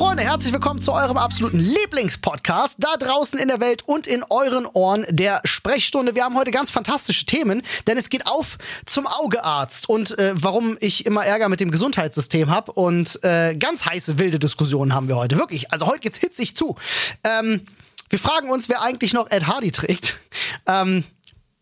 Freunde, 0.00 0.22
herzlich 0.22 0.54
willkommen 0.54 0.80
zu 0.80 0.94
eurem 0.94 1.18
absoluten 1.18 1.58
Lieblingspodcast 1.58 2.76
da 2.78 2.96
draußen 2.96 3.38
in 3.38 3.48
der 3.48 3.60
Welt 3.60 3.82
und 3.86 4.06
in 4.06 4.24
euren 4.30 4.64
Ohren 4.64 5.04
der 5.10 5.42
Sprechstunde. 5.44 6.14
Wir 6.14 6.24
haben 6.24 6.36
heute 6.36 6.50
ganz 6.50 6.70
fantastische 6.70 7.26
Themen, 7.26 7.60
denn 7.86 7.98
es 7.98 8.08
geht 8.08 8.26
auf 8.26 8.56
zum 8.86 9.06
Augearzt 9.06 9.90
und 9.90 10.18
äh, 10.18 10.32
warum 10.36 10.78
ich 10.80 11.04
immer 11.04 11.26
Ärger 11.26 11.50
mit 11.50 11.60
dem 11.60 11.70
Gesundheitssystem 11.70 12.48
habe 12.48 12.72
und 12.72 13.22
äh, 13.24 13.54
ganz 13.54 13.84
heiße 13.84 14.18
wilde 14.18 14.38
Diskussionen 14.38 14.94
haben 14.94 15.06
wir 15.06 15.16
heute. 15.16 15.36
Wirklich, 15.36 15.70
also 15.70 15.86
heute 15.86 16.00
geht's 16.00 16.16
hitzig 16.16 16.56
zu. 16.56 16.76
Ähm, 17.22 17.66
wir 18.08 18.18
fragen 18.18 18.48
uns, 18.48 18.70
wer 18.70 18.80
eigentlich 18.80 19.12
noch 19.12 19.30
Ed 19.30 19.48
Hardy 19.48 19.70
trägt. 19.70 20.16
Ähm, 20.64 21.04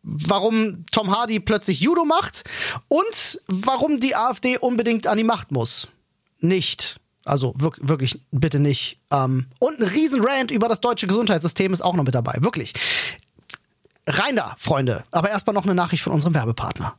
warum 0.05 0.87
Tom 0.93 1.11
Hardy 1.11 1.41
plötzlich 1.41 1.81
Judo 1.81 2.05
macht 2.05 2.45
und 2.87 3.41
warum 3.49 3.99
die 3.99 4.15
AfD 4.15 4.59
unbedingt 4.59 5.09
an 5.09 5.19
die 5.19 5.25
Macht 5.25 5.51
muss. 5.51 5.89
Nicht. 6.39 7.01
Also 7.25 7.53
wirklich, 7.57 8.21
bitte 8.31 8.59
nicht. 8.61 9.01
Ähm, 9.11 9.47
und 9.59 9.81
ein 9.81 9.89
Riesenrant 9.89 10.51
über 10.51 10.69
das 10.69 10.81
deutsche 10.81 11.07
Gesundheitssystem 11.07 11.73
ist 11.73 11.83
auch 11.83 11.95
noch 11.95 12.05
mit 12.05 12.15
dabei. 12.15 12.39
Wirklich. 12.41 12.73
Rein 14.07 14.37
da, 14.37 14.55
Freunde. 14.57 15.05
Aber 15.11 15.31
erstmal 15.31 15.55
noch 15.55 15.65
eine 15.65 15.75
Nachricht 15.75 16.03
von 16.03 16.13
unserem 16.13 16.35
Werbepartner. 16.35 16.95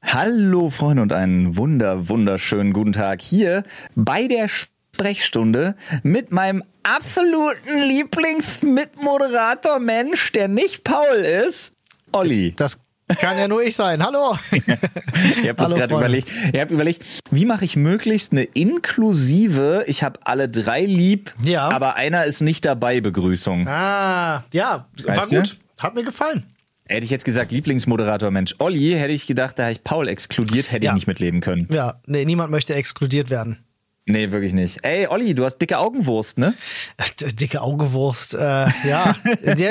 Hallo 0.00 0.70
Freunde 0.70 1.02
und 1.02 1.12
einen 1.12 1.56
wunder, 1.56 2.08
wunderschönen 2.08 2.72
guten 2.72 2.92
Tag 2.92 3.20
hier 3.20 3.64
bei 3.96 4.28
der 4.28 4.48
Sprechstunde 4.48 5.74
mit 6.02 6.30
meinem 6.30 6.62
absoluten 6.84 7.78
Lieblingsmitmoderator 7.88 9.80
Mensch, 9.80 10.32
der 10.32 10.48
nicht 10.48 10.84
Paul 10.84 11.16
ist, 11.16 11.76
Olli. 12.12 12.54
Das 12.56 12.78
kann 13.16 13.38
ja 13.38 13.48
nur 13.48 13.62
ich 13.62 13.74
sein. 13.76 14.02
Hallo. 14.02 14.38
ich 14.50 15.48
habe 15.48 15.74
gerade 15.74 15.94
überlegt. 15.94 16.28
Ich 16.52 16.60
habe 16.60 16.74
überlegt, 16.74 17.02
wie 17.30 17.44
mache 17.44 17.64
ich 17.64 17.76
möglichst 17.76 18.32
eine 18.32 18.44
inklusive, 18.44 19.84
ich 19.86 20.02
habe 20.02 20.20
alle 20.24 20.48
drei 20.48 20.84
lieb, 20.84 21.34
ja. 21.42 21.68
aber 21.68 21.96
einer 21.96 22.24
ist 22.24 22.40
nicht 22.40 22.64
dabei 22.64 23.00
Begrüßung. 23.00 23.66
Ah, 23.66 24.44
ja, 24.52 24.86
weißt 25.04 25.32
war 25.32 25.40
gut. 25.40 25.56
Du? 25.76 25.82
Hat 25.82 25.94
mir 25.94 26.04
gefallen. 26.04 26.44
Hätte 26.88 27.04
ich 27.04 27.10
jetzt 27.10 27.24
gesagt, 27.24 27.52
Lieblingsmoderator 27.52 28.30
Mensch 28.30 28.54
Olli, 28.58 28.92
hätte 28.92 29.12
ich 29.12 29.26
gedacht, 29.26 29.58
da 29.58 29.64
habe 29.64 29.72
ich 29.72 29.84
Paul 29.84 30.08
exkludiert, 30.08 30.72
hätte 30.72 30.86
ja. 30.86 30.92
ich 30.92 30.94
nicht 30.94 31.06
mitleben 31.06 31.40
können. 31.40 31.68
Ja, 31.70 32.00
nee, 32.06 32.24
niemand 32.24 32.50
möchte 32.50 32.74
exkludiert 32.74 33.28
werden. 33.28 33.58
Nee, 34.08 34.30
wirklich 34.30 34.54
nicht. 34.54 34.84
Ey, 34.84 35.06
Olli, 35.06 35.34
du 35.34 35.44
hast 35.44 35.58
dicke 35.58 35.78
Augenwurst, 35.78 36.38
ne? 36.38 36.54
Äh, 36.96 37.32
dicke 37.34 37.60
Augenwurst, 37.60 38.32
äh, 38.32 38.38
ja. 38.38 39.14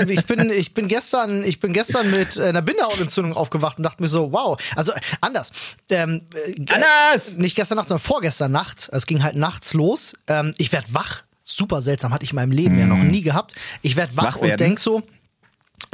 ich 0.08 0.26
bin, 0.26 0.52
ich 0.52 0.76
bin 0.76 0.88
gestern, 0.88 1.44
ich 1.44 1.60
bin 1.60 1.74
gestern 1.74 2.12
mit 2.12 2.40
einer 2.40 2.62
Bindehautentzündung 2.62 3.36
aufgewacht 3.36 3.78
und 3.78 3.84
dachte 3.84 4.00
mir 4.00 4.08
so, 4.08 4.32
wow. 4.32 4.56
Also 4.76 4.92
anders. 5.22 5.52
Ähm, 5.90 6.22
äh, 6.36 6.54
anders! 6.72 7.36
Nicht 7.38 7.56
gestern 7.56 7.78
Nacht, 7.78 7.90
sondern 7.90 8.06
vorgestern 8.06 8.52
Nacht. 8.52 8.90
Es 8.92 9.08
ging 9.08 9.24
halt 9.24 9.36
nachts 9.36 9.74
los. 9.74 10.16
Ähm, 10.28 10.54
ich 10.60 10.72
werd 10.72 10.94
wach. 10.94 11.24
Super 11.44 11.82
seltsam, 11.82 12.14
hatte 12.14 12.24
ich 12.24 12.32
in 12.32 12.36
meinem 12.36 12.52
Leben 12.52 12.76
mm. 12.76 12.80
ja 12.80 12.86
noch 12.86 12.98
nie 12.98 13.24
gehabt. 13.24 13.56
Ich 13.82 13.96
werd 13.96 14.16
wach, 14.18 14.36
wach 14.36 14.36
und 14.36 14.60
denk 14.60 14.80
so, 14.80 15.02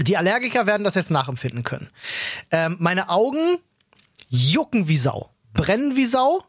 die 0.01 0.17
Allergiker 0.17 0.65
werden 0.65 0.83
das 0.83 0.95
jetzt 0.95 1.11
nachempfinden 1.11 1.63
können. 1.63 1.89
Ähm, 2.51 2.75
meine 2.79 3.07
Augen 3.09 3.57
jucken 4.27 4.89
wie 4.89 4.97
Sau, 4.97 5.29
brennen 5.53 5.95
wie 5.95 6.05
Sau 6.05 6.43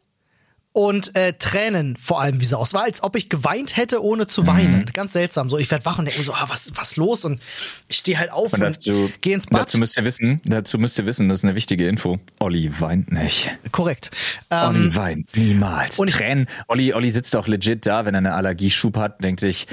und 0.74 1.14
äh, 1.14 1.32
Tränen 1.34 1.96
vor 1.96 2.20
allem 2.20 2.40
wie 2.40 2.44
Sau. 2.44 2.60
Es 2.60 2.74
war, 2.74 2.82
als 2.82 3.02
ob 3.04 3.14
ich 3.14 3.28
geweint 3.28 3.76
hätte, 3.76 4.02
ohne 4.02 4.26
zu 4.26 4.46
weinen. 4.48 4.80
Mhm. 4.80 4.92
Ganz 4.92 5.12
seltsam. 5.12 5.48
So, 5.48 5.56
ich 5.56 5.70
werde 5.70 5.84
wach 5.84 6.00
und 6.00 6.06
denke 6.06 6.20
so, 6.22 6.34
ah, 6.34 6.46
was 6.48 6.72
was 6.74 6.96
los? 6.96 7.24
Und 7.24 7.40
ich 7.88 7.98
stehe 7.98 8.18
halt 8.18 8.32
auf 8.32 8.52
und, 8.52 8.60
dazu, 8.60 8.92
und 8.92 9.22
gehe 9.22 9.34
ins 9.36 9.46
Bad. 9.46 9.62
Dazu 9.62 9.78
müsst 9.78 9.96
ihr 9.96 10.04
wissen, 10.04 10.40
dazu 10.44 10.76
müsst 10.78 10.98
ihr 10.98 11.06
wissen, 11.06 11.28
das 11.28 11.38
ist 11.38 11.44
eine 11.44 11.54
wichtige 11.54 11.86
Info. 11.86 12.18
Olli 12.40 12.80
weint 12.80 13.12
nicht. 13.12 13.56
Korrekt. 13.70 14.10
Ähm, 14.50 14.68
Olli 14.68 14.96
weint 14.96 15.36
niemals. 15.36 16.00
Und 16.00 16.10
Tränen. 16.10 16.48
Olli, 16.66 16.92
Olli 16.92 17.12
sitzt 17.12 17.36
auch 17.36 17.46
legit 17.46 17.86
da, 17.86 18.04
wenn 18.04 18.14
er 18.14 18.18
eine 18.18 18.34
Allergieschub 18.34 18.96
hat, 18.96 19.22
denkt 19.22 19.38
sich, 19.38 19.68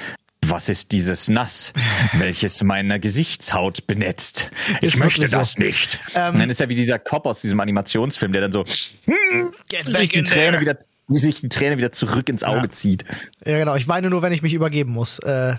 was 0.46 0.70
ist 0.70 0.92
dieses 0.92 1.30
Nass, 1.30 1.74
welches 2.14 2.62
meine 2.62 3.00
Gesichtshaut 3.00 3.88
benetzt? 3.88 4.52
Ich 4.82 4.98
möchte 4.98 5.28
das 5.28 5.54
so. 5.54 5.62
nicht. 5.62 6.00
Ähm, 6.14 6.38
dann 6.38 6.50
ist 6.50 6.62
er 6.62 6.70
wie 6.70 6.76
dieser 6.76 7.00
Cop 7.00 7.26
aus 7.26 7.42
diesem 7.42 7.60
Animationsfilm, 7.60 8.32
der 8.34 8.42
dann 8.42 8.52
so 8.52 8.66
hm, 9.06 9.54
sich 9.88 10.10
die 10.12 10.24
Träne 10.24 10.60
wieder 10.60 10.78
wie 11.08 11.20
sich 11.20 11.42
die 11.42 11.50
Träne 11.50 11.78
wieder 11.78 11.92
zurück 11.92 12.30
ins 12.30 12.44
Auge 12.44 12.68
ja. 12.68 12.72
zieht. 12.72 13.06
Ja, 13.46 13.58
genau. 13.58 13.76
Ich 13.76 13.88
weine 13.88 14.10
nur, 14.10 14.22
wenn 14.22 14.34
ich 14.34 14.42
mich 14.42 14.54
übergeben 14.54 14.94
muss. 14.94 15.20
Äh, 15.20 15.56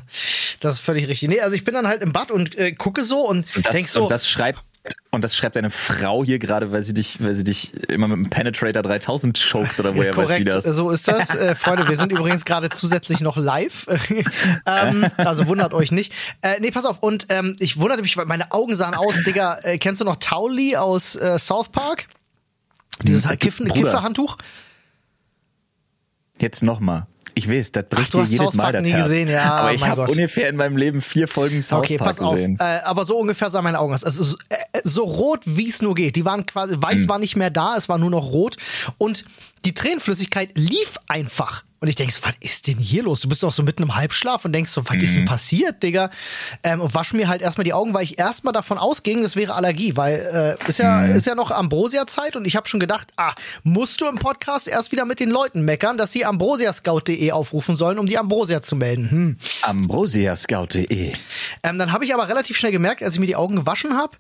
das 0.60 0.75
ist 0.75 0.80
völlig 0.80 1.08
richtig. 1.08 1.28
Nee, 1.28 1.41
also 1.41 1.54
ich 1.54 1.64
bin 1.64 1.75
dann 1.75 1.86
halt 1.86 2.03
im 2.03 2.12
Bad 2.12 2.30
und 2.30 2.56
äh, 2.56 2.72
gucke 2.72 3.04
so 3.04 3.28
und, 3.28 3.44
und 3.56 3.72
denk 3.72 3.88
so. 3.88 4.02
Und 4.02 4.10
das 4.10 4.28
schreibt 4.28 4.64
und 5.12 5.22
das 5.22 5.36
schreibt 5.36 5.54
deine 5.54 5.70
Frau 5.70 6.25
hier 6.25 6.41
gerade, 6.41 6.72
weil 6.72 6.82
sie 6.82 6.92
dich, 6.92 7.22
weil 7.22 7.34
sie 7.34 7.44
dich 7.44 7.72
immer 7.88 8.08
mit 8.08 8.16
dem 8.16 8.31
Penetrator 8.31 8.82
3000 8.82 9.38
choked 9.38 9.78
oder 9.78 9.94
woher 9.94 10.10
Korrekt, 10.10 10.31
weiß 10.31 10.36
sie 10.38 10.44
das? 10.44 10.64
So 10.64 10.91
ist 10.91 11.06
das. 11.06 11.32
Äh, 11.42 11.54
Freunde, 11.54 11.88
wir 11.88 11.97
sind 11.97 12.12
übrigens 12.12 12.44
gerade 12.44 12.69
zusätzlich 12.69 13.20
noch 13.20 13.36
live. 13.36 13.86
ähm, 14.66 15.06
also 15.16 15.47
wundert 15.47 15.72
euch 15.72 15.92
nicht. 15.92 16.12
Äh, 16.41 16.60
nee, 16.60 16.70
pass 16.70 16.84
auf. 16.84 16.98
Und 17.00 17.26
ähm, 17.31 17.56
ich 17.58 17.78
wunderte 17.78 18.02
mich, 18.02 18.16
weil 18.16 18.26
meine 18.26 18.52
Augen 18.52 18.76
sahen 18.76 18.94
aus, 18.94 19.14
Digga, 19.25 19.58
äh, 19.62 19.78
kennst 19.78 20.00
du 20.00 20.04
noch 20.04 20.16
Towley 20.16 20.76
aus 20.76 21.16
äh, 21.16 21.38
South 21.38 21.70
Park? 21.70 22.06
Dieses 23.02 23.26
halt 23.26 23.41
Kiffen, 23.41 23.72
Kifferhandtuch? 23.72 24.36
Jetzt 26.42 26.62
nochmal. 26.64 27.06
Ich 27.34 27.48
weiß, 27.48 27.70
das 27.72 27.88
bricht 27.88 28.08
Ach, 28.08 28.20
dir 28.20 28.25
jedes 28.25 28.36
South 28.36 28.54
Mal 28.54 28.82
nie 28.82 28.91
Herz. 28.91 29.04
gesehen, 29.04 29.28
ja. 29.28 29.44
Aber 29.44 29.72
ich 29.72 29.86
habe 29.86 30.03
ungefähr 30.03 30.48
in 30.48 30.56
meinem 30.56 30.76
Leben 30.76 31.00
vier 31.00 31.28
Folgen 31.28 31.62
South 31.62 31.78
okay, 31.78 31.97
Park 31.97 32.19
pass 32.19 32.30
gesehen. 32.30 32.60
Auf, 32.60 32.66
äh, 32.66 32.80
aber 32.82 33.06
so 33.06 33.16
ungefähr 33.16 33.48
sah 33.48 33.62
meine 33.62 33.78
Augen 33.78 33.94
aus. 33.94 34.03
Also 34.03 34.25
so, 34.25 34.36
äh, 34.48 34.56
so 34.82 35.04
rot, 35.04 35.41
wie 35.47 35.69
es 35.69 35.81
nur 35.81 35.94
geht. 35.94 36.16
Die 36.16 36.25
waren 36.25 36.44
quasi, 36.44 36.76
weiß 36.78 37.02
hm. 37.02 37.08
war 37.08 37.19
nicht 37.20 37.36
mehr 37.36 37.50
da, 37.50 37.76
es 37.76 37.88
war 37.88 37.97
nur 37.97 38.10
noch 38.10 38.32
rot. 38.32 38.56
Und 38.98 39.25
die 39.64 39.72
Tränenflüssigkeit 39.72 40.50
lief 40.56 40.98
einfach. 41.06 41.62
Und 41.82 41.88
ich 41.88 41.97
denke 41.97 42.12
so, 42.12 42.20
was 42.22 42.37
ist 42.38 42.69
denn 42.69 42.78
hier 42.78 43.03
los? 43.03 43.22
Du 43.22 43.28
bist 43.28 43.43
doch 43.43 43.50
so 43.50 43.65
mitten 43.65 43.82
im 43.82 43.97
Halbschlaf 43.97 44.44
und 44.44 44.53
denkst 44.53 44.70
so, 44.70 44.84
was 44.88 44.94
mhm. 44.94 45.00
ist 45.00 45.16
denn 45.16 45.22
mhm. 45.22 45.26
passiert, 45.26 45.82
Digga? 45.82 46.10
Ähm, 46.62 46.81
und 46.81 46.94
wasch 46.94 47.12
mir 47.12 47.26
halt 47.26 47.43
erstmal 47.43 47.65
die 47.65 47.72
Augen, 47.72 47.93
weil 47.93 48.04
ich 48.04 48.20
erstmal 48.20 48.53
davon 48.53 48.78
ausging, 48.78 49.22
das 49.22 49.34
wäre 49.34 49.54
Allergie, 49.54 49.97
weil 49.97 50.56
äh, 50.62 50.69
ist 50.69 50.78
ja 50.78 50.98
mhm. 50.98 51.16
ist 51.16 51.26
ja 51.26 51.34
noch 51.34 51.50
Ambrosia-Zeit 51.50 52.37
und 52.37 52.44
ich 52.44 52.54
habe 52.54 52.69
schon 52.69 52.78
gedacht, 52.78 53.09
ah, 53.16 53.34
musst 53.65 54.00
du 54.00 54.06
im 54.06 54.20
Podcast 54.20 54.69
erst 54.69 54.93
wieder 54.93 55.04
mit 55.06 55.19
den 55.19 55.28
Leuten 55.28 55.62
meckern, 55.62 55.98
dass 55.98 56.12
sie 56.12 56.25
ambrosiascout.de 56.25 57.32
aufrufen 57.32 57.75
sollen, 57.75 57.99
um 57.99 58.06
die 58.06 58.16
Ambrosia 58.16 58.62
zu 58.62 58.76
melden. 58.76 59.10
Hm. 59.10 59.37
Ambrosiascout.de. 59.62 61.14
Ähm, 61.64 61.78
dann 61.78 61.91
habe 61.91 62.04
ich 62.04 62.14
aber 62.14 62.28
relativ 62.28 62.56
schnell 62.56 62.70
gemerkt, 62.70 63.03
als 63.03 63.14
ich 63.14 63.20
mir 63.20 63.26
die 63.26 63.34
Augen 63.34 63.56
gewaschen 63.56 63.97
habe, 63.97 64.16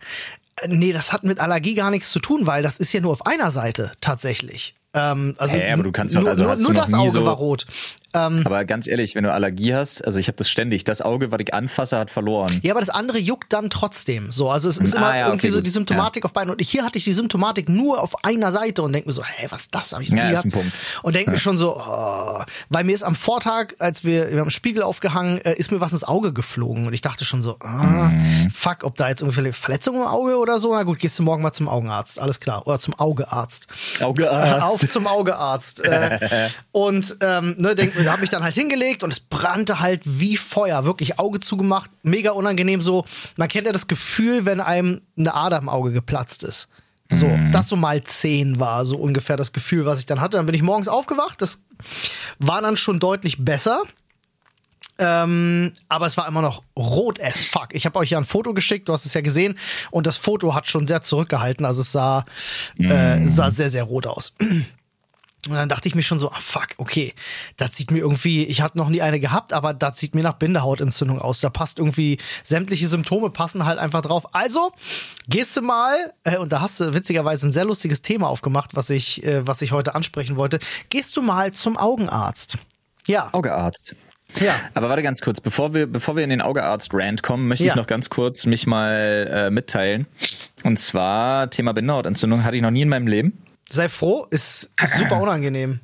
äh, 0.62 0.66
nee, 0.66 0.92
das 0.92 1.12
hat 1.12 1.22
mit 1.22 1.38
Allergie 1.38 1.74
gar 1.74 1.92
nichts 1.92 2.10
zu 2.10 2.18
tun, 2.18 2.44
weil 2.48 2.64
das 2.64 2.78
ist 2.78 2.92
ja 2.92 3.00
nur 3.00 3.12
auf 3.12 3.24
einer 3.24 3.52
Seite 3.52 3.92
tatsächlich. 4.00 4.74
Ähm, 4.94 5.34
also 5.38 5.54
hey, 5.54 5.72
aber 5.72 5.82
du 5.82 5.92
kannst 5.92 6.14
doch, 6.14 6.26
also 6.26 6.44
nur, 6.44 6.56
nur 6.56 6.74
das 6.74 6.92
Auge 6.92 7.10
so, 7.10 7.24
war 7.24 7.34
rot. 7.34 7.66
Ähm, 8.14 8.42
aber 8.44 8.64
ganz 8.64 8.86
ehrlich, 8.86 9.14
wenn 9.14 9.24
du 9.24 9.32
Allergie 9.32 9.74
hast, 9.74 10.04
also 10.04 10.18
ich 10.18 10.28
habe 10.28 10.36
das 10.36 10.50
ständig, 10.50 10.84
das 10.84 11.00
Auge, 11.00 11.32
was 11.32 11.40
ich 11.40 11.54
anfasse, 11.54 11.98
hat 11.98 12.10
verloren. 12.10 12.60
Ja, 12.62 12.72
aber 12.72 12.80
das 12.80 12.90
andere 12.90 13.18
juckt 13.18 13.52
dann 13.52 13.70
trotzdem. 13.70 14.32
So, 14.32 14.50
also 14.50 14.68
es 14.68 14.78
ist 14.78 14.94
ah, 14.94 14.98
immer 14.98 15.16
ja, 15.16 15.26
irgendwie 15.26 15.46
okay, 15.46 15.54
so 15.54 15.60
die 15.60 15.70
Symptomatik 15.70 16.24
ja. 16.24 16.26
auf 16.26 16.32
beiden. 16.32 16.50
Und 16.50 16.60
hier 16.60 16.84
hatte 16.84 16.98
ich 16.98 17.04
die 17.04 17.12
Symptomatik 17.12 17.68
nur 17.68 18.02
auf 18.02 18.24
einer 18.24 18.52
Seite 18.52 18.82
und 18.82 18.92
denke 18.92 19.08
mir 19.08 19.14
so, 19.14 19.24
hey, 19.24 19.48
was 19.50 19.62
ist 19.62 19.74
das? 19.74 19.92
Hab 19.92 20.02
ich 20.02 20.10
ja, 20.10 20.28
ist 20.30 20.44
ein 20.44 20.50
Punkt. 20.50 20.72
Und 21.02 21.16
denke 21.16 21.30
ja. 21.30 21.32
mir 21.32 21.38
schon 21.38 21.56
so, 21.56 21.76
oh, 21.76 22.42
weil 22.68 22.84
mir 22.84 22.94
ist 22.94 23.02
am 23.02 23.14
Vortag, 23.14 23.74
als 23.78 24.04
wir, 24.04 24.30
wir 24.30 24.40
haben 24.40 24.50
Spiegel 24.50 24.82
aufgehangen, 24.82 25.38
äh, 25.38 25.54
ist 25.54 25.70
mir 25.70 25.80
was 25.80 25.92
ins 25.92 26.04
Auge 26.04 26.32
geflogen 26.32 26.86
und 26.86 26.92
ich 26.92 27.00
dachte 27.00 27.24
schon 27.24 27.42
so, 27.42 27.56
ah, 27.60 28.10
mhm. 28.10 28.50
fuck, 28.50 28.84
ob 28.84 28.96
da 28.96 29.08
jetzt 29.08 29.22
irgendwie 29.22 29.52
Verletzung 29.52 29.96
im 29.96 30.02
Auge 30.06 30.36
oder 30.36 30.58
so. 30.58 30.74
Na 30.74 30.82
gut, 30.82 30.98
gehst 30.98 31.18
du 31.18 31.22
morgen 31.22 31.42
mal 31.42 31.52
zum 31.52 31.68
Augenarzt, 31.68 32.18
alles 32.18 32.40
klar, 32.40 32.66
oder 32.66 32.78
zum 32.78 32.94
Augearzt. 32.94 33.68
Augearzt. 34.00 34.58
Äh, 34.58 34.60
auf 34.60 34.86
zum 34.86 35.06
Augearzt. 35.06 35.84
äh, 35.84 36.48
und 36.72 37.16
ähm, 37.20 37.56
ne, 37.58 37.74
denk, 38.02 38.12
habe 38.12 38.20
mich 38.20 38.30
dann 38.30 38.42
halt 38.42 38.54
hingelegt 38.54 39.02
und 39.02 39.12
es 39.12 39.20
brannte 39.20 39.80
halt 39.80 40.02
wie 40.04 40.36
Feuer. 40.36 40.84
Wirklich 40.84 41.18
Auge 41.18 41.40
zugemacht, 41.40 41.90
mega 42.02 42.32
unangenehm 42.32 42.82
so. 42.82 43.04
Man 43.36 43.48
kennt 43.48 43.66
ja 43.66 43.72
das 43.72 43.86
Gefühl, 43.88 44.44
wenn 44.44 44.60
einem 44.60 45.02
eine 45.16 45.34
Ader 45.34 45.58
im 45.58 45.68
Auge 45.68 45.92
geplatzt 45.92 46.44
ist. 46.44 46.68
So, 47.10 47.26
mhm. 47.26 47.52
das 47.52 47.68
so 47.68 47.76
mal 47.76 48.02
zehn 48.02 48.58
war 48.58 48.86
so 48.86 48.96
ungefähr 48.96 49.36
das 49.36 49.52
Gefühl, 49.52 49.84
was 49.84 49.98
ich 49.98 50.06
dann 50.06 50.20
hatte. 50.20 50.36
Dann 50.38 50.46
bin 50.46 50.54
ich 50.54 50.62
morgens 50.62 50.88
aufgewacht. 50.88 51.42
Das 51.42 51.62
war 52.38 52.62
dann 52.62 52.76
schon 52.76 53.00
deutlich 53.00 53.44
besser. 53.44 53.82
Ähm, 54.98 55.72
aber 55.88 56.06
es 56.06 56.16
war 56.16 56.28
immer 56.28 56.42
noch 56.42 56.62
rot 56.76 57.20
as 57.20 57.44
fuck. 57.44 57.68
Ich 57.72 57.86
habe 57.86 57.98
euch 57.98 58.10
ja 58.10 58.18
ein 58.18 58.24
Foto 58.24 58.54
geschickt, 58.54 58.88
du 58.88 58.92
hast 58.92 59.06
es 59.06 59.14
ja 59.14 59.20
gesehen, 59.20 59.58
und 59.90 60.06
das 60.06 60.16
Foto 60.16 60.54
hat 60.54 60.68
schon 60.68 60.86
sehr 60.86 61.02
zurückgehalten. 61.02 61.64
Also 61.64 61.80
es 61.80 61.92
sah, 61.92 62.24
äh, 62.78 62.82
mhm. 63.16 63.26
äh, 63.26 63.28
sah 63.28 63.50
sehr, 63.50 63.70
sehr 63.70 63.84
rot 63.84 64.06
aus. 64.06 64.34
Und 65.48 65.54
dann 65.56 65.68
dachte 65.68 65.88
ich 65.88 65.96
mir 65.96 66.02
schon 66.02 66.20
so, 66.20 66.30
ah 66.30 66.38
fuck, 66.38 66.68
okay, 66.76 67.12
das 67.56 67.74
sieht 67.74 67.90
mir 67.90 67.98
irgendwie, 67.98 68.44
ich 68.44 68.60
hatte 68.60 68.78
noch 68.78 68.88
nie 68.88 69.02
eine 69.02 69.18
gehabt, 69.18 69.52
aber 69.52 69.74
das 69.74 69.98
sieht 69.98 70.14
mir 70.14 70.22
nach 70.22 70.34
Bindehautentzündung 70.34 71.20
aus. 71.20 71.40
Da 71.40 71.50
passt 71.50 71.80
irgendwie, 71.80 72.18
sämtliche 72.44 72.86
Symptome 72.86 73.30
passen 73.30 73.66
halt 73.66 73.80
einfach 73.80 74.02
drauf. 74.02 74.32
Also, 74.34 74.70
gehst 75.28 75.56
du 75.56 75.62
mal, 75.62 76.12
äh, 76.22 76.38
und 76.38 76.52
da 76.52 76.60
hast 76.60 76.78
du 76.78 76.94
witzigerweise 76.94 77.48
ein 77.48 77.52
sehr 77.52 77.64
lustiges 77.64 78.02
Thema 78.02 78.28
aufgemacht, 78.28 78.76
was 78.76 78.88
ich, 78.88 79.24
äh, 79.24 79.44
was 79.44 79.62
ich 79.62 79.72
heute 79.72 79.96
ansprechen 79.96 80.36
wollte. 80.36 80.60
Gehst 80.90 81.16
du 81.16 81.22
mal 81.22 81.50
zum 81.50 81.76
Augenarzt? 81.76 82.58
Ja. 83.06 83.30
Augearzt. 83.32 83.96
Ja. 84.40 84.54
Aber 84.74 84.88
warte 84.88 85.02
ganz 85.02 85.20
kurz, 85.20 85.40
bevor 85.40 85.74
wir, 85.74 85.86
bevor 85.86 86.14
wir 86.14 86.22
in 86.22 86.30
den 86.30 86.40
Augearzt-Rand 86.40 87.24
kommen, 87.24 87.48
möchte 87.48 87.64
ja. 87.64 87.72
ich 87.72 87.76
noch 87.76 87.88
ganz 87.88 88.10
kurz 88.10 88.46
mich 88.46 88.68
mal 88.68 89.28
äh, 89.30 89.50
mitteilen. 89.50 90.06
Und 90.62 90.78
zwar 90.78 91.50
Thema 91.50 91.72
Bindehautentzündung 91.74 92.44
hatte 92.44 92.56
ich 92.56 92.62
noch 92.62 92.70
nie 92.70 92.82
in 92.82 92.88
meinem 92.88 93.08
Leben. 93.08 93.41
Sei 93.72 93.88
froh, 93.88 94.26
ist, 94.28 94.70
ist 94.82 94.98
super 94.98 95.18
unangenehm. 95.18 95.80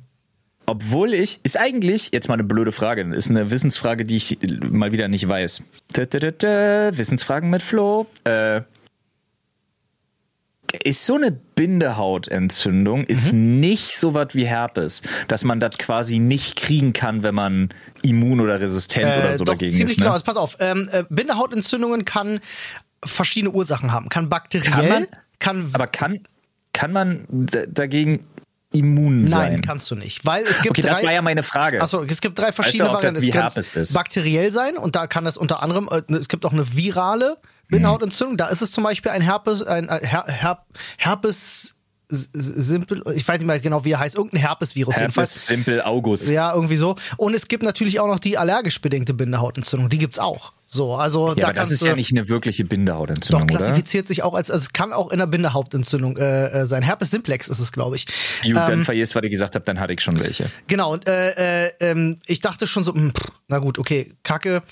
obwohl 0.67 1.15
ich, 1.15 1.39
ist 1.41 1.57
eigentlich, 1.57 2.11
jetzt 2.11 2.27
mal 2.27 2.35
eine 2.35 2.43
blöde 2.43 2.71
Frage, 2.71 3.01
ist 3.15 3.31
eine 3.31 3.49
Wissensfrage, 3.49 4.05
die 4.05 4.17
ich 4.17 4.37
mal 4.61 4.91
wieder 4.91 5.07
nicht 5.07 5.27
weiß. 5.27 5.63
Da, 5.93 6.05
da, 6.05 6.29
da, 6.29 6.95
Wissensfragen 6.95 7.49
mit 7.49 7.63
Flo. 7.63 8.05
Äh, 8.25 8.61
ist 10.83 11.07
so 11.07 11.15
eine 11.15 11.31
Bindehautentzündung, 11.31 13.05
ist 13.05 13.33
mhm. 13.33 13.59
nicht 13.59 13.97
so 13.97 14.13
was 14.13 14.35
wie 14.35 14.45
Herpes, 14.45 15.01
dass 15.27 15.43
man 15.43 15.59
das 15.59 15.79
quasi 15.79 16.19
nicht 16.19 16.57
kriegen 16.57 16.93
kann, 16.93 17.23
wenn 17.23 17.33
man 17.33 17.69
immun 18.03 18.39
oder 18.39 18.61
resistent 18.61 19.05
äh, 19.05 19.19
oder 19.19 19.37
so 19.39 19.45
doch, 19.45 19.53
dagegen 19.53 19.71
ziemlich 19.71 19.93
ist. 19.93 19.97
Ne? 19.97 20.03
Genau. 20.03 20.13
Also 20.13 20.23
pass 20.25 20.37
auf, 20.37 20.57
ähm, 20.59 20.87
äh, 20.91 21.05
Bindehautentzündungen 21.09 22.05
kann 22.05 22.39
verschiedene 23.03 23.51
Ursachen 23.51 23.91
haben. 23.91 24.09
Kann 24.09 24.29
bakteriell, 24.29 24.71
kann, 24.71 24.89
man, 24.89 25.07
kann 25.39 25.69
aber 25.73 25.87
kann, 25.87 26.19
kann 26.73 26.91
man 26.91 27.25
dagegen 27.69 28.25
immun 28.71 29.27
sein? 29.27 29.53
Nein, 29.53 29.61
kannst 29.61 29.89
du 29.89 29.95
nicht, 29.95 30.25
weil 30.25 30.45
es 30.45 30.61
gibt 30.61 30.77
okay, 30.77 30.81
drei, 30.81 30.89
das 30.89 31.03
war 31.03 31.11
ja 31.11 31.21
meine 31.21 31.43
Frage. 31.43 31.81
Achso, 31.81 32.03
es 32.03 32.21
gibt 32.21 32.37
drei 32.37 32.51
verschiedene 32.51 32.89
weißt 32.91 33.03
du, 33.03 33.07
Varianten. 33.33 33.55
Es 33.55 33.73
kann 33.73 33.93
bakteriell 33.93 34.51
sein 34.51 34.77
und 34.77 34.95
da 34.95 35.07
kann 35.07 35.25
es 35.25 35.37
unter 35.37 35.63
anderem, 35.63 35.89
äh, 35.91 36.01
es 36.13 36.27
gibt 36.27 36.45
auch 36.45 36.53
eine 36.53 36.75
virale 36.75 37.37
Bindehautentzündung. 37.69 38.37
Da 38.37 38.47
ist 38.47 38.61
es 38.61 38.71
zum 38.71 38.83
Beispiel 38.83 39.11
ein 39.11 39.21
Herpes, 39.21 39.63
ein 39.63 39.89
Her 39.89 40.25
Her 40.27 40.65
Herpes 40.97 41.75
Simpel, 42.11 43.03
ich 43.15 43.27
weiß 43.27 43.37
nicht 43.37 43.45
mehr 43.45 43.59
genau, 43.59 43.85
wie 43.85 43.91
er 43.91 43.99
heißt, 43.99 44.15
irgendein 44.15 44.39
Herpesvirus 44.39 44.95
Herpes 44.95 45.01
jedenfalls. 45.01 45.47
Simpel 45.47 45.81
August. 45.83 46.27
Ja, 46.27 46.53
irgendwie 46.55 46.77
so. 46.77 46.95
Und 47.17 47.35
es 47.35 47.47
gibt 47.47 47.61
natürlich 47.61 47.99
auch 47.99 48.07
noch 48.07 48.17
die 48.17 48.37
allergisch 48.37 48.81
bedingte 48.81 49.13
Bindehautentzündung, 49.13 49.89
die 49.89 49.99
gibt's 49.99 50.17
auch. 50.17 50.53
So, 50.65 50.95
also 50.95 51.29
ja, 51.29 51.35
da 51.35 51.47
aber 51.47 51.53
das 51.53 51.71
ist 51.71 51.83
ja 51.83 51.95
nicht 51.95 52.11
eine 52.11 52.27
wirkliche 52.27 52.63
Bindehautentzündung, 52.63 53.47
Doch, 53.47 53.57
klassifiziert 53.57 54.03
oder? 54.03 54.07
sich 54.07 54.23
auch 54.23 54.33
als, 54.33 54.49
also 54.49 54.63
es 54.63 54.73
kann 54.73 54.93
auch 54.93 55.11
in 55.11 55.19
der 55.19 55.27
Bindehautentzündung 55.27 56.17
äh, 56.17 56.47
äh 56.47 56.65
sein. 56.65 56.83
Herpes 56.83 57.11
simplex 57.11 57.47
ist 57.47 57.59
es, 57.59 57.71
glaube 57.71 57.95
ich. 57.95 58.05
Gut, 58.05 58.47
ähm, 58.47 58.53
dann 58.53 58.85
vergisst, 58.85 59.15
was 59.15 59.23
ich 59.23 59.31
gesagt 59.31 59.55
habe, 59.55 59.65
dann 59.65 59.79
hatte 59.79 59.93
ich 59.93 60.01
schon 60.01 60.19
welche. 60.19 60.49
Genau, 60.67 60.93
und 60.93 61.07
äh, 61.07 61.65
äh, 61.65 61.71
ähm, 61.79 62.19
ich 62.25 62.39
dachte 62.39 62.67
schon 62.67 62.83
so, 62.83 62.93
mh, 62.93 63.01
hm, 63.01 63.13
na 63.47 63.59
gut, 63.59 63.79
okay, 63.79 64.13
Kacke 64.23 64.63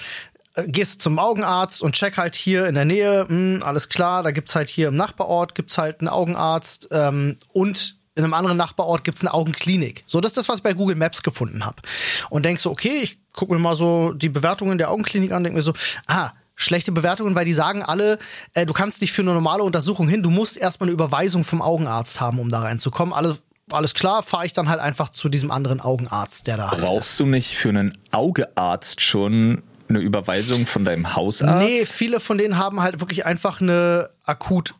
gehst 0.66 1.02
zum 1.02 1.20
Augenarzt 1.20 1.82
und 1.82 1.94
check 1.94 2.18
halt 2.18 2.36
hier 2.36 2.68
in 2.68 2.76
der 2.76 2.86
Nähe, 2.86 3.26
mh, 3.28 3.30
hm, 3.30 3.64
alles 3.64 3.90
klar, 3.90 4.24
da 4.24 4.32
gibt's 4.32 4.56
halt 4.56 4.70
hier 4.70 4.88
im 4.88 4.96
Nachbarort 4.96 5.56
gibt's 5.56 5.78
halt 5.78 6.00
einen 6.00 6.10
Augenarzt 6.10 6.90
ähm, 6.92 7.38
und 7.54 7.98
in 8.16 8.24
einem 8.24 8.34
anderen 8.34 8.58
Nachbarort 8.58 9.04
gibt's 9.04 9.22
eine 9.22 9.34
Augenklinik. 9.34 10.02
So, 10.08 10.22
das 10.22 10.32
ist 10.32 10.38
das, 10.38 10.50
was 10.50 10.58
ich 10.58 10.64
bei 10.64 10.74
Google 10.74 10.96
Maps 10.96 11.22
gefunden 11.22 11.66
habe. 11.66 11.84
Und 12.32 12.46
denkst 12.46 12.64
so, 12.64 12.72
okay, 12.72 13.02
ich 13.04 13.20
gucke 13.32 13.54
mir 13.54 13.60
mal 13.60 13.76
so 13.76 14.12
die 14.14 14.30
Bewertungen 14.30 14.80
der 14.80 14.90
Augenklinik 14.90 15.32
an, 15.32 15.44
denk 15.44 15.56
mir 15.56 15.62
so, 15.62 15.74
ah, 16.08 16.32
schlechte 16.56 16.92
Bewertungen, 16.92 17.36
weil 17.36 17.46
die 17.46 17.54
sagen 17.54 17.84
alle, 17.84 18.18
äh, 18.56 18.66
du 18.66 18.74
kannst 18.74 19.02
nicht 19.02 19.14
für 19.14 19.22
eine 19.22 19.34
normale 19.34 19.62
Untersuchung 19.62 20.08
hin, 20.08 20.24
du 20.24 20.32
musst 20.32 20.58
erstmal 20.58 20.88
eine 20.88 20.94
Überweisung 20.94 21.44
vom 21.44 21.62
Augenarzt 21.62 22.20
haben, 22.20 22.40
um 22.40 22.50
da 22.50 22.62
reinzukommen. 22.62 23.14
Alle 23.14 23.38
alles 23.72 23.94
klar, 23.94 24.24
fahre 24.24 24.46
ich 24.46 24.54
dann 24.54 24.70
halt 24.70 24.80
einfach 24.80 25.10
zu 25.10 25.28
diesem 25.28 25.52
anderen 25.52 25.82
Augenarzt, 25.82 26.48
der 26.48 26.58
da 26.58 26.72
halt 26.72 26.82
Brauchst 26.82 27.12
ist. 27.12 27.20
du 27.20 27.26
nicht 27.26 27.58
für 27.58 27.70
einen 27.70 27.98
Augearzt 28.12 29.02
schon 29.02 29.62
eine 29.90 30.00
Überweisung 30.00 30.66
von 30.66 30.86
deinem 30.86 31.16
Hausarzt? 31.16 31.68
Nee, 31.68 31.86
viele 31.86 32.20
von 32.20 32.38
denen 32.38 32.58
haben 32.58 32.82
halt 32.82 33.00
wirklich 33.00 33.26
einfach 33.26 33.62
eine 33.62 34.10
akut 34.24 34.76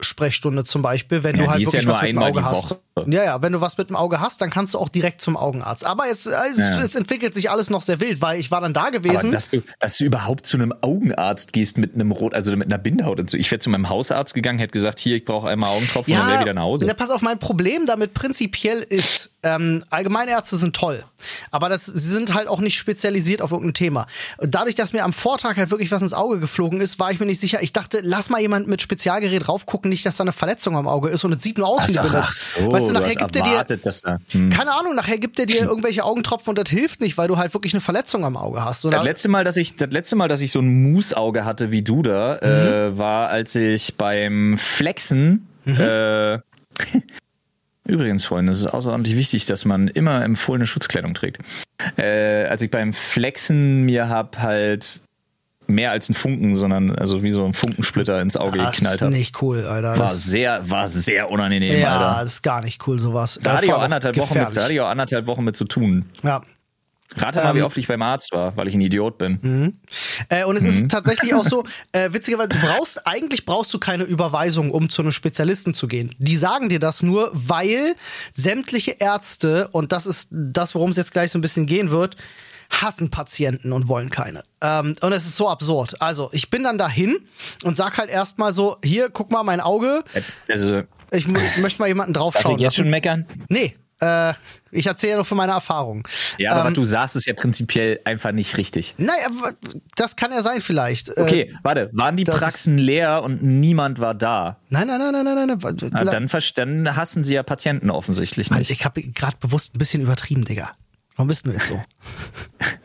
Sprechstunde 0.00 0.64
zum 0.64 0.82
Beispiel, 0.82 1.22
wenn 1.22 1.36
ja, 1.36 1.44
du 1.44 1.50
halt 1.50 1.60
wirklich 1.60 1.82
ja 1.82 1.88
was 1.88 2.02
mit 2.02 2.10
dem 2.10 2.18
Auge 2.18 2.44
hast. 2.44 2.76
Ja, 3.06 3.24
ja, 3.24 3.40
wenn 3.40 3.54
du 3.54 3.60
was 3.62 3.78
mit 3.78 3.88
dem 3.88 3.96
Auge 3.96 4.20
hast, 4.20 4.42
dann 4.42 4.50
kannst 4.50 4.74
du 4.74 4.78
auch 4.78 4.90
direkt 4.90 5.22
zum 5.22 5.36
Augenarzt. 5.36 5.86
Aber 5.86 6.06
jetzt, 6.08 6.26
äh, 6.26 6.32
es, 6.52 6.58
ja. 6.58 6.78
es, 6.82 6.94
entwickelt 6.94 7.32
sich 7.32 7.48
alles 7.48 7.70
noch 7.70 7.80
sehr 7.80 8.00
wild, 8.00 8.20
weil 8.20 8.38
ich 8.38 8.50
war 8.50 8.60
dann 8.60 8.74
da 8.74 8.90
gewesen. 8.90 9.16
Aber 9.16 9.30
dass 9.30 9.48
du, 9.48 9.62
dass 9.80 9.96
du 9.96 10.04
überhaupt 10.04 10.44
zu 10.44 10.58
einem 10.58 10.74
Augenarzt 10.82 11.54
gehst 11.54 11.78
mit 11.78 11.94
einem 11.94 12.12
Rot, 12.12 12.34
also 12.34 12.54
mit 12.54 12.66
einer 12.66 12.76
Bindhaut 12.76 13.18
und 13.18 13.30
so. 13.30 13.38
Ich 13.38 13.50
wäre 13.50 13.60
zu 13.60 13.70
meinem 13.70 13.88
Hausarzt 13.88 14.34
gegangen, 14.34 14.58
hätte 14.58 14.72
gesagt, 14.72 14.98
hier, 14.98 15.16
ich 15.16 15.24
brauche 15.24 15.48
einmal 15.48 15.70
Augentropfen 15.70 16.12
ja, 16.12 16.22
und 16.22 16.28
wäre 16.28 16.40
wieder 16.42 16.54
nach 16.54 16.62
Hause. 16.62 16.86
Ja, 16.86 16.92
pass 16.92 17.08
auf, 17.08 17.22
mein 17.22 17.38
Problem 17.38 17.86
damit 17.86 18.12
prinzipiell 18.12 18.80
ist, 18.80 19.32
ähm, 19.42 19.82
Allgemeinärzte 19.88 20.56
sind 20.56 20.76
toll, 20.76 21.04
aber 21.50 21.68
das, 21.68 21.86
sie 21.86 21.98
sind 21.98 22.34
halt 22.34 22.46
auch 22.46 22.60
nicht 22.60 22.76
spezialisiert 22.76 23.42
auf 23.42 23.50
irgendein 23.50 23.74
Thema. 23.74 24.06
Dadurch, 24.38 24.74
dass 24.74 24.92
mir 24.92 25.02
am 25.02 25.12
Vortag 25.12 25.56
halt 25.56 25.70
wirklich 25.70 25.90
was 25.90 26.02
ins 26.02 26.12
Auge 26.12 26.38
geflogen 26.38 26.80
ist, 26.80 27.00
war 27.00 27.10
ich 27.10 27.18
mir 27.18 27.26
nicht 27.26 27.40
sicher. 27.40 27.62
Ich 27.62 27.72
dachte, 27.72 28.00
lass 28.02 28.30
mal 28.30 28.40
jemand 28.40 28.68
mit 28.68 28.82
Spezialgerät 28.82 29.48
raufgucken, 29.48 29.88
nicht, 29.88 30.06
dass 30.06 30.18
da 30.18 30.24
eine 30.24 30.32
Verletzung 30.32 30.76
am 30.76 30.86
Auge 30.86 31.08
ist 31.08 31.24
und 31.24 31.32
es 31.32 31.42
sieht 31.42 31.58
nur 31.58 31.66
aus 31.66 31.88
wie 31.88 31.98
eine 31.98 32.08
Binde. 32.08 32.24
So, 32.32 32.70
weißt 32.82 32.90
du, 32.90 32.94
nachher 32.94 33.14
gibt 33.16 33.36
er 33.36 33.42
dir, 33.42 34.00
da, 34.02 34.18
hm. 34.30 34.50
keine 34.50 34.72
Ahnung, 34.72 34.94
nachher 34.94 35.18
gibt 35.18 35.38
er 35.38 35.46
dir 35.46 35.62
irgendwelche 35.62 36.04
Augentropfen 36.04 36.50
und 36.50 36.58
das 36.58 36.70
hilft 36.70 37.00
nicht, 37.00 37.18
weil 37.18 37.28
du 37.28 37.36
halt 37.36 37.54
wirklich 37.54 37.72
eine 37.74 37.80
Verletzung 37.80 38.24
am 38.24 38.36
Auge 38.36 38.64
hast. 38.64 38.84
Oder? 38.84 38.98
Das 38.98 39.04
letzte 39.04 39.28
Mal, 39.28 39.44
dass 39.44 39.56
ich, 39.56 39.76
das 39.76 39.90
letzte 39.90 40.16
Mal, 40.16 40.28
dass 40.28 40.40
ich 40.40 40.52
so 40.52 40.60
ein 40.60 40.92
Musauge 40.92 41.44
hatte 41.44 41.70
wie 41.70 41.82
du 41.82 42.02
da, 42.02 42.36
äh, 42.36 42.46
mhm. 42.46 42.94
äh, 42.94 42.98
war, 42.98 43.28
als 43.28 43.54
ich 43.54 43.96
beim 43.96 44.56
Flexen 44.58 45.48
mhm. 45.64 45.80
äh, 45.80 46.38
Übrigens, 47.84 48.24
Freunde, 48.24 48.52
es 48.52 48.60
ist 48.60 48.66
außerordentlich 48.66 49.16
wichtig, 49.16 49.46
dass 49.46 49.64
man 49.64 49.88
immer 49.88 50.22
empfohlene 50.22 50.66
Schutzkleidung 50.66 51.14
trägt. 51.14 51.38
Äh, 51.96 52.44
als 52.44 52.62
ich 52.62 52.70
beim 52.70 52.92
Flexen 52.92 53.82
mir 53.82 54.08
hab 54.08 54.38
halt 54.38 55.00
mehr 55.66 55.90
als 55.90 56.08
ein 56.08 56.14
Funken, 56.14 56.56
sondern 56.56 56.94
also 56.94 57.22
wie 57.22 57.32
so 57.32 57.44
ein 57.44 57.54
Funkensplitter 57.54 58.20
ins 58.20 58.36
Auge 58.36 58.58
das 58.58 58.76
geknallt 58.76 59.00
hat. 59.00 59.08
Das 59.08 59.12
ist 59.12 59.18
nicht 59.18 59.42
cool, 59.42 59.64
Alter. 59.64 59.98
War 59.98 60.08
sehr, 60.08 60.68
war 60.68 60.88
sehr 60.88 61.30
unangenehm, 61.30 61.80
ja, 61.80 61.92
Alter. 61.92 62.04
Ja, 62.04 62.22
das 62.22 62.34
ist 62.34 62.42
gar 62.42 62.62
nicht 62.62 62.86
cool, 62.86 62.98
sowas. 62.98 63.40
Da 63.42 63.54
hatte 63.54 63.66
ich 63.66 63.72
auch 63.72 63.82
anderthalb 63.82 64.16
Wochen 64.16 64.38
mit, 64.38 64.56
da 64.56 64.62
hatte 64.62 64.72
ich 64.72 64.80
auch 64.80 64.88
anderthalb 64.88 65.26
Wochen 65.26 65.44
mit 65.44 65.56
zu 65.56 65.64
tun. 65.64 66.06
Ja. 66.22 66.42
Rate 67.16 67.38
mal, 67.38 67.50
ähm, 67.50 67.56
wie 67.56 67.62
oft 67.62 67.76
ich 67.76 67.88
beim 67.88 68.02
Arzt 68.02 68.32
war, 68.32 68.56
weil 68.56 68.68
ich 68.68 68.74
ein 68.74 68.80
Idiot 68.80 69.18
bin. 69.18 69.38
Mhm. 69.42 69.80
Äh, 70.28 70.44
und 70.44 70.56
es 70.56 70.62
mhm. 70.62 70.68
ist 70.68 70.90
tatsächlich 70.90 71.34
auch 71.34 71.44
so, 71.44 71.64
äh, 71.92 72.12
witzigerweise, 72.12 72.50
du 72.50 72.58
brauchst, 72.58 73.06
eigentlich 73.06 73.44
brauchst 73.44 73.72
du 73.74 73.78
keine 73.78 74.04
Überweisung, 74.04 74.70
um 74.70 74.88
zu 74.88 75.02
einem 75.02 75.12
Spezialisten 75.12 75.74
zu 75.74 75.88
gehen. 75.88 76.10
Die 76.18 76.36
sagen 76.36 76.68
dir 76.68 76.78
das 76.78 77.02
nur, 77.02 77.30
weil 77.32 77.94
sämtliche 78.30 78.92
Ärzte, 78.92 79.68
und 79.72 79.92
das 79.92 80.06
ist 80.06 80.28
das, 80.30 80.74
worum 80.74 80.90
es 80.90 80.96
jetzt 80.96 81.12
gleich 81.12 81.30
so 81.30 81.38
ein 81.38 81.42
bisschen 81.42 81.66
gehen 81.66 81.90
wird, 81.90 82.16
hassen 82.72 83.10
Patienten 83.10 83.72
und 83.72 83.88
wollen 83.88 84.10
keine. 84.10 84.44
Ähm, 84.60 84.96
und 85.00 85.12
es 85.12 85.26
ist 85.26 85.36
so 85.36 85.48
absurd. 85.48 86.00
Also, 86.00 86.30
ich 86.32 86.50
bin 86.50 86.64
dann 86.64 86.78
dahin 86.78 87.18
und 87.64 87.76
sag 87.76 87.98
halt 87.98 88.10
erstmal 88.10 88.52
so, 88.52 88.78
hier, 88.82 89.10
guck 89.10 89.30
mal 89.30 89.42
mein 89.42 89.60
Auge. 89.60 90.02
Also, 90.48 90.82
ich 91.10 91.28
möchte 91.28 91.80
mal 91.80 91.88
jemanden 91.88 92.14
draufschauen. 92.14 92.54
Darf 92.54 92.56
ich 92.56 92.62
jetzt 92.62 92.76
schon 92.76 92.90
meckern? 92.90 93.26
Nee, 93.48 93.76
äh, 94.02 94.34
ich 94.72 94.86
erzähle 94.86 95.16
nur 95.16 95.24
von 95.24 95.36
meiner 95.36 95.52
Erfahrung. 95.52 96.02
Ja, 96.36 96.52
aber 96.52 96.60
ähm, 96.62 96.66
was 96.68 96.74
du 96.74 96.84
sagst, 96.84 97.16
ist 97.16 97.26
ja 97.26 97.34
prinzipiell 97.34 98.00
einfach 98.04 98.32
nicht 98.32 98.56
richtig. 98.56 98.94
Naja, 98.98 99.28
das 99.94 100.16
kann 100.16 100.32
ja 100.32 100.42
sein 100.42 100.60
vielleicht. 100.60 101.10
Äh, 101.10 101.20
okay, 101.20 101.54
warte, 101.62 101.88
waren 101.92 102.16
die 102.16 102.24
Praxen 102.24 102.78
leer 102.78 103.22
und 103.22 103.42
niemand 103.42 104.00
war 104.00 104.14
da? 104.14 104.58
Nein, 104.70 104.88
nein, 104.88 104.98
nein, 104.98 105.12
nein, 105.12 105.24
nein, 105.24 105.46
nein. 105.46 105.90
Na, 105.92 106.04
dann, 106.04 106.28
dann 106.56 106.96
hassen 106.96 107.22
sie 107.22 107.34
ja 107.34 107.44
Patienten 107.44 107.90
offensichtlich 107.90 108.50
nicht. 108.50 108.70
Ich 108.70 108.84
habe 108.84 109.02
gerade 109.02 109.36
bewusst 109.38 109.76
ein 109.76 109.78
bisschen 109.78 110.02
übertrieben, 110.02 110.44
Digga. 110.44 110.72
Warum 111.16 111.28
bist 111.28 111.46
du 111.46 111.50
jetzt 111.50 111.66
so? 111.66 111.82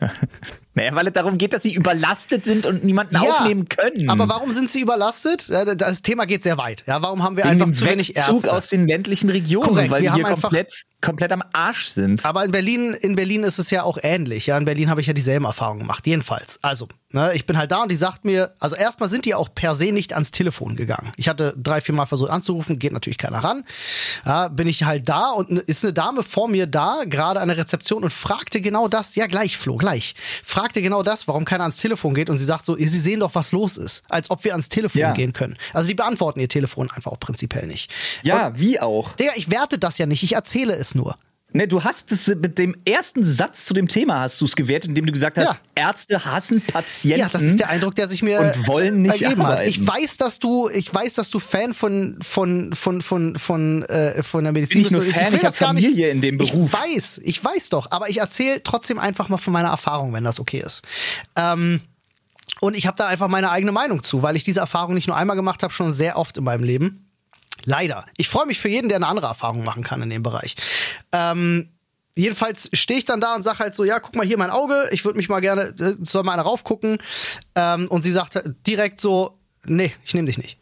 naja, 0.78 0.94
weil 0.94 1.08
es 1.08 1.12
darum 1.12 1.38
geht, 1.38 1.52
dass 1.52 1.64
sie 1.64 1.74
überlastet 1.74 2.44
sind 2.44 2.64
und 2.64 2.84
niemanden 2.84 3.16
ja, 3.16 3.22
aufnehmen 3.22 3.68
können. 3.68 4.08
Aber 4.08 4.28
warum 4.28 4.52
sind 4.52 4.70
sie 4.70 4.80
überlastet? 4.80 5.50
Das 5.50 6.02
Thema 6.02 6.24
geht 6.24 6.44
sehr 6.44 6.56
weit. 6.56 6.84
Ja, 6.86 7.02
warum 7.02 7.24
haben 7.24 7.36
wir 7.36 7.44
Wegen 7.44 7.60
einfach 7.62 7.72
zu 7.72 7.84
wenig 7.84 8.16
Ärzte? 8.16 8.52
aus 8.52 8.68
den 8.68 8.86
ländlichen 8.86 9.28
Regionen, 9.28 9.66
Korrekt, 9.66 9.90
weil 9.90 10.02
wir 10.02 10.14
hier 10.14 10.24
komplett 10.24 10.84
komplett 11.00 11.30
am 11.32 11.42
Arsch 11.52 11.86
sind. 11.86 12.24
Aber 12.24 12.44
in 12.44 12.50
Berlin, 12.50 12.94
in 12.94 13.14
Berlin 13.14 13.44
ist 13.44 13.58
es 13.58 13.70
ja 13.70 13.84
auch 13.84 13.98
ähnlich. 14.02 14.46
Ja, 14.46 14.58
in 14.58 14.64
Berlin 14.64 14.90
habe 14.90 15.00
ich 15.00 15.06
ja 15.06 15.12
dieselben 15.12 15.44
Erfahrungen 15.44 15.80
gemacht. 15.80 16.06
Jedenfalls. 16.06 16.58
Also, 16.62 16.88
ne, 17.10 17.34
ich 17.34 17.46
bin 17.46 17.56
halt 17.56 17.70
da 17.70 17.82
und 17.82 17.92
die 17.92 17.96
sagt 17.96 18.24
mir, 18.24 18.54
also 18.58 18.74
erstmal 18.74 19.08
sind 19.08 19.24
die 19.24 19.34
auch 19.34 19.54
per 19.54 19.76
se 19.76 19.92
nicht 19.92 20.12
ans 20.12 20.32
Telefon 20.32 20.74
gegangen. 20.74 21.12
Ich 21.16 21.28
hatte 21.28 21.54
drei, 21.56 21.80
vier 21.80 21.94
Mal 21.94 22.06
versucht 22.06 22.30
anzurufen, 22.30 22.78
geht 22.78 22.92
natürlich 22.92 23.18
keiner 23.18 23.38
ran. 23.38 23.64
Ja, 24.24 24.48
bin 24.48 24.66
ich 24.66 24.84
halt 24.84 25.08
da 25.08 25.30
und 25.30 25.50
ist 25.50 25.84
eine 25.84 25.92
Dame 25.92 26.24
vor 26.24 26.48
mir 26.48 26.66
da, 26.66 27.02
gerade 27.06 27.40
an 27.40 27.48
der 27.48 27.58
Rezeption 27.58 28.02
und 28.02 28.12
fragte 28.12 28.60
genau 28.60 28.88
das. 28.88 29.14
Ja, 29.14 29.26
gleich, 29.26 29.56
Flo, 29.56 29.76
gleich. 29.76 30.14
Fragte 30.68 30.82
genau 30.82 31.02
das, 31.02 31.26
warum 31.26 31.46
keiner 31.46 31.64
ans 31.64 31.78
Telefon 31.78 32.12
geht 32.12 32.28
und 32.28 32.36
sie 32.36 32.44
sagt 32.44 32.66
so, 32.66 32.76
sie 32.76 32.86
sehen 32.86 33.20
doch, 33.20 33.34
was 33.34 33.52
los 33.52 33.78
ist. 33.78 34.02
Als 34.10 34.30
ob 34.30 34.44
wir 34.44 34.52
ans 34.52 34.68
Telefon 34.68 35.00
ja. 35.00 35.12
gehen 35.12 35.32
können. 35.32 35.56
Also 35.72 35.88
die 35.88 35.94
beantworten 35.94 36.40
ihr 36.40 36.48
Telefon 36.50 36.90
einfach 36.90 37.10
auch 37.10 37.18
prinzipiell 37.18 37.66
nicht. 37.66 37.90
Ja, 38.22 38.48
und, 38.48 38.60
wie 38.60 38.78
auch. 38.78 39.14
Digga, 39.14 39.32
ich 39.36 39.50
werte 39.50 39.78
das 39.78 39.96
ja 39.96 40.04
nicht, 40.04 40.22
ich 40.22 40.34
erzähle 40.34 40.74
es 40.74 40.94
nur. 40.94 41.16
Ne, 41.50 41.66
du 41.66 41.82
hast 41.82 42.12
es 42.12 42.26
mit 42.26 42.58
dem 42.58 42.76
ersten 42.84 43.24
Satz 43.24 43.64
zu 43.64 43.72
dem 43.72 43.88
Thema 43.88 44.20
hast 44.20 44.38
du 44.38 44.44
es 44.44 44.54
gewertet, 44.54 44.90
indem 44.90 45.06
du 45.06 45.12
gesagt 45.12 45.38
hast, 45.38 45.54
ja. 45.76 45.86
Ärzte 45.86 46.22
hassen 46.22 46.60
Patienten. 46.60 47.20
Ja, 47.20 47.28
das 47.30 47.40
ist 47.40 47.58
der 47.58 47.70
Eindruck, 47.70 47.94
der 47.94 48.06
sich 48.06 48.22
mir 48.22 48.40
und 48.40 48.68
wollen 48.68 49.00
nicht 49.00 49.22
ergeben 49.22 49.46
hat. 49.46 49.64
Ich 49.66 49.84
weiß, 49.84 50.18
dass 50.18 50.38
du, 50.38 50.68
ich 50.68 50.92
weiß, 50.92 51.14
dass 51.14 51.30
du 51.30 51.38
Fan 51.38 51.72
von 51.72 52.18
von 52.20 52.74
von 52.74 53.00
von 53.00 53.38
von 53.38 53.82
äh, 53.84 54.22
von 54.22 54.44
der 54.44 54.52
Medizin 54.52 54.82
bist. 54.82 54.92
Nicht 54.92 55.02
nur 55.02 55.10
Fan, 55.10 55.32
ich, 55.32 55.38
ich 55.38 55.44
habe 55.46 55.56
Familie 55.56 55.90
nicht, 55.90 56.14
in 56.16 56.20
dem 56.20 56.36
Beruf. 56.36 56.70
Ich 56.70 56.80
weiß, 56.80 57.20
ich 57.24 57.42
weiß 57.42 57.70
doch, 57.70 57.90
aber 57.90 58.10
ich 58.10 58.18
erzähle 58.18 58.62
trotzdem 58.62 58.98
einfach 58.98 59.30
mal 59.30 59.38
von 59.38 59.54
meiner 59.54 59.70
Erfahrung, 59.70 60.12
wenn 60.12 60.24
das 60.24 60.40
okay 60.40 60.62
ist. 60.64 60.82
Ähm, 61.34 61.80
und 62.60 62.76
ich 62.76 62.86
habe 62.86 62.96
da 62.98 63.06
einfach 63.06 63.28
meine 63.28 63.50
eigene 63.50 63.72
Meinung 63.72 64.02
zu, 64.02 64.22
weil 64.22 64.36
ich 64.36 64.44
diese 64.44 64.60
Erfahrung 64.60 64.92
nicht 64.92 65.06
nur 65.06 65.16
einmal 65.16 65.36
gemacht 65.36 65.62
habe, 65.62 65.72
schon 65.72 65.92
sehr 65.92 66.18
oft 66.18 66.36
in 66.36 66.44
meinem 66.44 66.64
Leben. 66.64 67.07
Leider. 67.64 68.06
Ich 68.16 68.28
freue 68.28 68.46
mich 68.46 68.60
für 68.60 68.68
jeden, 68.68 68.88
der 68.88 68.96
eine 68.96 69.06
andere 69.06 69.26
Erfahrung 69.26 69.64
machen 69.64 69.82
kann 69.82 70.02
in 70.02 70.10
dem 70.10 70.22
Bereich. 70.22 70.56
Ähm, 71.12 71.70
jedenfalls 72.14 72.68
stehe 72.72 72.98
ich 72.98 73.04
dann 73.04 73.20
da 73.20 73.34
und 73.34 73.42
sage 73.42 73.60
halt 73.60 73.74
so, 73.74 73.84
ja, 73.84 74.00
guck 74.00 74.16
mal 74.16 74.26
hier 74.26 74.38
mein 74.38 74.50
Auge, 74.50 74.88
ich 74.90 75.04
würde 75.04 75.16
mich 75.16 75.28
mal 75.28 75.40
gerne, 75.40 75.74
äh, 75.78 75.96
soll 76.02 76.24
mal 76.24 76.32
einer 76.32 76.42
raufgucken. 76.42 76.98
Ähm, 77.54 77.88
und 77.88 78.02
sie 78.02 78.12
sagt 78.12 78.40
direkt 78.66 79.00
so, 79.00 79.38
nee, 79.64 79.92
ich 80.04 80.14
nehme 80.14 80.26
dich 80.26 80.38
nicht. 80.38 80.58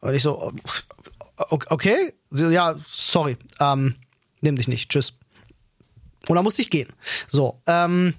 Und 0.00 0.14
ich 0.14 0.22
so, 0.22 0.52
okay, 1.48 2.14
sie, 2.30 2.52
ja, 2.52 2.76
sorry, 2.88 3.36
ähm, 3.60 3.96
nimm 4.40 4.56
dich 4.56 4.68
nicht, 4.68 4.90
tschüss. 4.90 5.14
Und 6.28 6.36
dann 6.36 6.44
musste 6.44 6.62
ich 6.62 6.70
gehen. 6.70 6.92
So, 7.26 7.60
ähm, 7.66 8.14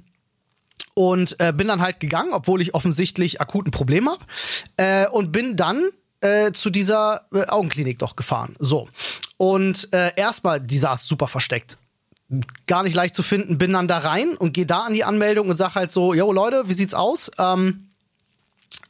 und 0.94 1.40
äh, 1.40 1.54
bin 1.54 1.68
dann 1.68 1.82
halt 1.82 2.00
gegangen, 2.00 2.34
obwohl 2.34 2.62
ich 2.62 2.74
offensichtlich 2.74 3.40
akuten 3.40 3.72
Problem 3.72 4.10
habe. 4.10 4.26
Äh, 4.78 5.08
und 5.08 5.32
bin 5.32 5.56
dann 5.56 5.90
äh, 6.22 6.52
zu 6.52 6.70
dieser 6.70 7.26
äh, 7.34 7.46
Augenklinik 7.46 8.00
doch 8.00 8.16
gefahren. 8.16 8.56
So. 8.60 8.90
Und 9.38 9.94
äh, 9.94 10.12
erstmal, 10.16 10.60
die 10.60 10.78
saß 10.78 11.08
super 11.08 11.28
versteckt. 11.28 11.78
Gar 12.68 12.84
nicht 12.84 12.94
leicht 12.94 13.16
zu 13.16 13.24
finden, 13.24 13.58
bin 13.58 13.74
dann 13.74 13.88
da 13.88 14.00
rein 14.00 14.36
und 14.38 14.54
gehe 14.54 14.66
da 14.66 14.82
an 14.82 14.94
die 14.94 15.04
Anmeldung 15.04 15.50
und 15.50 15.56
sag 15.56 15.76
halt 15.76 15.92
so, 15.92 16.14
yo 16.14 16.32
Leute, 16.32 16.68
wie 16.68 16.74
sieht's 16.74 16.94
aus? 16.94 17.32
Ähm, 17.40 17.90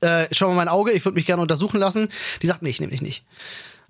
äh, 0.01 0.27
schau 0.31 0.47
mal 0.49 0.55
mein 0.55 0.67
Auge, 0.67 0.91
ich 0.91 1.05
würde 1.05 1.15
mich 1.15 1.25
gerne 1.25 1.41
untersuchen 1.41 1.79
lassen. 1.79 2.09
Die 2.41 2.47
sagt, 2.47 2.61
nee, 2.61 2.69
ich 2.69 2.79
nehme 2.79 2.91
dich 2.91 3.01
nicht. 3.01 3.23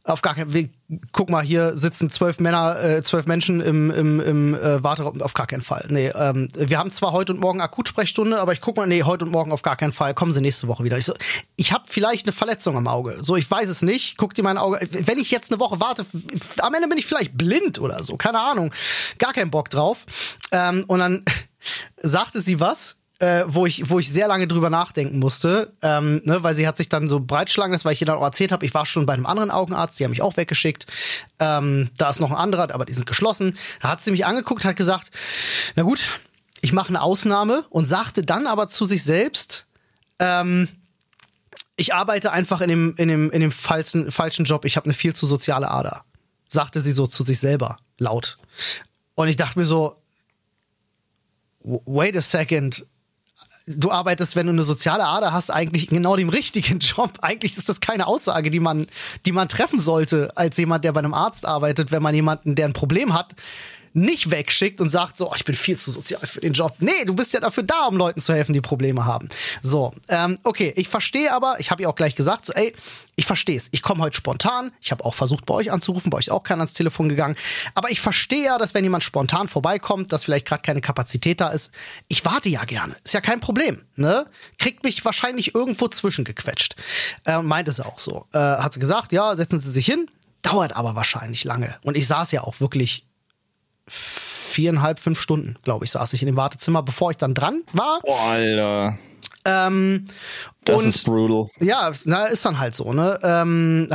Auf 0.03 0.21
gar 0.21 0.35
keinen 0.35 0.51
Fall. 0.51 0.69
Guck 1.11 1.29
mal, 1.29 1.43
hier 1.43 1.77
sitzen 1.77 2.09
zwölf 2.09 2.39
Männer, 2.39 2.81
äh, 2.81 3.03
zwölf 3.03 3.27
Menschen 3.27 3.61
im, 3.61 3.91
im, 3.91 4.19
im 4.19 4.55
äh, 4.55 4.83
Warteraum. 4.83 5.21
Auf 5.21 5.33
gar 5.33 5.45
keinen 5.45 5.61
Fall. 5.61 5.85
Nee, 5.89 6.11
ähm, 6.15 6.47
wir 6.55 6.79
haben 6.79 6.89
zwar 6.91 7.11
heute 7.11 7.33
und 7.33 7.39
morgen 7.39 7.61
Akutsprechstunde, 7.61 8.39
aber 8.39 8.53
ich 8.53 8.61
guck 8.61 8.77
mal, 8.77 8.87
nee, 8.87 9.03
heute 9.03 9.25
und 9.25 9.31
morgen 9.31 9.51
auf 9.51 9.61
gar 9.61 9.75
keinen 9.75 9.91
Fall. 9.91 10.13
Kommen 10.13 10.33
Sie 10.33 10.41
nächste 10.41 10.67
Woche 10.67 10.83
wieder. 10.83 10.97
Ich 10.97 11.05
so, 11.05 11.13
ich 11.57 11.73
habe 11.73 11.83
vielleicht 11.87 12.25
eine 12.25 12.31
Verletzung 12.31 12.75
am 12.77 12.87
Auge. 12.87 13.17
So, 13.21 13.35
ich 13.35 13.49
weiß 13.49 13.69
es 13.69 13.81
nicht. 13.81 14.17
Guck 14.17 14.33
dir 14.33 14.43
mein 14.43 14.57
Auge. 14.57 14.79
Wenn 14.91 15.19
ich 15.19 15.31
jetzt 15.31 15.51
eine 15.51 15.59
Woche 15.59 15.79
warte, 15.79 16.05
am 16.59 16.73
Ende 16.73 16.87
bin 16.87 16.97
ich 16.97 17.05
vielleicht 17.05 17.37
blind 17.37 17.79
oder 17.79 18.03
so. 18.03 18.17
Keine 18.17 18.39
Ahnung. 18.39 18.73
Gar 19.19 19.33
keinen 19.33 19.51
Bock 19.51 19.69
drauf. 19.69 20.05
Ähm, 20.51 20.85
und 20.87 20.99
dann 20.99 21.25
sagte 22.01 22.41
sie 22.41 22.59
was 22.59 22.98
äh, 23.19 23.43
wo 23.47 23.65
ich 23.65 23.89
wo 23.89 23.99
ich 23.99 24.09
sehr 24.09 24.27
lange 24.27 24.47
drüber 24.47 24.69
nachdenken 24.69 25.19
musste, 25.19 25.73
ähm, 25.81 26.21
ne, 26.23 26.41
weil 26.41 26.55
sie 26.55 26.67
hat 26.67 26.77
sich 26.77 26.89
dann 26.89 27.09
so 27.09 27.19
breitschlagen 27.19 27.73
lassen, 27.73 27.85
weil 27.85 27.93
ich 27.93 28.01
ihr 28.01 28.07
dann 28.07 28.17
auch 28.17 28.23
erzählt 28.23 28.51
habe, 28.51 28.65
ich 28.65 28.73
war 28.73 28.85
schon 28.85 29.05
bei 29.05 29.13
einem 29.13 29.25
anderen 29.25 29.51
Augenarzt, 29.51 29.99
die 29.99 30.05
haben 30.05 30.11
mich 30.11 30.21
auch 30.21 30.37
weggeschickt. 30.37 30.87
Ähm, 31.39 31.89
da 31.97 32.09
ist 32.09 32.21
noch 32.21 32.31
ein 32.31 32.37
anderer, 32.37 32.73
aber 32.73 32.85
die 32.85 32.93
sind 32.93 33.05
geschlossen. 33.05 33.57
Da 33.81 33.89
hat 33.89 34.01
sie 34.01 34.11
mich 34.11 34.25
angeguckt, 34.25 34.63
hat 34.63 34.77
gesagt, 34.77 35.11
na 35.75 35.83
gut, 35.83 35.99
ich 36.61 36.71
mache 36.71 36.89
eine 36.89 37.01
Ausnahme 37.01 37.65
und 37.69 37.85
sagte 37.85 38.23
dann 38.23 38.47
aber 38.47 38.69
zu 38.69 38.85
sich 38.85 39.03
selbst, 39.03 39.67
ähm, 40.19 40.69
ich 41.75 41.93
arbeite 41.93 42.31
einfach 42.31 42.61
in 42.61 42.69
dem, 42.69 42.95
in 42.97 43.07
dem, 43.07 43.31
in 43.31 43.41
dem 43.41 43.51
falschen, 43.51 44.11
falschen 44.11 44.45
Job. 44.45 44.65
Ich 44.65 44.75
habe 44.75 44.85
eine 44.85 44.93
viel 44.93 45.13
zu 45.13 45.25
soziale 45.25 45.71
Ader. 45.71 46.03
Sagte 46.49 46.81
sie 46.81 46.91
so 46.91 47.07
zu 47.07 47.23
sich 47.23 47.39
selber, 47.39 47.77
laut. 47.97 48.37
Und 49.15 49.27
ich 49.27 49.37
dachte 49.37 49.59
mir 49.59 49.65
so, 49.65 49.95
wait 51.61 52.17
a 52.17 52.21
second, 52.21 52.85
du 53.77 53.91
arbeitest, 53.91 54.35
wenn 54.35 54.47
du 54.47 54.53
eine 54.53 54.63
soziale 54.63 55.05
Ader 55.05 55.31
hast, 55.31 55.51
eigentlich 55.51 55.87
genau 55.87 56.15
dem 56.15 56.29
richtigen 56.29 56.79
Job. 56.79 57.19
Eigentlich 57.21 57.57
ist 57.57 57.69
das 57.69 57.79
keine 57.79 58.07
Aussage, 58.07 58.49
die 58.49 58.59
man, 58.59 58.87
die 59.25 59.31
man 59.31 59.47
treffen 59.47 59.79
sollte 59.79 60.35
als 60.35 60.57
jemand, 60.57 60.83
der 60.83 60.91
bei 60.93 60.99
einem 60.99 61.13
Arzt 61.13 61.45
arbeitet, 61.45 61.91
wenn 61.91 62.01
man 62.01 62.15
jemanden, 62.15 62.55
der 62.55 62.65
ein 62.65 62.73
Problem 62.73 63.13
hat, 63.13 63.35
nicht 63.99 64.31
wegschickt 64.31 64.81
und 64.81 64.89
sagt 64.89 65.17
so, 65.17 65.29
oh, 65.29 65.33
ich 65.35 65.45
bin 65.45 65.55
viel 65.55 65.77
zu 65.77 65.91
sozial 65.91 66.25
für 66.25 66.41
den 66.41 66.53
Job. 66.53 66.75
Nee, 66.79 67.05
du 67.05 67.13
bist 67.13 67.33
ja 67.33 67.39
dafür 67.39 67.63
da, 67.63 67.85
um 67.85 67.97
Leuten 67.97 68.21
zu 68.21 68.33
helfen, 68.33 68.53
die 68.53 68.61
Probleme 68.61 69.05
haben. 69.05 69.29
So, 69.61 69.93
ähm, 70.07 70.39
okay, 70.43 70.73
ich 70.75 70.87
verstehe 70.87 71.33
aber, 71.33 71.59
ich 71.59 71.71
habe 71.71 71.81
ihr 71.81 71.89
auch 71.89 71.95
gleich 71.95 72.15
gesagt, 72.15 72.45
so, 72.45 72.53
ey, 72.53 72.73
ich 73.19 73.25
verstehe 73.25 73.57
es. 73.57 73.67
Ich 73.71 73.81
komme 73.81 74.01
heute 74.01 74.15
spontan. 74.15 74.71
Ich 74.79 74.91
habe 74.91 75.03
auch 75.03 75.13
versucht, 75.13 75.45
bei 75.45 75.53
euch 75.53 75.73
anzurufen, 75.73 76.09
bei 76.09 76.17
euch 76.17 76.27
ist 76.27 76.31
auch 76.31 76.43
keiner 76.43 76.61
ans 76.61 76.73
Telefon 76.73 77.09
gegangen. 77.09 77.35
Aber 77.75 77.91
ich 77.91 77.99
verstehe 77.99 78.45
ja, 78.45 78.57
dass 78.57 78.73
wenn 78.73 78.85
jemand 78.85 79.03
spontan 79.03 79.49
vorbeikommt, 79.49 80.13
dass 80.13 80.23
vielleicht 80.23 80.47
gerade 80.47 80.61
keine 80.61 80.79
Kapazität 80.79 81.41
da 81.41 81.49
ist. 81.49 81.73
Ich 82.07 82.23
warte 82.23 82.47
ja 82.47 82.63
gerne. 82.63 82.95
Ist 83.03 83.13
ja 83.13 83.19
kein 83.19 83.41
Problem. 83.41 83.81
Ne? 83.97 84.25
Kriegt 84.57 84.85
mich 84.85 85.03
wahrscheinlich 85.03 85.53
irgendwo 85.53 85.89
zwischengequetscht. 85.89 86.77
Äh, 87.25 87.41
meint 87.41 87.67
es 87.67 87.81
auch 87.81 87.99
so. 87.99 88.25
Äh, 88.31 88.37
hat 88.37 88.73
sie 88.73 88.79
gesagt, 88.79 89.11
ja, 89.11 89.35
setzen 89.35 89.59
Sie 89.59 89.71
sich 89.71 89.85
hin. 89.85 90.09
Dauert 90.41 90.77
aber 90.77 90.95
wahrscheinlich 90.95 91.43
lange. 91.43 91.75
Und 91.83 91.97
ich 91.97 92.07
saß 92.07 92.31
ja 92.31 92.43
auch 92.43 92.61
wirklich 92.61 93.08
viereinhalb, 93.89 94.99
fünf 94.99 95.19
Stunden, 95.19 95.57
glaube 95.63 95.85
ich, 95.85 95.91
saß 95.91 96.13
ich 96.13 96.21
in 96.21 96.27
dem 96.27 96.35
Wartezimmer, 96.37 96.83
bevor 96.83 97.11
ich 97.11 97.17
dann 97.17 97.33
dran 97.33 97.63
war. 97.73 97.99
Boah, 98.01 98.21
Alter. 98.29 98.97
Ähm, 99.45 100.05
Das 100.65 100.85
ist 100.85 101.05
brutal. 101.05 101.49
Ja, 101.59 101.91
na, 102.05 102.25
ist 102.25 102.45
dann 102.45 102.59
halt 102.59 102.75
so, 102.75 102.93
ne? 102.93 103.19
Ähm, 103.23 103.89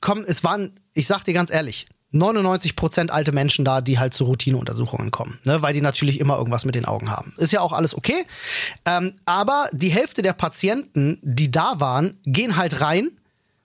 komm, 0.00 0.24
es 0.26 0.44
waren, 0.44 0.72
ich 0.92 1.06
sag 1.06 1.24
dir 1.24 1.34
ganz 1.34 1.50
ehrlich, 1.50 1.86
99 2.12 2.76
Prozent 2.76 3.10
alte 3.10 3.32
Menschen 3.32 3.64
da, 3.64 3.80
die 3.80 3.98
halt 3.98 4.14
zu 4.14 4.24
Routineuntersuchungen 4.24 5.10
kommen, 5.10 5.38
ne? 5.44 5.62
weil 5.62 5.72
die 5.74 5.80
natürlich 5.80 6.18
immer 6.18 6.36
irgendwas 6.38 6.64
mit 6.64 6.74
den 6.74 6.84
Augen 6.84 7.10
haben. 7.10 7.34
Ist 7.36 7.52
ja 7.52 7.60
auch 7.60 7.72
alles 7.72 7.96
okay. 7.96 8.24
Ähm, 8.84 9.14
aber 9.26 9.68
die 9.72 9.90
Hälfte 9.90 10.22
der 10.22 10.32
Patienten, 10.32 11.18
die 11.22 11.50
da 11.50 11.78
waren, 11.78 12.18
gehen 12.24 12.56
halt 12.56 12.80
rein, 12.80 13.10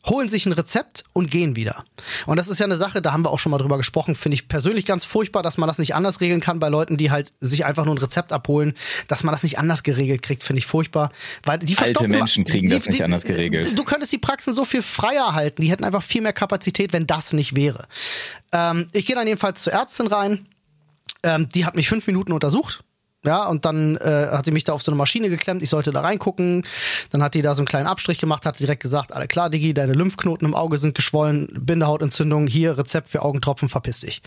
holen 0.05 0.29
sich 0.29 0.45
ein 0.45 0.51
Rezept 0.51 1.03
und 1.13 1.31
gehen 1.31 1.55
wieder. 1.55 1.83
Und 2.25 2.37
das 2.37 2.47
ist 2.47 2.59
ja 2.59 2.65
eine 2.65 2.77
Sache, 2.77 3.01
da 3.01 3.11
haben 3.11 3.23
wir 3.23 3.31
auch 3.31 3.39
schon 3.39 3.51
mal 3.51 3.57
drüber 3.57 3.77
gesprochen, 3.77 4.15
finde 4.15 4.35
ich 4.35 4.47
persönlich 4.47 4.85
ganz 4.85 5.05
furchtbar, 5.05 5.43
dass 5.43 5.57
man 5.57 5.67
das 5.67 5.77
nicht 5.77 5.95
anders 5.95 6.21
regeln 6.21 6.41
kann 6.41 6.59
bei 6.59 6.69
Leuten, 6.69 6.97
die 6.97 7.11
halt 7.11 7.33
sich 7.41 7.65
einfach 7.65 7.85
nur 7.85 7.95
ein 7.95 7.99
Rezept 7.99 8.31
abholen, 8.31 8.73
dass 9.07 9.23
man 9.23 9.33
das 9.33 9.43
nicht 9.43 9.57
anders 9.57 9.83
geregelt 9.83 10.21
kriegt, 10.21 10.43
finde 10.43 10.59
ich 10.59 10.65
furchtbar. 10.65 11.11
Weil 11.43 11.59
die 11.59 11.77
Alte 11.77 12.07
Menschen 12.07 12.45
kriegen 12.45 12.67
die, 12.67 12.73
das 12.73 12.85
nicht 12.85 12.99
die, 12.99 13.03
anders 13.03 13.23
geregelt. 13.23 13.77
Du 13.77 13.83
könntest 13.83 14.11
die 14.11 14.17
Praxen 14.17 14.53
so 14.53 14.65
viel 14.65 14.81
freier 14.81 15.33
halten, 15.33 15.61
die 15.61 15.69
hätten 15.69 15.83
einfach 15.83 16.03
viel 16.03 16.21
mehr 16.21 16.33
Kapazität, 16.33 16.93
wenn 16.93 17.07
das 17.07 17.33
nicht 17.33 17.55
wäre. 17.55 17.87
Ähm, 18.51 18.87
ich 18.93 19.05
gehe 19.05 19.15
dann 19.15 19.27
jedenfalls 19.27 19.63
zur 19.63 19.73
Ärztin 19.73 20.07
rein, 20.07 20.47
ähm, 21.23 21.49
die 21.49 21.65
hat 21.65 21.75
mich 21.75 21.89
fünf 21.89 22.07
Minuten 22.07 22.31
untersucht. 22.31 22.83
Ja, 23.25 23.47
und 23.47 23.65
dann 23.65 23.97
äh, 23.97 24.27
hat 24.31 24.45
sie 24.45 24.51
mich 24.51 24.63
da 24.63 24.73
auf 24.73 24.81
so 24.81 24.91
eine 24.91 24.97
Maschine 24.97 25.29
geklemmt, 25.29 25.63
ich 25.63 25.69
sollte 25.69 25.91
da 25.91 26.01
reingucken. 26.01 26.65
Dann 27.11 27.23
hat 27.23 27.33
die 27.33 27.41
da 27.41 27.55
so 27.55 27.61
einen 27.61 27.67
kleinen 27.67 27.87
Abstrich 27.87 28.19
gemacht, 28.19 28.45
hat 28.45 28.59
direkt 28.59 28.81
gesagt, 28.81 29.13
alle 29.13 29.27
klar, 29.27 29.49
Digi, 29.49 29.73
deine 29.73 29.93
Lymphknoten 29.93 30.47
im 30.47 30.53
Auge 30.53 30.77
sind 30.77 30.95
geschwollen, 30.95 31.49
Bindehautentzündung, 31.59 32.47
hier 32.47 32.77
Rezept 32.77 33.09
für 33.09 33.21
Augentropfen, 33.21 33.69
verpiss 33.69 34.01
dich. 34.01 34.21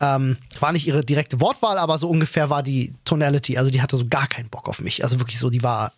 Ähm, 0.00 0.36
war 0.60 0.72
nicht 0.72 0.86
ihre 0.86 1.04
direkte 1.04 1.40
Wortwahl, 1.40 1.78
aber 1.78 1.98
so 1.98 2.08
ungefähr 2.08 2.50
war 2.50 2.62
die 2.62 2.94
Tonality. 3.04 3.58
Also 3.58 3.70
die 3.70 3.82
hatte 3.82 3.96
so 3.96 4.06
gar 4.08 4.26
keinen 4.26 4.48
Bock 4.48 4.68
auf 4.68 4.80
mich. 4.80 5.04
Also 5.04 5.20
wirklich 5.20 5.38
so, 5.38 5.50
die 5.50 5.62
war 5.62 5.92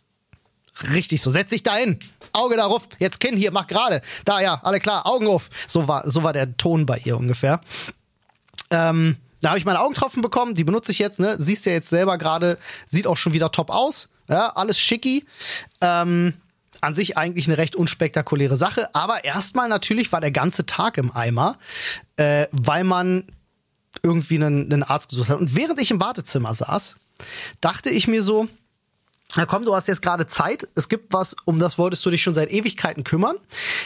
richtig 0.93 1.23
so. 1.23 1.33
Setz 1.33 1.51
dich 1.51 1.63
da 1.63 1.77
hin, 1.77 1.99
Auge 2.33 2.57
darauf, 2.57 2.89
jetzt 2.99 3.21
Kinn 3.21 3.37
hier, 3.37 3.51
mach 3.53 3.67
gerade. 3.67 4.03
Da, 4.25 4.41
ja, 4.41 4.61
alle 4.63 4.81
klar, 4.81 5.07
Augen 5.07 5.27
auf. 5.27 5.49
So 5.67 5.89
war, 5.89 6.09
so 6.09 6.23
war 6.23 6.33
der 6.33 6.57
Ton 6.57 6.87
bei 6.87 6.99
ihr 6.99 7.17
ungefähr. 7.17 7.61
Ähm, 8.71 9.17
da 9.41 9.51
habe 9.51 9.59
ich 9.59 9.65
meine 9.65 9.81
Augentropfen 9.81 10.23
bekommen, 10.23 10.55
die 10.55 10.65
benutze 10.65 10.93
ich 10.93 10.99
jetzt, 10.99 11.21
ne? 11.21 11.37
Siehst 11.39 11.67
ja 11.67 11.73
jetzt 11.73 11.89
selber 11.89 12.19
gerade, 12.19 12.59
sieht 12.87 13.07
auch 13.07 13.17
schon 13.17 13.33
wieder 13.33 13.53
top 13.53 13.71
aus. 13.71 14.09
Ja, 14.29 14.51
alles 14.51 14.81
schicki. 14.81 15.25
Ähm, 15.81 16.35
an 16.81 16.95
sich 16.95 17.17
eigentlich 17.17 17.47
eine 17.47 17.59
recht 17.59 17.75
unspektakuläre 17.75 18.57
Sache, 18.57 18.95
aber 18.95 19.25
erstmal 19.25 19.69
natürlich 19.69 20.13
war 20.13 20.21
der 20.21 20.31
ganze 20.31 20.67
Tag 20.67 20.99
im 20.99 21.11
Eimer, 21.11 21.59
äh, 22.17 22.47
weil 22.53 22.85
man 22.85 23.25
irgendwie 24.03 24.37
einen, 24.37 24.73
einen 24.73 24.83
Arzt 24.83 25.11
gesucht 25.11 25.31
hat. 25.31 25.39
Und 25.39 25.57
während 25.57 25.81
ich 25.81 25.91
im 25.91 26.01
Wartezimmer 26.01 26.55
saß, 26.55 26.97
dachte 27.61 27.91
ich 27.91 28.09
mir 28.09 28.23
so, 28.23 28.49
na 29.37 29.47
komm, 29.47 29.65
du 29.65 29.75
hast 29.75 29.89
jetzt 29.89 30.03
gerade 30.03 30.27
Zeit. 30.27 30.69
Es 30.75 30.89
gibt 30.89 31.13
was, 31.13 31.37
um 31.45 31.59
das 31.59 31.79
wolltest 31.79 32.05
du 32.05 32.11
dich 32.11 32.23
schon 32.23 32.35
seit 32.35 32.51
Ewigkeiten 32.51 33.05
kümmern. 33.05 33.37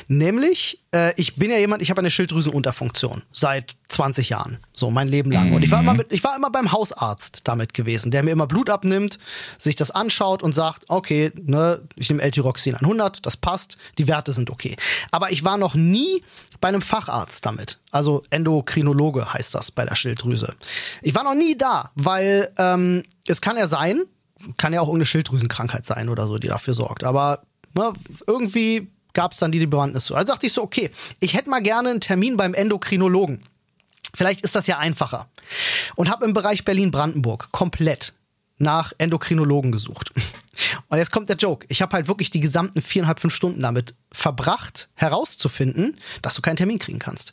Nämlich, 0.08 0.82
äh, 0.94 1.12
ich 1.16 1.36
bin 1.36 1.50
ja 1.50 1.58
jemand, 1.58 1.82
ich 1.82 1.90
habe 1.90 2.00
eine 2.00 2.10
Schilddrüsenunterfunktion 2.10 3.22
seit 3.32 3.76
20 3.88 4.28
Jahren, 4.28 4.58
so 4.72 4.90
mein 4.90 5.08
Leben 5.08 5.30
lang. 5.30 5.52
Und 5.52 5.62
ich 5.62 5.70
war 5.70 5.80
immer, 5.80 5.94
mit, 5.94 6.12
ich 6.12 6.22
war 6.22 6.36
immer 6.36 6.50
beim 6.50 6.72
Hausarzt 6.72 7.42
damit 7.44 7.74
gewesen, 7.74 8.10
der 8.10 8.22
mir 8.22 8.30
immer 8.30 8.46
Blut 8.46 8.70
abnimmt, 8.70 9.18
sich 9.58 9.76
das 9.76 9.90
anschaut 9.90 10.42
und 10.42 10.54
sagt, 10.54 10.84
okay, 10.88 11.32
ne, 11.34 11.80
ich 11.96 12.08
nehme 12.10 12.22
L-Tyroxin 12.22 12.76
100, 12.76 13.24
das 13.26 13.36
passt, 13.36 13.76
die 13.98 14.08
Werte 14.08 14.32
sind 14.32 14.50
okay. 14.50 14.76
Aber 15.10 15.32
ich 15.32 15.44
war 15.44 15.58
noch 15.58 15.74
nie 15.74 16.22
bei 16.60 16.68
einem 16.68 16.82
Facharzt 16.82 17.44
damit. 17.46 17.78
Also 17.90 18.22
Endokrinologe 18.30 19.32
heißt 19.32 19.54
das 19.54 19.70
bei 19.70 19.84
der 19.84 19.96
Schilddrüse. 19.96 20.54
Ich 21.02 21.14
war 21.14 21.24
noch 21.24 21.34
nie 21.34 21.56
da, 21.56 21.90
weil 21.94 22.52
ähm, 22.58 23.04
es 23.26 23.40
kann 23.40 23.56
ja 23.56 23.66
sein, 23.66 24.04
kann 24.56 24.72
ja 24.72 24.80
auch 24.80 24.86
irgendeine 24.86 25.06
Schilddrüsenkrankheit 25.06 25.86
sein 25.86 26.08
oder 26.08 26.26
so, 26.26 26.38
die 26.38 26.48
dafür 26.48 26.74
sorgt. 26.74 27.04
Aber 27.04 27.42
ne, 27.74 27.92
irgendwie 28.26 28.90
gab 29.12 29.32
es 29.32 29.38
dann 29.38 29.52
die, 29.52 29.66
Bewandtnis 29.66 30.04
zu. 30.04 30.14
Also 30.14 30.32
dachte 30.32 30.46
ich 30.46 30.52
so, 30.52 30.62
okay, 30.62 30.90
ich 31.18 31.34
hätte 31.34 31.50
mal 31.50 31.62
gerne 31.62 31.90
einen 31.90 32.00
Termin 32.00 32.36
beim 32.36 32.54
Endokrinologen. 32.54 33.42
Vielleicht 34.14 34.42
ist 34.42 34.56
das 34.56 34.66
ja 34.66 34.78
einfacher. 34.78 35.28
Und 35.96 36.10
habe 36.10 36.24
im 36.24 36.32
Bereich 36.32 36.64
Berlin-Brandenburg 36.64 37.52
komplett 37.52 38.14
nach 38.58 38.92
Endokrinologen 38.98 39.72
gesucht. 39.72 40.12
Und 40.88 40.98
jetzt 40.98 41.10
kommt 41.10 41.28
der 41.28 41.36
Joke. 41.36 41.66
Ich 41.70 41.80
habe 41.80 41.94
halt 41.94 42.08
wirklich 42.08 42.30
die 42.30 42.40
gesamten 42.40 42.82
viereinhalb, 42.82 43.20
fünf 43.20 43.34
Stunden 43.34 43.62
damit 43.62 43.94
verbracht, 44.12 44.90
herauszufinden, 44.94 45.98
dass 46.20 46.34
du 46.34 46.42
keinen 46.42 46.56
Termin 46.56 46.78
kriegen 46.78 46.98
kannst. 46.98 47.32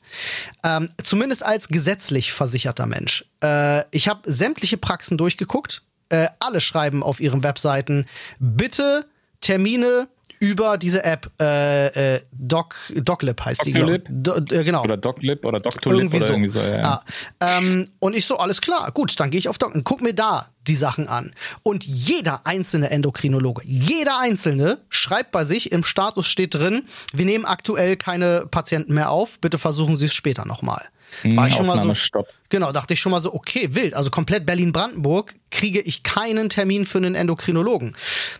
Ähm, 0.64 0.90
zumindest 1.04 1.44
als 1.44 1.68
gesetzlich 1.68 2.32
versicherter 2.32 2.86
Mensch. 2.86 3.26
Äh, 3.44 3.84
ich 3.92 4.08
habe 4.08 4.32
sämtliche 4.32 4.78
Praxen 4.78 5.18
durchgeguckt. 5.18 5.84
Äh, 6.10 6.28
alle 6.40 6.62
schreiben 6.62 7.04
auf 7.04 7.20
ihren 7.20 7.44
Webseiten, 7.44 8.06
bitte 8.40 9.06
Termine 9.42 10.08
über 10.40 10.78
diese 10.78 11.04
App, 11.04 11.32
äh, 11.42 12.16
äh, 12.16 12.22
Doc, 12.32 12.76
DocLib 12.96 13.44
heißt 13.44 13.66
die, 13.66 13.72
glaub 13.74 13.90
ich. 13.90 14.02
Doctolib? 14.06 14.48
Do, 14.50 14.56
äh, 14.56 14.64
genau. 14.64 14.84
Oder 14.84 14.98
DocLib 14.98 15.46
oder 15.46 15.60
DocTolib 15.60 16.00
Irgendwie 16.00 16.18
oder 16.18 16.26
so. 16.26 16.34
irgendwie 16.34 16.50
so, 16.50 16.60
ja. 16.60 17.02
Ah, 17.40 17.58
ähm, 17.58 17.90
und 18.00 18.16
ich 18.16 18.26
so, 18.26 18.38
alles 18.38 18.62
klar, 18.62 18.92
gut, 18.92 19.20
dann 19.20 19.32
gehe 19.32 19.40
ich 19.40 19.50
auf 19.50 19.58
Doc 19.58 19.74
und 19.74 19.84
guck 19.84 20.02
mir 20.02 20.14
da 20.14 20.50
die 20.68 20.76
Sachen 20.76 21.08
an. 21.08 21.34
Und 21.64 21.86
jeder 21.86 22.46
einzelne 22.46 22.90
Endokrinologe, 22.90 23.64
jeder 23.66 24.20
einzelne 24.20 24.80
schreibt 24.90 25.32
bei 25.32 25.46
sich, 25.46 25.72
im 25.72 25.84
Status 25.84 26.28
steht 26.28 26.54
drin, 26.54 26.84
wir 27.14 27.26
nehmen 27.26 27.46
aktuell 27.46 27.96
keine 27.96 28.46
Patienten 28.46 28.94
mehr 28.94 29.10
auf, 29.10 29.40
bitte 29.40 29.58
versuchen 29.58 29.96
Sie 29.96 30.06
es 30.06 30.14
später 30.14 30.46
nochmal. 30.46 30.86
War 31.24 31.48
ich 31.48 31.56
schon 31.56 31.66
mal 31.66 31.80
so. 31.80 31.94
Stopp. 31.96 32.28
Genau, 32.50 32.72
dachte 32.72 32.94
ich 32.94 33.02
schon 33.02 33.12
mal 33.12 33.22
so, 33.22 33.34
okay, 33.34 33.70
wild. 33.74 33.94
Also 33.94 34.10
komplett 34.10 34.46
Berlin-Brandenburg 34.46 35.36
kriege 35.52 35.82
ich 35.82 36.04
keinen 36.04 36.50
Termin 36.50 36.86
für 36.86 36.98
einen 36.98 37.16
Endokrinologen. 37.16 37.96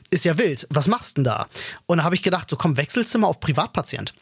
Ist 0.10 0.26
ja 0.26 0.38
wild. 0.38 0.68
Was 0.70 0.88
machst 0.88 1.18
du 1.18 1.22
denn 1.22 1.24
da? 1.26 1.48
Und 1.86 1.98
da 1.98 2.04
habe 2.04 2.16
ich 2.16 2.22
gedacht, 2.22 2.50
so 2.50 2.56
komm, 2.56 2.78
Wechselzimmer 2.78 3.28
auf 3.28 3.40
Privatpatient. 3.40 4.14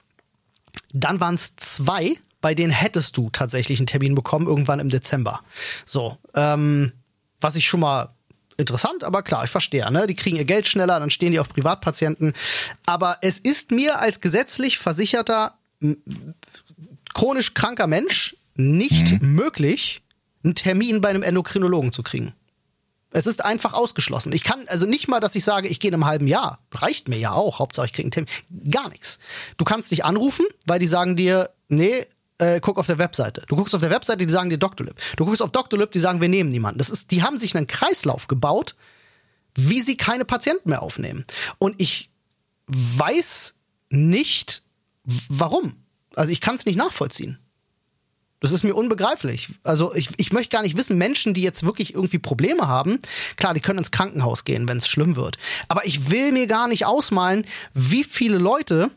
Dann 0.93 1.19
waren 1.19 1.35
es 1.35 1.55
zwei, 1.57 2.15
bei 2.41 2.53
denen 2.55 2.71
hättest 2.71 3.17
du 3.17 3.29
tatsächlich 3.29 3.79
einen 3.79 3.87
Termin 3.87 4.15
bekommen, 4.15 4.47
irgendwann 4.47 4.79
im 4.79 4.89
Dezember. 4.89 5.41
So, 5.85 6.17
ähm, 6.35 6.93
was 7.41 7.55
ich 7.55 7.65
schon 7.65 7.79
mal 7.79 8.09
interessant, 8.57 9.03
aber 9.03 9.23
klar, 9.23 9.43
ich 9.43 9.51
verstehe, 9.51 9.91
ne? 9.91 10.07
Die 10.07 10.15
kriegen 10.15 10.37
ihr 10.37 10.45
Geld 10.45 10.67
schneller, 10.67 10.99
dann 10.99 11.09
stehen 11.09 11.31
die 11.31 11.39
auf 11.39 11.49
Privatpatienten. 11.49 12.33
Aber 12.85 13.17
es 13.21 13.39
ist 13.39 13.71
mir 13.71 13.99
als 13.99 14.21
gesetzlich 14.21 14.77
versicherter 14.77 15.57
chronisch 17.15 17.55
kranker 17.55 17.87
Mensch 17.87 18.35
nicht 18.53 19.19
mhm. 19.19 19.33
möglich, 19.33 20.03
einen 20.43 20.53
Termin 20.53 21.01
bei 21.01 21.09
einem 21.09 21.23
Endokrinologen 21.23 21.91
zu 21.91 22.03
kriegen. 22.03 22.33
Es 23.11 23.25
ist 23.25 23.43
einfach 23.43 23.73
ausgeschlossen. 23.73 24.33
Ich 24.33 24.43
kann 24.43 24.67
also 24.67 24.85
nicht 24.85 25.07
mal, 25.07 25.21
dass 25.21 25.35
ich 25.35 25.43
sage, 25.45 25.69
ich 25.69 25.79
gehe 25.79 25.87
in 25.87 25.95
einem 25.95 26.05
halben 26.05 26.27
Jahr. 26.27 26.59
Reicht 26.73 27.07
mir 27.07 27.17
ja 27.17 27.31
auch. 27.31 27.59
Hauptsache, 27.59 27.87
ich 27.87 27.93
kriege 27.93 28.05
einen 28.05 28.11
Termin. 28.11 28.69
Gar 28.69 28.89
nichts. 28.89 29.19
Du 29.57 29.63
kannst 29.63 29.91
dich 29.91 30.03
anrufen, 30.03 30.45
weil 30.65 30.79
die 30.79 30.87
sagen 30.87 31.15
dir, 31.15 31.49
nee, 31.69 32.05
äh, 32.39 32.59
guck 32.59 32.77
auf 32.77 32.87
der 32.87 32.97
Webseite. 32.97 33.43
Du 33.47 33.55
guckst 33.55 33.73
auf 33.73 33.81
der 33.81 33.89
Webseite, 33.89 34.25
die 34.25 34.31
sagen 34.31 34.49
dir 34.49 34.57
Doctolib. 34.57 34.95
Du 35.15 35.25
guckst 35.25 35.41
auf 35.41 35.51
Doctolib, 35.51 35.93
die 35.93 36.01
sagen, 36.01 36.19
wir 36.19 36.27
nehmen 36.27 36.51
niemanden. 36.51 36.77
Das 36.77 36.89
ist, 36.89 37.11
die 37.11 37.23
haben 37.23 37.37
sich 37.37 37.55
einen 37.55 37.67
Kreislauf 37.67 38.27
gebaut, 38.27 38.75
wie 39.55 39.79
sie 39.79 39.95
keine 39.95 40.25
Patienten 40.25 40.69
mehr 40.69 40.81
aufnehmen. 40.81 41.23
Und 41.57 41.75
ich 41.79 42.09
weiß 42.67 43.55
nicht, 43.89 44.63
warum. 45.29 45.84
Also 46.15 46.31
ich 46.31 46.41
kann 46.41 46.55
es 46.55 46.65
nicht 46.65 46.77
nachvollziehen. 46.77 47.37
Das 48.41 48.51
ist 48.51 48.63
mir 48.63 48.75
unbegreiflich. 48.75 49.49
Also 49.63 49.95
ich, 49.95 50.09
ich 50.17 50.31
möchte 50.31 50.55
gar 50.55 50.61
nicht 50.61 50.77
wissen, 50.77 50.97
Menschen, 50.97 51.33
die 51.33 51.41
jetzt 51.41 51.63
wirklich 51.63 51.93
irgendwie 51.93 52.19
Probleme 52.19 52.67
haben, 52.67 52.99
klar, 53.37 53.53
die 53.53 53.59
können 53.59 53.79
ins 53.79 53.91
Krankenhaus 53.91 54.43
gehen, 54.43 54.67
wenn 54.67 54.77
es 54.77 54.87
schlimm 54.87 55.15
wird. 55.15 55.37
Aber 55.67 55.85
ich 55.85 56.11
will 56.11 56.31
mir 56.31 56.45
gar 56.45 56.67
nicht 56.67 56.85
ausmalen, 56.85 57.45
wie 57.73 58.03
viele 58.03 58.37
Leute 58.37 58.91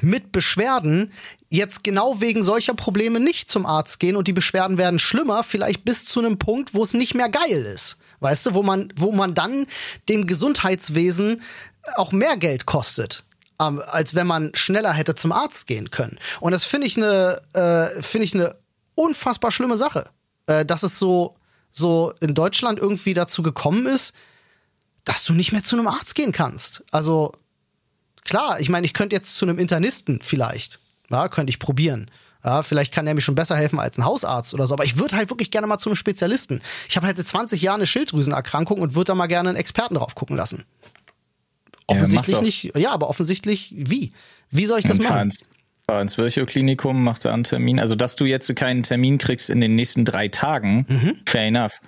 mit 0.00 0.30
Beschwerden 0.32 1.12
jetzt 1.50 1.82
genau 1.82 2.20
wegen 2.20 2.42
solcher 2.42 2.74
Probleme 2.74 3.20
nicht 3.20 3.50
zum 3.50 3.66
Arzt 3.66 3.98
gehen 4.00 4.16
und 4.16 4.28
die 4.28 4.32
Beschwerden 4.32 4.78
werden 4.78 4.98
schlimmer, 4.98 5.42
vielleicht 5.42 5.84
bis 5.84 6.04
zu 6.04 6.20
einem 6.20 6.38
Punkt, 6.38 6.74
wo 6.74 6.82
es 6.82 6.94
nicht 6.94 7.14
mehr 7.14 7.30
geil 7.30 7.64
ist. 7.64 7.96
Weißt 8.20 8.46
du, 8.46 8.54
wo 8.54 8.62
man, 8.62 8.92
wo 8.96 9.12
man 9.12 9.34
dann 9.34 9.66
dem 10.08 10.26
Gesundheitswesen 10.26 11.42
auch 11.96 12.12
mehr 12.12 12.36
Geld 12.36 12.66
kostet. 12.66 13.24
Ähm, 13.60 13.82
als 13.84 14.14
wenn 14.14 14.26
man 14.26 14.52
schneller 14.54 14.92
hätte 14.92 15.14
zum 15.16 15.32
Arzt 15.32 15.66
gehen 15.66 15.90
können. 15.90 16.18
Und 16.40 16.52
das 16.52 16.64
finde 16.64 16.86
ich 16.86 16.96
eine, 16.96 17.42
äh, 17.54 18.02
finde 18.02 18.24
ich 18.24 18.34
eine 18.34 18.54
unfassbar 18.94 19.50
schlimme 19.50 19.76
Sache, 19.76 20.10
äh, 20.46 20.64
dass 20.64 20.82
es 20.82 20.98
so, 20.98 21.34
so 21.72 22.12
in 22.20 22.34
Deutschland 22.34 22.78
irgendwie 22.78 23.14
dazu 23.14 23.42
gekommen 23.42 23.86
ist, 23.86 24.12
dass 25.04 25.24
du 25.24 25.32
nicht 25.32 25.52
mehr 25.52 25.62
zu 25.62 25.76
einem 25.76 25.88
Arzt 25.88 26.14
gehen 26.14 26.32
kannst. 26.32 26.84
Also 26.90 27.32
klar, 28.24 28.60
ich 28.60 28.68
meine, 28.68 28.86
ich 28.86 28.92
könnte 28.92 29.16
jetzt 29.16 29.34
zu 29.36 29.46
einem 29.46 29.58
Internisten 29.58 30.20
vielleicht, 30.22 30.80
ja, 31.10 31.28
könnte 31.28 31.50
ich 31.50 31.58
probieren. 31.58 32.10
Ja, 32.44 32.62
vielleicht 32.62 32.92
kann 32.92 33.06
er 33.06 33.14
mir 33.14 33.20
schon 33.20 33.34
besser 33.34 33.56
helfen 33.56 33.80
als 33.80 33.98
ein 33.98 34.04
Hausarzt 34.04 34.54
oder 34.54 34.66
so. 34.66 34.74
Aber 34.74 34.84
ich 34.84 34.98
würde 34.98 35.16
halt 35.16 35.30
wirklich 35.30 35.50
gerne 35.50 35.66
mal 35.66 35.78
zu 35.78 35.88
einem 35.88 35.96
Spezialisten. 35.96 36.60
Ich 36.88 36.96
habe 36.96 37.06
halt 37.06 37.16
seit 37.16 37.26
20 37.26 37.60
Jahren 37.60 37.80
eine 37.80 37.86
Schilddrüsenerkrankung 37.86 38.80
und 38.80 38.94
würde 38.94 39.06
da 39.06 39.14
mal 39.16 39.26
gerne 39.26 39.48
einen 39.48 39.58
Experten 39.58 39.96
drauf 39.96 40.14
gucken 40.14 40.36
lassen. 40.36 40.64
Offensichtlich 41.88 42.36
ja, 42.36 42.42
nicht. 42.42 42.76
Ja, 42.76 42.90
aber 42.92 43.08
offensichtlich 43.08 43.74
wie? 43.76 44.12
Wie 44.50 44.66
soll 44.66 44.78
ich 44.78 44.84
das 44.84 44.98
machen? 44.98 45.30
Ins 45.90 46.18
Virchow-Klinikum, 46.18 47.02
mach 47.02 47.18
da 47.18 47.32
einen 47.32 47.44
Termin. 47.44 47.80
Also, 47.80 47.94
dass 47.94 48.14
du 48.14 48.26
jetzt 48.26 48.54
keinen 48.54 48.82
Termin 48.82 49.16
kriegst 49.16 49.48
in 49.48 49.62
den 49.62 49.74
nächsten 49.74 50.04
drei 50.04 50.28
Tagen, 50.28 50.84
mhm. 50.86 51.18
fair 51.26 51.46
enough. 51.46 51.80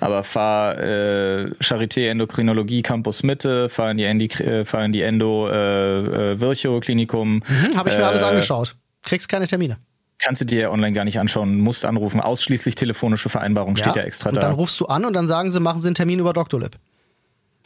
Aber 0.00 0.24
fahr 0.24 0.78
äh, 0.78 1.50
Charité 1.60 2.08
Endokrinologie 2.08 2.82
Campus 2.82 3.22
Mitte, 3.22 3.68
fahr 3.68 3.90
in 3.90 3.98
die, 3.98 4.04
Endi, 4.04 4.26
äh, 4.26 4.64
fahr 4.64 4.84
in 4.84 4.92
die 4.92 5.02
Endo 5.02 5.48
äh, 5.48 6.32
äh, 6.32 6.40
Virchow 6.40 6.80
Klinikum. 6.80 7.42
Mhm, 7.46 7.76
Habe 7.76 7.90
ich 7.90 7.98
mir 7.98 8.06
alles 8.06 8.22
äh, 8.22 8.24
angeschaut. 8.24 8.76
Kriegst 9.02 9.28
keine 9.28 9.46
Termine. 9.46 9.76
Kannst 10.18 10.40
du 10.40 10.46
dir 10.46 10.72
online 10.72 10.92
gar 10.92 11.04
nicht 11.04 11.18
anschauen, 11.18 11.58
musst 11.58 11.84
anrufen. 11.84 12.20
Ausschließlich 12.20 12.76
telefonische 12.76 13.28
Vereinbarung 13.28 13.74
ja, 13.76 13.84
steht 13.84 13.96
ja 13.96 14.02
extra 14.02 14.30
und 14.30 14.36
da. 14.36 14.40
Und 14.40 14.44
dann 14.44 14.54
rufst 14.54 14.80
du 14.80 14.86
an 14.86 15.04
und 15.04 15.12
dann 15.12 15.26
sagen 15.26 15.50
sie, 15.50 15.60
machen 15.60 15.82
sie 15.82 15.88
einen 15.88 15.94
Termin 15.94 16.18
über 16.18 16.32
Doctolib. 16.32 16.78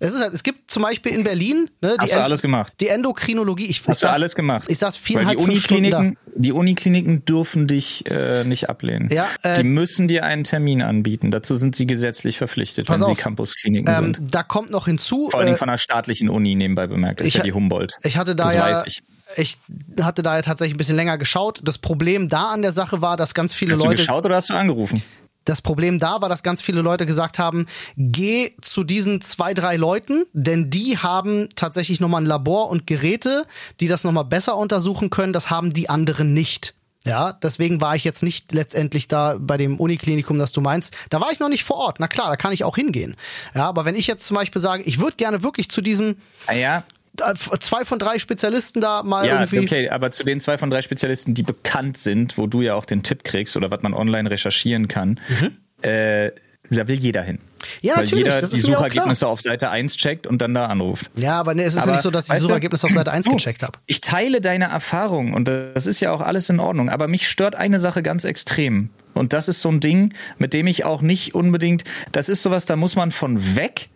Es, 0.00 0.14
ist 0.14 0.22
halt, 0.22 0.32
es 0.32 0.44
gibt 0.44 0.70
zum 0.70 0.84
Beispiel 0.84 1.12
in 1.12 1.24
Berlin 1.24 1.68
ne, 1.80 1.96
Hast 1.98 2.14
du 2.14 2.22
alles 2.22 2.40
gemacht? 2.40 2.72
die 2.80 2.88
Endokrinologie. 2.88 3.66
Ich, 3.66 3.80
Hast 3.80 3.88
ich 3.88 3.98
saß, 3.98 4.00
du 4.00 4.10
alles 4.10 4.34
gemacht? 4.36 4.66
Ich 4.68 4.78
saß 4.78 4.96
viereinhalb 4.96 5.38
Weil 5.38 5.44
die 5.46 5.50
Unikliniken, 5.50 6.16
die 6.36 6.52
Unikliniken 6.52 7.24
dürfen 7.24 7.66
dich 7.66 8.08
äh, 8.08 8.44
nicht 8.44 8.68
ablehnen. 8.68 9.08
Ja, 9.10 9.26
äh, 9.42 9.58
die 9.58 9.64
müssen 9.64 10.06
dir 10.06 10.24
einen 10.24 10.44
Termin 10.44 10.82
anbieten. 10.82 11.32
Dazu 11.32 11.56
sind 11.56 11.74
sie 11.74 11.86
gesetzlich 11.86 12.38
verpflichtet, 12.38 12.88
wenn 12.88 13.02
auf, 13.02 13.08
sie 13.08 13.14
Campuskliniken 13.16 13.92
ähm, 13.92 14.14
sind. 14.14 14.34
Da 14.34 14.44
kommt 14.44 14.70
noch 14.70 14.86
hinzu. 14.86 15.30
Vor 15.30 15.40
allem 15.40 15.54
äh, 15.54 15.56
von 15.56 15.68
einer 15.68 15.78
staatlichen 15.78 16.28
Uni 16.28 16.54
nebenbei 16.54 16.86
bemerkt. 16.86 17.18
Das 17.18 17.26
ist 17.26 17.34
ja 17.34 17.42
die 17.42 17.52
Humboldt. 17.52 17.96
Ich 18.04 18.16
hatte 18.16 18.36
da 18.36 18.44
das 18.44 18.54
ja, 18.54 18.60
weiß 18.60 18.84
ich. 18.86 19.02
ich 19.36 19.58
hatte 20.00 20.22
da 20.22 20.36
ja 20.36 20.42
tatsächlich 20.42 20.74
ein 20.74 20.78
bisschen 20.78 20.96
länger 20.96 21.18
geschaut. 21.18 21.60
Das 21.64 21.78
Problem 21.78 22.28
da 22.28 22.50
an 22.50 22.62
der 22.62 22.72
Sache 22.72 23.02
war, 23.02 23.16
dass 23.16 23.34
ganz 23.34 23.52
viele 23.52 23.72
hast 23.72 23.80
Leute. 23.80 23.94
Hast 23.94 24.00
du 24.00 24.06
geschaut 24.06 24.24
oder 24.26 24.36
hast 24.36 24.50
du 24.50 24.54
angerufen? 24.54 25.02
Das 25.48 25.62
Problem 25.62 25.98
da 25.98 26.20
war, 26.20 26.28
dass 26.28 26.42
ganz 26.42 26.60
viele 26.60 26.82
Leute 26.82 27.06
gesagt 27.06 27.38
haben, 27.38 27.64
geh 27.96 28.52
zu 28.60 28.84
diesen 28.84 29.22
zwei, 29.22 29.54
drei 29.54 29.76
Leuten, 29.76 30.26
denn 30.34 30.68
die 30.68 30.98
haben 30.98 31.48
tatsächlich 31.56 32.00
nochmal 32.00 32.20
ein 32.20 32.26
Labor 32.26 32.68
und 32.68 32.86
Geräte, 32.86 33.44
die 33.80 33.88
das 33.88 34.04
nochmal 34.04 34.26
besser 34.26 34.58
untersuchen 34.58 35.08
können. 35.08 35.32
Das 35.32 35.48
haben 35.48 35.72
die 35.72 35.88
anderen 35.88 36.34
nicht. 36.34 36.74
Ja, 37.06 37.32
deswegen 37.32 37.80
war 37.80 37.96
ich 37.96 38.04
jetzt 38.04 38.22
nicht 38.22 38.52
letztendlich 38.52 39.08
da 39.08 39.38
bei 39.40 39.56
dem 39.56 39.80
Uniklinikum, 39.80 40.38
das 40.38 40.52
du 40.52 40.60
meinst. 40.60 40.94
Da 41.08 41.18
war 41.18 41.32
ich 41.32 41.40
noch 41.40 41.48
nicht 41.48 41.64
vor 41.64 41.76
Ort. 41.76 41.96
Na 41.98 42.08
klar, 42.08 42.28
da 42.28 42.36
kann 42.36 42.52
ich 42.52 42.64
auch 42.64 42.76
hingehen. 42.76 43.16
Ja, 43.54 43.70
aber 43.70 43.86
wenn 43.86 43.94
ich 43.94 44.06
jetzt 44.06 44.26
zum 44.26 44.34
Beispiel 44.34 44.60
sage, 44.60 44.82
ich 44.82 45.00
würde 45.00 45.16
gerne 45.16 45.42
wirklich 45.42 45.70
zu 45.70 45.80
diesem 45.80 46.16
ah 46.46 46.52
ja, 46.52 46.82
zwei 47.60 47.84
von 47.84 47.98
drei 47.98 48.18
Spezialisten 48.18 48.80
da 48.80 49.02
mal 49.02 49.26
ja, 49.26 49.40
irgendwie. 49.40 49.60
Okay, 49.60 49.90
aber 49.90 50.10
zu 50.10 50.24
den 50.24 50.40
zwei 50.40 50.58
von 50.58 50.70
drei 50.70 50.82
Spezialisten, 50.82 51.34
die 51.34 51.42
bekannt 51.42 51.98
sind, 51.98 52.38
wo 52.38 52.46
du 52.46 52.62
ja 52.62 52.74
auch 52.74 52.84
den 52.84 53.02
Tipp 53.02 53.24
kriegst 53.24 53.56
oder 53.56 53.70
was 53.70 53.82
man 53.82 53.94
online 53.94 54.30
recherchieren 54.30 54.88
kann, 54.88 55.20
mhm. 55.28 55.56
äh, 55.82 56.30
da 56.70 56.86
will 56.86 56.98
jeder 56.98 57.22
hin. 57.22 57.38
Ja, 57.80 57.96
Weil 57.96 58.04
natürlich. 58.04 58.24
jeder 58.26 58.46
die 58.46 58.60
Suchergebnisse 58.60 59.26
auf 59.26 59.40
Seite 59.40 59.70
1 59.70 59.96
checkt 59.96 60.26
und 60.26 60.40
dann 60.40 60.54
da 60.54 60.66
anruft. 60.66 61.10
Ja, 61.16 61.40
aber 61.40 61.54
nee, 61.54 61.62
es 61.62 61.74
ist 61.74 61.82
aber, 61.82 61.88
ja 61.88 61.92
nicht 61.92 62.02
so, 62.02 62.10
dass 62.10 62.28
ich 62.28 62.34
die 62.34 62.40
Suchergebnisse 62.40 62.86
auf 62.86 62.92
Seite 62.92 63.10
1 63.10 63.26
du, 63.26 63.32
gecheckt 63.32 63.62
habe. 63.62 63.78
Ich 63.86 64.00
teile 64.00 64.40
deine 64.40 64.66
Erfahrung 64.66 65.34
und 65.34 65.48
das 65.48 65.86
ist 65.86 66.00
ja 66.00 66.12
auch 66.12 66.20
alles 66.20 66.48
in 66.50 66.60
Ordnung. 66.60 66.88
Aber 66.88 67.08
mich 67.08 67.28
stört 67.28 67.54
eine 67.56 67.80
Sache 67.80 68.02
ganz 68.02 68.24
extrem. 68.24 68.90
Und 69.14 69.32
das 69.32 69.48
ist 69.48 69.60
so 69.60 69.70
ein 69.70 69.80
Ding, 69.80 70.14
mit 70.38 70.54
dem 70.54 70.66
ich 70.66 70.84
auch 70.84 71.02
nicht 71.02 71.34
unbedingt, 71.34 71.84
das 72.12 72.28
ist 72.28 72.42
sowas, 72.42 72.66
da 72.66 72.76
muss 72.76 72.94
man 72.94 73.10
von 73.10 73.56
weg 73.56 73.88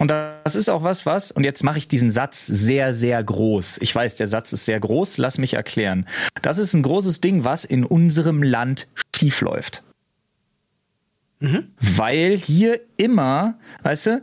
und 0.00 0.08
das 0.08 0.56
ist 0.56 0.70
auch 0.70 0.82
was, 0.82 1.04
was, 1.04 1.30
und 1.30 1.44
jetzt 1.44 1.62
mache 1.62 1.76
ich 1.76 1.86
diesen 1.86 2.10
Satz 2.10 2.46
sehr, 2.46 2.94
sehr 2.94 3.22
groß. 3.22 3.76
Ich 3.82 3.94
weiß, 3.94 4.14
der 4.14 4.26
Satz 4.26 4.50
ist 4.54 4.64
sehr 4.64 4.80
groß, 4.80 5.18
lass 5.18 5.36
mich 5.36 5.52
erklären. 5.52 6.06
Das 6.40 6.56
ist 6.56 6.72
ein 6.72 6.82
großes 6.82 7.20
Ding, 7.20 7.44
was 7.44 7.66
in 7.66 7.84
unserem 7.84 8.42
Land 8.42 8.88
schiefläuft. 9.14 9.82
Mhm. 11.40 11.68
Weil 11.78 12.38
hier 12.38 12.80
immer, 12.96 13.58
weißt 13.82 14.06
du, 14.06 14.22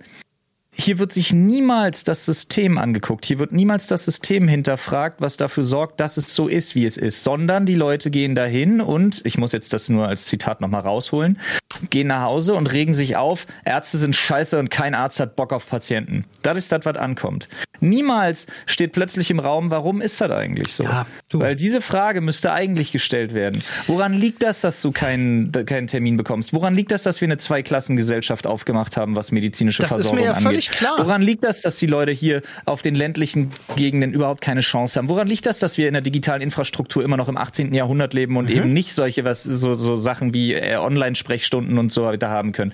hier 0.71 0.97
wird 0.97 1.11
sich 1.11 1.31
niemals 1.31 2.03
das 2.03 2.25
System 2.25 2.77
angeguckt. 2.79 3.25
Hier 3.25 3.37
wird 3.37 3.51
niemals 3.51 3.85
das 3.85 4.05
System 4.05 4.47
hinterfragt, 4.47 5.21
was 5.21 5.37
dafür 5.37 5.63
sorgt, 5.63 5.99
dass 5.99 6.17
es 6.17 6.33
so 6.33 6.47
ist, 6.47 6.73
wie 6.73 6.85
es 6.85 6.97
ist, 6.97 7.23
sondern 7.23 7.67
die 7.67 7.75
Leute 7.75 8.09
gehen 8.09 8.33
dahin 8.33 8.81
und, 8.81 9.21
ich 9.25 9.37
muss 9.37 9.51
jetzt 9.51 9.73
das 9.73 9.89
nur 9.89 10.07
als 10.07 10.25
Zitat 10.25 10.61
nochmal 10.61 10.81
rausholen, 10.81 11.39
gehen 11.89 12.07
nach 12.07 12.21
Hause 12.21 12.55
und 12.55 12.71
regen 12.71 12.93
sich 12.93 13.15
auf, 13.15 13.45
Ärzte 13.65 13.97
sind 13.97 14.15
scheiße 14.15 14.57
und 14.57 14.69
kein 14.69 14.95
Arzt 14.95 15.19
hat 15.19 15.35
Bock 15.35 15.53
auf 15.53 15.67
Patienten. 15.67 16.25
Das 16.41 16.57
ist 16.57 16.71
das, 16.71 16.85
was 16.85 16.97
ankommt. 16.97 17.47
Niemals 17.79 18.47
steht 18.65 18.93
plötzlich 18.93 19.29
im 19.29 19.39
Raum, 19.39 19.69
warum 19.69 20.01
ist 20.01 20.19
das 20.19 20.31
eigentlich 20.31 20.73
so? 20.73 20.83
Ja, 20.83 21.05
Weil 21.31 21.55
diese 21.55 21.81
Frage 21.81 22.21
müsste 22.21 22.51
eigentlich 22.51 22.91
gestellt 22.91 23.35
werden. 23.35 23.63
Woran 23.85 24.13
liegt 24.13 24.41
das, 24.41 24.61
dass 24.61 24.81
du 24.81 24.91
keinen, 24.91 25.51
keinen 25.51 25.85
Termin 25.85 26.17
bekommst? 26.17 26.53
Woran 26.53 26.73
liegt 26.75 26.91
das, 26.91 27.03
dass 27.03 27.21
wir 27.21 27.27
eine 27.27 27.37
Zweiklassengesellschaft 27.37 28.47
aufgemacht 28.47 28.97
haben, 28.97 29.15
was 29.15 29.31
medizinische 29.31 29.83
das 29.83 29.89
Versorgung 29.89 30.17
angeht? 30.17 30.29
Das 30.29 30.37
ist 30.37 30.43
mir 30.43 30.49
ja 30.49 30.49
völlig 30.49 30.71
klar. 30.71 30.95
Woran 30.97 31.21
liegt 31.21 31.43
das, 31.43 31.61
dass 31.61 31.77
die 31.77 31.85
Leute 31.85 32.11
hier 32.11 32.41
auf 32.65 32.81
den 32.81 32.95
ländlichen 32.95 33.51
Gegenden 33.75 34.11
überhaupt 34.11 34.41
keine 34.41 34.61
Chance 34.61 34.97
haben? 34.97 35.09
Woran 35.09 35.27
liegt 35.27 35.45
das, 35.45 35.59
dass 35.59 35.77
wir 35.77 35.87
in 35.87 35.93
der 35.93 36.01
digitalen 36.01 36.41
Infrastruktur 36.41 37.03
immer 37.03 37.17
noch 37.17 37.27
im 37.27 37.37
18. 37.37 37.73
Jahrhundert 37.75 38.13
leben 38.15 38.37
und 38.37 38.45
mhm. 38.45 38.55
eben 38.55 38.73
nicht 38.73 38.93
solche 38.93 39.23
was, 39.23 39.43
so, 39.43 39.75
so 39.75 39.95
Sachen 39.95 40.33
wie 40.33 40.53
äh, 40.53 40.77
Online-Sprechstunden 40.77 41.56
und 41.57 41.91
so 41.91 42.03
weiter 42.03 42.29
haben 42.29 42.51
können? 42.51 42.73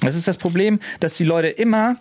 Das 0.00 0.16
ist 0.16 0.28
das 0.28 0.36
Problem, 0.36 0.80
dass 1.00 1.16
die 1.16 1.24
Leute 1.24 1.48
immer 1.48 1.96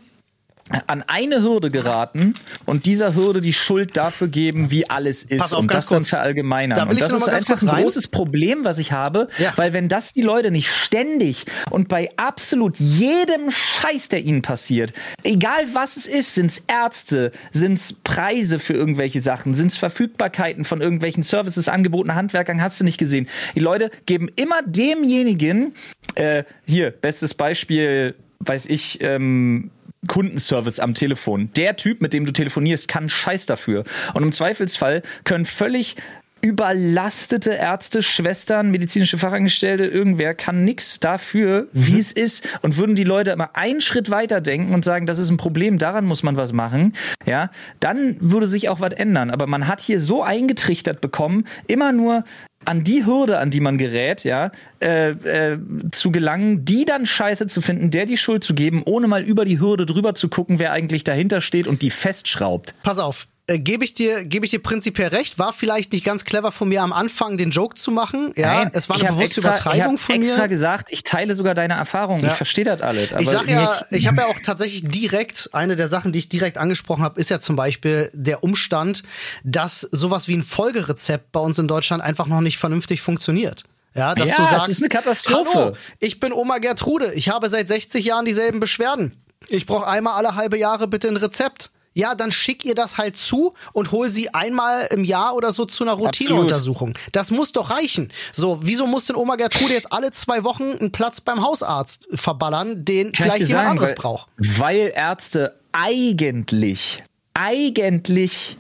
an 0.87 1.03
eine 1.07 1.41
Hürde 1.41 1.69
geraten 1.69 2.33
und 2.65 2.85
dieser 2.85 3.15
Hürde 3.15 3.41
die 3.41 3.53
Schuld 3.53 3.95
dafür 3.97 4.27
geben, 4.27 4.71
wie 4.71 4.89
alles 4.89 5.23
ist 5.23 5.39
Pass 5.39 5.53
auf, 5.53 5.61
und 5.61 5.67
ganz 5.67 5.85
das 5.85 5.89
dann 5.89 5.99
kurz. 5.99 6.09
verallgemeinern. 6.09 6.77
Da 6.77 6.83
und 6.85 6.99
das 6.99 7.09
ist 7.11 7.29
einfach 7.29 7.61
ein 7.61 7.81
großes 7.83 8.07
Problem, 8.07 8.65
was 8.65 8.79
ich 8.79 8.91
habe, 8.91 9.27
Ja. 9.37 9.53
weil 9.55 9.73
wenn 9.73 9.87
das 9.89 10.13
die 10.13 10.21
Leute 10.21 10.51
nicht 10.51 10.69
ständig 10.71 11.45
und 11.69 11.87
bei 11.87 12.09
absolut 12.17 12.77
jedem 12.77 13.49
Scheiß, 13.51 14.09
der 14.09 14.23
ihnen 14.23 14.41
passiert, 14.41 14.93
egal 15.23 15.63
was 15.73 15.97
es 15.97 16.05
ist, 16.05 16.35
sind 16.35 16.47
es 16.51 16.63
Ärzte, 16.67 17.31
sind 17.51 17.73
es 17.73 17.93
Preise 17.93 18.59
für 18.59 18.73
irgendwelche 18.73 19.21
Sachen, 19.21 19.53
sind 19.53 19.67
es 19.67 19.77
Verfügbarkeiten 19.77 20.65
von 20.65 20.81
irgendwelchen 20.81 21.23
Services, 21.23 21.69
Angeboten, 21.69 22.15
Handwerkern, 22.15 22.61
hast 22.61 22.79
du 22.79 22.83
nicht 22.83 22.97
gesehen. 22.97 23.27
Die 23.55 23.59
Leute 23.59 23.91
geben 24.05 24.29
immer 24.35 24.61
demjenigen, 24.65 25.73
äh, 26.15 26.43
hier, 26.65 26.91
bestes 26.91 27.33
Beispiel, 27.33 28.15
weiß 28.39 28.65
ich, 28.67 28.99
ähm, 29.01 29.71
Kundenservice 30.07 30.79
am 30.79 30.93
Telefon. 30.93 31.49
Der 31.55 31.75
Typ, 31.75 32.01
mit 32.01 32.13
dem 32.13 32.25
du 32.25 32.31
telefonierst, 32.31 32.87
kann 32.87 33.09
Scheiß 33.09 33.45
dafür. 33.45 33.83
Und 34.13 34.23
im 34.23 34.31
Zweifelsfall 34.31 35.01
können 35.23 35.45
völlig 35.45 35.95
überlastete 36.43 37.51
Ärzte, 37.51 38.03
Schwestern, 38.03 38.69
medizinische 38.69 39.17
Fachangestellte, 39.17 39.85
irgendwer 39.85 40.35
kann 40.35 40.65
nix 40.65 40.99
dafür, 40.99 41.67
wie 41.71 41.97
es 41.97 42.11
ist. 42.11 42.59
Und 42.61 42.75
würden 42.75 42.95
die 42.95 43.05
Leute 43.05 43.31
immer 43.31 43.55
einen 43.55 43.79
Schritt 43.79 44.09
weiter 44.11 44.41
denken 44.41 44.73
und 44.73 44.83
sagen, 44.83 45.05
das 45.05 45.19
ist 45.19 45.29
ein 45.29 45.37
Problem, 45.37 45.77
daran 45.77 46.03
muss 46.05 46.21
man 46.21 46.35
was 46.35 46.51
machen, 46.51 46.93
ja, 47.25 47.49
dann 47.79 48.17
würde 48.19 48.45
sich 48.45 48.67
auch 48.67 48.81
was 48.81 48.91
ändern. 48.91 49.31
Aber 49.31 49.47
man 49.47 49.67
hat 49.67 49.79
hier 49.79 50.01
so 50.01 50.21
eingetrichtert 50.21 50.99
bekommen, 50.99 51.45
immer 51.67 51.93
nur 51.93 52.25
an 52.65 52.83
die 52.83 53.05
Hürde, 53.05 53.39
an 53.39 53.49
die 53.49 53.61
man 53.61 53.77
gerät, 53.77 54.25
ja, 54.25 54.51
äh, 54.81 55.11
äh, 55.11 55.59
zu 55.91 56.11
gelangen, 56.11 56.65
die 56.65 56.83
dann 56.83 57.05
scheiße 57.05 57.47
zu 57.47 57.61
finden, 57.61 57.89
der 57.89 58.05
die 58.05 58.17
Schuld 58.17 58.43
zu 58.43 58.53
geben, 58.53 58.83
ohne 58.83 59.07
mal 59.07 59.23
über 59.23 59.45
die 59.45 59.59
Hürde 59.59 59.85
drüber 59.85 60.13
zu 60.13 60.27
gucken, 60.27 60.59
wer 60.59 60.73
eigentlich 60.73 61.05
dahinter 61.05 61.39
steht 61.39 61.67
und 61.67 61.81
die 61.81 61.89
festschraubt. 61.89 62.73
Pass 62.83 62.99
auf, 62.99 63.27
äh, 63.47 63.59
gebe 63.59 63.83
ich 63.83 63.93
dir, 63.93 64.23
gebe 64.23 64.45
ich 64.45 64.51
dir 64.51 64.61
prinzipiell 64.61 65.09
recht. 65.09 65.37
War 65.39 65.51
vielleicht 65.53 65.91
nicht 65.91 66.05
ganz 66.05 66.23
clever 66.25 66.51
von 66.51 66.69
mir 66.69 66.81
am 66.81 66.93
Anfang, 66.93 67.37
den 67.37 67.49
Joke 67.51 67.75
zu 67.75 67.91
machen. 67.91 68.33
Ja, 68.37 68.53
Nein, 68.61 68.71
es 68.73 68.87
war 68.89 68.95
ich 68.95 69.03
eine 69.07 69.17
bewusste 69.17 69.41
extra, 69.41 69.49
Übertreibung 69.49 69.95
ich 69.95 70.01
hab 70.01 70.05
von 70.07 70.15
extra 70.21 70.41
mir. 70.43 70.47
gesagt, 70.47 70.87
ich 70.91 71.03
teile 71.03 71.35
sogar 71.35 71.53
deine 71.53 71.73
Erfahrung. 71.73 72.19
Ja. 72.19 72.29
Ich 72.31 72.33
verstehe 72.37 72.63
das 72.65 72.81
alles. 72.81 73.09
Ich 73.19 73.29
sag 73.29 73.49
ja, 73.49 73.81
ich 73.91 74.07
habe 74.07 74.21
ja 74.21 74.27
auch 74.27 74.39
tatsächlich 74.41 74.83
direkt, 74.89 75.49
eine 75.53 75.75
der 75.75 75.89
Sachen, 75.89 76.11
die 76.11 76.19
ich 76.19 76.29
direkt 76.29 76.57
angesprochen 76.57 77.03
habe, 77.03 77.19
ist 77.19 77.29
ja 77.29 77.39
zum 77.39 77.55
Beispiel 77.55 78.09
der 78.13 78.43
Umstand, 78.43 79.03
dass 79.43 79.81
sowas 79.91 80.27
wie 80.27 80.35
ein 80.37 80.43
Folgerezept 80.43 81.31
bei 81.31 81.39
uns 81.39 81.59
in 81.59 81.67
Deutschland 81.67 82.01
einfach 82.01 82.27
noch 82.27 82.41
nicht 82.41 82.57
vernünftig 82.57 83.01
funktioniert. 83.01 83.63
Ja, 83.95 84.15
dass 84.15 84.29
Ja, 84.29 84.37
du 84.37 84.43
sagst, 84.45 84.69
ist 84.69 84.81
eine 84.81 84.89
Katastrophe. 84.89 85.51
Hallo, 85.53 85.77
ich 85.99 86.19
bin 86.19 86.33
Oma 86.33 86.57
Gertrude, 86.59 87.13
ich 87.13 87.29
habe 87.29 87.49
seit 87.49 87.67
60 87.67 88.03
Jahren 88.05 88.25
dieselben 88.25 88.59
Beschwerden. 88.59 89.21
Ich 89.49 89.65
brauche 89.65 89.85
einmal 89.85 90.13
alle 90.13 90.35
halbe 90.35 90.57
Jahre 90.57 90.87
bitte 90.87 91.09
ein 91.09 91.17
Rezept. 91.17 91.69
Ja, 91.93 92.15
dann 92.15 92.31
schick 92.31 92.65
ihr 92.65 92.75
das 92.75 92.97
halt 92.97 93.17
zu 93.17 93.53
und 93.71 93.91
hol 93.91 94.09
sie 94.09 94.33
einmal 94.33 94.87
im 94.91 95.03
Jahr 95.03 95.35
oder 95.35 95.53
so 95.53 95.65
zu 95.65 95.83
einer 95.83 95.93
Routineuntersuchung. 95.93 96.97
Das 97.11 97.31
muss 97.31 97.51
doch 97.51 97.69
reichen. 97.69 98.11
So, 98.31 98.59
wieso 98.63 98.87
muss 98.87 99.05
denn 99.05 99.15
Oma 99.15 99.35
Gertrude 99.35 99.73
jetzt 99.73 99.91
alle 99.91 100.11
zwei 100.11 100.43
Wochen 100.43 100.63
einen 100.63 100.91
Platz 100.91 101.21
beim 101.21 101.41
Hausarzt 101.43 102.07
verballern, 102.13 102.83
den 102.83 103.11
Kann 103.11 103.13
ich 103.13 103.19
vielleicht 103.19 103.37
jemand 103.39 103.51
sagen, 103.51 103.69
anderes 103.69 103.89
weil, 103.89 103.95
braucht? 103.95 104.27
Weil 104.37 104.91
Ärzte 104.95 105.59
eigentlich, 105.71 107.03
eigentlich 107.33 108.57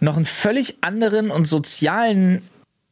noch 0.00 0.16
einen 0.16 0.26
völlig 0.26 0.78
anderen 0.82 1.30
und 1.30 1.46
sozialen 1.46 2.46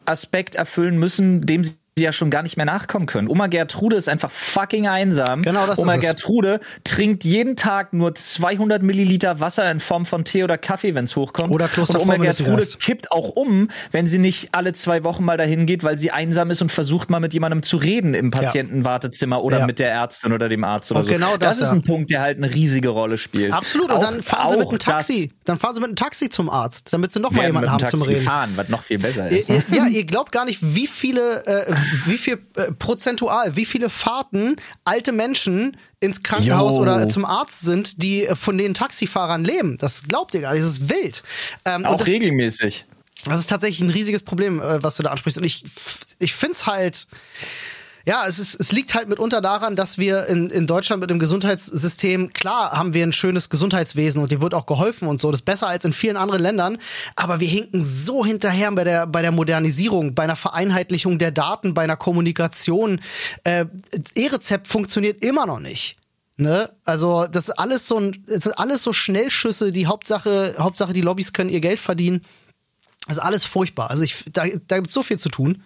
Aspekt 0.07 0.55
erfüllen 0.55 0.99
müssen, 0.99 1.42
dem 1.42 1.64
sie 1.64 1.75
ja 2.02 2.11
schon 2.11 2.28
gar 2.30 2.42
nicht 2.42 2.57
mehr 2.57 2.66
nachkommen 2.66 3.07
können. 3.07 3.28
Oma 3.28 3.46
Gertrude 3.46 3.94
ist 3.94 4.09
einfach 4.09 4.30
fucking 4.30 4.88
einsam. 4.88 5.42
Genau 5.42 5.64
das 5.66 5.78
Oma 5.78 5.92
ist 5.92 5.98
es. 5.98 6.04
Gertrude 6.07 6.59
trinkt 6.83 7.22
jeden 7.22 7.54
Tag 7.54 7.92
nur 7.92 8.14
200 8.16 8.83
Milliliter 8.83 9.38
Wasser 9.38 9.70
in 9.70 9.78
Form 9.78 10.04
von 10.04 10.24
Tee 10.24 10.42
oder 10.42 10.59
Kaffee, 10.59 10.96
wenn 10.96 11.04
es 11.04 11.14
hochkommt. 11.14 11.52
Oder 11.52 11.66
und 11.66 11.72
Klosterfrau 11.72 12.02
Oma 12.02 12.16
Gertrude 12.16 12.66
kippt 12.80 13.12
auch 13.12 13.28
um, 13.30 13.68
wenn 13.92 14.09
sie 14.09 14.18
nicht 14.18 14.48
alle 14.52 14.72
zwei 14.72 15.04
Wochen 15.04 15.24
mal 15.24 15.37
dahin 15.37 15.66
geht, 15.66 15.85
weil 15.85 15.96
sie 15.96 16.11
einsam 16.11 16.50
ist 16.50 16.61
und 16.62 16.72
versucht 16.72 17.11
mal 17.11 17.20
mit 17.20 17.33
jemandem 17.33 17.62
zu 17.62 17.76
reden 17.76 18.14
im 18.14 18.33
Patientenwartezimmer 18.33 19.44
oder 19.44 19.61
Ja. 19.61 19.66
mit 19.66 19.78
der 19.78 19.90
Ärztin 19.92 20.33
oder 20.33 20.48
dem 20.48 20.64
Arzt 20.64 20.90
oder 20.90 20.98
Und 21.00 21.07
so. 21.07 21.12
genau 21.12 21.37
das, 21.37 21.61
ist 21.61 21.68
ja. 21.68 21.74
ein 21.74 21.83
Punkt, 21.83 22.11
der 22.11 22.22
halt 22.22 22.38
eine 22.38 22.52
riesige 22.52 22.88
Rolle 22.88 23.18
spielt. 23.18 23.52
Absolut. 23.52 23.90
Und 23.90 23.96
Auch- 23.98 24.00
dann 24.02 24.20
fahren 24.20 24.48
sie 24.50 24.57
mit 24.59 24.68
einem 24.68 24.78
Taxi. 24.80 25.30
Dann 25.44 25.59
fahren 25.61 25.74
sie 25.74 25.80
mit 25.80 25.88
einem 25.90 25.96
Taxi 25.96 26.28
zum 26.28 26.50
Arzt, 26.50 26.92
damit 26.92 27.12
sie 27.12 27.20
noch 27.20 27.28
Das 27.30 27.37
mal 27.37 27.46
jemanden 27.46 27.70
haben 27.70 27.78
Taxi 27.78 27.96
zum 27.98 28.07
Reden. 28.09 28.18
gefahren, 28.18 28.52
was 28.57 28.68
noch 28.68 28.83
viel 28.83 28.98
besser 28.98 29.30
Ihr, 29.30 29.38
ist. 29.38 29.48
ihr, 29.48 29.62
ja, 29.70 29.87
ihr 29.87 30.04
glaubt 30.04 30.33
gar 30.33 30.44
nicht, 30.44 30.59
wie 30.61 30.88
viele, 30.88 31.46
äh, 31.46 31.72
wie 32.07 32.18
viel 32.18 32.38
äh, 32.57 32.73
prozentual, 32.73 33.57
wie 33.57 33.64
viele 33.64 33.90
Fahrten 33.90 34.57
alte 34.85 35.12
Menschen 35.12 35.77
ins 36.01 36.23
Krankenhaus 36.23 36.73
Jo. 36.73 36.79
oder 36.79 37.09
zum 37.09 37.25
Arzt 37.25 37.61
sind, 37.61 38.03
die 38.03 38.27
äh, 38.27 38.37
von 38.37 38.59
den 38.59 38.75
Taxifahrern 38.75 39.44
leben. 39.44 39.77
Das 39.79 40.05
glaubt 40.05 40.35
ihr 40.35 40.40
gar 40.42 40.53
nicht. 40.53 40.64
Das 40.64 40.73
ist 40.73 40.90
wild. 40.90 41.23
Ähm, 41.64 41.83
und 41.83 41.87
auch 41.87 41.97
das, 41.99 42.09
regelmäßig. 42.09 42.87
das 43.25 43.40
ist 43.40 43.51
tatsächlich 43.51 43.81
ein 43.81 43.90
riesiges 43.90 44.23
Problem, 44.23 44.61
äh, 44.61 44.83
was 44.83 44.97
du 44.97 45.03
da 45.03 45.11
ansprichst. 45.11 45.38
Und 45.38 45.44
ich, 45.44 45.64
ich 46.18 46.35
find's 46.35 46.66
halt. 46.66 47.07
Ja, 48.07 48.27
es, 48.27 48.38
ist, 48.38 48.61
es 48.61 48.71
liegt 48.73 48.95
halt 48.95 49.09
mitunter 49.09 49.40
daran, 49.40 49.77
dass 49.77 49.97
wir 49.97 50.27
in, 50.27 50.51
in 50.51 50.67
Deutschland 50.67 51.01
mit 51.01 51.09
dem 51.09 51.19
Gesundheitssystem, 51.19 52.35
klar 52.35 52.73
haben 52.73 52.93
wir 52.93 53.03
ein 53.03 53.12
schönes 53.12 53.49
Gesundheitswesen 53.49 54.21
und 54.21 54.31
dir 54.31 54.43
wird 54.43 54.53
auch 54.53 54.67
geholfen 54.67 55.09
und 55.09 55.21
so, 55.21 55.31
das 55.31 55.40
ist 55.40 55.47
besser 55.47 55.69
als 55.69 55.87
in 55.87 55.95
vielen 55.95 56.19
anderen 56.19 56.43
Ländern, 56.43 56.79
aber 57.17 57.40
wir 57.40 57.49
hinken 57.49 57.83
so 57.83 58.25
hinterher 58.25 58.71
bei 58.73 58.85
der, 58.85 59.07
bei 59.07 59.23
der 59.23 59.33
Modernisierung, 59.33 60.14
bei 60.14 60.25
einer 60.25 60.37
Vereinheitlichung 60.37 61.19
der 61.19 61.31
Daten, 61.31 61.73
bei 61.73 61.85
einer 61.85 61.97
Kommunikation. 61.97 63.01
Äh, 63.45 63.64
E-Rezept 64.14 64.69
funktioniert 64.69 65.23
immer 65.23 65.47
noch 65.47 65.61
nicht. 65.61 65.97
Ne? 66.37 66.73
Also, 66.85 67.27
das 67.27 67.49
ist 67.49 67.59
alles 67.59 67.87
so 67.87 67.99
ein, 67.99 68.25
das 68.27 68.47
ist 68.47 68.59
alles 68.59 68.83
so 68.83 68.93
Schnellschüsse, 68.93 69.73
die 69.73 69.87
Hauptsache, 69.87 70.57
Hauptsache 70.59 70.93
die 70.93 71.01
Lobbys 71.01 71.33
können 71.33 71.49
ihr 71.49 71.61
Geld 71.61 71.79
verdienen. 71.79 72.23
Das 73.07 73.17
ist 73.17 73.23
alles 73.23 73.45
furchtbar. 73.45 73.90
Also 73.90 74.03
ich, 74.03 74.25
da, 74.33 74.45
da 74.67 74.77
gibt 74.77 74.88
es 74.88 74.95
so 74.95 75.03
viel 75.03 75.19
zu 75.19 75.29
tun. 75.29 75.62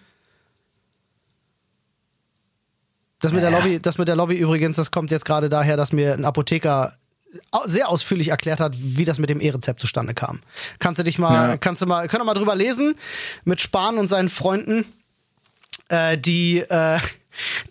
Das 3.20 3.33
mit, 3.33 3.42
der 3.42 3.50
Lobby, 3.50 3.81
das 3.81 3.98
mit 3.98 4.07
der 4.09 4.16
Lobby 4.16 4.37
übrigens, 4.37 4.76
das 4.76 4.90
kommt 4.90 5.11
jetzt 5.11 5.24
gerade 5.24 5.48
daher, 5.48 5.76
dass 5.76 5.92
mir 5.92 6.14
ein 6.14 6.24
Apotheker 6.24 6.92
sehr 7.66 7.88
ausführlich 7.88 8.28
erklärt 8.28 8.61
hat, 8.61 8.74
wie 8.78 9.04
das 9.04 9.18
mit 9.18 9.28
dem 9.28 9.40
E-Rezept 9.40 9.81
zustande 9.81 10.14
kam. 10.14 10.40
Kannst 10.78 10.98
du 10.98 11.02
dich 11.04 11.18
mal, 11.18 11.50
Ja. 11.50 11.57
kannst 11.59 11.83
du 11.83 11.87
mal, 11.87 12.09
können 12.09 12.22
wir 12.22 12.26
mal 12.26 12.35
drüber 12.35 12.54
lesen 12.54 12.94
mit 13.44 13.61
Spahn 13.61 13.98
und 13.98 14.09
seinen 14.09 14.28
Freunden, 14.31 14.85
äh, 15.88 16.16
die, 16.16 16.61
äh, 16.61 16.98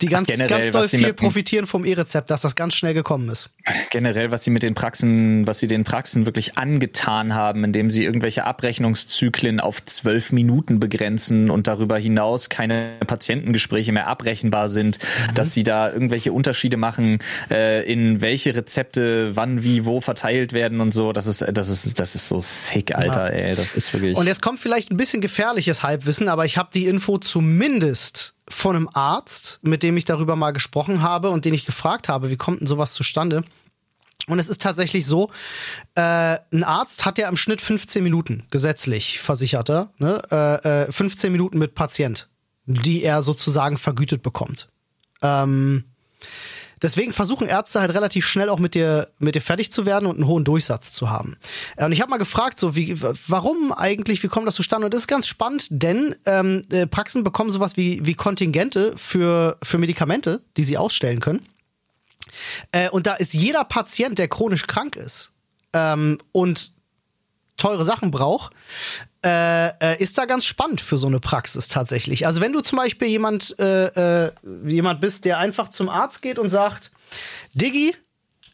die 0.02 0.08
ganz, 0.08 0.28
generell, 0.28 0.48
ganz 0.48 0.72
doll 0.72 0.88
viel 0.88 1.08
mit- 1.08 1.16
profitieren 1.18 1.68
vom 1.68 1.86
E-Rezept, 1.86 2.30
dass 2.30 2.42
das 2.42 2.56
ganz 2.56 2.76
schnell 2.76 2.94
gekommen 2.94 3.30
ist. 3.30 3.50
Generell, 3.92 4.32
was 4.32 4.44
sie 4.44 4.52
mit 4.52 4.64
den 4.64 4.74
Praxen, 4.74 5.46
was 5.48 5.60
sie 5.60 5.68
den 5.68 5.84
Praxen 5.84 6.26
wirklich 6.26 6.58
angetan 6.58 7.34
haben, 7.34 7.64
indem 7.64 7.92
sie 7.92 8.04
irgendwelche 8.06 8.46
Abrechnungszyklen 8.46 9.60
auf 9.60 9.84
zwölf 9.86 10.32
Minuten 10.32 10.80
begrenzen 10.80 11.50
und 11.50 11.68
darüber 11.68 11.98
hinaus 11.98 12.50
keine 12.50 12.94
Patientengespräche 13.06 13.92
mehr 13.92 14.08
abrechenbar 14.08 14.70
sind, 14.70 15.00
Mhm. 15.00 15.36
dass 15.36 15.54
sie 15.54 15.64
da 15.64 15.92
irgendwelche 15.92 16.32
Unterschiede 16.32 16.78
machen, 16.78 17.20
äh, 17.50 17.84
in 17.92 18.22
welche 18.22 18.56
Rezepte 18.56 19.36
wann, 19.36 19.64
wie, 19.64 19.86
wo 19.86 20.02
verteilt 20.02 20.54
werden 20.54 20.80
und 20.82 20.94
so. 20.94 21.12
Das 21.14 21.28
ist, 21.28 21.46
das 21.52 21.70
ist, 21.70 22.00
das 22.00 22.16
ist 22.16 22.28
so 22.28 22.40
sick, 22.40 22.96
Alter, 22.96 23.34
ey. 23.34 23.56
Das 23.56 23.74
ist 23.74 23.94
wirklich. 23.94 24.16
Und 24.16 24.28
jetzt 24.28 24.42
kommt 24.42 24.60
vielleicht 24.60 24.92
ein 24.92 24.98
bisschen 24.98 25.22
gefährliches 25.22 25.84
Halbwissen, 25.84 26.30
aber 26.30 26.46
ich 26.46 26.58
habe 26.58 26.70
die 26.74 26.86
Info 26.86 27.18
zumindest 27.18 28.34
von 28.50 28.76
einem 28.76 28.90
Arzt, 28.94 29.60
mit 29.62 29.84
dem 29.84 29.98
ich 29.98 30.06
darüber 30.06 30.36
mal 30.36 30.52
gesprochen 30.52 31.02
habe 31.02 31.30
und 31.30 31.46
den 31.46 31.54
ich 31.54 31.66
gefragt 31.66 32.10
habe, 32.10 32.30
wie 32.30 32.38
kommt 32.38 32.62
denn 32.62 32.68
sowas 32.68 32.94
zustande? 32.94 33.44
Und 34.28 34.40
es 34.40 34.50
ist 34.50 34.62
tatsächlich 34.62 35.06
so, 35.06 35.32
äh, 35.96 36.38
ein 36.52 36.64
Arzt 36.64 37.06
hat 37.06 37.18
ja 37.18 37.30
im 37.30 37.38
Schnitt 37.38 37.62
15 37.62 38.04
Minuten, 38.04 38.46
gesetzlich 38.50 39.20
versicherter, 39.20 39.92
ne? 40.00 40.22
äh, 40.32 40.84
äh, 40.84 40.92
15 40.92 41.32
Minuten 41.32 41.58
mit 41.58 41.76
Patient, 41.76 42.28
die 42.66 43.04
er 43.04 43.22
sozusagen 43.22 43.78
vergütet 43.78 44.24
bekommt. 44.24 44.70
Ähm, 45.22 45.86
Deswegen 46.82 47.14
versuchen 47.14 47.48
Ärzte 47.48 47.80
halt 47.82 47.94
relativ 47.94 48.26
schnell 48.26 48.50
auch 48.50 48.60
mit 48.60 48.76
dir, 48.76 49.10
mit 49.20 49.36
dir 49.36 49.42
fertig 49.42 49.72
zu 49.72 49.86
werden 49.86 50.06
und 50.06 50.16
einen 50.18 50.28
hohen 50.28 50.44
Durchsatz 50.44 50.92
zu 50.92 51.10
haben. 51.10 51.38
Äh, 51.76 51.86
Und 51.86 51.92
ich 51.92 52.02
habe 52.02 52.10
mal 52.10 52.18
gefragt, 52.18 52.60
so 52.60 52.76
wie, 52.76 53.00
warum 53.28 53.72
eigentlich, 53.72 54.24
wie 54.24 54.28
kommt 54.28 54.48
das 54.48 54.56
zustande? 54.56 54.86
Und 54.86 54.94
das 54.94 55.02
ist 55.02 55.08
ganz 55.08 55.28
spannend, 55.28 55.68
denn 55.70 56.16
ähm, 56.26 56.64
äh, 56.72 56.88
Praxen 56.88 57.24
bekommen 57.24 57.52
sowas 57.52 57.78
wie, 57.78 58.06
wie 58.06 58.14
Kontingente 58.14 58.94
für, 58.96 59.58
für 59.64 59.78
Medikamente, 59.78 60.42
die 60.58 60.64
sie 60.64 60.78
ausstellen 60.78 61.20
können. 61.20 61.46
Äh, 62.72 62.90
und 62.90 63.08
da 63.08 63.16
ist 63.16 63.34
jeder 63.34 63.64
Patient, 63.64 64.20
der 64.20 64.28
chronisch 64.28 64.68
krank 64.68 64.96
ist 64.96 65.32
ähm, 65.74 66.20
und 66.32 66.72
teure 67.58 67.84
Sachen 67.84 68.12
braucht, 68.12 68.54
äh, 69.26 69.70
äh, 69.80 70.02
ist 70.02 70.18
da 70.18 70.26
ganz 70.26 70.46
spannend 70.46 70.80
für 70.80 70.98
so 70.98 71.08
eine 71.08 71.20
Praxis 71.20 71.68
tatsächlich. 71.68 72.26
Also 72.26 72.40
wenn 72.40 72.54
du 72.54 72.62
zum 72.62 72.78
Beispiel 72.78 73.08
jemand, 73.08 73.58
äh, 73.60 74.28
äh, 74.28 74.32
jemand 74.66 75.02
bist, 75.02 75.26
der 75.26 75.40
einfach 75.40 75.70
zum 75.70 75.90
Arzt 75.90 76.22
geht 76.22 76.40
und 76.40 76.50
sagt, 76.50 76.92
Diggi, 77.54 77.96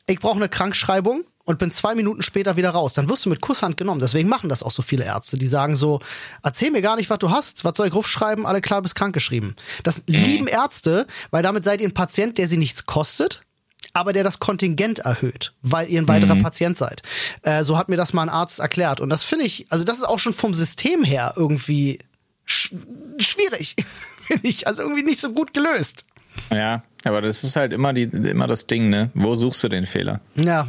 ich 0.07 0.19
brauche 0.19 0.37
eine 0.37 0.49
Krankschreibung 0.49 1.25
und 1.45 1.59
bin 1.59 1.71
zwei 1.71 1.95
Minuten 1.95 2.21
später 2.21 2.55
wieder 2.55 2.69
raus, 2.71 2.93
dann 2.93 3.09
wirst 3.09 3.25
du 3.25 3.29
mit 3.29 3.41
Kusshand 3.41 3.77
genommen. 3.77 3.99
Deswegen 3.99 4.29
machen 4.29 4.49
das 4.49 4.63
auch 4.63 4.71
so 4.71 4.81
viele 4.81 5.03
Ärzte, 5.03 5.37
die 5.37 5.47
sagen 5.47 5.75
so, 5.75 5.99
erzähl 6.41 6.71
mir 6.71 6.81
gar 6.81 6.95
nicht, 6.95 7.09
was 7.09 7.19
du 7.19 7.29
hast, 7.29 7.65
was 7.65 7.75
soll 7.75 7.87
ich 7.87 7.93
rufschreiben, 7.93 8.45
alle 8.45 8.61
klar, 8.61 8.79
du 8.79 8.83
bist 8.83 8.95
krankgeschrieben. 8.95 9.55
Das 9.83 10.01
lieben 10.07 10.47
Ärzte, 10.47 11.07
weil 11.31 11.43
damit 11.43 11.65
seid 11.65 11.81
ihr 11.81 11.87
ein 11.87 11.93
Patient, 11.93 12.37
der 12.37 12.47
sie 12.47 12.57
nichts 12.57 12.85
kostet, 12.85 13.41
aber 13.93 14.13
der 14.13 14.23
das 14.23 14.39
Kontingent 14.39 14.99
erhöht, 14.99 15.53
weil 15.61 15.89
ihr 15.89 16.01
ein 16.01 16.07
weiterer 16.07 16.35
mhm. 16.35 16.41
Patient 16.41 16.77
seid. 16.77 17.03
Äh, 17.43 17.63
so 17.63 17.77
hat 17.77 17.89
mir 17.89 17.97
das 17.97 18.13
mal 18.13 18.23
ein 18.23 18.29
Arzt 18.29 18.59
erklärt. 18.59 19.01
Und 19.01 19.09
das 19.09 19.23
finde 19.23 19.45
ich, 19.45 19.67
also 19.69 19.83
das 19.83 19.97
ist 19.97 20.03
auch 20.03 20.19
schon 20.19 20.33
vom 20.33 20.53
System 20.53 21.03
her 21.03 21.33
irgendwie 21.37 21.99
sch 22.45 22.73
schwierig, 23.19 23.75
finde 24.27 24.47
ich. 24.47 24.67
Also 24.67 24.81
irgendwie 24.81 25.03
nicht 25.03 25.19
so 25.19 25.31
gut 25.31 25.53
gelöst. 25.53 26.05
Ja, 26.49 26.83
aber 27.05 27.21
das 27.21 27.43
ist 27.43 27.55
halt 27.55 27.73
immer, 27.73 27.93
die, 27.93 28.03
immer 28.03 28.47
das 28.47 28.65
Ding, 28.65 28.89
ne? 28.89 29.11
Wo 29.13 29.35
suchst 29.35 29.63
du 29.63 29.69
den 29.69 29.85
Fehler? 29.85 30.19
Ja, 30.35 30.67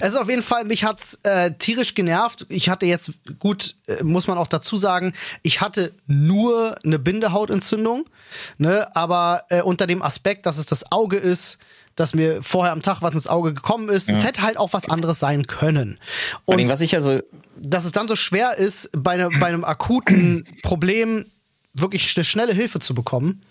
es 0.00 0.14
ist 0.14 0.20
auf 0.20 0.28
jeden 0.28 0.42
Fall, 0.42 0.64
mich 0.64 0.84
hat's 0.84 1.18
äh, 1.22 1.52
tierisch 1.52 1.94
genervt. 1.94 2.46
Ich 2.48 2.68
hatte 2.68 2.86
jetzt, 2.86 3.12
gut, 3.38 3.76
äh, 3.86 4.02
muss 4.02 4.26
man 4.26 4.38
auch 4.38 4.46
dazu 4.46 4.76
sagen, 4.76 5.12
ich 5.42 5.60
hatte 5.60 5.92
nur 6.06 6.74
eine 6.84 6.98
Bindehautentzündung, 6.98 8.04
ne, 8.56 8.94
aber 8.96 9.44
äh, 9.50 9.62
unter 9.62 9.86
dem 9.86 10.02
Aspekt, 10.02 10.46
dass 10.46 10.58
es 10.58 10.66
das 10.66 10.90
Auge 10.90 11.16
ist, 11.16 11.58
dass 11.98 12.14
mir 12.14 12.42
vorher 12.42 12.72
am 12.72 12.82
Tag 12.82 13.02
was 13.02 13.14
ins 13.14 13.26
Auge 13.26 13.54
gekommen 13.54 13.88
ist. 13.88 14.08
Ja. 14.08 14.14
Es 14.14 14.24
hätte 14.24 14.42
halt 14.42 14.56
auch 14.56 14.72
was 14.72 14.88
anderes 14.88 15.18
sein 15.18 15.46
können. 15.46 15.98
Und 16.44 16.68
was 16.68 16.80
ich 16.80 16.94
also 16.94 17.20
dass 17.60 17.84
es 17.84 17.92
dann 17.92 18.08
so 18.08 18.16
schwer 18.16 18.56
ist, 18.56 18.90
bei, 18.92 19.16
ne, 19.16 19.30
bei 19.40 19.46
einem 19.46 19.64
akuten 19.64 20.44
Problem 20.62 21.26
wirklich 21.74 22.16
eine 22.16 22.24
schnelle 22.24 22.52
Hilfe 22.52 22.78
zu 22.78 22.94
bekommen, 22.94 23.42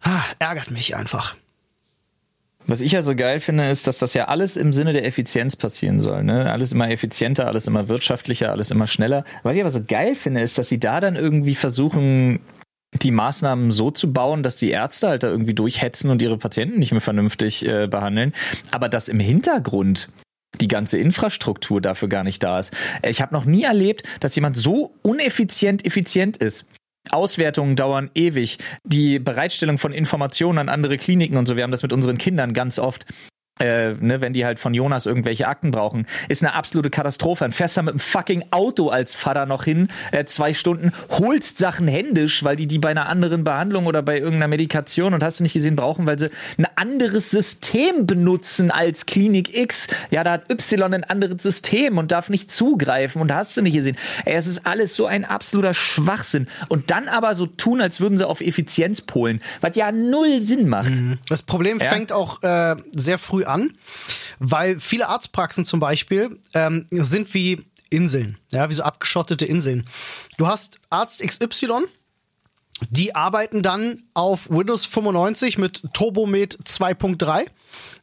ah, 0.00 0.22
ärgert 0.38 0.70
mich 0.70 0.96
einfach. 0.96 1.36
Was 2.66 2.80
ich 2.80 2.92
ja 2.92 3.02
so 3.02 3.14
geil 3.14 3.38
finde, 3.38 3.70
ist, 3.70 3.86
dass 3.86 3.98
das 3.98 4.14
ja 4.14 4.26
alles 4.26 4.56
im 4.56 4.72
Sinne 4.72 4.92
der 4.92 5.04
Effizienz 5.04 5.54
passieren 5.54 6.00
soll. 6.00 6.24
Ne? 6.24 6.50
Alles 6.50 6.72
immer 6.72 6.90
effizienter, 6.90 7.46
alles 7.46 7.68
immer 7.68 7.88
wirtschaftlicher, 7.88 8.50
alles 8.50 8.72
immer 8.72 8.88
schneller. 8.88 9.24
Was 9.44 9.54
ich 9.54 9.60
aber 9.60 9.70
so 9.70 9.84
geil 9.86 10.16
finde, 10.16 10.40
ist, 10.40 10.58
dass 10.58 10.68
sie 10.68 10.80
da 10.80 11.00
dann 11.00 11.14
irgendwie 11.14 11.54
versuchen, 11.54 12.40
die 12.94 13.10
Maßnahmen 13.10 13.72
so 13.72 13.90
zu 13.90 14.12
bauen, 14.12 14.42
dass 14.42 14.56
die 14.56 14.70
Ärzte 14.70 15.08
halt 15.08 15.22
da 15.22 15.28
irgendwie 15.28 15.54
durchhetzen 15.54 16.10
und 16.10 16.22
ihre 16.22 16.38
Patienten 16.38 16.78
nicht 16.78 16.92
mehr 16.92 17.00
vernünftig 17.00 17.66
äh, 17.66 17.86
behandeln. 17.88 18.32
Aber 18.70 18.88
dass 18.88 19.08
im 19.08 19.20
Hintergrund 19.20 20.08
die 20.60 20.68
ganze 20.68 20.98
Infrastruktur 20.98 21.80
dafür 21.80 22.08
gar 22.08 22.24
nicht 22.24 22.42
da 22.42 22.58
ist. 22.58 22.74
Ich 23.02 23.20
habe 23.20 23.34
noch 23.34 23.44
nie 23.44 23.64
erlebt, 23.64 24.04
dass 24.20 24.34
jemand 24.34 24.56
so 24.56 24.94
uneffizient 25.02 25.84
effizient 25.84 26.36
ist. 26.38 26.66
Auswertungen 27.10 27.76
dauern 27.76 28.10
ewig. 28.14 28.58
Die 28.84 29.18
Bereitstellung 29.18 29.78
von 29.78 29.92
Informationen 29.92 30.58
an 30.58 30.68
andere 30.68 30.96
Kliniken 30.96 31.36
und 31.36 31.46
so, 31.46 31.56
wir 31.56 31.62
haben 31.62 31.70
das 31.70 31.82
mit 31.82 31.92
unseren 31.92 32.18
Kindern 32.18 32.52
ganz 32.52 32.78
oft 32.78 33.04
äh, 33.58 33.94
ne, 33.94 34.20
wenn 34.20 34.32
die 34.32 34.44
halt 34.44 34.58
von 34.58 34.74
Jonas 34.74 35.06
irgendwelche 35.06 35.48
Akten 35.48 35.70
brauchen, 35.70 36.06
ist 36.28 36.42
eine 36.42 36.54
absolute 36.54 36.90
Katastrophe. 36.90 37.44
Dann 37.44 37.52
fährst 37.52 37.76
du 37.76 37.82
mit 37.82 37.94
dem 37.94 38.00
fucking 38.00 38.44
Auto 38.50 38.88
als 38.90 39.14
Vater 39.14 39.46
noch 39.46 39.64
hin, 39.64 39.88
äh, 40.12 40.24
zwei 40.24 40.52
Stunden, 40.52 40.92
holst 41.08 41.58
Sachen 41.58 41.88
händisch, 41.88 42.44
weil 42.44 42.56
die 42.56 42.66
die 42.66 42.78
bei 42.78 42.90
einer 42.90 43.08
anderen 43.08 43.44
Behandlung 43.44 43.86
oder 43.86 44.02
bei 44.02 44.16
irgendeiner 44.16 44.48
Medikation 44.48 45.14
und 45.14 45.22
hast 45.22 45.40
du 45.40 45.44
nicht 45.44 45.54
gesehen 45.54 45.76
brauchen, 45.76 46.06
weil 46.06 46.18
sie 46.18 46.30
ein 46.58 46.66
anderes 46.76 47.30
System 47.30 48.06
benutzen 48.06 48.70
als 48.70 49.06
Klinik 49.06 49.56
X. 49.56 49.88
Ja, 50.10 50.22
da 50.22 50.32
hat 50.32 50.50
Y 50.50 50.92
ein 50.92 51.04
anderes 51.04 51.42
System 51.42 51.96
und 51.96 52.12
darf 52.12 52.28
nicht 52.28 52.50
zugreifen 52.52 53.22
und 53.22 53.32
hast 53.32 53.56
du 53.56 53.62
nicht 53.62 53.74
gesehen. 53.74 53.96
Ey, 54.24 54.34
es 54.34 54.46
ist 54.46 54.66
alles 54.66 54.94
so 54.94 55.06
ein 55.06 55.24
absoluter 55.24 55.72
Schwachsinn. 55.72 56.46
Und 56.68 56.90
dann 56.90 57.08
aber 57.08 57.34
so 57.34 57.46
tun, 57.46 57.80
als 57.80 58.00
würden 58.00 58.18
sie 58.18 58.26
auf 58.26 58.40
Effizienz 58.40 59.00
polen, 59.00 59.40
was 59.62 59.76
ja 59.76 59.92
null 59.92 60.40
Sinn 60.40 60.68
macht. 60.68 60.90
Mhm. 60.90 61.18
Das 61.28 61.42
Problem 61.42 61.80
ja? 61.80 61.86
fängt 61.86 62.12
auch 62.12 62.42
äh, 62.42 62.76
sehr 62.92 63.18
früh 63.18 63.45
an, 63.46 63.76
weil 64.38 64.80
viele 64.80 65.08
Arztpraxen 65.08 65.64
zum 65.64 65.80
Beispiel 65.80 66.38
ähm, 66.54 66.86
sind 66.90 67.32
wie 67.34 67.62
Inseln, 67.90 68.38
ja, 68.52 68.68
wie 68.68 68.74
so 68.74 68.82
abgeschottete 68.82 69.46
Inseln. 69.46 69.84
Du 70.38 70.46
hast 70.46 70.78
Arzt 70.90 71.20
XY, 71.20 71.84
die 72.90 73.14
arbeiten 73.14 73.62
dann 73.62 74.04
auf 74.14 74.50
Windows 74.50 74.84
95 74.86 75.56
mit 75.58 75.82
Turbomed 75.94 76.58
2.3, 76.64 77.46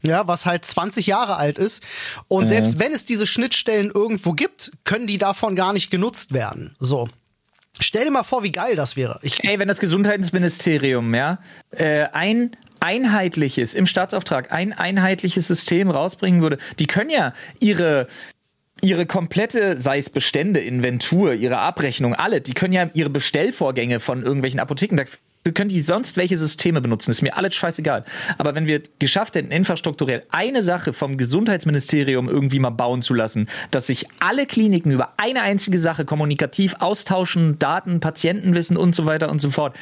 ja, 0.05 0.27
was 0.27 0.45
halt 0.45 0.65
20 0.65 1.05
Jahre 1.05 1.35
alt 1.35 1.57
ist. 1.57 1.83
Und 2.27 2.45
mhm. 2.45 2.49
selbst 2.49 2.79
wenn 2.79 2.93
es 2.93 3.05
diese 3.05 3.27
Schnittstellen 3.27 3.91
irgendwo 3.93 4.33
gibt, 4.33 4.71
können 4.83 5.05
die 5.05 5.17
davon 5.17 5.55
gar 5.55 5.73
nicht 5.73 5.91
genutzt 5.91 6.33
werden. 6.33 6.75
So. 6.79 7.07
Stell 7.79 8.05
dir 8.05 8.11
mal 8.11 8.23
vor, 8.23 8.43
wie 8.43 8.51
geil 8.51 8.75
das 8.75 8.95
wäre. 8.95 9.19
Ich 9.23 9.43
Ey, 9.43 9.57
wenn 9.57 9.67
das 9.67 9.79
Gesundheitsministerium, 9.79 11.13
ja, 11.15 11.39
äh, 11.71 12.03
ein 12.13 12.55
einheitliches, 12.83 13.73
im 13.73 13.87
Staatsauftrag 13.87 14.51
ein 14.51 14.73
einheitliches 14.73 15.47
System 15.47 15.89
rausbringen 15.89 16.41
würde, 16.41 16.57
die 16.79 16.87
können 16.87 17.09
ja 17.09 17.33
ihre 17.59 18.07
ihre 18.81 19.05
komplette, 19.05 19.79
sei 19.79 19.97
es 19.97 20.09
Bestände, 20.09 20.59
Inventur, 20.59 21.33
ihre 21.33 21.59
Abrechnung, 21.59 22.13
alle, 22.15 22.41
die 22.41 22.53
können 22.53 22.73
ja 22.73 22.89
ihre 22.93 23.09
Bestellvorgänge 23.09 24.01
von 24.01 24.23
irgendwelchen 24.23 24.59
Apotheken, 24.59 24.97
da 24.97 25.05
können 25.53 25.69
die 25.69 25.81
sonst 25.81 26.17
welche 26.17 26.37
Systeme 26.37 26.81
benutzen, 26.81 27.11
ist 27.11 27.21
mir 27.21 27.37
alles 27.37 27.55
scheißegal. 27.55 28.03
Aber 28.37 28.55
wenn 28.55 28.67
wir 28.67 28.81
geschafft 28.99 29.35
hätten, 29.35 29.51
infrastrukturell 29.51 30.23
eine 30.31 30.63
Sache 30.63 30.91
vom 30.91 31.15
Gesundheitsministerium 31.17 32.27
irgendwie 32.27 32.59
mal 32.59 32.71
bauen 32.71 33.01
zu 33.01 33.13
lassen, 33.13 33.47
dass 33.71 33.87
sich 33.87 34.05
alle 34.19 34.45
Kliniken 34.45 34.91
über 34.91 35.13
eine 35.17 35.41
einzige 35.41 35.79
Sache 35.79 36.03
kommunikativ 36.03 36.75
austauschen, 36.79 37.59
Daten, 37.59 38.01
Patientenwissen 38.01 38.75
und 38.75 38.95
so 38.95 39.05
weiter 39.05 39.29
und 39.29 39.41
so 39.41 39.49
fort, 39.49 39.77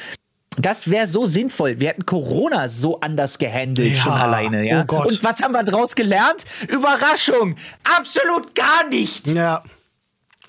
das 0.58 0.90
wäre 0.90 1.08
so 1.08 1.26
sinnvoll. 1.26 1.80
Wir 1.80 1.88
hätten 1.88 2.06
Corona 2.06 2.68
so 2.68 3.00
anders 3.00 3.38
gehandelt 3.38 3.94
ja, 3.94 3.96
schon 3.96 4.12
alleine, 4.12 4.66
ja. 4.66 4.84
Oh 4.88 5.02
Und 5.02 5.24
was 5.24 5.42
haben 5.42 5.52
wir 5.52 5.62
daraus 5.62 5.94
gelernt? 5.94 6.44
Überraschung! 6.68 7.56
Absolut 7.84 8.54
gar 8.54 8.88
nichts! 8.88 9.34
Ja. 9.34 9.62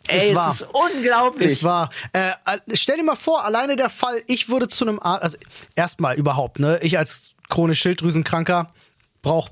Ey, 0.09 0.31
es, 0.31 0.37
es 0.37 0.61
ist 0.61 0.67
unglaublich. 0.73 1.51
Es 1.51 1.63
war. 1.63 1.89
Äh, 2.11 2.31
stell 2.73 2.97
dir 2.97 3.03
mal 3.03 3.15
vor, 3.15 3.45
alleine 3.45 3.77
der 3.77 3.89
Fall, 3.89 4.21
ich 4.27 4.49
würde 4.49 4.67
zu 4.67 4.85
einem 4.85 4.99
Arzt, 4.99 5.23
also 5.23 5.37
erstmal 5.75 6.17
überhaupt, 6.17 6.59
ne? 6.59 6.79
Ich 6.81 6.97
als 6.97 7.31
chronisch 7.49 7.79
Schilddrüsenkranker 7.79 8.73
brauche 9.21 9.51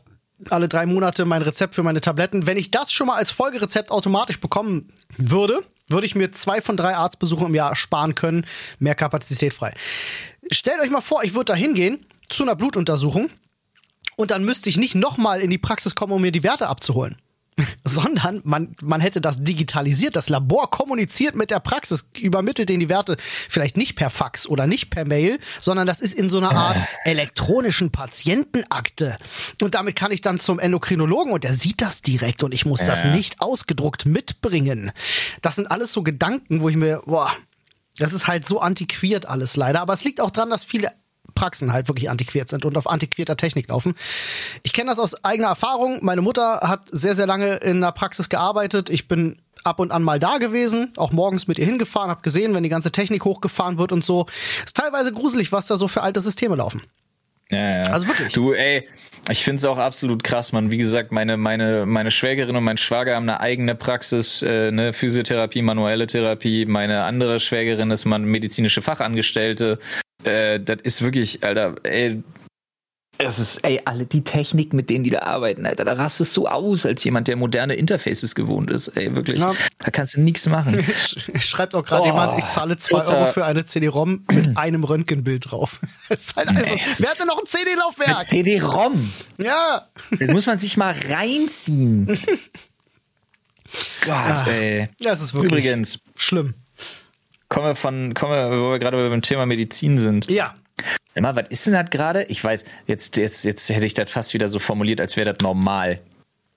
alle 0.49 0.67
drei 0.67 0.85
Monate 0.85 1.25
mein 1.25 1.41
Rezept 1.41 1.75
für 1.75 1.83
meine 1.83 2.01
Tabletten. 2.01 2.47
Wenn 2.47 2.57
ich 2.57 2.71
das 2.71 2.91
schon 2.91 3.07
mal 3.07 3.15
als 3.15 3.31
Folgerezept 3.31 3.91
automatisch 3.91 4.39
bekommen 4.39 4.91
würde, 5.17 5.63
würde 5.87 6.07
ich 6.07 6.15
mir 6.15 6.31
zwei 6.31 6.61
von 6.61 6.77
drei 6.77 6.95
Arztbesuchen 6.95 7.47
im 7.47 7.55
Jahr 7.55 7.75
sparen 7.75 8.15
können. 8.15 8.45
Mehr 8.79 8.95
Kapazität 8.95 9.53
frei. 9.53 9.73
Stellt 10.51 10.81
euch 10.81 10.89
mal 10.89 11.01
vor, 11.01 11.23
ich 11.23 11.33
würde 11.33 11.45
da 11.45 11.55
hingehen 11.55 12.05
zu 12.29 12.43
einer 12.43 12.55
Blutuntersuchung 12.55 13.29
und 14.15 14.31
dann 14.31 14.43
müsste 14.43 14.69
ich 14.69 14.77
nicht 14.77 14.95
nochmal 14.95 15.41
in 15.41 15.49
die 15.49 15.57
Praxis 15.57 15.95
kommen, 15.95 16.13
um 16.13 16.21
mir 16.21 16.31
die 16.31 16.43
Werte 16.43 16.67
abzuholen. 16.67 17.17
sondern 17.83 18.41
man, 18.43 18.75
man 18.81 19.01
hätte 19.01 19.21
das 19.21 19.43
digitalisiert. 19.43 20.15
Das 20.15 20.29
Labor 20.29 20.69
kommuniziert 20.69 21.35
mit 21.35 21.51
der 21.51 21.59
Praxis, 21.59 22.07
übermittelt 22.19 22.69
denen 22.69 22.79
die 22.79 22.89
Werte 22.89 23.17
vielleicht 23.19 23.77
nicht 23.77 23.95
per 23.95 24.09
Fax 24.09 24.47
oder 24.47 24.67
nicht 24.67 24.89
per 24.89 25.05
Mail, 25.05 25.39
sondern 25.59 25.87
das 25.87 26.01
ist 26.01 26.13
in 26.13 26.29
so 26.29 26.37
einer 26.37 26.51
Art 26.51 26.81
elektronischen 27.03 27.91
Patientenakte. 27.91 29.17
Und 29.61 29.75
damit 29.75 29.95
kann 29.95 30.11
ich 30.11 30.21
dann 30.21 30.39
zum 30.39 30.59
Endokrinologen 30.59 31.33
und 31.33 31.43
der 31.43 31.53
sieht 31.53 31.81
das 31.81 32.01
direkt 32.01 32.43
und 32.43 32.53
ich 32.53 32.65
muss 32.65 32.83
das 32.83 33.03
nicht 33.03 33.41
ausgedruckt 33.41 34.05
mitbringen. 34.05 34.91
Das 35.41 35.55
sind 35.55 35.69
alles 35.69 35.93
so 35.93 36.03
Gedanken, 36.03 36.61
wo 36.61 36.69
ich 36.69 36.75
mir, 36.75 37.01
boah, 37.05 37.31
das 38.01 38.13
ist 38.13 38.27
halt 38.27 38.45
so 38.45 38.59
antiquiert 38.59 39.27
alles 39.27 39.55
leider. 39.55 39.81
Aber 39.81 39.93
es 39.93 40.03
liegt 40.03 40.21
auch 40.21 40.31
daran, 40.31 40.49
dass 40.49 40.63
viele 40.63 40.91
Praxen 41.35 41.71
halt 41.71 41.87
wirklich 41.87 42.09
antiquiert 42.09 42.49
sind 42.49 42.65
und 42.65 42.77
auf 42.77 42.89
antiquierter 42.89 43.37
Technik 43.37 43.67
laufen. 43.69 43.95
Ich 44.63 44.73
kenne 44.73 44.89
das 44.89 44.99
aus 44.99 45.23
eigener 45.23 45.47
Erfahrung. 45.49 45.99
Meine 46.01 46.21
Mutter 46.21 46.61
hat 46.61 46.87
sehr, 46.91 47.15
sehr 47.15 47.27
lange 47.27 47.55
in 47.57 47.79
der 47.81 47.91
Praxis 47.91 48.29
gearbeitet. 48.29 48.89
Ich 48.89 49.07
bin 49.07 49.41
ab 49.63 49.79
und 49.79 49.91
an 49.91 50.03
mal 50.03 50.19
da 50.19 50.39
gewesen, 50.39 50.91
auch 50.97 51.11
morgens 51.11 51.47
mit 51.47 51.59
ihr 51.59 51.65
hingefahren, 51.65 52.09
habe 52.09 52.23
gesehen, 52.23 52.53
wenn 52.53 52.63
die 52.63 52.69
ganze 52.69 52.91
Technik 52.91 53.23
hochgefahren 53.25 53.77
wird 53.77 53.91
und 53.91 54.03
so. 54.03 54.25
Ist 54.65 54.75
teilweise 54.75 55.13
gruselig, 55.13 55.51
was 55.51 55.67
da 55.67 55.77
so 55.77 55.87
für 55.87 56.01
alte 56.01 56.21
Systeme 56.21 56.55
laufen. 56.55 56.81
Ja, 57.51 57.83
ja. 57.83 57.83
Also 57.83 58.07
wirklich. 58.07 58.33
Du, 58.33 58.53
ey, 58.53 58.87
ich 59.29 59.43
finde 59.43 59.57
es 59.57 59.65
auch 59.65 59.77
absolut 59.77 60.23
krass, 60.23 60.51
man. 60.51 60.71
Wie 60.71 60.77
gesagt, 60.77 61.11
meine, 61.11 61.37
meine, 61.37 61.85
meine 61.85 62.11
Schwägerin 62.11 62.55
und 62.55 62.63
mein 62.63 62.77
Schwager 62.77 63.15
haben 63.15 63.29
eine 63.29 63.39
eigene 63.39 63.75
Praxis, 63.75 64.41
äh, 64.41 64.69
eine 64.69 64.93
Physiotherapie, 64.93 65.61
manuelle 65.61 66.07
Therapie. 66.07 66.65
Meine 66.65 67.03
andere 67.03 67.39
Schwägerin 67.39 67.91
ist 67.91 68.05
man 68.05 68.23
medizinische 68.23 68.81
Fachangestellte. 68.81 69.79
Äh, 70.23 70.59
das 70.59 70.77
ist 70.83 71.01
wirklich, 71.03 71.43
Alter, 71.43 71.75
ey, 71.83 72.23
es 73.27 73.39
ist, 73.39 73.57
ey, 73.63 73.81
alle 73.85 74.05
die 74.05 74.23
Technik, 74.23 74.73
mit 74.73 74.89
denen 74.89 75.03
die 75.03 75.09
da 75.09 75.19
arbeiten, 75.19 75.65
Alter, 75.65 75.85
da 75.85 75.93
rastest 75.93 76.35
du 76.37 76.47
aus 76.47 76.85
als 76.85 77.03
jemand, 77.03 77.27
der 77.27 77.35
moderne 77.35 77.75
Interfaces 77.75 78.35
gewohnt 78.35 78.69
ist, 78.69 78.89
ey, 78.89 79.15
wirklich. 79.15 79.39
Ja. 79.39 79.53
Da 79.79 79.91
kannst 79.91 80.15
du 80.15 80.21
nichts 80.21 80.47
machen. 80.47 80.83
Schreibt 81.39 81.75
auch 81.75 81.83
gerade 81.83 82.03
oh, 82.03 82.05
jemand, 82.05 82.37
ich 82.37 82.47
zahle 82.49 82.77
2 82.77 83.15
Euro 83.15 83.31
für 83.31 83.45
eine 83.45 83.65
CD-ROM 83.65 84.25
mit 84.31 84.55
einem 84.57 84.83
Röntgenbild 84.83 85.51
drauf. 85.51 85.79
Das 86.09 86.35
halt 86.35 86.49
einfach, 86.49 86.63
nee, 86.63 86.81
wer 86.97 87.09
hatte 87.09 87.25
noch 87.25 87.39
ein 87.39 87.45
CD-Laufwerk? 87.45 88.23
CD-ROM? 88.25 89.13
Ja. 89.41 89.87
Das 90.19 90.29
muss 90.29 90.45
man 90.45 90.59
sich 90.59 90.75
mal 90.75 90.93
reinziehen. 91.09 92.07
Gott, 94.01 94.07
ja. 94.07 94.47
ey. 94.47 94.89
Ja, 94.99 95.13
es 95.13 95.21
ist 95.21 95.33
wirklich 95.33 95.51
Übrigens, 95.51 95.99
schlimm. 96.17 96.55
Kommen 97.47 97.67
wir 97.67 97.75
von, 97.75 98.13
kommen 98.13 98.33
wir, 98.33 98.49
wo 98.59 98.71
wir 98.71 98.79
gerade 98.79 99.09
beim 99.09 99.21
Thema 99.21 99.45
Medizin 99.45 99.99
sind. 99.99 100.29
Ja. 100.29 100.55
Immer, 101.13 101.35
was 101.35 101.49
ist 101.49 101.67
denn 101.67 101.73
das 101.73 101.89
gerade? 101.89 102.23
Ich 102.23 102.43
weiß, 102.43 102.63
jetzt, 102.87 103.17
jetzt, 103.17 103.43
jetzt 103.43 103.69
hätte 103.69 103.85
ich 103.85 103.93
das 103.93 104.09
fast 104.09 104.33
wieder 104.33 104.47
so 104.47 104.59
formuliert, 104.59 105.01
als 105.01 105.17
wäre 105.17 105.31
das 105.33 105.41
normal. 105.41 105.99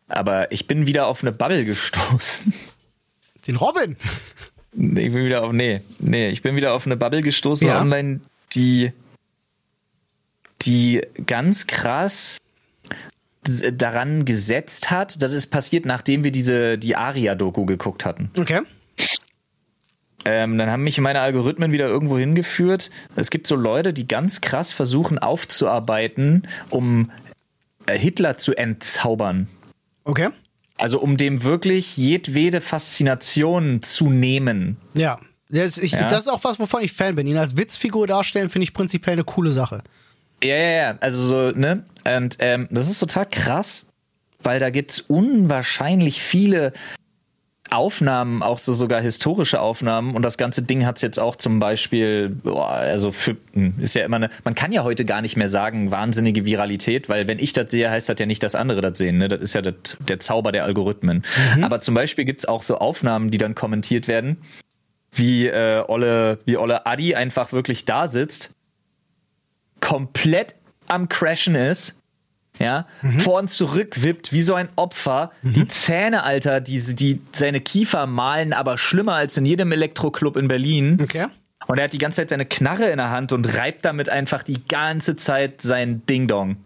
Aber 0.08 0.52
ich 0.52 0.66
bin 0.66 0.86
wieder 0.86 1.06
auf 1.06 1.22
eine 1.22 1.32
Bubble 1.32 1.64
gestoßen. 1.64 2.52
Den 3.46 3.56
Robin? 3.56 3.96
Nee, 4.72 5.06
ich 5.06 5.12
bin 5.12 5.24
wieder 5.24 5.42
auf, 5.42 5.52
nee, 5.52 5.80
nee, 5.98 6.30
ich 6.30 6.42
bin 6.42 6.56
wieder 6.56 6.72
auf 6.72 6.86
eine 6.86 6.96
Bubble 6.96 7.22
gestoßen 7.22 7.68
ja. 7.68 7.80
online, 7.80 8.20
die, 8.54 8.92
die 10.62 11.02
ganz 11.26 11.66
krass 11.66 12.38
daran 13.44 14.24
gesetzt 14.24 14.90
hat, 14.90 15.22
das 15.22 15.34
ist 15.34 15.48
passiert, 15.48 15.84
nachdem 15.84 16.24
wir 16.24 16.32
diese 16.32 16.78
die 16.78 16.96
Aria-Doku 16.96 17.66
geguckt 17.66 18.04
hatten. 18.04 18.30
Okay. 18.36 18.62
Ähm, 20.24 20.56
dann 20.56 20.70
haben 20.70 20.82
mich 20.84 20.98
meine 21.00 21.20
Algorithmen 21.20 21.72
wieder 21.72 21.86
irgendwo 21.86 22.18
hingeführt. 22.18 22.90
Es 23.14 23.30
gibt 23.30 23.46
so 23.46 23.56
Leute, 23.56 23.92
die 23.92 24.08
ganz 24.08 24.40
krass 24.40 24.72
versuchen 24.72 25.18
aufzuarbeiten, 25.18 26.48
um 26.70 27.10
äh, 27.86 27.98
Hitler 27.98 28.38
zu 28.38 28.54
entzaubern. 28.54 29.48
Okay. 30.04 30.30
Also 30.76 31.00
um 31.00 31.16
dem 31.16 31.44
wirklich 31.44 31.96
jedwede 31.96 32.60
Faszination 32.60 33.82
zu 33.82 34.10
nehmen. 34.10 34.76
Ja. 34.94 35.18
Das, 35.50 35.78
ich, 35.78 35.92
ja. 35.92 36.08
das 36.08 36.22
ist 36.22 36.28
auch 36.28 36.42
was, 36.42 36.58
wovon 36.58 36.82
ich 36.82 36.92
Fan 36.92 37.14
bin. 37.14 37.26
Ihn 37.26 37.36
als 37.36 37.56
Witzfigur 37.56 38.06
darstellen, 38.06 38.50
finde 38.50 38.64
ich 38.64 38.72
prinzipiell 38.72 39.12
eine 39.12 39.24
coole 39.24 39.52
Sache. 39.52 39.82
Ja, 40.42 40.56
ja, 40.56 40.70
ja. 40.70 40.98
Also 41.00 41.22
so, 41.22 41.50
ne? 41.56 41.84
Und 42.06 42.36
ähm, 42.40 42.66
das 42.70 42.90
ist 42.90 42.98
total 42.98 43.26
krass, 43.26 43.86
weil 44.42 44.58
da 44.58 44.70
gibt's 44.70 45.00
unwahrscheinlich 45.00 46.22
viele 46.22 46.72
Aufnahmen, 47.76 48.42
auch 48.42 48.58
so 48.58 48.72
sogar 48.72 49.00
historische 49.00 49.60
Aufnahmen. 49.60 50.14
Und 50.14 50.22
das 50.22 50.38
ganze 50.38 50.62
Ding 50.62 50.86
hat's 50.86 51.02
jetzt 51.02 51.18
auch 51.18 51.36
zum 51.36 51.58
Beispiel, 51.58 52.28
boah, 52.28 52.68
also 52.68 53.12
für, 53.12 53.36
hm, 53.52 53.74
ist 53.78 53.94
ja 53.94 54.04
immer 54.04 54.16
eine, 54.16 54.30
man 54.44 54.54
kann 54.54 54.72
ja 54.72 54.84
heute 54.84 55.04
gar 55.04 55.22
nicht 55.22 55.36
mehr 55.36 55.48
sagen, 55.48 55.90
wahnsinnige 55.90 56.44
Viralität, 56.44 57.08
weil 57.08 57.26
wenn 57.26 57.38
ich 57.38 57.52
das 57.52 57.70
sehe, 57.70 57.90
heißt 57.90 58.08
das 58.08 58.16
ja 58.18 58.26
nicht, 58.26 58.42
dass 58.42 58.54
andere 58.54 58.80
das 58.80 58.98
sehen. 58.98 59.18
Ne? 59.18 59.28
Das 59.28 59.40
ist 59.40 59.54
ja 59.54 59.62
das, 59.62 59.98
der 60.08 60.20
Zauber 60.20 60.52
der 60.52 60.64
Algorithmen. 60.64 61.24
Mhm. 61.56 61.64
Aber 61.64 61.80
zum 61.80 61.94
Beispiel 61.94 62.24
gibt's 62.24 62.44
auch 62.44 62.62
so 62.62 62.78
Aufnahmen, 62.78 63.30
die 63.30 63.38
dann 63.38 63.54
kommentiert 63.54 64.08
werden, 64.08 64.38
wie 65.12 65.46
äh, 65.46 65.84
Olle, 65.86 66.38
wie 66.44 66.56
Olle 66.56 66.86
Adi 66.86 67.14
einfach 67.14 67.52
wirklich 67.52 67.84
da 67.84 68.08
sitzt, 68.08 68.54
komplett 69.80 70.54
am 70.88 71.08
Crashen 71.08 71.54
ist 71.54 72.00
ja, 72.58 72.86
mhm. 73.02 73.20
vor 73.20 73.38
und 73.40 73.50
zurück 73.50 74.02
wippt 74.02 74.32
wie 74.32 74.42
so 74.42 74.54
ein 74.54 74.68
Opfer. 74.76 75.32
Mhm. 75.42 75.52
Die 75.54 75.68
Zähne, 75.68 76.22
Alter, 76.22 76.60
die, 76.60 76.80
die 76.94 77.20
seine 77.32 77.60
Kiefer 77.60 78.06
malen, 78.06 78.52
aber 78.52 78.78
schlimmer 78.78 79.14
als 79.14 79.36
in 79.36 79.44
jedem 79.44 79.72
Elektroclub 79.72 80.36
in 80.36 80.48
Berlin. 80.48 80.98
Okay. 81.02 81.26
Und 81.66 81.78
er 81.78 81.84
hat 81.84 81.92
die 81.92 81.98
ganze 81.98 82.20
Zeit 82.20 82.30
seine 82.30 82.46
Knarre 82.46 82.90
in 82.90 82.98
der 82.98 83.10
Hand 83.10 83.32
und 83.32 83.56
reibt 83.56 83.84
damit 83.84 84.08
einfach 84.08 84.42
die 84.42 84.62
ganze 84.66 85.16
Zeit 85.16 85.62
sein 85.62 86.04
Ding-Dong. 86.06 86.56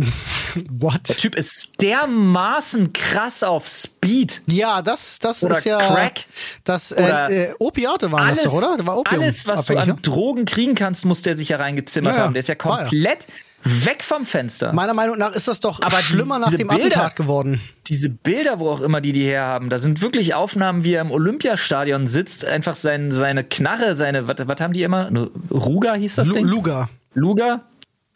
What? 0.70 1.08
Der 1.08 1.16
Typ 1.16 1.34
ist 1.34 1.80
dermaßen 1.80 2.92
krass 2.92 3.42
auf 3.42 3.68
Speed. 3.68 4.42
Ja, 4.46 4.82
das, 4.82 5.18
das 5.18 5.42
oder 5.42 5.58
ist 5.58 5.64
ja. 5.64 5.78
Crack. 5.78 6.24
Das 6.64 6.92
äh, 6.92 7.50
äh, 7.50 7.54
Opiate 7.58 8.10
waren 8.10 8.28
alles, 8.28 8.44
das 8.44 8.52
oder? 8.52 8.76
Das 8.76 8.86
war 8.86 8.98
Opium 8.98 9.22
alles, 9.22 9.46
was 9.46 9.66
du 9.66 9.76
an 9.76 9.88
ne? 9.88 9.96
Drogen 10.00 10.44
kriegen 10.46 10.74
kannst, 10.74 11.04
muss 11.04 11.22
der 11.22 11.36
sich 11.36 11.50
ja 11.50 11.58
reingezimmert 11.58 12.16
ja, 12.16 12.22
haben. 12.22 12.34
Der 12.34 12.40
ist 12.40 12.48
ja 12.48 12.54
komplett 12.54 13.26
ja. 13.64 13.86
weg 13.86 14.02
vom 14.02 14.24
Fenster. 14.24 14.72
Meiner 14.72 14.94
Meinung 14.94 15.18
nach 15.18 15.32
ist 15.32 15.48
das 15.48 15.60
doch 15.60 15.82
Aber 15.82 15.98
schlimmer 15.98 16.38
nach 16.38 16.50
dem 16.50 16.68
Bilder, 16.68 16.86
Attentat 16.86 17.16
geworden. 17.16 17.60
Diese 17.88 18.08
Bilder, 18.08 18.58
wo 18.58 18.70
auch 18.70 18.80
immer 18.80 19.00
die 19.00 19.12
die 19.12 19.24
herhaben, 19.24 19.68
da 19.68 19.78
sind 19.78 20.00
wirklich 20.00 20.34
Aufnahmen, 20.34 20.82
wie 20.84 20.94
er 20.94 21.02
im 21.02 21.10
Olympiastadion 21.10 22.06
sitzt, 22.06 22.44
einfach 22.44 22.74
sein, 22.74 23.12
seine 23.12 23.44
Knarre, 23.44 23.96
seine, 23.96 24.28
was, 24.28 24.60
haben 24.60 24.72
die 24.72 24.82
immer? 24.82 25.10
Ruga 25.50 25.94
hieß 25.94 26.14
das 26.14 26.28
L 26.28 26.34
Ding? 26.34 26.46
Luga. 26.46 26.88
Luga? 27.12 27.64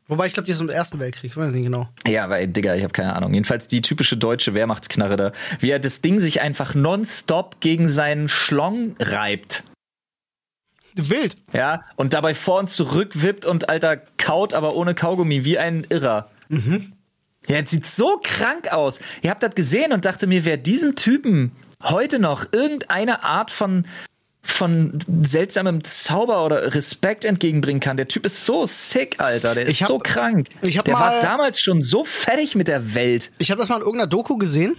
Wobei 0.06 0.26
ich 0.26 0.34
glaube, 0.34 0.44
die 0.46 0.52
ist 0.52 0.60
im 0.60 0.68
Ersten 0.68 1.00
Weltkrieg, 1.00 1.36
weiß 1.36 1.52
nicht 1.52 1.64
genau. 1.64 1.88
Ja, 2.06 2.28
weil, 2.28 2.48
Digga, 2.48 2.74
ich 2.74 2.82
habe 2.82 2.92
keine 2.92 3.16
Ahnung. 3.16 3.32
Jedenfalls 3.32 3.68
die 3.68 3.80
typische 3.80 4.16
deutsche 4.16 4.54
Wehrmachtsknarre 4.54 5.16
da. 5.16 5.32
Wie 5.60 5.70
er 5.70 5.78
das 5.78 6.02
Ding 6.02 6.20
sich 6.20 6.42
einfach 6.42 6.74
nonstop 6.74 7.60
gegen 7.60 7.88
seinen 7.88 8.28
Schlong 8.28 8.96
reibt. 9.00 9.64
Wild. 10.94 11.36
Ja, 11.52 11.82
und 11.96 12.12
dabei 12.12 12.34
vor 12.34 12.60
und 12.60 12.70
zurück 12.70 13.22
wippt 13.22 13.46
und 13.46 13.68
alter 13.68 13.96
kaut, 13.96 14.54
aber 14.54 14.74
ohne 14.76 14.94
Kaugummi, 14.94 15.44
wie 15.44 15.58
ein 15.58 15.84
Irrer. 15.88 16.30
Mhm. 16.48 16.92
Ja, 17.48 17.58
es 17.58 17.70
sieht 17.70 17.86
so 17.86 18.20
krank 18.22 18.72
aus. 18.72 19.00
Ihr 19.22 19.30
habt 19.30 19.42
das 19.42 19.54
gesehen 19.54 19.92
und 19.92 20.04
dachte 20.04 20.26
mir, 20.26 20.44
wer 20.44 20.56
diesem 20.56 20.96
Typen 20.96 21.52
heute 21.82 22.18
noch 22.18 22.52
irgendeine 22.52 23.22
Art 23.24 23.50
von 23.50 23.86
von 24.44 24.98
seltsamem 25.22 25.82
Zauber 25.84 26.44
oder 26.44 26.74
Respekt 26.74 27.24
entgegenbringen 27.24 27.80
kann. 27.80 27.96
Der 27.96 28.08
Typ 28.08 28.26
ist 28.26 28.44
so 28.44 28.66
sick, 28.66 29.18
Alter. 29.18 29.54
Der 29.54 29.66
ist 29.66 29.80
hab, 29.80 29.88
so 29.88 29.98
krank. 29.98 30.48
Der 30.62 30.92
war 30.92 31.20
damals 31.20 31.60
schon 31.60 31.82
so 31.82 32.04
fertig 32.04 32.54
mit 32.54 32.68
der 32.68 32.94
Welt. 32.94 33.32
Ich 33.38 33.50
habe 33.50 33.58
das 33.58 33.68
mal 33.68 33.76
in 33.76 33.82
irgendeiner 33.82 34.06
Doku 34.06 34.36
gesehen. 34.36 34.76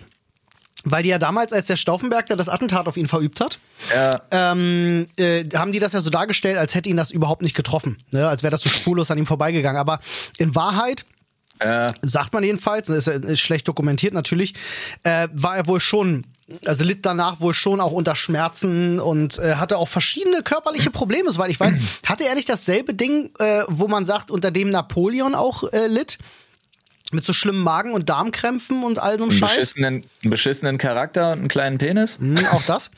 Weil 0.87 1.01
die 1.01 1.09
ja 1.09 1.17
damals, 1.17 1.51
als 1.51 1.65
der 1.65 1.77
Stauffenberg 1.77 2.27
da 2.27 2.35
das 2.35 2.47
Attentat 2.47 2.87
auf 2.87 2.95
ihn 2.95 3.07
verübt 3.07 3.41
hat, 3.41 3.57
ja. 3.91 4.21
ähm, 4.29 5.07
äh, 5.17 5.43
haben 5.55 5.71
die 5.71 5.79
das 5.79 5.93
ja 5.93 6.01
so 6.01 6.11
dargestellt, 6.11 6.59
als 6.59 6.75
hätte 6.75 6.89
ihn 6.89 6.95
das 6.95 7.09
überhaupt 7.09 7.41
nicht 7.41 7.55
getroffen. 7.55 7.97
Ne? 8.11 8.27
Als 8.27 8.43
wäre 8.43 8.51
das 8.51 8.61
so 8.61 8.69
spurlos 8.69 9.09
an 9.09 9.17
ihm 9.17 9.25
vorbeigegangen. 9.25 9.79
Aber 9.79 9.99
in 10.37 10.53
Wahrheit 10.53 11.05
äh. 11.57 11.91
sagt 12.03 12.33
man 12.33 12.43
jedenfalls, 12.43 12.89
ist, 12.89 13.07
ist 13.07 13.39
schlecht 13.39 13.67
dokumentiert 13.67 14.13
natürlich, 14.13 14.53
äh, 15.01 15.27
war 15.33 15.57
er 15.57 15.65
wohl 15.67 15.79
schon 15.79 16.27
also 16.65 16.83
litt 16.83 17.05
danach 17.05 17.39
wohl 17.39 17.53
schon 17.53 17.81
auch 17.81 17.91
unter 17.91 18.15
Schmerzen 18.15 18.99
und 18.99 19.39
äh, 19.39 19.55
hatte 19.55 19.77
auch 19.77 19.87
verschiedene 19.87 20.43
körperliche 20.43 20.91
Probleme, 20.91 21.31
soweit 21.31 21.49
ich 21.49 21.59
weiß. 21.59 21.73
Hatte 22.05 22.25
er 22.25 22.35
nicht 22.35 22.49
dasselbe 22.49 22.93
Ding, 22.93 23.31
äh, 23.39 23.63
wo 23.67 23.87
man 23.87 24.05
sagt, 24.05 24.29
unter 24.29 24.51
dem 24.51 24.69
Napoleon 24.69 25.33
auch 25.33 25.71
äh, 25.73 25.87
litt? 25.87 26.19
Mit 27.11 27.23
so 27.23 27.33
schlimmen 27.33 27.61
Magen- 27.61 27.93
und 27.93 28.09
Darmkrämpfen 28.09 28.83
und 28.83 28.99
all 28.99 29.17
so 29.17 29.23
einem 29.23 29.31
Scheiß. 29.31 29.55
Beschissenen, 29.55 30.05
einen 30.23 30.31
beschissenen 30.31 30.77
Charakter 30.77 31.31
und 31.31 31.39
einen 31.39 31.47
kleinen 31.47 31.77
Penis. 31.77 32.19
Mhm, 32.19 32.45
auch 32.51 32.63
das. 32.63 32.89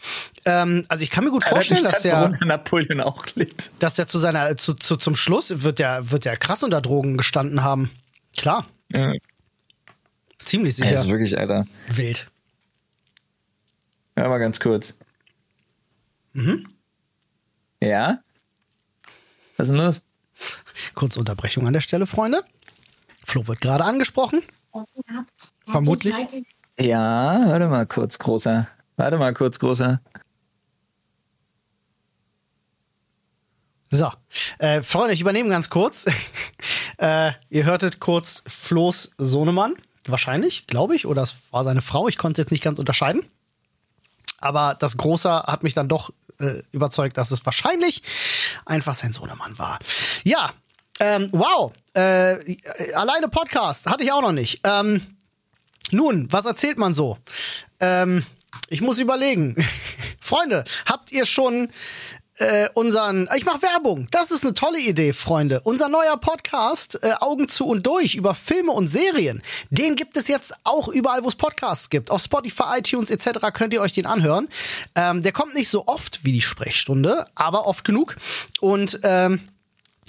ähm, 0.46 0.86
also 0.88 1.04
ich 1.04 1.10
kann 1.10 1.24
mir 1.24 1.30
gut 1.30 1.44
vorstellen, 1.46 1.84
dass 1.84 2.02
der 2.02 2.32
Napoleon 2.44 3.02
auch 3.02 3.26
litt. 3.36 3.72
Dass 3.80 3.96
der 3.96 4.08
zu 4.08 4.20
seiner 4.20 4.56
zu, 4.58 4.74
zu, 4.74 4.96
zum 4.96 5.16
Schluss 5.16 5.62
wird 5.62 5.80
der 5.80 6.10
wird 6.10 6.26
der 6.26 6.38
krass 6.38 6.64
unter 6.64 6.82
Drogen 6.82 7.18
gestanden 7.18 7.64
haben. 7.64 7.92
Klar. 8.38 8.66
Ja. 8.92 9.14
Ziemlich 10.40 10.76
sicher. 10.76 10.92
Ja, 10.92 10.96
ist 10.96 11.10
wirklich, 11.10 11.38
Alter. 11.38 11.68
Wild. 11.90 12.28
Ja, 14.18 14.28
mal 14.28 14.40
ganz 14.40 14.60
kurz. 14.60 14.98
Mhm. 16.34 16.68
Ja? 17.82 18.20
Was 19.58 19.70
ist 19.70 19.76
denn 19.76 19.86
los? 19.86 20.02
Kurze 20.96 21.20
Unterbrechung 21.20 21.68
an 21.68 21.74
der 21.74 21.82
Stelle, 21.82 22.08
Freunde. 22.08 22.42
Flo 23.24 23.48
wird 23.48 23.62
gerade 23.62 23.84
angesprochen. 23.84 24.42
Vermutlich. 25.68 26.16
Ja, 26.80 27.48
warte 27.48 27.68
mal 27.68 27.86
kurz, 27.86 28.18
großer. 28.18 28.68
Warte 28.96 29.18
mal 29.18 29.34
kurz, 29.36 29.60
großer. 29.60 30.02
So, 33.90 34.12
äh, 34.58 34.82
Freunde, 34.82 35.14
ich 35.14 35.22
übernehme 35.22 35.50
ganz 35.50 35.70
kurz. 35.70 36.06
äh, 36.98 37.32
ihr 37.50 37.66
hörtet 37.66 38.00
kurz 38.00 38.44
Flo's 38.48 39.12
Sohnemann, 39.18 39.76
wahrscheinlich, 40.06 40.66
glaube 40.66 40.96
ich, 40.96 41.06
oder 41.06 41.22
es 41.22 41.36
war 41.52 41.64
seine 41.64 41.82
Frau. 41.82 42.08
Ich 42.08 42.18
konnte 42.18 42.42
es 42.42 42.46
jetzt 42.46 42.52
nicht 42.52 42.64
ganz 42.64 42.80
unterscheiden. 42.80 43.24
Aber 44.40 44.76
das 44.80 44.98
Große 44.98 45.32
hat 45.44 45.64
mich 45.64 45.74
dann 45.74 45.88
doch 45.88 46.12
äh, 46.40 46.62
überzeugt, 46.72 47.18
dass 47.18 47.32
es 47.32 47.46
wahrscheinlich 47.46 48.04
einfach 48.66 48.96
sein 48.96 49.14
Sohnemann 49.14 49.58
war. 49.58 49.80
Ja, 50.24 50.54
ähm, 51.00 51.30
wow. 51.32 51.72
Äh, 51.94 52.58
alleine 52.94 53.28
Podcast 53.30 53.88
hatte 53.88 54.04
ich 54.04 54.12
auch 54.12 54.22
noch 54.22 54.32
nicht. 54.32 54.62
Ähm, 54.64 55.02
nun, 55.92 56.32
was 56.32 56.46
erzählt 56.46 56.78
man 56.78 56.94
so? 56.94 57.18
Ähm, 57.80 58.24
ich 58.70 58.82
muss 58.82 59.00
überlegen. 59.00 59.56
Freunde, 60.22 60.64
habt 60.86 61.12
ihr 61.12 61.26
schon 61.26 61.70
äh, 62.38 62.70
unseren, 62.74 63.28
ich 63.36 63.46
mache 63.46 63.62
Werbung. 63.62 64.08
Das 64.12 64.32
ist 64.32 64.44
eine 64.44 64.54
tolle 64.54 64.80
Idee, 64.80 65.14
Freunde. 65.14 65.62
Unser 65.64 65.90
neuer 65.90 66.18
Podcast 66.18 67.00
äh, 67.02 67.14
Augen 67.20 67.48
zu 67.48 67.68
und 67.68 67.86
durch 67.86 68.16
über 68.16 68.36
Filme 68.36 68.72
und 68.72 68.88
Serien. 68.88 69.42
Den 69.70 69.96
gibt 69.96 70.18
es 70.18 70.28
jetzt 70.28 70.54
auch 70.64 70.88
überall, 70.88 71.24
wo 71.24 71.28
es 71.28 71.36
Podcasts 71.36 71.90
gibt. 71.90 72.12
Auf 72.12 72.22
Spotify, 72.22 72.80
iTunes 72.80 73.10
etc. 73.10 73.40
könnt 73.54 73.74
ihr 73.74 73.82
euch 73.82 73.94
den 73.94 74.06
anhören. 74.06 74.48
Ähm, 74.96 75.24
der 75.24 75.32
kommt 75.32 75.56
nicht 75.56 75.70
so 75.70 75.86
oft 75.88 76.24
wie 76.24 76.32
die 76.32 76.42
Sprechstunde, 76.42 77.26
aber 77.36 77.66
oft 77.66 77.84
genug. 77.84 78.16
Und 78.60 79.00
ähm, 79.04 79.42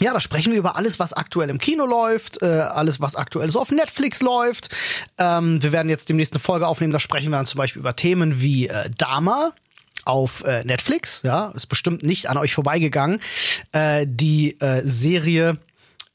ja, 0.01 0.13
da 0.13 0.21
sprechen 0.21 0.53
wir 0.53 0.59
über 0.59 0.77
alles, 0.77 0.99
was 0.99 1.13
aktuell 1.13 1.51
im 1.51 1.59
Kino 1.59 1.85
läuft, 1.85 2.43
äh, 2.43 2.47
alles, 2.47 3.01
was 3.01 3.17
aktuell 3.17 3.51
so 3.51 3.61
auf 3.61 3.71
Netflix 3.71 4.21
läuft. 4.21 4.69
Ähm, 5.19 5.63
wir 5.63 5.73
werden 5.73 5.89
jetzt 5.89 6.09
demnächst 6.09 6.35
eine 6.35 6.41
Folge 6.41 6.69
aufnehmen, 6.69 6.93
da 6.93 7.01
sprechen 7.01 7.31
wir 7.31 7.37
dann 7.37 7.47
zum 7.47 7.59
Beispiel 7.59 7.81
über 7.81 7.97
Themen 7.97 8.41
wie 8.41 8.69
äh, 8.69 8.91
Dama, 8.97 9.53
auf 10.09 10.43
äh, 10.45 10.65
Netflix. 10.65 11.23
Ja, 11.23 11.49
ist 11.55 11.67
bestimmt 11.67 12.03
nicht 12.03 12.29
an 12.29 12.37
euch 12.37 12.55
vorbeigegangen. 12.55 13.21
Äh, 13.73 14.07
die 14.09 14.61
äh, 14.61 14.83
Serie 14.85 15.59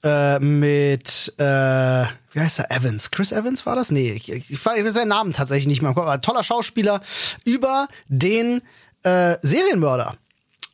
äh, 0.04 0.40
mit 0.40 1.34
äh, 1.38 2.06
wie 2.34 2.40
heißt 2.40 2.60
er? 2.60 2.72
Evans. 2.72 3.12
Chris 3.12 3.32
Evans 3.32 3.66
war 3.66 3.76
das? 3.76 3.92
Nee, 3.92 4.12
ich, 4.12 4.32
ich, 4.32 4.50
ich 4.52 4.66
weiß 4.66 4.94
seinen 4.94 5.10
Namen 5.10 5.34
tatsächlich 5.34 5.68
nicht 5.68 5.82
mehr 5.82 5.90
im 5.90 5.96
Kopf, 5.96 6.06
aber 6.06 6.22
toller 6.22 6.44
Schauspieler 6.44 7.02
über 7.46 7.88
den 8.08 8.62
äh, 9.04 9.38
Serienmörder 9.42 10.18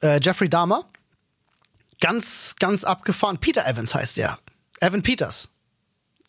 äh, 0.01 0.19
Jeffrey 0.21 0.49
Dahmer. 0.49 0.85
Ganz, 1.99 2.55
ganz 2.59 2.85
abgefahren. 2.85 3.39
Peter 3.39 3.67
Evans 3.67 3.93
heißt 3.93 4.17
er. 4.19 4.39
Evan 4.79 5.03
Peters. 5.03 5.49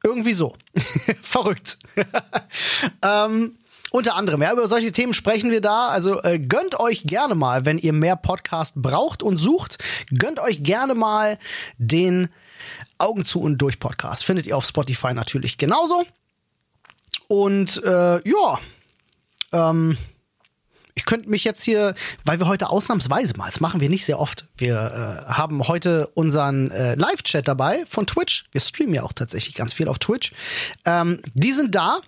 Irgendwie 0.02 0.32
so. 0.32 0.56
Verrückt. 1.22 1.78
ähm, 3.02 3.56
unter 3.90 4.14
anderem, 4.14 4.42
ja, 4.42 4.52
über 4.52 4.66
solche 4.68 4.92
Themen 4.92 5.14
sprechen 5.14 5.50
wir 5.50 5.60
da. 5.60 5.88
Also 5.88 6.22
äh, 6.22 6.38
gönnt 6.38 6.78
euch 6.78 7.04
gerne 7.04 7.34
mal, 7.34 7.66
wenn 7.66 7.78
ihr 7.78 7.92
mehr 7.92 8.16
Podcast 8.16 8.74
braucht 8.76 9.22
und 9.22 9.36
sucht, 9.36 9.78
gönnt 10.16 10.38
euch 10.38 10.62
gerne 10.62 10.94
mal 10.94 11.38
den 11.78 12.28
Augen 12.98 13.24
zu 13.24 13.40
und 13.40 13.58
durch 13.58 13.78
Podcast. 13.78 14.24
Findet 14.24 14.46
ihr 14.46 14.56
auf 14.56 14.64
Spotify 14.64 15.14
natürlich 15.14 15.58
genauso. 15.58 16.04
Und 17.28 17.82
äh, 17.84 18.28
ja, 18.28 18.58
ähm, 19.52 19.96
ich 20.94 21.04
könnte 21.04 21.30
mich 21.30 21.44
jetzt 21.44 21.62
hier, 21.62 21.94
weil 22.24 22.38
wir 22.38 22.46
heute 22.46 22.68
ausnahmsweise 22.68 23.36
mal, 23.36 23.46
das 23.46 23.60
machen 23.60 23.80
wir 23.80 23.88
nicht 23.88 24.04
sehr 24.04 24.18
oft, 24.18 24.46
wir 24.56 24.74
äh, 25.28 25.32
haben 25.32 25.66
heute 25.66 26.08
unseren 26.08 26.70
äh, 26.70 26.94
Live-Chat 26.94 27.48
dabei 27.48 27.86
von 27.88 28.06
Twitch. 28.06 28.44
Wir 28.52 28.60
streamen 28.60 28.94
ja 28.94 29.02
auch 29.02 29.12
tatsächlich 29.12 29.54
ganz 29.54 29.72
viel 29.72 29.88
auf 29.88 29.98
Twitch. 29.98 30.32
Ähm, 30.84 31.20
die 31.34 31.52
sind 31.52 31.74
da. 31.74 32.00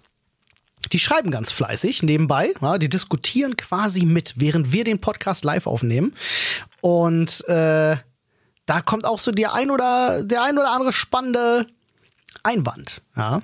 Die 0.90 0.98
schreiben 0.98 1.30
ganz 1.30 1.52
fleißig 1.52 2.02
nebenbei, 2.02 2.52
ja, 2.60 2.78
die 2.78 2.88
diskutieren 2.88 3.56
quasi 3.56 4.04
mit, 4.04 4.34
während 4.36 4.72
wir 4.72 4.84
den 4.84 5.00
Podcast 5.00 5.44
live 5.44 5.66
aufnehmen. 5.66 6.14
Und 6.80 7.46
äh, 7.48 7.96
da 8.66 8.80
kommt 8.80 9.06
auch 9.06 9.18
so 9.18 9.30
der 9.30 9.54
ein 9.54 9.70
oder 9.70 10.22
der 10.24 10.42
ein 10.42 10.58
oder 10.58 10.72
andere 10.72 10.92
spannende 10.92 11.66
Einwand. 12.42 13.02
Ja. 13.16 13.42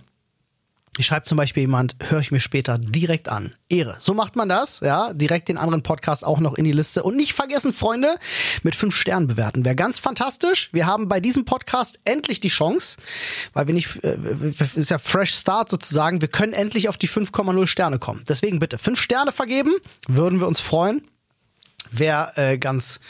Schreibt 1.02 1.26
zum 1.26 1.36
Beispiel 1.36 1.62
jemand, 1.62 1.96
höre 2.08 2.20
ich 2.20 2.30
mir 2.30 2.40
später 2.40 2.78
direkt 2.78 3.28
an. 3.28 3.54
Ehre. 3.68 3.96
So 3.98 4.14
macht 4.14 4.36
man 4.36 4.48
das, 4.48 4.80
ja. 4.80 5.12
Direkt 5.12 5.48
den 5.48 5.58
anderen 5.58 5.82
Podcast 5.82 6.24
auch 6.24 6.40
noch 6.40 6.54
in 6.54 6.64
die 6.64 6.72
Liste. 6.72 7.02
Und 7.02 7.16
nicht 7.16 7.34
vergessen, 7.34 7.72
Freunde, 7.72 8.16
mit 8.62 8.76
fünf 8.76 8.96
Sternen 8.96 9.26
bewerten. 9.26 9.64
Wäre 9.64 9.76
ganz 9.76 9.98
fantastisch. 9.98 10.70
Wir 10.72 10.86
haben 10.86 11.08
bei 11.08 11.20
diesem 11.20 11.44
Podcast 11.44 11.98
endlich 12.04 12.40
die 12.40 12.48
Chance, 12.48 12.98
weil 13.52 13.66
wir 13.66 13.74
nicht, 13.74 14.02
äh, 14.02 14.16
ist 14.74 14.90
ja 14.90 14.98
Fresh 14.98 15.34
Start 15.34 15.70
sozusagen. 15.70 16.20
Wir 16.20 16.28
können 16.28 16.52
endlich 16.52 16.88
auf 16.88 16.96
die 16.96 17.08
5,0 17.08 17.66
Sterne 17.66 17.98
kommen. 17.98 18.24
Deswegen 18.28 18.58
bitte 18.58 18.78
fünf 18.78 19.00
Sterne 19.00 19.32
vergeben. 19.32 19.72
Würden 20.08 20.40
wir 20.40 20.46
uns 20.46 20.60
freuen. 20.60 21.02
Wäre 21.90 22.32
äh, 22.36 22.58
ganz, 22.58 23.00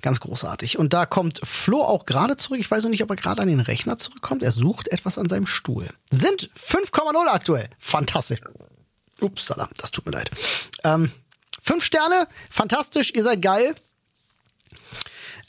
ganz 0.00 0.20
großartig. 0.20 0.78
Und 0.78 0.92
da 0.92 1.06
kommt 1.06 1.40
Flo 1.44 1.82
auch 1.82 2.06
gerade 2.06 2.36
zurück. 2.36 2.60
Ich 2.60 2.70
weiß 2.70 2.82
noch 2.84 2.90
nicht, 2.90 3.02
ob 3.02 3.10
er 3.10 3.16
gerade 3.16 3.42
an 3.42 3.48
den 3.48 3.60
Rechner 3.60 3.96
zurückkommt. 3.96 4.42
Er 4.42 4.52
sucht 4.52 4.88
etwas 4.88 5.18
an 5.18 5.28
seinem 5.28 5.46
Stuhl. 5.46 5.88
Sind 6.10 6.50
5,0 6.58 7.26
aktuell. 7.28 7.68
Fantastisch. 7.78 8.40
Upsala, 9.20 9.68
das 9.76 9.90
tut 9.90 10.06
mir 10.06 10.12
leid. 10.12 10.30
Ähm, 10.84 11.10
fünf 11.62 11.84
Sterne, 11.84 12.26
fantastisch, 12.50 13.12
ihr 13.14 13.22
seid 13.22 13.40
geil. 13.40 13.74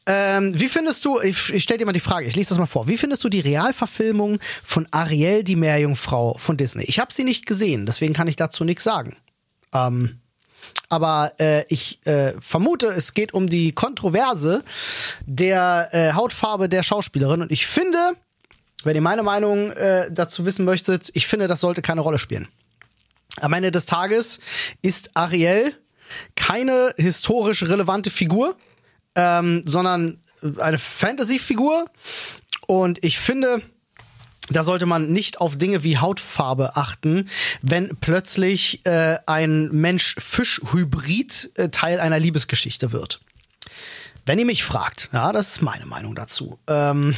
Ähm, 0.06 0.60
wie 0.60 0.68
findest 0.68 1.06
du, 1.06 1.22
ich, 1.22 1.54
ich 1.54 1.64
stell 1.64 1.78
dir 1.78 1.86
mal 1.86 1.94
die 1.94 2.02
Frage, 2.02 2.28
ich 2.28 2.36
lese 2.36 2.50
das 2.50 2.58
mal 2.58 2.66
vor. 2.66 2.88
Wie 2.88 2.98
findest 2.98 3.24
du 3.24 3.30
die 3.30 3.40
Realverfilmung 3.40 4.40
von 4.64 4.86
Ariel, 4.92 5.44
die 5.44 5.56
Meerjungfrau 5.56 6.36
von 6.38 6.58
Disney? 6.58 6.84
Ich 6.84 7.00
habe 7.00 7.14
sie 7.14 7.24
nicht 7.24 7.46
gesehen, 7.46 7.86
deswegen 7.86 8.14
kann 8.14 8.28
ich 8.28 8.36
dazu 8.36 8.66
nichts 8.66 8.84
sagen. 8.84 9.16
Ähm, 9.74 10.20
aber 10.90 11.34
äh, 11.40 11.66
ich 11.70 12.06
äh, 12.06 12.34
vermute, 12.40 12.88
es 12.88 13.14
geht 13.14 13.34
um 13.34 13.48
die 13.48 13.72
Kontroverse 13.72 14.64
der 15.26 15.90
äh, 15.92 16.14
Hautfarbe 16.14 16.70
der 16.70 16.84
Schauspielerin. 16.84 17.42
Und 17.42 17.52
ich 17.52 17.66
finde, 17.66 17.98
wenn 18.84 18.96
ihr 18.96 19.02
meine 19.02 19.24
Meinung 19.24 19.72
äh, 19.72 20.12
dazu 20.12 20.46
wissen 20.46 20.66
möchtet, 20.66 21.10
ich 21.14 21.28
finde, 21.28 21.48
das 21.48 21.62
sollte 21.62 21.82
keine 21.82 22.02
Rolle 22.02 22.20
spielen. 22.20 22.48
Am 23.42 23.54
Ende 23.54 23.72
des 23.72 23.86
Tages 23.86 24.40
ist 24.82 25.12
Ariel 25.16 25.74
keine 26.36 26.94
historisch 26.98 27.64
relevante 27.64 28.12
Figur, 28.12 28.56
ähm, 29.16 29.64
sondern 29.66 30.20
eine 30.60 30.78
Fantasy-Figur. 30.78 31.86
Und 32.68 33.04
ich 33.04 33.18
finde, 33.18 33.62
da 34.50 34.64
sollte 34.64 34.86
man 34.86 35.12
nicht 35.12 35.40
auf 35.40 35.58
Dinge 35.58 35.84
wie 35.84 35.98
Hautfarbe 35.98 36.76
achten, 36.76 37.30
wenn 37.62 37.96
plötzlich 38.00 38.86
äh, 38.86 39.18
ein 39.26 39.70
Mensch-Fisch-Hybrid 39.70 41.52
äh, 41.56 41.70
Teil 41.70 42.00
einer 42.00 42.20
Liebesgeschichte 42.20 42.92
wird. 42.92 43.22
Wenn 44.26 44.40
ihr 44.40 44.46
mich 44.46 44.64
fragt, 44.64 45.10
ja, 45.12 45.32
das 45.32 45.50
ist 45.50 45.62
meine 45.62 45.86
Meinung 45.86 46.16
dazu. 46.16 46.60
Ähm 46.68 47.16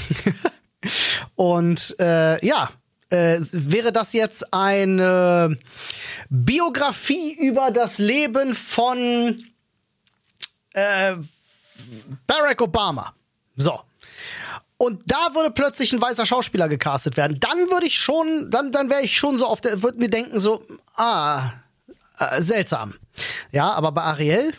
und 1.36 1.96
äh, 2.00 2.46
ja, 2.46 2.70
äh, 3.10 3.40
wäre 3.52 3.92
das 3.92 4.14
jetzt 4.14 4.54
eine 4.54 5.58
Biografie 6.30 7.36
über 7.40 7.72
das 7.72 8.00
Leben 8.00 8.56
von 8.56 9.44
äh, 10.74 11.16
Barack 12.28 12.62
Obama. 12.62 13.14
So, 13.56 13.80
und 14.78 15.04
da 15.06 15.34
würde 15.34 15.52
plötzlich 15.52 15.94
ein 15.94 16.02
weißer 16.02 16.26
Schauspieler 16.26 16.68
gecastet 16.68 17.18
werden, 17.18 17.38
dann 17.40 17.58
würde 17.72 17.88
ich 17.88 17.98
schon, 17.98 18.50
dann, 18.52 18.72
dann 18.72 18.90
wäre 18.90 19.02
ich 19.02 19.18
schon 19.18 19.38
so 19.38 19.46
auf 19.46 19.62
der, 19.62 19.82
würde 19.84 20.00
mir 20.00 20.10
denken 20.10 20.40
so, 20.40 20.66
ah, 20.96 21.52
äh, 22.20 22.42
seltsam. 22.42 22.96
Ja, 23.52 23.72
aber 23.72 23.92
bei 23.92 24.02
Ariel, 24.02 24.54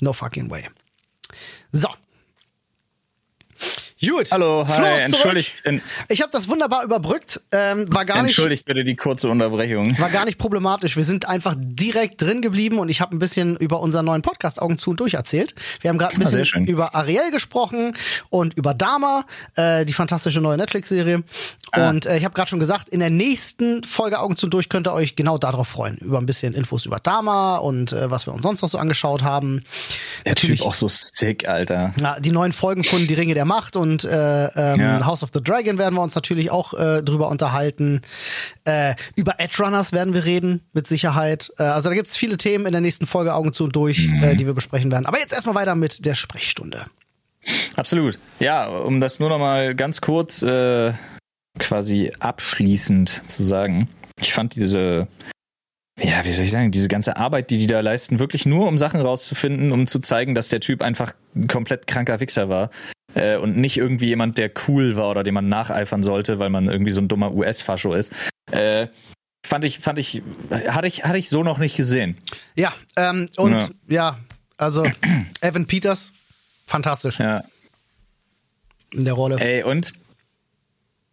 no 0.00 0.12
fucking 0.12 0.50
way. 0.50 0.68
So, 1.70 1.88
Gut. 4.08 4.30
Hallo, 4.30 4.66
hi, 4.66 5.00
entschuldigt. 5.04 5.62
Ich 6.08 6.22
habe 6.22 6.30
das 6.32 6.48
wunderbar 6.48 6.84
überbrückt. 6.84 7.40
Ähm, 7.52 7.92
war 7.92 8.04
gar 8.04 8.22
nicht, 8.22 8.30
entschuldigt 8.32 8.64
bitte 8.64 8.84
die 8.84 8.96
kurze 8.96 9.28
Unterbrechung. 9.28 9.98
War 9.98 10.10
gar 10.10 10.24
nicht 10.24 10.38
problematisch. 10.38 10.96
Wir 10.96 11.04
sind 11.04 11.28
einfach 11.28 11.54
direkt 11.58 12.22
drin 12.22 12.40
geblieben 12.40 12.78
und 12.78 12.88
ich 12.88 13.00
habe 13.00 13.14
ein 13.14 13.18
bisschen 13.18 13.56
über 13.56 13.80
unseren 13.80 14.06
neuen 14.06 14.22
Podcast 14.22 14.62
Augen 14.62 14.78
zu 14.78 14.90
und 14.90 15.00
durch 15.00 15.14
erzählt. 15.14 15.54
Wir 15.80 15.90
haben 15.90 15.98
gerade 15.98 16.14
ein 16.14 16.22
ah, 16.22 16.28
bisschen 16.30 16.66
über 16.66 16.94
Ariel 16.94 17.30
gesprochen 17.30 17.96
und 18.30 18.54
über 18.54 18.74
Dama, 18.74 19.24
äh, 19.56 19.84
die 19.84 19.92
fantastische 19.92 20.40
neue 20.40 20.56
Netflix-Serie. 20.56 21.22
Ah. 21.72 21.90
Und 21.90 22.06
äh, 22.06 22.16
ich 22.16 22.24
habe 22.24 22.34
gerade 22.34 22.48
schon 22.48 22.60
gesagt, 22.60 22.88
in 22.88 23.00
der 23.00 23.10
nächsten 23.10 23.82
Folge 23.84 24.20
Augen 24.20 24.36
zu 24.36 24.46
und 24.46 24.54
durch 24.54 24.68
könnt 24.68 24.86
ihr 24.86 24.92
euch 24.92 25.16
genau 25.16 25.38
darauf 25.38 25.68
freuen. 25.68 25.96
Über 25.98 26.18
ein 26.18 26.26
bisschen 26.26 26.54
Infos 26.54 26.86
über 26.86 27.00
Dama 27.00 27.56
und 27.56 27.92
äh, 27.92 28.10
was 28.10 28.26
wir 28.26 28.32
uns 28.32 28.42
sonst 28.42 28.62
noch 28.62 28.68
so 28.68 28.78
angeschaut 28.78 29.22
haben. 29.22 29.64
Der 30.24 30.32
Natürlich 30.32 30.60
typ 30.60 30.68
auch 30.68 30.74
so 30.74 30.88
sick, 30.88 31.48
Alter. 31.48 31.92
Ja, 32.00 32.20
die 32.20 32.30
neuen 32.30 32.52
Folgen 32.52 32.84
von 32.84 33.06
Die 33.06 33.14
Ringe 33.14 33.34
der 33.34 33.44
Macht 33.44 33.74
und 33.74 33.95
und 33.96 34.10
äh, 34.10 34.46
ähm, 34.56 34.80
ja. 34.80 35.06
House 35.06 35.22
of 35.22 35.30
the 35.32 35.42
Dragon 35.42 35.78
werden 35.78 35.94
wir 35.94 36.02
uns 36.02 36.14
natürlich 36.14 36.50
auch 36.50 36.74
äh, 36.74 37.02
drüber 37.02 37.28
unterhalten. 37.28 38.02
Äh, 38.64 38.94
über 39.14 39.34
Edge 39.38 39.62
Runners 39.62 39.92
werden 39.92 40.12
wir 40.12 40.24
reden, 40.24 40.60
mit 40.72 40.86
Sicherheit. 40.86 41.50
Äh, 41.58 41.62
also 41.62 41.88
da 41.88 41.94
gibt 41.94 42.08
es 42.08 42.16
viele 42.16 42.36
Themen 42.36 42.66
in 42.66 42.72
der 42.72 42.80
nächsten 42.80 43.06
Folge 43.06 43.34
Augen 43.34 43.52
zu 43.52 43.64
und 43.64 43.74
durch, 43.74 44.08
mhm. 44.08 44.22
äh, 44.22 44.36
die 44.36 44.46
wir 44.46 44.52
besprechen 44.52 44.90
werden. 44.90 45.06
Aber 45.06 45.18
jetzt 45.18 45.32
erstmal 45.32 45.54
weiter 45.54 45.74
mit 45.74 46.04
der 46.04 46.14
Sprechstunde. 46.14 46.84
Absolut. 47.76 48.18
Ja, 48.38 48.66
um 48.66 49.00
das 49.00 49.18
nur 49.18 49.28
noch 49.30 49.38
mal 49.38 49.74
ganz 49.74 50.00
kurz 50.00 50.42
äh, 50.42 50.92
quasi 51.58 52.12
abschließend 52.18 53.22
zu 53.28 53.44
sagen. 53.44 53.88
Ich 54.20 54.34
fand 54.34 54.56
diese 54.56 55.08
ja, 55.98 56.26
wie 56.26 56.32
soll 56.32 56.44
ich 56.44 56.50
sagen, 56.50 56.72
diese 56.72 56.88
ganze 56.88 57.16
Arbeit, 57.16 57.48
die 57.48 57.56
die 57.56 57.66
da 57.66 57.80
leisten, 57.80 58.18
wirklich 58.18 58.44
nur 58.44 58.68
um 58.68 58.76
Sachen 58.76 59.00
rauszufinden, 59.00 59.72
um 59.72 59.86
zu 59.86 59.98
zeigen, 59.98 60.34
dass 60.34 60.50
der 60.50 60.60
Typ 60.60 60.82
einfach 60.82 61.14
ein 61.34 61.48
komplett 61.48 61.86
kranker 61.86 62.20
Wichser 62.20 62.50
war 62.50 62.68
äh, 63.16 63.36
und 63.36 63.56
nicht 63.56 63.76
irgendwie 63.78 64.06
jemand, 64.06 64.38
der 64.38 64.50
cool 64.68 64.96
war 64.96 65.10
oder 65.10 65.22
dem 65.22 65.34
man 65.34 65.48
nacheifern 65.48 66.02
sollte, 66.02 66.38
weil 66.38 66.50
man 66.50 66.68
irgendwie 66.68 66.92
so 66.92 67.00
ein 67.00 67.08
dummer 67.08 67.32
US-Fascho 67.34 67.94
ist. 67.94 68.12
Äh, 68.50 68.88
fand 69.44 69.64
ich, 69.64 69.78
fand 69.78 69.98
ich, 69.98 70.22
hatte 70.50 70.86
ich, 70.86 71.04
hatte 71.04 71.18
ich 71.18 71.30
so 71.30 71.42
noch 71.42 71.58
nicht 71.58 71.76
gesehen. 71.76 72.18
Ja, 72.54 72.72
ähm, 72.96 73.28
und 73.36 73.52
ja, 73.52 73.68
ja 73.88 74.18
also 74.58 74.84
Evan 75.40 75.66
Peters, 75.66 76.12
fantastisch. 76.66 77.18
Ja. 77.18 77.42
In 78.92 79.04
der 79.04 79.14
Rolle. 79.14 79.38
Ey, 79.40 79.62
und 79.62 79.94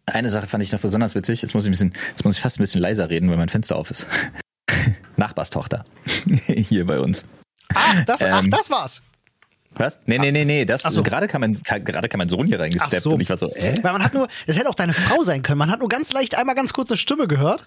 eine 0.06 0.28
Sache 0.28 0.46
fand 0.46 0.62
ich 0.62 0.72
noch 0.72 0.80
besonders 0.80 1.14
witzig. 1.14 1.40
Jetzt 1.40 1.54
muss 1.54 1.64
ich 1.64 1.70
ein 1.70 1.72
bisschen, 1.72 1.94
jetzt 2.10 2.24
muss 2.24 2.36
ich 2.36 2.42
fast 2.42 2.58
ein 2.58 2.62
bisschen 2.62 2.82
leiser 2.82 3.08
reden, 3.08 3.30
weil 3.30 3.38
mein 3.38 3.48
Fenster 3.48 3.76
auf 3.76 3.90
ist. 3.90 4.06
Nachbarstochter. 5.16 5.84
Hier 6.46 6.86
bei 6.86 7.00
uns. 7.00 7.26
Ach, 7.74 8.04
das, 8.04 8.20
ähm, 8.20 8.28
ach, 8.30 8.44
das 8.50 8.70
war's. 8.70 9.02
Was? 9.76 10.00
Nee, 10.06 10.18
nee, 10.18 10.32
nee, 10.32 10.44
nee. 10.44 10.64
Das, 10.64 10.82
so. 10.82 11.02
gerade, 11.02 11.28
kam 11.28 11.40
mein, 11.40 11.54
gerade 11.62 12.08
kam 12.08 12.18
mein 12.18 12.28
Sohn 12.28 12.46
hier 12.46 12.60
reingesteppt 12.60 13.02
so. 13.02 13.12
und 13.12 13.20
ich 13.20 13.28
war 13.28 13.38
so, 13.38 13.50
äh? 13.50 13.74
Weil 13.82 13.92
man 13.92 14.04
hat 14.04 14.14
nur, 14.14 14.28
das 14.46 14.56
hätte 14.56 14.68
auch 14.68 14.74
deine 14.74 14.92
Frau 14.92 15.22
sein 15.22 15.42
können. 15.42 15.58
Man 15.58 15.70
hat 15.70 15.80
nur 15.80 15.88
ganz 15.88 16.12
leicht 16.12 16.36
einmal 16.36 16.54
ganz 16.54 16.72
kurz 16.72 16.90
eine 16.90 16.96
Stimme 16.96 17.26
gehört. 17.26 17.66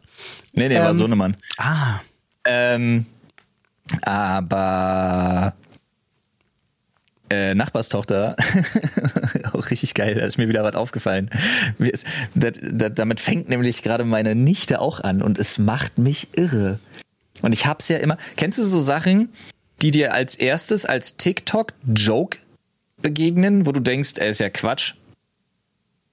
Nee, 0.53 0.69
nee, 0.69 0.75
ähm, 0.75 0.83
war 0.83 0.93
Sohnemann. 0.93 1.37
Ah. 1.57 1.99
Ähm, 2.45 3.05
aber 4.03 5.53
äh, 7.29 7.55
Nachbarstochter, 7.55 8.35
auch 9.53 9.69
richtig 9.69 9.93
geil, 9.93 10.15
da 10.15 10.25
ist 10.25 10.37
mir 10.37 10.47
wieder 10.47 10.63
was 10.63 10.75
aufgefallen. 10.75 11.29
Das, 11.77 12.05
das, 12.35 12.93
damit 12.93 13.19
fängt 13.19 13.49
nämlich 13.49 13.83
gerade 13.83 14.05
meine 14.05 14.35
Nichte 14.35 14.79
auch 14.79 15.01
an 15.01 15.21
und 15.21 15.37
es 15.37 15.57
macht 15.57 15.97
mich 15.97 16.29
irre. 16.37 16.79
Und 17.41 17.53
ich 17.53 17.65
hab's 17.65 17.87
ja 17.89 17.97
immer. 17.97 18.17
Kennst 18.35 18.57
du 18.57 18.63
so 18.63 18.81
Sachen, 18.81 19.29
die 19.81 19.91
dir 19.91 20.13
als 20.13 20.35
erstes 20.35 20.85
als 20.85 21.17
TikTok-Joke 21.17 22.37
begegnen, 23.01 23.65
wo 23.65 23.71
du 23.71 23.79
denkst, 23.79 24.13
er 24.17 24.29
ist 24.29 24.39
ja 24.39 24.49
Quatsch? 24.49 24.93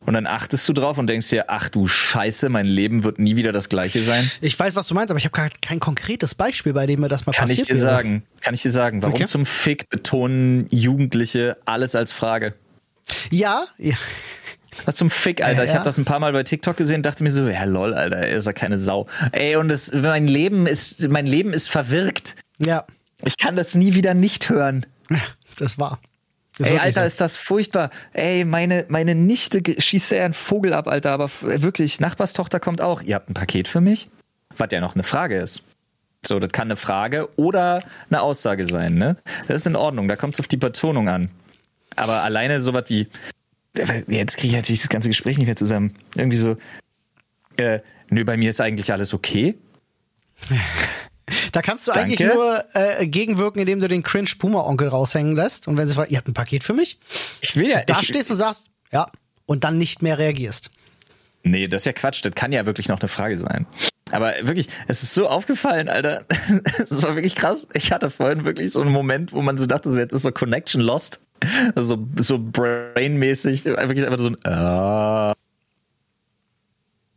Und 0.07 0.15
dann 0.15 0.27
achtest 0.27 0.69
du 0.69 0.75
drauf 0.75 0.99
und 0.99 1.07
denkst 1.07 1.31
dir, 1.31 1.47
ach 1.49 1.71
du 1.71 1.87
Scheiße, 1.89 2.51
mein 2.51 2.67
Leben 2.67 3.05
wird 3.05 3.19
nie 3.19 3.37
wieder 3.37 3.53
das 3.53 3.71
gleiche 3.71 4.03
sein. 4.03 4.31
Ich 4.43 4.59
weiß, 4.59 4.77
was 4.77 4.87
du 4.87 4.95
meinst, 4.95 5.11
aber 5.11 5.19
ich 5.19 5.25
habe 5.25 5.51
kein 5.62 5.81
konkretes 5.81 6.35
Beispiel, 6.35 6.75
bei 6.75 6.87
dem 6.87 7.01
mir 7.01 7.09
das 7.09 7.25
mal 7.25 7.33
kann 7.33 7.49
passiert 7.49 7.69
Kann 7.69 7.77
ich 7.77 7.81
dir 7.81 7.87
wäre. 7.87 7.97
sagen, 7.97 8.23
kann 8.43 8.55
ich 8.55 8.62
dir 8.62 8.71
sagen, 8.71 9.01
warum 9.01 9.15
okay. 9.15 9.25
zum 9.25 9.47
Fick 9.47 9.89
betonen 9.89 10.67
Jugendliche 10.71 11.57
alles 11.65 11.95
als 11.95 12.12
Frage? 12.12 12.55
Ja, 13.31 13.65
ja. 13.79 13.95
Was 14.85 14.97
zum 14.97 15.09
Fick, 15.09 15.43
Alter. 15.43 15.65
Ja, 15.65 15.71
ich 15.71 15.75
habe 15.75 15.85
das 15.85 15.97
ein 15.99 16.05
paar 16.05 16.19
Mal 16.19 16.33
bei 16.33 16.43
TikTok 16.43 16.77
gesehen, 16.77 17.03
dachte 17.03 17.23
mir 17.23 17.31
so, 17.31 17.47
ja 17.47 17.65
lol, 17.65 17.95
Alter, 17.95 18.17
er 18.17 18.37
ist 18.37 18.47
ja 18.47 18.53
keine 18.53 18.77
Sau. 18.77 19.07
Ey, 19.33 19.57
und 19.57 19.71
es, 19.71 19.93
mein 19.93 20.27
Leben 20.27 20.67
ist, 20.67 21.09
mein 21.09 21.27
Leben 21.27 21.53
ist 21.53 21.71
verwirkt. 21.71 22.35
Ja. 22.59 22.85
Ich 23.25 23.37
kann 23.37 23.57
das 23.57 23.75
nie 23.75 23.95
wieder 23.95 24.14
nicht 24.14 24.49
hören. 24.49 24.87
Das 25.59 25.79
war. 25.79 25.99
Das 26.59 26.68
Ey, 26.68 26.79
Alter, 26.79 27.01
so. 27.01 27.07
ist 27.07 27.20
das 27.20 27.37
furchtbar. 27.37 27.91
Ey, 28.12 28.45
meine, 28.45 28.85
meine 28.89 29.14
Nichte 29.14 29.61
schießt 29.81 30.12
ja 30.12 30.25
einen 30.25 30.35
Vogel 30.35 30.72
ab, 30.72 30.87
Alter, 30.87 31.11
aber 31.12 31.29
wirklich, 31.41 32.01
Nachbarstochter 32.01 32.61
kommt 32.61 32.81
auch. 32.81 33.03
Ihr 33.03 33.16
habt 33.16 33.29
ein 33.29 33.35
Paket 33.35 33.66
für 33.66 33.81
mich? 33.81 34.09
Was 34.57 34.68
ja 34.70 34.81
noch 34.81 34.95
eine 34.95 35.03
Frage 35.03 35.39
ist. 35.39 35.64
So, 36.25 36.39
das 36.39 36.53
kann 36.53 36.68
eine 36.68 36.77
Frage 36.77 37.29
oder 37.37 37.83
eine 38.09 38.22
Aussage 38.22 38.66
sein, 38.66 38.95
ne? 38.95 39.16
Das 39.49 39.62
ist 39.62 39.66
in 39.66 39.77
Ordnung, 39.77 40.09
da 40.09 40.16
kommt 40.16 40.35
es 40.35 40.41
auf 40.41 40.49
die 40.49 40.57
Betonung 40.57 41.09
an. 41.09 41.29
Aber 41.97 42.22
alleine 42.22 42.61
sowas 42.61 42.85
wie, 42.89 43.09
jetzt 44.09 44.37
kriege 44.37 44.49
ich 44.49 44.55
natürlich 44.55 44.81
das 44.81 44.89
ganze 44.89 45.09
Gespräch 45.09 45.37
nicht 45.39 45.47
mehr 45.47 45.57
zusammen. 45.57 45.97
Irgendwie 46.14 46.37
so, 46.37 46.57
äh, 47.57 47.81
nö, 48.09 48.25
bei 48.25 48.37
mir 48.37 48.51
ist 48.51 48.61
eigentlich 48.61 48.93
alles 48.93 49.12
okay. 49.12 49.59
Da 51.55 51.63
kannst 51.63 51.87
du 51.87 51.93
Danke. 51.93 52.17
eigentlich 52.17 52.35
nur 52.35 52.65
äh, 52.73 53.07
gegenwirken, 53.07 53.61
indem 53.61 53.79
du 53.79 53.87
den 53.87 54.03
cringe 54.03 54.29
Puma-Onkel 54.37 54.89
raushängen 54.89 55.37
lässt. 55.37 55.69
Und 55.69 55.77
wenn 55.77 55.87
sie 55.87 55.95
fragen, 55.95 56.11
ihr 56.11 56.19
habt 56.19 56.27
ein 56.27 56.35
Paket 56.35 56.65
für 56.65 56.75
mich? 56.75 56.99
Ich 57.43 57.55
will 57.55 57.69
ja. 57.69 57.85
Da 57.85 58.01
ich, 58.01 58.09
stehst 58.09 58.29
und 58.33 58.39
sagst, 58.39 58.65
ja, 58.91 59.07
und 59.47 59.63
dann 59.63 59.79
nicht 59.79 60.03
mehr 60.03 60.19
reagierst. 60.19 60.73
Nee, 61.45 61.69
das 61.69 61.83
ist 61.83 61.87
ja 61.87 61.93
Quatsch. 61.93 62.25
Das 62.25 62.35
kann 62.35 62.51
ja 62.51 62.67
wirklich 62.67 62.89
noch 62.89 62.99
eine 62.99 63.07
Frage 63.07 63.39
sein. 63.39 63.67
Aber 64.11 64.35
wirklich, 64.43 64.69
es 64.89 65.05
ist 65.05 65.15
so 65.15 65.29
aufgefallen, 65.29 65.89
Alter. 65.89 66.25
Es 66.83 67.01
war 67.05 67.15
wirklich 67.15 67.37
krass. 67.37 67.69
Ich 67.75 67.93
hatte 67.93 68.11
vorhin 68.11 68.45
wirklich 68.45 68.73
so 68.73 68.81
einen 68.81 68.91
Moment, 68.91 69.33
wo 69.33 69.41
man 69.41 69.57
so 69.57 69.67
dachte, 69.67 69.91
jetzt 69.91 70.13
ist 70.13 70.23
so 70.23 70.33
Connection 70.33 70.81
lost. 70.81 71.21
Also 71.77 72.05
so 72.17 72.37
brainmäßig. 72.37 73.65
Wirklich 73.65 74.05
einfach 74.05 74.19
so 74.19 74.31
ein 74.31 74.39
äh, 74.43 75.35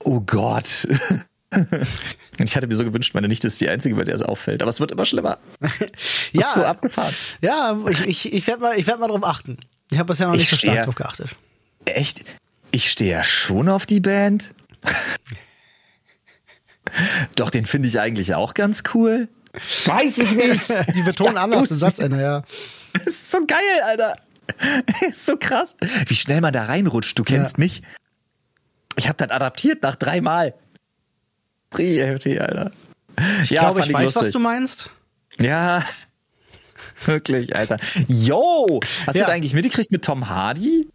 Oh 0.04 0.22
Gott. 0.22 0.88
Ich 2.40 2.56
hatte 2.56 2.68
mir 2.68 2.76
so 2.76 2.84
gewünscht, 2.84 3.16
meine 3.16 3.28
Nichte 3.28 3.48
ist 3.48 3.60
die 3.62 3.68
Einzige, 3.68 3.96
bei 3.96 4.04
der 4.04 4.14
es 4.14 4.22
auffällt. 4.22 4.62
Aber 4.62 4.70
es 4.70 4.80
wird 4.80 4.92
immer 4.92 5.06
schlimmer. 5.06 5.40
ja. 6.34 6.44
Ist 6.44 6.54
so 6.54 6.64
abgefahren. 6.64 7.14
Ja, 7.42 7.76
ich, 7.90 8.06
ich, 8.06 8.34
ich 8.34 8.46
werde 8.46 8.62
mal, 8.62 8.86
werd 8.86 9.00
mal 9.00 9.08
drauf 9.08 9.24
achten. 9.24 9.58
Ich 9.90 9.98
habe 9.98 10.08
bisher 10.08 10.28
noch 10.28 10.36
nicht 10.36 10.50
so 10.50 10.56
stark 10.56 10.84
drauf 10.86 10.94
geachtet. 10.94 11.30
Echt? 11.86 12.24
Ich 12.70 12.92
stehe 12.92 13.12
ja 13.12 13.24
schon 13.24 13.70
auf 13.70 13.88
die 13.88 14.00
Band. 14.02 14.54
Doch, 17.36 17.50
den 17.50 17.66
finde 17.66 17.88
ich 17.88 18.00
eigentlich 18.00 18.36
auch 18.36 18.54
ganz 18.54 18.84
cool. 18.94 19.28
Weiß 19.86 20.20
ich 20.20 20.36
nicht. 20.36 20.70
Die 20.96 21.02
betonen 21.02 21.38
anders 21.38 21.70
den 21.70 21.78
Satzende, 21.78 22.22
ja. 22.22 22.44
Das 22.94 23.08
ist 23.08 23.32
so 23.32 23.46
geil, 23.48 23.82
Alter. 23.84 24.16
Ist 25.10 25.26
so 25.26 25.38
krass. 25.38 25.76
Wie 26.06 26.16
schnell 26.16 26.42
man 26.42 26.54
da 26.54 26.66
reinrutscht. 26.66 27.18
Du 27.18 27.24
kennst 27.24 27.58
ja. 27.58 27.64
mich. 27.64 27.82
Ich 28.96 29.08
habe 29.08 29.18
das 29.18 29.30
adaptiert 29.30 29.84
nach 29.84 29.96
dreimal. 29.96 30.54
Heftig, 31.76 32.42
Alter. 32.42 32.72
Ich 33.44 33.50
ja, 33.50 33.62
glaube, 33.62 33.82
ich 33.82 33.94
weiß, 33.94 34.06
lustig. 34.06 34.22
was 34.22 34.32
du 34.32 34.40
meinst. 34.40 34.90
Ja, 35.40 35.84
wirklich, 37.06 37.56
Alter. 37.56 37.78
Yo, 38.08 38.80
hast 39.06 39.16
ja. 39.16 39.24
du 39.24 39.28
da 39.28 39.34
eigentlich 39.34 39.54
mitgekriegt 39.54 39.92
mit 39.92 40.06
Tom 40.06 40.30
Hardy? 40.30 40.88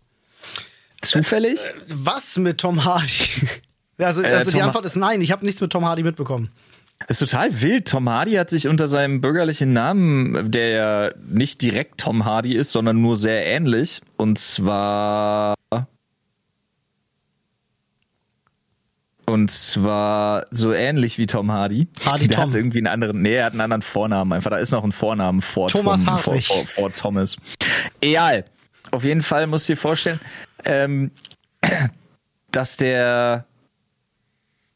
Zufällig? 1.03 1.61
Äh, 1.61 1.73
was 1.89 2.37
mit 2.39 2.59
Tom 2.59 2.85
Hardy? 2.85 3.49
Also, 3.99 4.23
also 4.25 4.51
äh, 4.51 4.53
die 4.55 4.63
Antwort 4.63 4.87
ist 4.87 4.97
nein, 4.97 5.21
ich 5.21 5.33
habe 5.33 5.45
nichts 5.45 5.61
mit 5.61 5.73
Tom 5.73 5.85
Hardy 5.85 6.03
mitbekommen. 6.03 6.51
ist 7.09 7.19
total 7.19 7.61
wild. 7.61 7.89
Tom 7.89 8.09
Hardy 8.09 8.35
hat 8.35 8.51
sich 8.51 8.69
unter 8.69 8.87
seinem 8.87 9.21
bürgerlichen 9.21 9.73
Namen, 9.73 10.51
der 10.51 10.69
ja 10.69 11.11
nicht 11.27 11.61
direkt 11.61 12.01
Tom 12.01 12.25
Hardy 12.25 12.55
ist, 12.55 12.73
sondern 12.73 13.01
nur 13.01 13.17
sehr 13.17 13.45
ähnlich, 13.47 14.01
und 14.17 14.39
zwar 14.39 15.55
Und 19.33 19.51
zwar 19.51 20.45
so 20.51 20.75
ähnlich 20.75 21.17
wie 21.17 21.27
Tom 21.27 21.51
Hardy. 21.51 21.89
Hardy 22.05 22.29
Der 22.29 22.37
Tom. 22.37 22.51
hat 22.51 22.55
irgendwie 22.55 22.81
einen 22.81 22.89
anderen, 22.89 23.23
nee, 23.23 23.37
er 23.37 23.47
hat 23.47 23.53
einen 23.53 23.63
anderen 23.63 23.81
Vornamen 23.81 24.31
einfach. 24.35 24.51
Da 24.51 24.59
ist 24.59 24.73
noch 24.73 24.85
ein 24.85 24.93
Vornamen 24.93 25.41
vor 25.41 25.69
Thomas 25.69 26.05
Tom. 26.05 26.19
Vor, 26.19 26.43
vor, 26.43 26.67
vor, 26.67 26.93
Thomas. 26.93 27.39
Egal. 28.03 28.45
Auf 28.91 29.05
jeden 29.05 29.23
Fall 29.23 29.47
musst 29.47 29.71
du 29.71 29.73
dir 29.73 29.79
vorstellen, 29.79 30.21
ähm, 30.67 31.13
dass 32.51 32.77
der 32.77 33.47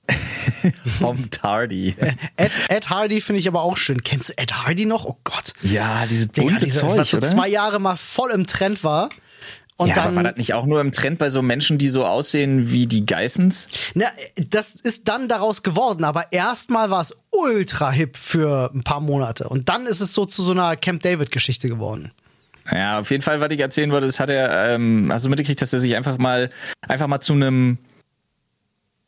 Tom 1.00 1.28
Tardy. 1.28 1.94
Ed, 2.36 2.52
Ed 2.68 2.88
Hardy 2.88 3.20
finde 3.20 3.40
ich 3.40 3.48
aber 3.48 3.60
auch 3.60 3.76
schön. 3.76 4.02
Kennst 4.02 4.30
du 4.30 4.38
Ed 4.38 4.54
Hardy 4.54 4.86
noch? 4.86 5.04
Oh 5.04 5.18
Gott. 5.22 5.52
Ja, 5.60 6.06
diese 6.06 6.28
bunte 6.28 6.54
Digga, 6.54 6.64
diese, 6.64 6.80
Zeug, 6.80 6.96
was 6.96 7.10
so 7.10 7.18
zwei 7.18 7.48
Jahre 7.48 7.78
mal 7.78 7.96
voll 7.96 8.30
im 8.30 8.46
Trend 8.46 8.84
war. 8.84 9.10
Und 9.78 9.88
ja, 9.88 9.94
dann, 9.94 10.06
aber 10.06 10.16
war 10.16 10.22
das 10.24 10.36
nicht 10.36 10.54
auch 10.54 10.64
nur 10.64 10.80
im 10.80 10.90
Trend 10.90 11.18
bei 11.18 11.28
so 11.28 11.42
Menschen, 11.42 11.76
die 11.76 11.88
so 11.88 12.06
aussehen 12.06 12.70
wie 12.72 12.86
die 12.86 13.04
Geissens? 13.04 13.68
Na, 13.94 14.06
das 14.48 14.74
ist 14.74 15.06
dann 15.08 15.28
daraus 15.28 15.62
geworden, 15.62 16.04
aber 16.04 16.32
erstmal 16.32 16.88
war 16.88 17.02
es 17.02 17.14
ultra 17.30 17.90
hip 17.90 18.16
für 18.16 18.70
ein 18.74 18.82
paar 18.82 19.00
Monate. 19.00 19.48
Und 19.48 19.68
dann 19.68 19.84
ist 19.84 20.00
es 20.00 20.14
so 20.14 20.24
zu 20.24 20.42
so 20.42 20.52
einer 20.52 20.76
Camp 20.76 21.02
David-Geschichte 21.02 21.68
geworden. 21.68 22.12
Ja, 22.72 22.98
auf 22.98 23.10
jeden 23.10 23.22
Fall, 23.22 23.40
was 23.40 23.50
ich 23.52 23.60
erzählen 23.60 23.92
wollte, 23.92 24.06
ist, 24.06 24.18
hat 24.18 24.30
er, 24.30 24.74
ähm, 24.74 25.10
hast 25.12 25.26
du 25.26 25.28
mitgekriegt, 25.28 25.60
dass 25.60 25.72
er 25.72 25.78
sich 25.78 25.94
einfach 25.94 26.16
mal, 26.16 26.50
einfach 26.80 27.06
mal 27.06 27.20
zu 27.20 27.34
einem, 27.34 27.78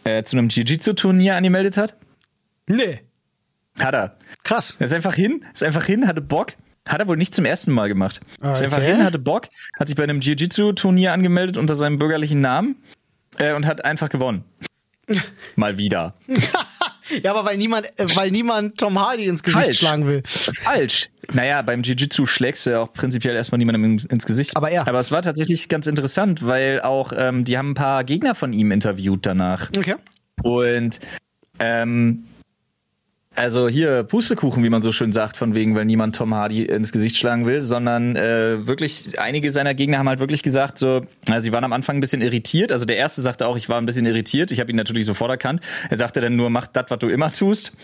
äh, 0.05 0.23
zu 0.23 0.37
einem 0.37 0.49
Jiu-Jitsu-Turnier 0.49 1.35
angemeldet 1.35 1.79
hat? 1.79 1.97
Nee. 2.67 3.01
Hat 3.79 3.95
er. 3.95 4.17
Krass. 4.45 4.77
Er 4.79 4.85
ist 4.85 4.93
einfach 4.93 5.15
hin, 5.15 5.45
ist 5.55 5.65
einfach 5.65 5.87
hin, 5.87 6.07
hatte 6.07 6.21
Bock, 6.21 6.55
hat 6.89 7.01
er 7.01 7.07
wohl 7.07 7.17
nicht 7.17 7.35
zum 7.35 7.45
ersten 7.45 7.73
Mal 7.73 7.89
gemacht. 7.89 8.21
Okay. 8.41 8.53
Ist 8.53 8.63
einfach 8.63 8.83
hin, 8.83 9.05
hatte 9.05 9.19
Bock, 9.19 9.49
hat 9.79 9.89
sich 9.89 9.97
bei 9.97 10.03
einem 10.03 10.21
Jiu-Jitsu-Turnier 10.21 11.13
angemeldet 11.13 11.57
unter 11.57 11.75
seinem 11.75 11.99
bürgerlichen 11.99 12.41
Namen 12.41 12.77
äh, 13.39 13.55
und 13.55 13.67
hat 13.67 13.85
einfach 13.85 14.09
gewonnen. 14.09 14.45
Mal 15.57 15.79
wieder. 15.79 16.15
ja, 17.23 17.31
aber 17.31 17.45
weil 17.45 17.57
niemand, 17.57 17.87
äh, 17.99 18.07
weil 18.17 18.31
niemand 18.31 18.79
Tom 18.79 18.99
Hardy 18.99 19.27
ins 19.27 19.43
Gesicht 19.43 19.65
Falsch. 19.65 19.79
schlagen 19.79 20.07
will. 20.07 20.23
Falsch. 20.25 21.09
Naja, 21.33 21.63
beim 21.63 21.83
Jiu-Jitsu 21.83 22.27
schlägst 22.27 22.67
du 22.67 22.71
ja 22.71 22.81
auch 22.81 22.93
prinzipiell 22.93 23.37
erstmal 23.37 23.59
niemandem 23.59 23.99
ins 24.09 24.27
Gesicht. 24.27 24.57
Aber 24.57 24.71
er. 24.71 24.87
Aber 24.87 24.99
es 24.99 25.13
war 25.13 25.23
tatsächlich 25.23 25.69
ganz 25.69 25.87
interessant, 25.87 26.47
weil 26.47 26.81
auch, 26.81 27.13
ähm, 27.17 27.45
die 27.45 27.59
haben 27.59 27.71
ein 27.71 27.75
paar 27.75 28.05
Gegner 28.05 28.35
von 28.35 28.53
ihm 28.53 28.71
interviewt 28.71 29.27
danach. 29.27 29.71
Okay. 29.77 29.97
Und 30.43 31.01
ähm, 31.59 32.25
also 33.39 33.69
hier 33.69 34.03
Pustekuchen, 34.03 34.65
wie 34.65 34.69
man 34.69 34.83
so 34.83 34.91
schön 34.91 35.13
sagt, 35.13 35.37
von 35.37 35.55
wegen, 35.55 35.75
weil 35.75 35.85
niemand 35.85 36.17
Tom 36.17 36.35
Hardy 36.35 36.65
ins 36.65 36.91
Gesicht 36.93 37.17
schlagen 37.17 37.47
will, 37.47 37.63
sondern 37.63 38.17
äh, 38.17 38.67
wirklich, 38.67 39.19
einige 39.21 39.53
seiner 39.53 39.75
Gegner 39.75 39.99
haben 39.99 40.09
halt 40.09 40.19
wirklich 40.19 40.43
gesagt, 40.43 40.77
so, 40.77 41.03
also 41.29 41.41
sie 41.41 41.53
waren 41.53 41.65
am 41.65 41.73
Anfang 41.73 41.99
ein 41.99 42.01
bisschen 42.01 42.21
irritiert. 42.21 42.73
Also 42.73 42.85
der 42.85 42.97
erste 42.97 43.23
sagte 43.23 43.47
auch, 43.47 43.57
ich 43.57 43.69
war 43.69 43.81
ein 43.81 43.87
bisschen 43.87 44.07
irritiert. 44.07 44.51
Ich 44.51 44.59
habe 44.59 44.71
ihn 44.71 44.77
natürlich 44.77 45.07
sofort 45.07 45.31
erkannt. 45.31 45.63
Er 45.89 45.99
sagte 45.99 46.21
dann 46.21 46.35
nur, 46.35 46.51
mach 46.51 46.67
das, 46.67 46.87
was 46.89 46.99
du 46.99 47.09
immer 47.09 47.33
tust. 47.33 47.77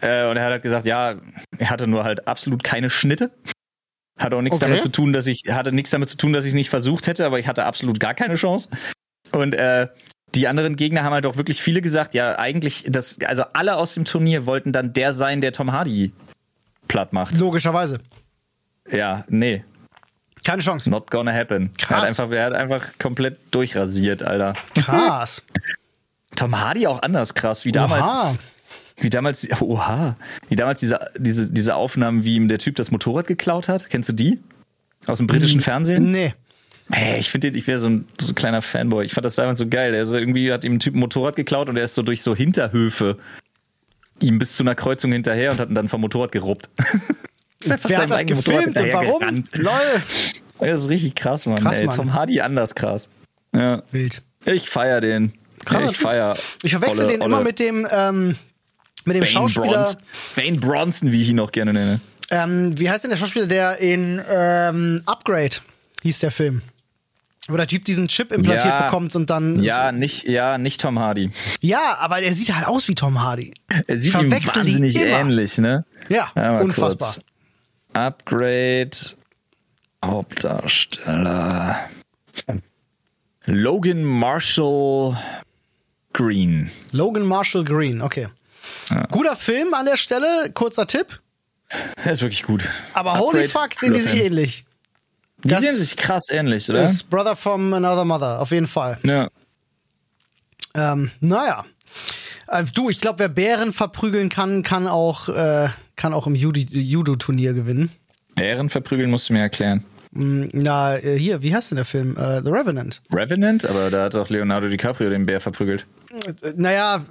Äh, 0.00 0.28
und 0.30 0.38
er 0.38 0.44
hat 0.44 0.52
halt 0.52 0.62
gesagt, 0.62 0.86
ja, 0.86 1.16
er 1.58 1.70
hatte 1.70 1.86
nur 1.86 2.04
halt 2.04 2.26
absolut 2.26 2.64
keine 2.64 2.88
Schnitte. 2.88 3.30
Hatte 4.18 4.36
auch 4.36 4.42
nichts 4.42 4.58
okay. 4.58 4.66
damit 4.66 4.82
zu 4.82 4.90
tun, 4.90 5.12
dass 5.12 5.26
ich, 5.26 5.42
hatte 5.48 5.72
nichts 5.72 5.90
damit 5.90 6.08
zu 6.08 6.16
tun, 6.16 6.32
dass 6.32 6.44
ich 6.44 6.50
es 6.50 6.54
nicht 6.54 6.70
versucht 6.70 7.06
hätte, 7.06 7.26
aber 7.26 7.38
ich 7.38 7.46
hatte 7.46 7.64
absolut 7.64 8.00
gar 8.00 8.14
keine 8.14 8.36
Chance. 8.36 8.70
Und 9.32 9.54
äh, 9.54 9.88
die 10.34 10.48
anderen 10.48 10.76
Gegner 10.76 11.02
haben 11.02 11.12
halt 11.12 11.26
auch 11.26 11.36
wirklich 11.36 11.62
viele 11.62 11.82
gesagt, 11.82 12.14
ja, 12.14 12.38
eigentlich, 12.38 12.84
das, 12.88 13.18
also 13.24 13.44
alle 13.52 13.76
aus 13.76 13.94
dem 13.94 14.04
Turnier 14.04 14.46
wollten 14.46 14.72
dann 14.72 14.92
der 14.92 15.12
sein, 15.12 15.40
der 15.40 15.52
Tom 15.52 15.72
Hardy 15.72 16.12
platt 16.88 17.12
macht. 17.12 17.36
Logischerweise. 17.36 17.98
Ja, 18.90 19.24
nee. 19.28 19.64
Keine 20.44 20.62
Chance. 20.62 20.90
Not 20.90 21.10
gonna 21.10 21.32
happen. 21.32 21.70
Krass. 21.78 21.90
Er 21.90 21.96
hat 21.96 22.08
einfach, 22.08 22.30
er 22.30 22.46
hat 22.46 22.52
einfach 22.54 22.98
komplett 22.98 23.38
durchrasiert, 23.50 24.22
Alter. 24.22 24.54
Krass. 24.74 25.42
Tom 26.36 26.58
Hardy 26.58 26.86
auch 26.86 27.02
anders 27.02 27.34
krass, 27.34 27.64
wie 27.64 27.72
damals. 27.72 28.08
Oha. 28.08 28.34
Wie 29.02 29.10
damals, 29.10 29.48
oha, 29.62 30.16
wie 30.48 30.56
damals 30.56 30.80
diese, 30.80 31.08
diese, 31.16 31.50
diese 31.50 31.74
Aufnahmen, 31.74 32.24
wie 32.24 32.36
ihm 32.36 32.48
der 32.48 32.58
Typ 32.58 32.76
das 32.76 32.90
Motorrad 32.90 33.26
geklaut 33.26 33.68
hat. 33.68 33.88
Kennst 33.88 34.10
du 34.10 34.12
die? 34.12 34.38
Aus 35.06 35.18
dem 35.18 35.26
britischen 35.26 35.62
Fernsehen? 35.62 36.10
Nee. 36.10 36.34
Hey, 36.92 37.18
ich 37.18 37.30
finde, 37.30 37.48
ich 37.48 37.66
wäre 37.66 37.78
so 37.78 37.88
ein, 37.88 38.08
so 38.20 38.32
ein 38.32 38.34
kleiner 38.34 38.62
Fanboy. 38.62 39.04
Ich 39.04 39.12
fand 39.12 39.24
das 39.24 39.36
damals 39.36 39.58
so 39.58 39.68
geil. 39.68 39.94
Also 39.94 40.16
irgendwie 40.16 40.52
hat 40.52 40.64
ihm 40.64 40.74
ein 40.74 40.80
Typ 40.80 40.94
ein 40.94 40.98
Motorrad 40.98 41.36
geklaut 41.36 41.68
und 41.68 41.76
er 41.76 41.84
ist 41.84 41.94
so 41.94 42.02
durch 42.02 42.22
so 42.22 42.34
Hinterhöfe 42.34 43.18
ihm 44.22 44.38
bis 44.38 44.56
zu 44.56 44.62
einer 44.62 44.74
Kreuzung 44.74 45.12
hinterher 45.12 45.50
und 45.50 45.60
hat 45.60 45.68
ihn 45.70 45.74
dann 45.74 45.88
vom 45.88 46.00
Motorrad 46.00 46.32
geruppt. 46.32 46.68
Wer 47.62 47.98
hat 47.98 48.10
das 48.10 48.26
gefilmt 48.26 48.80
und 48.80 48.92
warum? 48.92 49.18
Gerannt. 49.18 49.50
Lol. 49.56 49.72
Das 50.62 50.82
ist 50.82 50.90
richtig 50.90 51.14
krass, 51.14 51.46
Mann. 51.46 51.56
Krass, 51.56 51.78
ey. 51.78 51.86
Mann. 51.86 51.96
Tom 51.96 52.12
Hardy 52.12 52.42
anders 52.42 52.74
krass. 52.74 53.08
Ja. 53.54 53.82
Wild. 53.92 54.20
Ich 54.44 54.68
feier 54.68 55.00
den. 55.00 55.32
Krass. 55.64 55.92
Ich 55.92 55.96
feier. 55.96 56.36
Ich 56.62 56.72
verwechsel 56.72 57.06
den 57.06 57.22
Olle. 57.22 57.34
immer 57.34 57.42
mit 57.42 57.58
dem, 57.58 57.88
ähm, 57.90 58.36
mit 59.06 59.16
dem 59.16 59.20
Bane 59.20 59.26
Schauspieler. 59.26 59.68
Bronson. 59.68 59.96
Wayne 60.34 60.58
Bronson, 60.58 61.12
wie 61.12 61.22
ich 61.22 61.30
ihn 61.30 61.36
noch 61.36 61.50
gerne 61.50 61.72
nenne. 61.72 62.00
Ähm, 62.30 62.78
wie 62.78 62.90
heißt 62.90 63.04
denn 63.04 63.10
der 63.10 63.16
Schauspieler, 63.16 63.46
der 63.46 63.78
in 63.78 64.20
ähm, 64.30 65.00
Upgrade 65.06 65.56
hieß 66.02 66.18
der 66.18 66.30
Film? 66.30 66.60
Wo 67.48 67.56
der 67.56 67.66
Typ 67.66 67.84
diesen 67.84 68.06
Chip 68.06 68.32
implantiert 68.32 68.74
ja, 68.74 68.82
bekommt 68.82 69.16
und 69.16 69.30
dann. 69.30 69.62
Ja, 69.62 69.92
nicht, 69.92 70.24
ja, 70.24 70.58
nicht 70.58 70.80
Tom 70.80 70.98
Hardy. 70.98 71.30
Ja, 71.60 71.96
aber 71.98 72.20
er 72.20 72.32
sieht 72.32 72.54
halt 72.54 72.66
aus 72.66 72.86
wie 72.86 72.94
Tom 72.94 73.22
Hardy. 73.22 73.54
Er 73.86 73.96
sieht 73.96 74.14
ihm 74.14 74.30
wahnsinnig 74.30 74.96
ähnlich, 74.96 75.58
ne? 75.58 75.84
Ja, 76.08 76.30
ja 76.36 76.60
unfassbar. 76.60 77.14
Kurz. 77.14 77.20
Upgrade 77.94 78.90
Hauptdarsteller. 80.04 81.88
Logan 83.46 84.04
Marshall 84.04 85.18
Green. 86.12 86.70
Logan 86.92 87.26
Marshall 87.26 87.64
Green, 87.64 88.00
okay. 88.02 88.28
Ja. 88.90 89.06
Guter 89.10 89.36
Film 89.36 89.74
an 89.74 89.86
der 89.86 89.96
Stelle, 89.96 90.50
kurzer 90.54 90.86
Tipp. 90.86 91.20
Er 92.04 92.12
ist 92.12 92.22
wirklich 92.22 92.42
gut. 92.42 92.68
Aber 92.94 93.12
Upgrade 93.12 93.32
holy 93.32 93.48
fuck, 93.48 93.74
sehen 93.78 93.94
die 93.94 94.00
sich 94.00 94.20
ähnlich. 94.20 94.64
Die 95.44 95.48
das 95.48 95.60
sehen 95.60 95.74
sich 95.74 95.96
krass 95.96 96.28
ähnlich, 96.30 96.68
oder? 96.68 96.82
Ist 96.82 97.08
Brother 97.10 97.36
from 97.36 97.72
Another 97.72 98.04
Mother, 98.04 98.40
auf 98.40 98.50
jeden 98.50 98.66
Fall. 98.66 98.98
Ja. 99.02 99.28
Ähm, 100.74 101.10
naja. 101.20 101.64
Äh, 102.48 102.64
du, 102.74 102.90
ich 102.90 103.00
glaube, 103.00 103.20
wer 103.20 103.28
Bären 103.28 103.72
verprügeln 103.72 104.28
kann, 104.28 104.62
kann 104.62 104.86
auch, 104.86 105.28
äh, 105.28 105.68
kann 105.96 106.12
auch 106.12 106.26
im 106.26 106.34
Judo-Turnier 106.34 107.52
gewinnen. 107.54 107.90
Bären 108.34 108.70
verprügeln 108.70 109.10
musst 109.10 109.28
du 109.28 109.34
mir 109.34 109.40
erklären. 109.40 109.84
Mm, 110.12 110.46
na, 110.52 110.96
äh, 110.96 111.16
hier, 111.18 111.42
wie 111.42 111.54
heißt 111.54 111.70
denn 111.70 111.76
der 111.76 111.84
Film? 111.84 112.16
Uh, 112.16 112.42
The 112.42 112.50
Revenant. 112.50 113.00
Revenant? 113.12 113.64
Aber 113.64 113.90
da 113.90 114.04
hat 114.04 114.14
doch 114.14 114.28
Leonardo 114.28 114.68
DiCaprio 114.68 115.08
den 115.08 115.26
Bär 115.26 115.40
verprügelt. 115.40 115.86
Naja, 116.56 117.04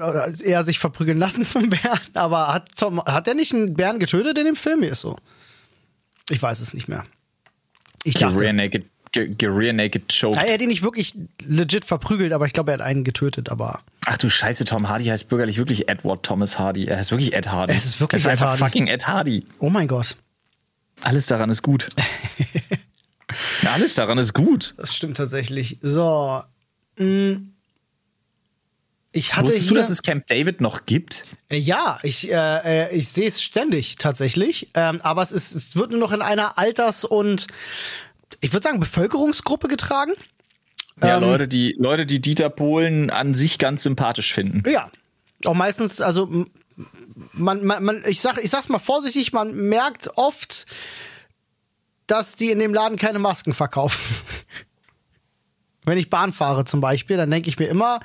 er 0.44 0.64
sich 0.66 0.80
verprügeln 0.80 1.18
lassen 1.18 1.46
vom 1.46 1.70
Bären, 1.70 2.00
aber 2.14 2.54
hat 2.54 2.76
Tom, 2.78 3.02
hat 3.02 3.28
der 3.28 3.36
nicht 3.36 3.54
einen 3.54 3.74
Bären 3.74 4.00
getötet 4.00 4.38
in 4.38 4.46
dem 4.46 4.58
Film? 4.58 4.82
Mir 4.82 4.92
ist 4.92 5.02
so. 5.02 5.16
Ich 6.30 6.42
weiß 6.42 6.60
es 6.60 6.74
nicht 6.74 6.90
mehr. 6.90 7.06
Ich 8.04 8.16
dachte. 8.16 8.40
Rear 8.40 8.54
Naked, 8.54 8.86
Rear 9.16 9.74
Naked 9.74 10.14
Choke. 10.14 10.40
Er 10.40 10.54
hat 10.54 10.62
ihn 10.62 10.70
nicht 10.70 10.84
wirklich 10.84 11.14
legit 11.44 11.86
verprügelt, 11.86 12.34
aber 12.34 12.46
ich 12.46 12.54
glaube, 12.54 12.72
er 12.72 12.76
hat 12.76 12.82
einen 12.82 13.04
getötet, 13.04 13.50
aber. 13.50 13.82
Ach 14.06 14.18
du 14.18 14.30
Scheiße, 14.30 14.66
Tom 14.66 14.88
Hardy 14.90 15.06
heißt 15.06 15.30
bürgerlich 15.30 15.58
wirklich 15.58 15.90
Edward 15.90 16.24
Thomas 16.26 16.58
Hardy. 16.60 16.86
Er 16.86 16.98
heißt 16.98 17.12
wirklich 17.12 17.34
Ed 17.34 17.52
Hardy. 17.52 17.74
Es 17.74 17.86
ist 17.86 18.00
wirklich 18.02 18.22
es 18.22 18.26
ist 18.26 18.34
Ed 18.34 18.42
Hardy. 18.42 18.60
fucking 18.64 18.88
Ed 18.88 19.08
Hardy. 19.08 19.46
Oh 19.60 19.70
mein 19.70 19.88
Gott. 19.88 20.16
Alles 21.02 21.28
daran 21.28 21.50
ist 21.50 21.62
gut. 21.62 21.90
Alles 23.66 23.96
daran 23.96 24.18
ist 24.18 24.34
gut. 24.34 24.74
Das 24.78 24.96
stimmt 24.96 25.18
tatsächlich. 25.18 25.78
So. 25.82 26.42
Mm. 26.98 27.52
Ich 29.12 29.36
hatte 29.36 29.48
Wusstest 29.48 29.70
du, 29.70 29.76
dass 29.76 29.90
es 29.90 30.04
Camp 30.04 30.28
David 30.28 30.62
noch 30.62 30.86
gibt? 30.86 31.24
Äh, 31.50 31.58
ja, 31.58 32.00
ich, 32.04 32.32
äh, 32.32 32.86
äh, 32.86 32.96
ich 32.96 33.08
sehe 33.08 33.28
es 33.28 33.42
ständig 33.42 33.96
tatsächlich. 33.96 34.70
Ähm, 34.76 35.02
aber 35.02 35.24
es, 35.24 35.32
ist, 35.32 35.56
es 35.56 35.76
wird 35.76 35.92
nur 35.92 36.00
noch 36.00 36.12
in 36.12 36.22
einer 36.22 36.58
Alters- 36.58 37.06
und 37.06 37.48
ich 38.42 38.54
würde 38.54 38.64
sagen 38.64 38.80
Bevölkerungsgruppe 38.80 39.68
getragen. 39.68 40.14
Ja, 41.02 41.18
ähm, 41.18 41.24
Leute, 41.24 41.48
die 41.48 41.76
Leute, 41.80 42.06
die 42.06 42.22
Dieter 42.22 42.50
Bohlen 42.50 43.10
an 43.10 43.34
sich 43.34 43.58
ganz 43.58 43.84
sympathisch 43.84 44.34
finden. 44.34 44.70
Ja. 44.70 44.92
Auch 45.46 45.54
meistens, 45.56 46.02
also 46.02 46.46
man, 47.34 47.66
man, 47.66 47.84
man 47.84 48.04
ich 48.06 48.22
sag, 48.22 48.38
ich 48.44 48.50
sag's 48.50 48.70
mal 48.70 48.80
vorsichtig, 48.80 49.34
man 49.34 49.56
merkt 49.56 50.10
oft, 50.18 50.66
dass 52.08 52.36
die 52.36 52.52
in 52.52 52.60
dem 52.60 52.74
Laden 52.74 52.98
keine 52.98 53.20
Masken 53.20 53.54
verkaufen. 53.54 54.00
Wenn 55.86 55.98
ich 55.98 56.10
Bahn 56.10 56.34
fahre 56.34 56.66
zum 56.66 56.82
Beispiel, 56.82 57.18
dann 57.18 57.32
denke 57.32 57.50
ich 57.50 57.58
mir 57.58 57.68
immer, 57.68 58.02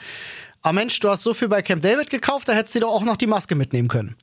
ah 0.64 0.72
Mensch, 0.72 0.98
du 0.98 1.08
hast 1.08 1.22
so 1.22 1.32
viel 1.34 1.48
bei 1.48 1.62
Camp 1.62 1.82
David 1.82 2.10
gekauft, 2.10 2.48
da 2.48 2.54
hättest 2.54 2.74
du 2.74 2.80
doch 2.80 2.88
auch 2.88 3.04
noch 3.04 3.16
die 3.16 3.26
Maske 3.26 3.54
mitnehmen 3.54 3.88
können. 3.88 4.16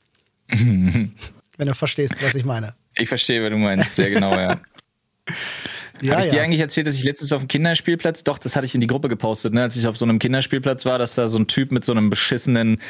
Wenn 0.48 1.68
du 1.68 1.74
verstehst, 1.74 2.14
was 2.20 2.34
ich 2.34 2.44
meine. 2.44 2.74
Ich 2.96 3.08
verstehe, 3.08 3.42
was 3.42 3.50
du 3.50 3.56
meinst, 3.56 3.96
sehr 3.96 4.10
genau, 4.10 4.32
ja. 4.32 4.60
ja 6.02 6.12
Habe 6.12 6.20
ich 6.20 6.26
ja. 6.26 6.38
dir 6.38 6.42
eigentlich 6.42 6.60
erzählt, 6.60 6.86
dass 6.86 6.96
ich 6.96 7.04
letztens 7.04 7.32
auf 7.32 7.40
dem 7.42 7.48
Kinderspielplatz, 7.48 8.24
doch, 8.24 8.38
das 8.38 8.56
hatte 8.56 8.66
ich 8.66 8.74
in 8.74 8.80
die 8.80 8.86
Gruppe 8.86 9.08
gepostet, 9.08 9.54
ne, 9.54 9.62
als 9.62 9.76
ich 9.76 9.86
auf 9.86 9.96
so 9.96 10.04
einem 10.04 10.18
Kinderspielplatz 10.18 10.84
war, 10.84 10.98
dass 10.98 11.14
da 11.14 11.28
so 11.28 11.38
ein 11.38 11.46
Typ 11.46 11.70
mit 11.70 11.84
so 11.84 11.92
einem 11.92 12.10
beschissenen 12.10 12.80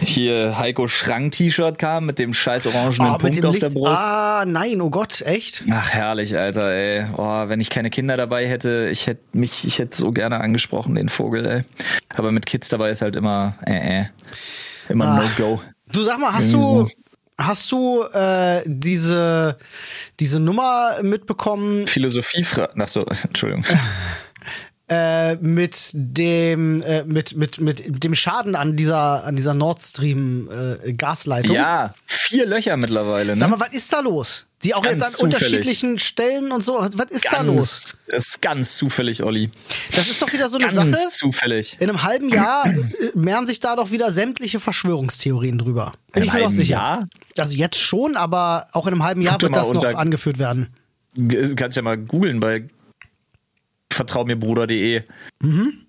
hier 0.00 0.58
Heiko 0.58 0.86
Schrank-T-Shirt 0.86 1.78
kam 1.78 2.06
mit 2.06 2.18
dem 2.18 2.34
scheiß 2.34 2.66
orangenen 2.66 3.14
oh, 3.14 3.18
Punkt 3.18 3.44
auf 3.44 3.58
der 3.58 3.70
Brust. 3.70 4.02
Ah, 4.02 4.44
nein, 4.46 4.80
oh 4.80 4.90
Gott, 4.90 5.22
echt? 5.22 5.64
Ach, 5.70 5.88
herrlich, 5.90 6.36
Alter, 6.36 6.70
ey. 6.70 7.06
Oh, 7.16 7.48
wenn 7.48 7.60
ich 7.60 7.70
keine 7.70 7.90
Kinder 7.90 8.16
dabei 8.16 8.46
hätte, 8.48 8.88
ich 8.90 9.06
hätte 9.06 9.22
mich, 9.32 9.66
ich 9.66 9.78
hätte 9.78 9.96
so 9.96 10.12
gerne 10.12 10.40
angesprochen, 10.40 10.94
den 10.94 11.08
Vogel, 11.08 11.46
ey. 11.46 11.62
Aber 12.14 12.32
mit 12.32 12.46
Kids 12.46 12.68
dabei 12.68 12.90
ist 12.90 13.02
halt 13.02 13.16
immer, 13.16 13.56
äh, 13.66 14.00
äh. 14.00 14.04
Immer 14.88 15.06
ah. 15.06 15.22
No-Go. 15.22 15.60
Du 15.92 16.02
sag 16.02 16.18
mal, 16.18 16.32
hast 16.32 16.52
Irgendwie 16.52 16.66
du, 16.66 16.86
so. 16.86 16.90
Hast 17.38 17.70
du 17.70 18.02
äh, 18.14 18.62
diese, 18.64 19.58
diese 20.20 20.40
Nummer 20.40 21.02
mitbekommen? 21.02 21.86
Philosophie, 21.86 22.46
ach 22.56 22.88
so, 22.88 23.04
Entschuldigung. 23.24 23.64
Äh, 24.88 25.34
mit 25.36 25.90
dem 25.94 26.80
äh, 26.82 27.02
mit, 27.02 27.36
mit, 27.36 27.58
mit 27.58 28.04
dem 28.04 28.14
Schaden 28.14 28.54
an 28.54 28.76
dieser 28.76 29.24
an 29.24 29.34
dieser 29.34 29.52
Nord 29.52 29.80
Stream 29.80 30.48
äh, 30.48 30.92
Gasleitung. 30.92 31.56
Ja, 31.56 31.92
vier 32.06 32.46
Löcher 32.46 32.76
mittlerweile. 32.76 33.32
Ne? 33.32 33.36
Sag 33.36 33.50
mal, 33.50 33.58
was 33.58 33.70
ist 33.70 33.92
da 33.92 33.98
los? 33.98 34.46
Die 34.62 34.74
auch 34.74 34.82
ganz 34.82 34.94
jetzt 34.94 35.04
an 35.04 35.10
zufällig. 35.10 35.34
unterschiedlichen 35.34 35.98
Stellen 35.98 36.52
und 36.52 36.62
so. 36.62 36.74
Was 36.74 37.10
ist 37.10 37.24
ganz, 37.24 37.36
da 37.36 37.42
los? 37.42 37.96
Das 38.06 38.28
ist 38.28 38.42
ganz 38.42 38.76
zufällig, 38.76 39.24
Olli. 39.24 39.50
Das 39.96 40.08
ist 40.08 40.22
doch 40.22 40.32
wieder 40.32 40.48
so 40.48 40.56
eine 40.56 40.66
ganz 40.66 40.76
Sache. 40.76 40.90
Ganz 40.92 41.16
zufällig. 41.16 41.76
In 41.80 41.90
einem 41.90 42.04
halben 42.04 42.28
Jahr 42.28 42.66
äh, 42.66 42.76
mehren 43.16 43.44
sich 43.44 43.58
da 43.58 43.74
doch 43.74 43.90
wieder 43.90 44.12
sämtliche 44.12 44.60
Verschwörungstheorien 44.60 45.58
drüber. 45.58 45.94
Bin 46.12 46.22
in 46.22 46.28
ich 46.28 46.32
mir 46.32 46.40
doch 46.42 46.52
sicher. 46.52 46.70
Jahr? 46.70 47.08
Also 47.36 47.56
jetzt 47.56 47.80
schon, 47.80 48.16
aber 48.16 48.68
auch 48.72 48.86
in 48.86 48.92
einem 48.92 49.02
halben 49.02 49.20
Jahr 49.20 49.34
Guck 49.34 49.42
wird 49.42 49.56
das 49.56 49.72
noch 49.72 49.84
angeführt 49.84 50.38
werden. 50.38 50.68
Du 51.14 51.56
kannst 51.56 51.76
ja 51.76 51.82
mal 51.82 51.98
googeln 51.98 52.38
bei 52.38 52.68
vertrau 53.92 54.24
mir 54.24 54.38
Bruder.de. 54.38 55.02
Mhm. 55.40 55.86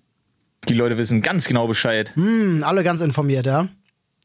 Die 0.68 0.74
Leute 0.74 0.98
wissen 0.98 1.22
ganz 1.22 1.46
genau 1.46 1.66
Bescheid. 1.66 2.12
Mhm, 2.16 2.62
alle 2.64 2.84
ganz 2.84 3.00
informiert, 3.00 3.46
ja. 3.46 3.68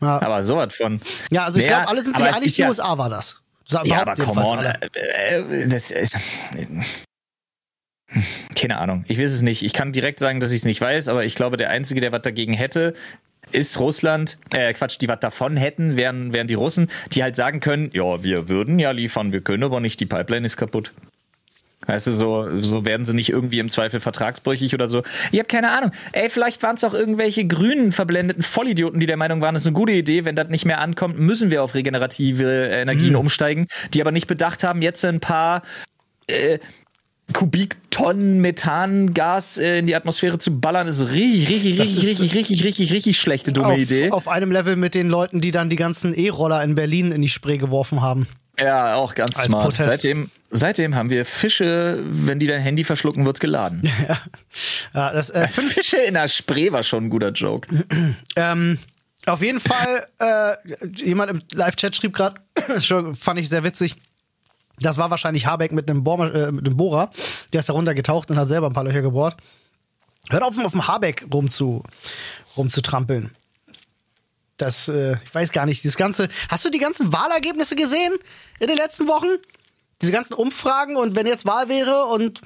ja. 0.01 0.21
Aber 0.21 0.43
sowas 0.43 0.73
von. 0.73 0.99
Ja, 1.31 1.45
also 1.45 1.59
ich 1.59 1.65
naja, 1.65 1.77
glaube, 1.77 1.89
alle 1.89 2.01
sind 2.01 2.17
sich 2.17 2.25
einig, 2.25 2.55
die 2.55 2.61
ja, 2.61 2.67
USA 2.69 2.97
war 2.97 3.09
das. 3.09 3.41
Sag, 3.67 3.85
ja, 3.85 4.01
aber 4.01 4.15
come 4.15 4.45
on. 4.45 4.65
Äh, 4.65 5.37
äh, 5.37 5.67
das 5.67 5.91
ist, 5.91 6.17
keine 8.55 8.77
Ahnung. 8.77 9.05
Ich 9.07 9.19
weiß 9.19 9.31
es 9.31 9.41
nicht. 9.41 9.63
Ich 9.63 9.73
kann 9.73 9.91
direkt 9.91 10.19
sagen, 10.19 10.39
dass 10.39 10.51
ich 10.51 10.57
es 10.57 10.65
nicht 10.65 10.81
weiß, 10.81 11.07
aber 11.07 11.25
ich 11.25 11.35
glaube, 11.35 11.57
der 11.57 11.69
Einzige, 11.69 12.01
der 12.01 12.11
was 12.11 12.21
dagegen 12.21 12.53
hätte, 12.53 12.93
ist 13.51 13.79
Russland, 13.79 14.37
äh, 14.51 14.73
Quatsch, 14.73 14.97
die 14.99 15.07
was 15.07 15.19
davon 15.19 15.57
hätten, 15.57 15.95
wären, 15.95 16.33
wären 16.33 16.47
die 16.47 16.53
Russen, 16.53 16.89
die 17.11 17.23
halt 17.23 17.35
sagen 17.35 17.59
können, 17.59 17.89
ja, 17.93 18.23
wir 18.23 18.49
würden 18.49 18.79
ja 18.79 18.91
liefern, 18.91 19.31
wir 19.31 19.41
können 19.41 19.63
aber 19.63 19.79
nicht, 19.79 19.99
die 19.99 20.05
Pipeline 20.05 20.45
ist 20.45 20.57
kaputt. 20.57 20.93
Weißt 21.85 22.07
du, 22.07 22.11
so, 22.11 22.61
so 22.61 22.85
werden 22.85 23.05
sie 23.05 23.13
nicht 23.13 23.29
irgendwie 23.29 23.59
im 23.59 23.69
Zweifel 23.69 23.99
vertragsbrüchig 23.99 24.73
oder 24.73 24.87
so. 24.87 25.03
Ich 25.31 25.39
habe 25.39 25.47
keine 25.47 25.71
Ahnung. 25.71 25.91
Ey, 26.11 26.29
vielleicht 26.29 26.63
waren 26.63 26.75
es 26.75 26.83
auch 26.83 26.93
irgendwelche 26.93 27.45
grünen 27.45 27.91
verblendeten 27.91 28.43
Vollidioten, 28.43 28.99
die 28.99 29.05
der 29.05 29.17
Meinung 29.17 29.41
waren, 29.41 29.53
das 29.53 29.63
ist 29.63 29.67
eine 29.67 29.75
gute 29.75 29.91
Idee. 29.91 30.25
Wenn 30.25 30.35
das 30.35 30.49
nicht 30.49 30.65
mehr 30.65 30.79
ankommt, 30.79 31.19
müssen 31.19 31.51
wir 31.51 31.63
auf 31.63 31.73
regenerative 31.73 32.67
Energien 32.67 33.11
mhm. 33.11 33.19
umsteigen, 33.19 33.67
die 33.93 34.01
aber 34.01 34.11
nicht 34.11 34.27
bedacht 34.27 34.63
haben, 34.63 34.81
jetzt 34.81 35.03
ein 35.03 35.19
paar 35.19 35.63
äh, 36.27 36.59
Kubiktonnen 37.31 38.41
Methangas 38.41 39.57
äh, 39.57 39.79
in 39.79 39.87
die 39.87 39.95
Atmosphäre 39.95 40.39
zu 40.39 40.59
ballern, 40.59 40.87
ist 40.87 41.09
richtig, 41.09 41.49
richtig, 41.49 41.79
richtig, 41.79 41.79
richtig, 41.79 42.03
richtig, 42.03 42.35
richtig, 42.35 42.63
richtig, 42.63 42.93
richtig 42.93 43.19
schlechte 43.19 43.53
dumme 43.53 43.69
auf, 43.69 43.79
Idee. 43.79 44.11
Auf 44.11 44.27
einem 44.27 44.51
Level 44.51 44.75
mit 44.75 44.93
den 44.93 45.09
Leuten, 45.09 45.41
die 45.41 45.51
dann 45.51 45.69
die 45.69 45.75
ganzen 45.75 46.13
E-Roller 46.13 46.63
in 46.63 46.75
Berlin 46.75 47.11
in 47.11 47.21
die 47.21 47.29
Spree 47.29 47.57
geworfen 47.57 48.01
haben. 48.01 48.27
Ja, 48.59 48.95
auch 48.95 49.15
ganz 49.15 49.37
Als 49.37 49.47
smart. 49.47 49.63
Protest. 49.63 49.89
Seitdem, 49.89 50.29
seitdem 50.51 50.95
haben 50.95 51.09
wir 51.09 51.25
Fische, 51.25 51.99
wenn 52.05 52.39
die 52.39 52.45
dein 52.45 52.61
Handy 52.61 52.83
verschlucken, 52.83 53.25
wird's 53.25 53.39
geladen. 53.39 53.81
ja, 54.07 54.19
ja 54.93 55.13
das, 55.13 55.29
äh, 55.31 55.47
Fische 55.49 55.97
in 55.97 56.13
der 56.13 56.27
Spree 56.27 56.71
war 56.71 56.83
schon 56.83 57.05
ein 57.05 57.09
guter 57.09 57.31
Joke. 57.31 57.67
ähm, 58.35 58.77
auf 59.25 59.41
jeden 59.41 59.59
Fall, 59.59 60.07
äh, 60.19 60.53
jemand 60.95 61.31
im 61.31 61.41
Live-Chat 61.53 61.95
schrieb 61.95 62.13
gerade, 62.13 62.41
fand 63.15 63.39
ich 63.39 63.49
sehr 63.49 63.63
witzig. 63.63 63.95
Das 64.79 64.97
war 64.97 65.09
wahrscheinlich 65.09 65.45
Habeck 65.45 65.71
mit 65.71 65.89
einem, 65.89 66.03
Bohr, 66.03 66.33
äh, 66.33 66.51
mit 66.51 66.65
einem 66.65 66.77
Bohrer. 66.77 67.11
Der 67.53 67.61
ist 67.61 67.69
da 67.69 67.73
runtergetaucht 67.73 68.29
und 68.29 68.37
hat 68.37 68.49
selber 68.49 68.67
ein 68.67 68.73
paar 68.73 68.83
Löcher 68.83 69.01
gebohrt. 69.01 69.37
Hört 70.29 70.43
auf, 70.43 70.57
auf 70.63 70.71
dem 70.71 70.87
Habeck 70.87 71.25
rumzu, 71.33 71.83
rumzutrampeln. 72.55 73.31
Das, 74.57 74.87
äh, 74.87 75.15
ich 75.23 75.33
weiß 75.33 75.51
gar 75.51 75.65
nicht, 75.65 75.83
dieses 75.83 75.97
ganze. 75.97 76.29
Hast 76.49 76.63
du 76.65 76.69
die 76.69 76.79
ganzen 76.79 77.11
Wahlergebnisse 77.11 77.75
gesehen 77.75 78.13
in 78.59 78.67
den 78.67 78.77
letzten 78.77 79.07
Wochen? 79.07 79.27
Diese 80.01 80.11
ganzen 80.11 80.33
Umfragen 80.33 80.95
und 80.95 81.15
wenn 81.15 81.25
jetzt 81.25 81.45
Wahl 81.45 81.69
wäre 81.69 82.05
und 82.05 82.41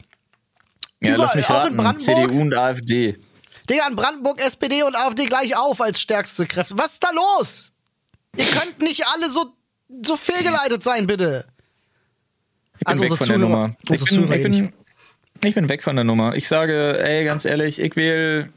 ja, 1.00 1.14
überall, 1.14 1.18
lass 1.18 1.36
mich 1.36 1.50
raten, 1.50 1.60
auch 1.60 1.72
in 1.72 1.78
Brandenburg. 1.78 2.30
CDU 2.30 2.42
und 2.42 2.54
AfD. 2.54 3.18
Digga, 3.70 3.88
in 3.88 3.96
Brandenburg 3.96 4.42
SPD 4.42 4.84
und 4.84 4.96
AfD 4.96 5.26
gleich 5.26 5.56
auf 5.58 5.82
als 5.82 6.00
stärkste 6.00 6.46
Kräfte. 6.46 6.78
Was 6.78 6.94
ist 6.94 7.04
da 7.04 7.12
los? 7.12 7.72
Ihr 8.38 8.46
könnt 8.46 8.80
nicht 8.80 9.06
alle 9.08 9.30
so, 9.30 9.54
so 10.04 10.16
fehlgeleitet 10.16 10.84
sein, 10.84 11.08
bitte. 11.08 11.48
Ich 12.80 12.86
bin 12.86 12.88
also 12.88 13.02
weg 13.02 13.10
von 13.10 13.28
Zuhörer, 13.28 13.40
der 13.40 13.50
Nummer. 13.50 13.76
Ich 13.82 14.04
bin, 14.06 14.24
ich, 14.24 14.44
bin, 14.44 14.74
ich 15.44 15.56
bin 15.56 15.70
weg 15.70 15.84
von 15.84 15.96
der 15.96 16.06
Nummer. 16.06 16.36
Ich 16.36 16.48
sage, 16.48 17.04
ey, 17.04 17.26
ganz 17.26 17.44
ehrlich, 17.44 17.80
ich 17.80 17.96
will 17.96 18.54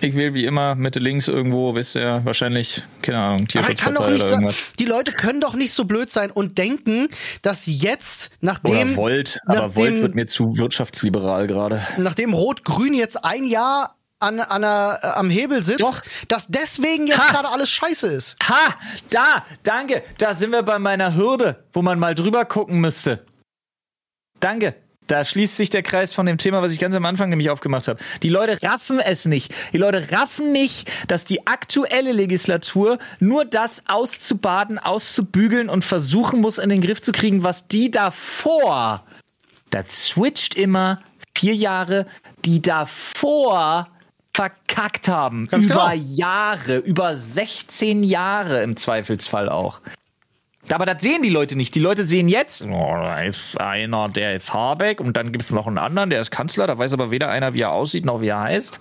ich 0.00 0.14
will 0.14 0.34
wie 0.34 0.44
immer 0.46 0.74
Mitte 0.74 0.98
links 0.98 1.28
irgendwo, 1.28 1.74
wisst 1.74 1.96
ihr, 1.96 2.22
wahrscheinlich, 2.24 2.82
keine 3.02 3.18
Ahnung. 3.18 3.46
So, 3.50 4.38
die 4.78 4.84
Leute 4.84 5.12
können 5.12 5.40
doch 5.40 5.54
nicht 5.54 5.72
so 5.72 5.84
blöd 5.84 6.10
sein 6.10 6.30
und 6.30 6.58
denken, 6.58 7.08
dass 7.42 7.66
jetzt, 7.66 8.32
nachdem. 8.40 8.92
Oder 8.92 8.96
Volt, 8.96 9.38
aber 9.46 9.54
nachdem, 9.54 9.74
Volt 9.74 10.02
wird 10.02 10.14
mir 10.14 10.26
zu 10.26 10.56
wirtschaftsliberal 10.56 11.46
gerade. 11.46 11.86
Nachdem 11.98 12.32
Rot-Grün 12.32 12.94
jetzt 12.94 13.24
ein 13.24 13.44
Jahr 13.44 13.96
an, 14.20 14.40
an 14.40 14.64
a, 14.64 14.96
äh, 14.96 15.06
am 15.14 15.30
Hebel 15.30 15.62
sitzt, 15.62 15.80
Doch. 15.80 16.02
dass 16.28 16.46
deswegen 16.48 17.06
jetzt 17.06 17.28
gerade 17.28 17.48
alles 17.48 17.70
scheiße 17.70 18.06
ist. 18.08 18.36
Ha! 18.48 18.74
Da! 19.10 19.44
Danke! 19.62 20.02
Da 20.18 20.34
sind 20.34 20.52
wir 20.52 20.62
bei 20.62 20.78
meiner 20.78 21.14
Hürde, 21.14 21.64
wo 21.72 21.82
man 21.82 21.98
mal 21.98 22.14
drüber 22.14 22.44
gucken 22.44 22.80
müsste. 22.80 23.24
Danke. 24.38 24.74
Da 25.10 25.24
schließt 25.24 25.56
sich 25.56 25.70
der 25.70 25.82
Kreis 25.82 26.14
von 26.14 26.24
dem 26.24 26.38
Thema, 26.38 26.62
was 26.62 26.72
ich 26.72 26.78
ganz 26.78 26.94
am 26.94 27.04
Anfang 27.04 27.30
nämlich 27.30 27.50
aufgemacht 27.50 27.88
habe. 27.88 27.98
Die 28.22 28.28
Leute 28.28 28.62
raffen 28.62 29.00
es 29.00 29.24
nicht. 29.24 29.52
Die 29.72 29.78
Leute 29.78 30.12
raffen 30.12 30.52
nicht, 30.52 30.88
dass 31.08 31.24
die 31.24 31.48
aktuelle 31.48 32.12
Legislatur 32.12 33.00
nur 33.18 33.44
das 33.44 33.82
auszubaden, 33.88 34.78
auszubügeln 34.78 35.68
und 35.68 35.84
versuchen 35.84 36.40
muss, 36.40 36.58
in 36.58 36.68
den 36.68 36.80
Griff 36.80 37.02
zu 37.02 37.10
kriegen, 37.10 37.42
was 37.42 37.66
die 37.66 37.90
davor, 37.90 39.04
da 39.70 39.82
switcht 39.88 40.54
immer 40.54 41.00
vier 41.36 41.56
Jahre, 41.56 42.06
die 42.44 42.62
davor 42.62 43.88
verkackt 44.32 45.08
haben. 45.08 45.48
Ganz 45.48 45.66
über 45.66 45.90
genau. 45.90 46.04
Jahre, 46.14 46.76
über 46.76 47.16
16 47.16 48.04
Jahre 48.04 48.62
im 48.62 48.76
Zweifelsfall 48.76 49.48
auch. 49.48 49.80
Aber 50.72 50.86
das 50.86 51.02
sehen 51.02 51.22
die 51.22 51.30
Leute 51.30 51.56
nicht. 51.56 51.74
Die 51.74 51.80
Leute 51.80 52.04
sehen 52.04 52.28
jetzt, 52.28 52.62
oh, 52.62 52.94
da 52.94 53.22
ist 53.22 53.60
einer, 53.60 54.08
der 54.08 54.36
ist 54.36 54.52
Habeck 54.52 55.00
und 55.00 55.16
dann 55.16 55.32
gibt 55.32 55.44
es 55.44 55.50
noch 55.50 55.66
einen 55.66 55.78
anderen, 55.78 56.10
der 56.10 56.20
ist 56.20 56.30
Kanzler. 56.30 56.66
Da 56.66 56.78
weiß 56.78 56.92
aber 56.92 57.10
weder 57.10 57.28
einer, 57.28 57.54
wie 57.54 57.62
er 57.62 57.72
aussieht, 57.72 58.04
noch 58.04 58.20
wie 58.20 58.28
er 58.28 58.40
heißt. 58.40 58.80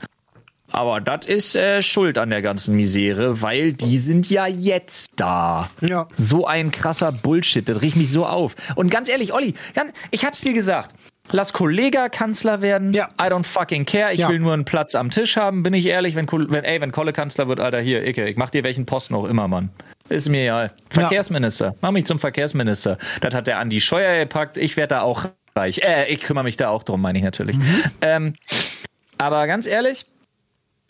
Aber 0.71 1.01
das 1.01 1.25
ist 1.25 1.55
äh, 1.55 1.81
Schuld 1.81 2.17
an 2.17 2.29
der 2.29 2.41
ganzen 2.41 2.75
Misere, 2.75 3.41
weil 3.41 3.73
die 3.73 3.97
sind 3.97 4.29
ja 4.29 4.45
jetzt 4.45 5.13
da. 5.15 5.69
Ja. 5.81 6.07
So 6.15 6.45
ein 6.45 6.71
krasser 6.71 7.11
Bullshit, 7.11 7.67
das 7.67 7.81
riecht 7.81 7.95
mich 7.95 8.11
so 8.11 8.25
auf. 8.25 8.55
Und 8.75 8.91
ganz 8.91 9.09
ehrlich, 9.09 9.33
Olli, 9.33 9.55
ganz, 9.73 9.91
ich 10.11 10.25
hab's 10.25 10.41
dir 10.41 10.53
gesagt. 10.53 10.93
Lass 11.31 11.53
Kollega 11.53 12.09
Kanzler 12.09 12.61
werden. 12.61 12.91
Ja. 12.93 13.09
I 13.21 13.25
don't 13.25 13.45
fucking 13.45 13.85
care. 13.85 14.13
Ich 14.13 14.21
ja. 14.21 14.29
will 14.29 14.39
nur 14.39 14.53
einen 14.53 14.65
Platz 14.65 14.95
am 14.95 15.11
Tisch 15.11 15.37
haben, 15.37 15.61
bin 15.61 15.73
ich 15.73 15.85
ehrlich. 15.85 16.15
Wenn, 16.15 16.27
wenn, 16.27 16.63
ey, 16.63 16.81
wenn 16.81 16.91
Kolle 16.91 17.13
Kanzler 17.13 17.47
wird, 17.47 17.59
Alter, 17.59 17.79
hier, 17.79 18.07
Icke, 18.07 18.27
ich 18.27 18.37
mach 18.37 18.49
dir 18.49 18.63
welchen 18.63 18.85
Posten 18.85 19.13
auch 19.13 19.25
immer, 19.25 19.47
Mann. 19.47 19.69
Ist 20.09 20.29
mir 20.29 20.43
egal. 20.43 20.71
Verkehrsminister. 20.89 21.67
Ja. 21.67 21.75
Mach 21.81 21.91
mich 21.91 22.05
zum 22.05 22.19
Verkehrsminister. 22.19 22.97
Das 23.21 23.33
hat 23.33 23.47
der 23.47 23.59
Andi 23.59 23.79
Scheuer 23.79 24.19
gepackt. 24.19 24.57
Ich 24.57 24.75
werde 24.75 24.95
da 24.95 25.01
auch 25.01 25.25
reich. 25.55 25.79
Äh, 25.79 26.11
ich 26.11 26.21
kümmere 26.21 26.43
mich 26.43 26.57
da 26.57 26.69
auch 26.69 26.83
drum, 26.83 27.01
meine 27.01 27.17
ich 27.17 27.23
natürlich. 27.23 27.55
Mhm. 27.55 27.83
Ähm, 28.01 28.33
aber 29.17 29.45
ganz 29.47 29.67
ehrlich, 29.67 30.05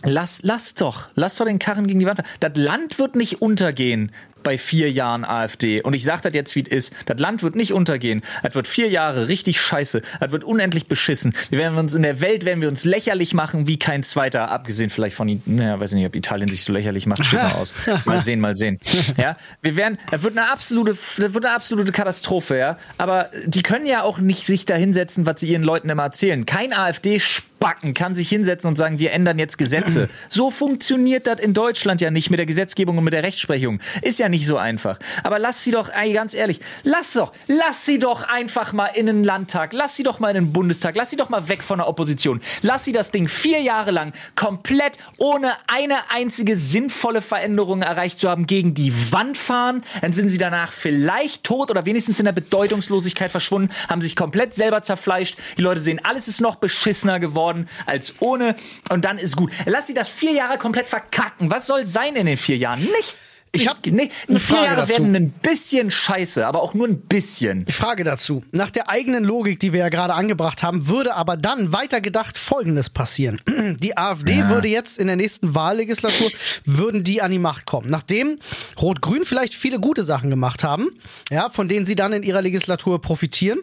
lass, 0.03 0.41
lass 0.43 0.76
doch, 0.76 1.09
lass 1.15 1.38
doch 1.38 1.45
den 1.45 1.59
Karren 1.59 1.88
gegen 1.88 1.99
die 1.99 2.05
Wand. 2.05 2.22
Das 2.39 2.51
Land 2.55 2.99
wird 2.99 3.15
nicht 3.15 3.41
untergehen, 3.41 4.11
bei 4.44 4.58
vier 4.58 4.92
Jahren 4.92 5.26
AfD. 5.26 5.82
Und 5.82 5.94
ich 5.94 6.04
sage 6.04 6.22
das 6.24 6.34
jetzt, 6.34 6.56
wie 6.56 6.64
es 6.64 6.68
ist. 6.68 6.96
Das 7.06 7.20
Land 7.20 7.44
wird 7.44 7.56
nicht 7.56 7.74
untergehen. 7.74 8.22
Das 8.44 8.56
wird 8.56 8.68
vier 8.68 8.90
Jahre 8.90 9.28
richtig 9.28 9.60
scheiße. 9.60 10.02
Das 10.20 10.32
wird 10.32 10.44
unendlich 10.44 10.88
beschissen. 10.88 11.34
Wir 11.50 11.60
werden 11.60 11.78
uns 11.78 11.96
in 11.96 12.04
der 12.04 12.22
Welt, 12.22 12.46
werden 12.46 12.62
wir 12.62 12.70
uns 12.70 12.86
lächerlich 12.86 13.34
machen 13.34 13.68
wie 13.68 13.78
kein 13.78 14.04
zweiter. 14.04 14.52
Abgesehen 14.52 14.90
vielleicht 14.90 15.16
von, 15.16 15.42
naja, 15.46 15.80
weiß 15.80 15.94
nicht, 15.94 16.06
ob 16.06 16.16
Italien 16.16 16.50
sich 16.50 16.64
so 16.64 16.74
lächerlich 16.74 17.06
macht. 17.06 17.26
Steht 17.26 17.42
mal 17.42 17.54
aus. 17.54 17.74
Mal 18.06 18.24
sehen, 18.24 18.40
mal 18.40 18.56
sehen. 18.56 18.80
Ja, 19.18 19.36
wir 19.62 19.76
werden, 19.76 19.98
das 20.10 20.24
wird 20.24 20.38
eine 20.38 20.52
absolute, 20.52 20.92
das 20.92 21.34
wird 21.34 21.46
eine 21.46 21.54
absolute 21.54 21.92
Katastrophe, 21.92 22.58
ja. 22.58 22.78
Aber 22.98 23.30
die 23.46 23.62
können 23.62 23.86
ja 23.86 24.04
auch 24.04 24.20
nicht 24.20 24.46
sich 24.46 24.66
da 24.66 24.76
hinsetzen, 24.76 25.26
was 25.26 25.42
sie 25.42 25.50
ihren 25.50 25.64
Leuten 25.64 25.90
immer 25.90 26.04
erzählen. 26.04 26.46
Kein 26.46 26.74
AfD 26.74 27.20
Backen 27.60 27.93
kann 27.93 28.16
sich 28.16 28.30
hinsetzen 28.30 28.70
und 28.70 28.78
sagen, 28.78 28.99
wir 28.99 29.12
ändern 29.12 29.39
jetzt 29.39 29.57
Gesetze. 29.57 30.10
So 30.30 30.51
funktioniert 30.51 31.28
das 31.28 31.39
in 31.39 31.53
Deutschland 31.53 32.01
ja 32.01 32.12
nicht 32.12 32.30
mit 32.30 32.39
der 32.39 32.45
Gesetzgebung 32.45 32.97
und 32.97 33.03
mit 33.03 33.14
der 33.14 33.24
Rechtsprechung. 33.24 33.80
Ist 34.01 34.20
ja 34.20 34.30
nicht 34.30 34.45
so 34.45 34.57
einfach. 34.57 34.99
Aber 35.24 35.39
lass 35.39 35.64
sie 35.64 35.72
doch, 35.72 35.89
ey, 35.89 36.14
ganz 36.14 36.34
ehrlich, 36.34 36.60
lass 36.84 37.14
doch, 37.14 37.34
lass 37.47 37.86
sie 37.86 37.99
doch 37.99 38.28
einfach 38.28 38.74
mal 38.74 38.88
in 38.88 39.07
den 39.07 39.24
Landtag, 39.24 39.74
lass 39.74 39.95
sie 39.95 40.03
doch 40.03 40.20
mal 40.20 40.30
in 40.30 40.36
den 40.36 40.53
Bundestag, 40.53 40.95
lass 40.95 41.10
sie 41.10 41.16
doch 41.18 41.30
mal 41.30 41.49
weg 41.49 41.64
von 41.64 41.80
der 41.80 41.88
Opposition. 41.88 42.41
Lass 42.62 42.86
sie 42.86 42.91
das 42.91 43.12
Ding 43.12 43.28
vier 43.28 43.62
Jahre 43.62 43.91
lang 43.91 44.14
komplett 44.36 44.97
ohne 45.18 45.53
eine 45.68 46.12
einzige 46.12 46.57
sinnvolle 46.57 47.22
Veränderung 47.22 47.82
erreicht 47.82 48.20
zu 48.20 48.30
haben 48.30 48.45
gegen 48.45 48.74
die 48.74 48.93
Wand 49.12 49.38
fahren. 49.38 49.84
Dann 50.01 50.14
sind 50.14 50.30
sie 50.30 50.38
danach 50.38 50.72
vielleicht 50.72 51.43
tot 51.43 51.72
oder 51.72 51.86
wenigstens 51.86 52.20
in 52.20 52.26
der 52.26 52.34
Bedeutungslosigkeit 52.34 53.32
verschwunden, 53.32 53.74
haben 53.88 54.01
sich 54.01 54.16
komplett 54.16 54.53
selber 54.53 54.82
zerfleischt. 54.82 55.38
Die 55.57 55.62
Leute 55.62 55.82
sehen, 55.82 55.99
alles 56.03 56.28
ist 56.28 56.41
noch 56.41 56.55
beschissener 56.55 57.20
geworden 57.20 57.49
als 57.86 58.16
ohne 58.20 58.56
und 58.89 59.06
dann 59.06 59.18
ist 59.18 59.36
gut. 59.36 59.52
Lass 59.66 59.88
sie 59.88 59.93
das 59.93 60.08
vier 60.08 60.32
Jahre 60.32 60.58
komplett 60.58 60.88
verkacken. 60.88 61.52
Was 61.52 61.68
soll 61.68 61.86
sein 61.86 62.16
in 62.16 62.26
den 62.26 62.38
vier 62.38 62.58
Jahren? 62.58 62.82
Nicht 62.82 63.18
ich 63.52 63.68
habe 63.68 63.80
nee, 63.89 64.10
eine 64.28 64.39
vier 64.39 64.64
Jahre 64.64 64.82
dazu. 64.82 64.89
werden 64.89 65.16
ein 65.16 65.32
bisschen 65.32 65.89
scheiße, 65.89 66.45
aber 66.45 66.62
auch 66.62 66.74
nur 66.74 66.88
ein 66.88 67.02
bisschen. 67.02 67.66
Frage 67.68 68.04
dazu. 68.04 68.43
Nach 68.52 68.70
der 68.70 68.89
eigenen 68.89 69.24
Logik, 69.24 69.60
die 69.60 69.74
wir 69.74 69.80
ja 69.80 69.89
gerade 69.89 70.14
angebracht 70.14 70.62
haben, 70.62 70.88
würde 70.88 71.16
aber 71.16 71.36
dann 71.36 71.74
weitergedacht 71.74 72.38
Folgendes 72.38 72.89
passieren. 72.89 73.41
Die 73.80 73.97
AfD 73.97 74.39
ja. 74.39 74.50
würde 74.50 74.68
jetzt 74.68 75.00
in 75.00 75.08
der 75.08 75.16
nächsten 75.16 75.56
Wahllegislatur, 75.56 76.30
würden 76.66 77.04
die 77.04 77.22
an 77.22 77.32
die 77.32 77.39
Macht 77.39 77.66
kommen. 77.66 77.89
Nachdem 77.89 78.39
Rot-Grün 78.82 79.26
vielleicht 79.26 79.56
viele 79.56 79.80
gute 79.80 80.04
Sachen 80.04 80.30
gemacht 80.30 80.64
haben, 80.64 80.89
ja, 81.30 81.50
von 81.50 81.68
denen 81.68 81.86
sie 81.86 81.95
dann 81.95 82.14
in 82.14 82.24
ihrer 82.24 82.41
Legislatur 82.41 83.02
profitieren, 83.02 83.60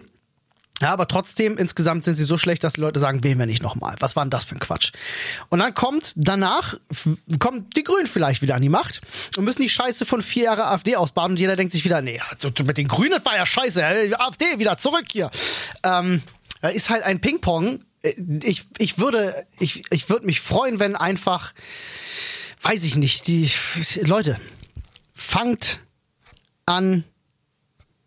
ja, 0.83 0.93
aber 0.93 1.09
trotzdem, 1.09 1.57
insgesamt 1.57 2.05
sind 2.05 2.17
sie 2.17 2.25
so 2.25 2.37
schlecht, 2.37 2.63
dass 2.63 2.75
die 2.75 2.83
Leute 2.83 3.01
sagen, 3.01 3.25
wählen 3.25 3.39
wir 3.39 3.47
nicht 3.47 3.63
nochmal. 3.63 3.97
Was 3.99 4.15
war 4.15 4.25
denn 4.25 4.31
das 4.31 4.45
für 4.45 4.57
ein 4.57 4.59
Quatsch? 4.59 4.93
Und 5.49 5.59
dann 5.59 5.73
kommt 5.73 6.13
danach, 6.17 6.75
kommt 7.39 7.77
die 7.77 7.83
Grünen 7.83 8.07
vielleicht 8.07 8.43
wieder 8.43 8.57
an 8.57 8.63
die 8.63 8.69
Macht 8.69 9.01
und 9.39 9.45
müssen 9.45 9.63
die 9.63 9.71
Scheiße 9.71 10.05
von 10.05 10.21
vier 10.21 10.45
Jahren 10.45 10.61
AfD 10.61 10.97
ausbaden 10.97 11.33
und 11.33 11.41
jeder 11.41 11.57
denkt 11.57 11.73
sich 11.73 11.85
wieder, 11.85 12.03
nee, 12.03 12.21
mit 12.65 12.77
den 12.77 12.89
Grünen 12.89 13.25
war 13.25 13.37
ja 13.37 13.47
scheiße, 13.47 14.19
AfD 14.19 14.59
wieder 14.59 14.77
zurück 14.77 15.07
hier. 15.11 15.31
Ähm, 15.83 16.23
ist 16.75 16.91
halt 16.91 17.05
ein 17.05 17.21
Ping-Pong. 17.21 17.81
Ich, 18.43 18.67
ich 18.77 18.99
würde, 18.99 19.47
ich, 19.59 19.83
ich 19.91 20.11
würde 20.11 20.27
mich 20.27 20.41
freuen, 20.43 20.79
wenn 20.79 20.95
einfach, 20.95 21.55
weiß 22.63 22.85
ich 22.85 22.97
nicht, 22.97 23.27
die 23.29 23.51
Leute, 24.03 24.39
fangt 25.15 25.81
an 26.67 27.05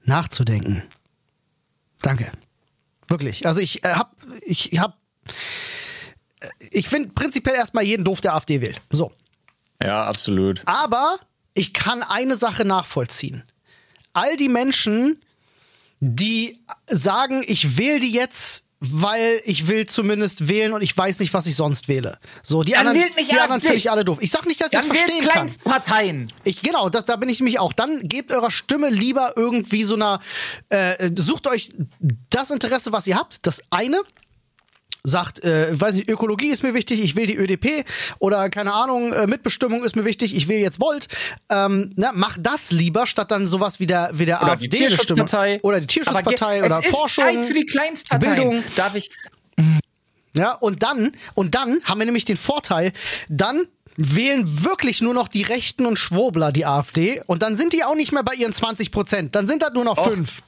nachzudenken. 0.04 0.84
Danke. 2.02 2.32
Wirklich. 3.10 3.46
Also 3.46 3.60
ich 3.60 3.84
äh, 3.84 3.94
hab, 3.94 4.16
ich 4.42 4.80
hab, 4.80 4.98
äh, 6.40 6.48
ich 6.72 6.88
finde 6.88 7.10
prinzipiell 7.10 7.56
erstmal 7.56 7.84
jeden 7.84 8.04
doof, 8.04 8.22
der 8.22 8.36
AfD 8.36 8.62
wählt. 8.62 8.82
So. 8.90 9.12
Ja, 9.82 10.06
absolut. 10.06 10.62
Aber 10.66 11.18
ich 11.54 11.74
kann 11.74 12.04
eine 12.04 12.36
Sache 12.36 12.66
nachvollziehen. 12.66 13.44
All 14.14 14.36
die 14.38 14.50
Menschen, 14.50 15.22
die 16.00 16.60
sagen, 16.88 17.44
ich 17.46 17.78
wähle 17.78 18.00
die 18.00 18.12
jetzt 18.12 18.66
weil 18.80 19.42
ich 19.44 19.68
will 19.68 19.86
zumindest 19.86 20.48
wählen 20.48 20.74
und 20.74 20.82
ich 20.82 20.96
weiß 20.96 21.20
nicht, 21.20 21.34
was 21.34 21.46
ich 21.46 21.56
sonst 21.56 21.88
wähle. 21.88 22.18
So, 22.44 22.64
die 22.64 22.72
Dann 22.72 22.88
anderen, 22.88 23.10
die 23.18 23.40
anderen 23.40 23.62
finde 23.62 23.78
ich 23.78 23.92
alle 23.92 24.06
doof. 24.06 24.20
Ich 24.22 24.32
sag 24.32 24.46
nicht, 24.46 24.62
dass 24.62 24.68
ich 24.72 24.78
das 24.78 24.86
verstehen 24.86 25.28
kann. 25.28 25.52
Parteien. 25.64 26.32
Ich 26.46 26.62
genau, 26.62 26.90
das, 26.90 27.06
da 27.06 27.18
bin 27.18 27.28
ich 27.28 27.40
nämlich 27.40 27.60
auch. 27.60 27.74
Dann 27.74 28.08
gebt 28.08 28.32
eurer 28.32 28.52
Stimme 28.52 28.90
lieber 28.90 29.34
irgendwie 29.36 29.84
so 29.84 29.96
einer, 29.96 30.20
äh, 30.70 31.12
sucht 31.16 31.48
euch 31.48 31.74
das 32.30 32.52
Interesse, 32.52 32.92
was 32.92 33.06
ihr 33.08 33.18
habt, 33.18 33.46
das 33.46 33.62
eine 33.70 34.02
sagt, 35.04 35.44
äh, 35.44 35.80
weiß 35.80 35.96
nicht, 35.96 36.10
Ökologie 36.10 36.50
ist 36.50 36.64
mir 36.64 36.74
wichtig, 36.74 37.02
ich 37.02 37.16
will 37.16 37.26
die 37.26 37.36
ÖDP 37.36 37.86
oder 38.20 38.50
keine 38.50 38.74
Ahnung, 38.74 39.14
äh, 39.14 39.28
Mitbestimmung 39.28 39.84
ist 39.84 39.96
mir 39.96 40.06
wichtig, 40.06 40.36
ich 40.36 40.48
will 40.48 40.58
jetzt 40.58 40.82
Volt. 40.82 41.08
Ähm, 41.50 41.94
na, 41.96 42.12
mach 42.14 42.38
das 42.40 42.72
lieber, 42.72 43.08
statt 43.08 43.32
dann 43.32 43.48
sowas 43.48 43.80
wie 43.80 43.88
der, 43.88 44.12
wie 44.14 44.26
der 44.26 44.42
oder 44.42 44.52
AfD 44.54 44.68
die 44.68 44.78
Tierschutzpartei 44.78 45.60
oder 45.62 45.80
die 45.80 45.88
Tierschutzpartei 45.88 46.64
oder 46.64 46.82
es 46.84 46.92
Forschung. 46.92 47.26
Ist 47.28 47.36
Zeit 47.36 47.46
für 47.46 47.54
die 47.54 47.66
Kleinstparteien. 47.66 48.36
Bildung. 48.36 48.64
Darf 48.76 48.96
ich. 48.96 49.10
Ja, 50.36 50.54
und 50.54 50.84
dann, 50.84 51.12
und 51.34 51.56
dann 51.56 51.82
haben 51.84 52.00
wir 52.00 52.06
nämlich 52.06 52.26
den 52.26 52.38
Vorteil, 52.38 52.94
dann 53.30 53.68
wählen 53.98 54.64
wirklich 54.64 55.02
nur 55.02 55.14
noch 55.14 55.28
die 55.28 55.42
Rechten 55.42 55.86
und 55.86 55.98
Schwurbler 55.98 56.52
die 56.52 56.66
AfD 56.66 57.22
und 57.26 57.42
dann 57.42 57.58
sind 57.58 57.74
die 57.74 57.84
auch 57.84 57.96
nicht 57.96 58.12
mehr 58.12 58.24
bei 58.24 58.34
ihren 58.34 58.54
20 58.54 58.92
Prozent, 58.92 59.36
dann 59.36 59.48
sind 59.48 59.62
das 59.62 59.74
nur 59.74 59.84
noch 59.84 59.98
Och. 59.98 60.08
fünf. 60.08 60.42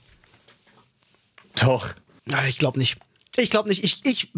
Doch. 1.59 1.89
Ja, 2.27 2.45
ich 2.45 2.57
glaube 2.57 2.79
nicht. 2.79 2.97
Ich 3.37 3.49
glaube 3.49 3.69
nicht. 3.69 3.83
Ich, 3.83 4.05
ich, 4.05 4.31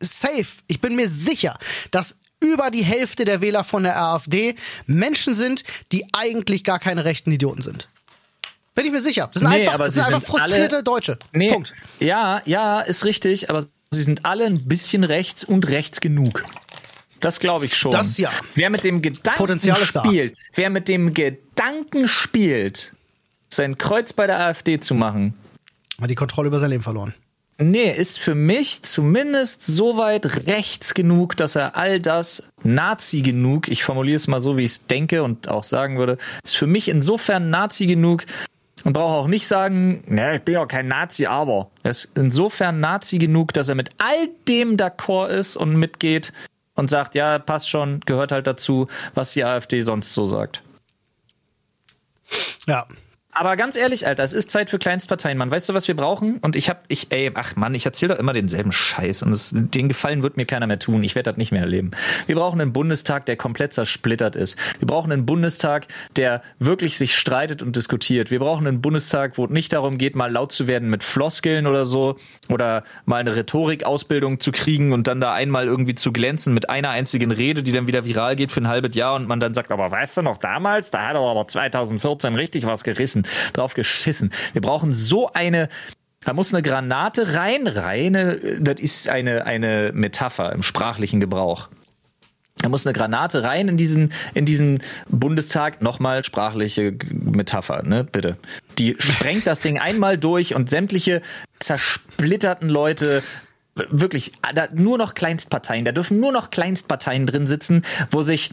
safe. 0.00 0.46
Ich 0.66 0.80
bin 0.80 0.96
mir 0.96 1.10
sicher, 1.10 1.58
dass 1.90 2.16
über 2.40 2.70
die 2.70 2.84
Hälfte 2.84 3.24
der 3.24 3.40
Wähler 3.40 3.64
von 3.64 3.82
der 3.82 4.00
AfD 4.00 4.54
Menschen 4.86 5.34
sind, 5.34 5.64
die 5.92 6.06
eigentlich 6.12 6.64
gar 6.64 6.78
keine 6.78 7.04
rechten 7.04 7.32
Idioten 7.32 7.62
sind. 7.62 7.88
Bin 8.74 8.86
ich 8.86 8.92
mir 8.92 9.00
sicher. 9.00 9.28
Das 9.32 9.40
sind 9.40 9.50
nee, 9.50 9.66
einfach, 9.66 9.86
das 9.86 9.94
sind 9.94 10.04
einfach 10.04 10.22
frustrierte 10.22 10.76
alle, 10.76 10.84
Deutsche. 10.84 11.18
Nee, 11.32 11.50
Punkt. 11.50 11.74
Ja, 11.98 12.40
ja, 12.44 12.80
ist 12.80 13.04
richtig, 13.04 13.50
aber 13.50 13.66
sie 13.90 14.02
sind 14.02 14.24
alle 14.24 14.44
ein 14.44 14.68
bisschen 14.68 15.02
rechts 15.02 15.42
und 15.42 15.68
rechts 15.68 16.00
genug. 16.00 16.44
Das 17.20 17.40
glaube 17.40 17.64
ich 17.64 17.76
schon. 17.76 17.90
Das 17.90 18.18
ja. 18.18 18.30
Wer 18.54 18.70
mit 18.70 18.84
dem 18.84 19.02
Gedanken 19.02 19.60
spielt, 19.60 20.38
wer 20.54 20.70
mit 20.70 20.86
dem 20.86 21.12
Gedanken 21.12 22.06
spielt, 22.06 22.92
sein 23.48 23.76
Kreuz 23.78 24.12
bei 24.12 24.28
der 24.28 24.38
AfD 24.38 24.78
zu 24.78 24.94
machen, 24.94 25.34
hat 26.00 26.10
die 26.10 26.14
Kontrolle 26.14 26.46
über 26.46 26.60
sein 26.60 26.70
Leben 26.70 26.84
verloren. 26.84 27.14
Nee, 27.60 27.90
ist 27.90 28.20
für 28.20 28.36
mich 28.36 28.84
zumindest 28.84 29.66
so 29.66 29.96
weit 29.96 30.46
rechts 30.46 30.94
genug, 30.94 31.36
dass 31.36 31.56
er 31.56 31.76
all 31.76 31.98
das 31.98 32.48
Nazi 32.62 33.20
genug, 33.20 33.66
ich 33.66 33.82
formuliere 33.82 34.14
es 34.14 34.28
mal 34.28 34.38
so, 34.38 34.56
wie 34.56 34.64
ich 34.64 34.72
es 34.72 34.86
denke 34.86 35.24
und 35.24 35.48
auch 35.48 35.64
sagen 35.64 35.98
würde, 35.98 36.18
ist 36.44 36.56
für 36.56 36.68
mich 36.68 36.88
insofern 36.88 37.50
Nazi 37.50 37.88
genug 37.88 38.26
und 38.84 38.92
brauche 38.92 39.16
auch 39.16 39.26
nicht 39.26 39.48
sagen, 39.48 40.04
ne, 40.06 40.36
ich 40.36 40.42
bin 40.42 40.54
ja 40.54 40.66
kein 40.66 40.86
Nazi, 40.86 41.26
aber 41.26 41.68
er 41.82 41.90
ist 41.90 42.12
insofern 42.14 42.78
Nazi 42.78 43.18
genug, 43.18 43.52
dass 43.52 43.68
er 43.68 43.74
mit 43.74 43.90
all 43.98 44.28
dem 44.46 44.76
d'accord 44.76 45.26
ist 45.26 45.56
und 45.56 45.74
mitgeht 45.74 46.32
und 46.76 46.90
sagt, 46.90 47.16
ja, 47.16 47.40
passt 47.40 47.68
schon, 47.68 47.98
gehört 48.06 48.30
halt 48.30 48.46
dazu, 48.46 48.86
was 49.14 49.32
die 49.32 49.42
AfD 49.42 49.80
sonst 49.80 50.14
so 50.14 50.24
sagt. 50.24 50.62
Ja, 52.68 52.86
Aber 53.30 53.56
ganz 53.56 53.76
ehrlich, 53.76 54.06
Alter, 54.06 54.24
es 54.24 54.32
ist 54.32 54.50
Zeit 54.50 54.70
für 54.70 54.78
Kleinstparteien, 54.78 55.36
Mann. 55.36 55.50
Weißt 55.50 55.68
du, 55.68 55.74
was 55.74 55.86
wir 55.86 55.94
brauchen? 55.94 56.38
Und 56.38 56.56
ich 56.56 56.68
hab, 56.70 56.84
ich, 56.88 57.12
ey, 57.12 57.30
ach 57.34 57.54
Mann, 57.56 57.74
ich 57.74 57.84
erzähle 57.84 58.14
doch 58.14 58.18
immer 58.18 58.32
denselben 58.32 58.72
Scheiß 58.72 59.22
und 59.22 59.30
das, 59.30 59.52
den 59.54 59.88
Gefallen 59.88 60.22
wird 60.22 60.36
mir 60.36 60.46
keiner 60.46 60.66
mehr 60.66 60.78
tun. 60.78 61.04
Ich 61.04 61.14
werde 61.14 61.30
das 61.30 61.36
nicht 61.36 61.52
mehr 61.52 61.60
erleben. 61.60 61.90
Wir 62.26 62.36
brauchen 62.36 62.60
einen 62.60 62.72
Bundestag, 62.72 63.26
der 63.26 63.36
komplett 63.36 63.74
zersplittert 63.74 64.34
ist. 64.34 64.58
Wir 64.80 64.88
brauchen 64.88 65.12
einen 65.12 65.26
Bundestag, 65.26 65.86
der 66.16 66.42
wirklich 66.58 66.96
sich 66.96 67.16
streitet 67.16 67.62
und 67.62 67.76
diskutiert. 67.76 68.30
Wir 68.30 68.40
brauchen 68.40 68.66
einen 68.66 68.80
Bundestag, 68.80 69.36
wo 69.36 69.44
es 69.44 69.50
nicht 69.50 69.72
darum 69.72 69.98
geht, 69.98 70.16
mal 70.16 70.32
laut 70.32 70.50
zu 70.50 70.66
werden 70.66 70.88
mit 70.88 71.04
Floskeln 71.04 71.66
oder 71.66 71.84
so 71.84 72.16
oder 72.48 72.82
mal 73.04 73.20
eine 73.20 73.36
Rhetorikausbildung 73.36 74.40
zu 74.40 74.52
kriegen 74.52 74.92
und 74.92 75.06
dann 75.06 75.20
da 75.20 75.34
einmal 75.34 75.66
irgendwie 75.66 75.94
zu 75.94 76.12
glänzen 76.12 76.54
mit 76.54 76.70
einer 76.70 76.90
einzigen 76.90 77.30
Rede, 77.30 77.62
die 77.62 77.72
dann 77.72 77.86
wieder 77.86 78.04
viral 78.04 78.36
geht 78.36 78.50
für 78.50 78.62
ein 78.62 78.68
halbes 78.68 78.96
Jahr 78.96 79.14
und 79.14 79.28
man 79.28 79.38
dann 79.38 79.54
sagt, 79.54 79.70
aber 79.70 79.90
weißt 79.90 80.16
du 80.16 80.22
noch 80.22 80.38
damals, 80.38 80.90
da 80.90 81.06
hat 81.06 81.14
er 81.14 81.20
aber 81.20 81.46
2014 81.46 82.34
richtig 82.34 82.66
was 82.66 82.82
gerissen 82.82 83.17
drauf 83.52 83.74
geschissen. 83.74 84.32
Wir 84.52 84.62
brauchen 84.62 84.92
so 84.92 85.32
eine 85.32 85.68
da 86.24 86.32
muss 86.32 86.52
eine 86.52 86.62
Granate 86.62 87.34
rein, 87.34 87.66
reine, 87.66 88.58
das 88.60 88.80
ist 88.80 89.08
eine, 89.08 89.46
eine 89.46 89.92
Metapher 89.94 90.52
im 90.52 90.62
sprachlichen 90.62 91.20
Gebrauch. 91.20 91.68
Da 92.56 92.68
muss 92.68 92.86
eine 92.86 92.92
Granate 92.92 93.44
rein 93.44 93.68
in 93.68 93.76
diesen, 93.76 94.12
in 94.34 94.44
diesen 94.44 94.82
Bundestag. 95.08 95.80
Nochmal 95.80 96.24
sprachliche 96.24 96.96
Metapher, 97.12 97.82
ne, 97.84 98.02
bitte. 98.02 98.36
Die 98.78 98.96
sprengt 98.98 99.46
das 99.46 99.60
Ding 99.60 99.78
einmal 99.78 100.18
durch 100.18 100.54
und 100.54 100.68
sämtliche 100.70 101.22
zersplitterten 101.60 102.68
Leute 102.68 103.22
wirklich, 103.90 104.32
da 104.54 104.68
nur 104.74 104.98
noch 104.98 105.14
Kleinstparteien, 105.14 105.84
da 105.84 105.92
dürfen 105.92 106.18
nur 106.18 106.32
noch 106.32 106.50
Kleinstparteien 106.50 107.26
drin 107.26 107.46
sitzen, 107.46 107.82
wo 108.10 108.22
sich 108.22 108.50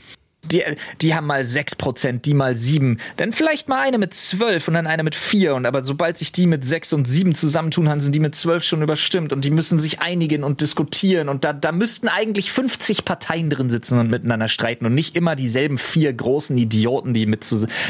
die, 0.51 0.63
die 1.01 1.15
haben 1.15 1.27
mal 1.27 1.41
6%, 1.41 2.21
die 2.21 2.33
mal 2.33 2.55
7. 2.55 2.99
Dann 3.17 3.31
vielleicht 3.31 3.67
mal 3.69 3.81
eine 3.81 3.97
mit 3.97 4.13
12 4.13 4.67
und 4.67 4.73
dann 4.75 4.87
eine 4.87 5.03
mit 5.03 5.15
4. 5.15 5.55
Und 5.55 5.65
aber 5.65 5.83
sobald 5.83 6.17
sich 6.17 6.31
die 6.31 6.47
mit 6.47 6.65
6 6.65 6.93
und 6.93 7.07
7 7.07 7.35
zusammentun, 7.35 7.89
haben 7.89 8.01
sind 8.01 8.13
die 8.13 8.19
mit 8.19 8.35
12 8.35 8.63
schon 8.63 8.81
überstimmt. 8.81 9.33
Und 9.33 9.45
die 9.45 9.51
müssen 9.51 9.79
sich 9.79 10.01
einigen 10.01 10.43
und 10.43 10.61
diskutieren. 10.61 11.29
Und 11.29 11.43
da, 11.43 11.53
da 11.53 11.71
müssten 11.71 12.07
eigentlich 12.07 12.51
50 12.51 13.05
Parteien 13.05 13.49
drin 13.49 13.69
sitzen 13.69 13.99
und 13.99 14.09
miteinander 14.09 14.47
streiten. 14.47 14.85
Und 14.85 14.95
nicht 14.95 15.15
immer 15.15 15.35
dieselben 15.35 15.77
vier 15.77 16.13
großen 16.13 16.57
Idioten, 16.57 17.13
die 17.13 17.25
mit 17.25 17.45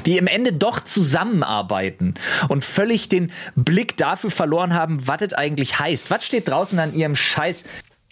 die 0.06 0.18
im 0.18 0.28
Ende 0.28 0.51
doch 0.53 0.82
zusammenarbeiten. 0.82 2.16
Und 2.49 2.64
völlig 2.64 3.10
den 3.10 3.32
Blick 3.56 3.97
dafür 3.97 4.32
verloren 4.32 4.74
haben, 4.74 5.08
was 5.08 5.18
das 5.18 5.34
eigentlich 5.34 5.80
heißt. 5.80 6.10
Was 6.10 6.26
steht 6.26 6.47
draußen 6.47 6.78
an 6.80 6.93
ihrem 6.93 7.16
Scheiß 7.16 7.64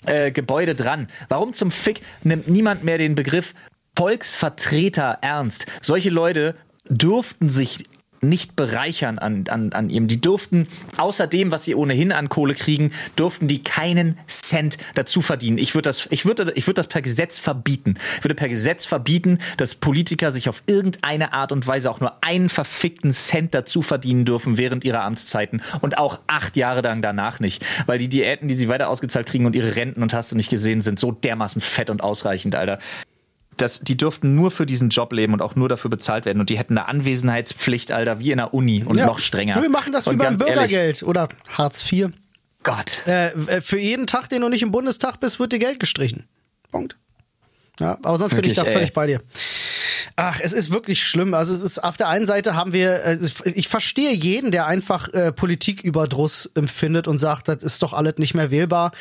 äh, 0.06 0.32
Gebäude 0.32 0.76
dran. 0.76 1.08
Warum 1.30 1.54
zum 1.54 1.72
Fick 1.72 2.02
nimmt 2.24 2.48
niemand 2.48 2.84
mehr 2.84 2.98
den 2.98 3.16
Begriff 3.16 3.54
Volksvertreter 3.98 5.20
ernst. 5.22 5.66
Solche 5.82 6.10
Leute 6.10 6.56
durften 6.90 7.50
sich 7.50 7.86
nicht 8.24 8.56
bereichern 8.56 9.20
an, 9.20 9.46
an, 9.50 9.74
an 9.74 9.90
ihm. 9.90 10.08
Die 10.08 10.20
durften 10.20 10.68
außer 10.98 11.28
dem, 11.28 11.52
was 11.52 11.64
sie 11.64 11.76
ohnehin 11.76 12.12
an 12.12 12.30
Kohle 12.30 12.56
kriegen, 12.56 12.92
durften 13.16 13.48
die 13.48 13.62
keinen 13.64 14.18
Cent 14.28 14.78
dazu 14.96 15.22
verdienen. 15.22 15.58
Ich 15.58 15.76
würde 15.76 15.90
das, 15.90 16.08
ich 16.10 16.26
würde, 16.26 16.52
ich 16.56 16.66
würde 16.68 16.80
das 16.80 16.88
per 16.88 17.02
Gesetz 17.02 17.40
verbieten. 17.40 17.96
Ich 18.18 18.24
würde 18.24 18.36
per 18.36 18.50
Gesetz 18.50 18.86
verbieten, 18.86 19.40
dass 19.58 19.76
Politiker 19.76 20.32
sich 20.32 20.50
auf 20.50 20.64
irgendeine 20.68 21.34
Art 21.34 21.52
und 21.52 21.68
Weise 21.68 21.92
auch 21.92 22.00
nur 22.00 22.24
einen 22.24 22.50
verfickten 22.50 23.12
Cent 23.12 23.54
dazu 23.54 23.82
verdienen 23.82 24.26
dürfen 24.26 24.58
während 24.58 24.86
ihrer 24.86 25.04
Amtszeiten 25.04 25.62
und 25.82 25.98
auch 25.98 26.20
acht 26.28 26.56
Jahre 26.56 26.82
lang 26.82 27.02
danach 27.02 27.40
nicht. 27.40 27.66
Weil 27.86 27.98
die 27.98 28.10
Diäten, 28.10 28.48
die 28.48 28.56
sie 28.56 28.70
weiter 28.70 28.90
ausgezahlt 28.90 29.28
kriegen 29.28 29.46
und 29.46 29.56
ihre 29.56 29.76
Renten 29.76 30.02
und 30.02 30.14
hast 30.14 30.32
du 30.32 30.38
nicht 30.38 30.50
gesehen, 30.50 30.82
sind 30.82 31.00
so 31.00 31.12
dermaßen 31.12 31.62
fett 31.62 31.90
und 31.90 32.04
ausreichend, 32.04 32.56
Alter 32.56 32.80
das, 33.64 33.80
die 33.80 33.98
dürften 33.98 34.36
nur 34.36 34.52
für 34.52 34.66
diesen 34.66 34.90
Job 34.90 35.12
leben 35.14 35.34
und 35.34 35.42
auch 35.42 35.56
nur 35.56 35.70
dafür 35.70 35.90
bezahlt 35.90 36.26
werden. 36.26 36.40
Und 36.40 36.50
die 36.50 36.58
hätten 36.58 36.78
eine 36.78 36.88
Anwesenheitspflicht, 36.88 37.92
Alter, 37.92 38.20
wie 38.20 38.32
in 38.32 38.38
der 38.38 38.54
Uni 38.54 38.84
und 38.84 38.98
ja. 38.98 39.06
noch 39.06 39.20
strenger. 39.20 39.62
Wir 39.62 39.70
machen 39.70 39.92
das 39.94 40.08
und 40.08 40.14
wie 40.14 40.18
beim 40.18 40.38
Bürgergeld 40.38 40.74
ehrlich, 40.74 41.06
oder 41.06 41.30
Hartz 41.50 41.92
IV. 41.92 42.10
Gott. 42.64 43.02
Äh, 43.08 43.30
äh, 43.30 43.62
für 43.62 43.80
jeden 43.80 44.08
Tag, 44.08 44.30
den 44.30 44.42
du 44.42 44.50
nicht 44.50 44.62
im 44.62 44.72
Bundestag 44.72 45.20
bist, 45.20 45.40
wird 45.40 45.52
dir 45.52 45.60
Geld 45.60 45.80
gestrichen. 45.80 46.28
Punkt. 46.72 46.98
Ja, 47.80 47.98
aber 48.04 48.20
sonst 48.20 48.34
wirklich, 48.34 48.42
bin 48.42 48.52
ich 48.52 48.58
da 48.58 48.66
ey. 48.66 48.74
völlig 48.74 48.94
bei 48.94 49.08
dir. 49.08 49.22
Ach, 50.16 50.40
es 50.40 50.54
ist 50.54 50.72
wirklich 50.72 51.02
schlimm. 51.02 51.34
Also 51.34 51.54
es 51.54 51.64
ist 51.64 51.84
auf 51.84 51.98
der 51.98 52.08
einen 52.08 52.28
Seite 52.28 52.56
haben 52.56 52.72
wir, 52.72 53.04
äh, 53.04 53.18
ich 53.56 53.68
verstehe 53.68 54.14
jeden, 54.14 54.52
der 54.52 54.68
einfach 54.68 55.10
äh, 55.10 55.32
Politiküberdruss 55.32 56.52
empfindet 56.54 57.08
und 57.08 57.18
sagt, 57.18 57.48
das 57.48 57.64
ist 57.64 57.82
doch 57.82 57.94
alles 57.94 58.18
nicht 58.18 58.36
mehr 58.36 58.52
wählbar. 58.52 58.92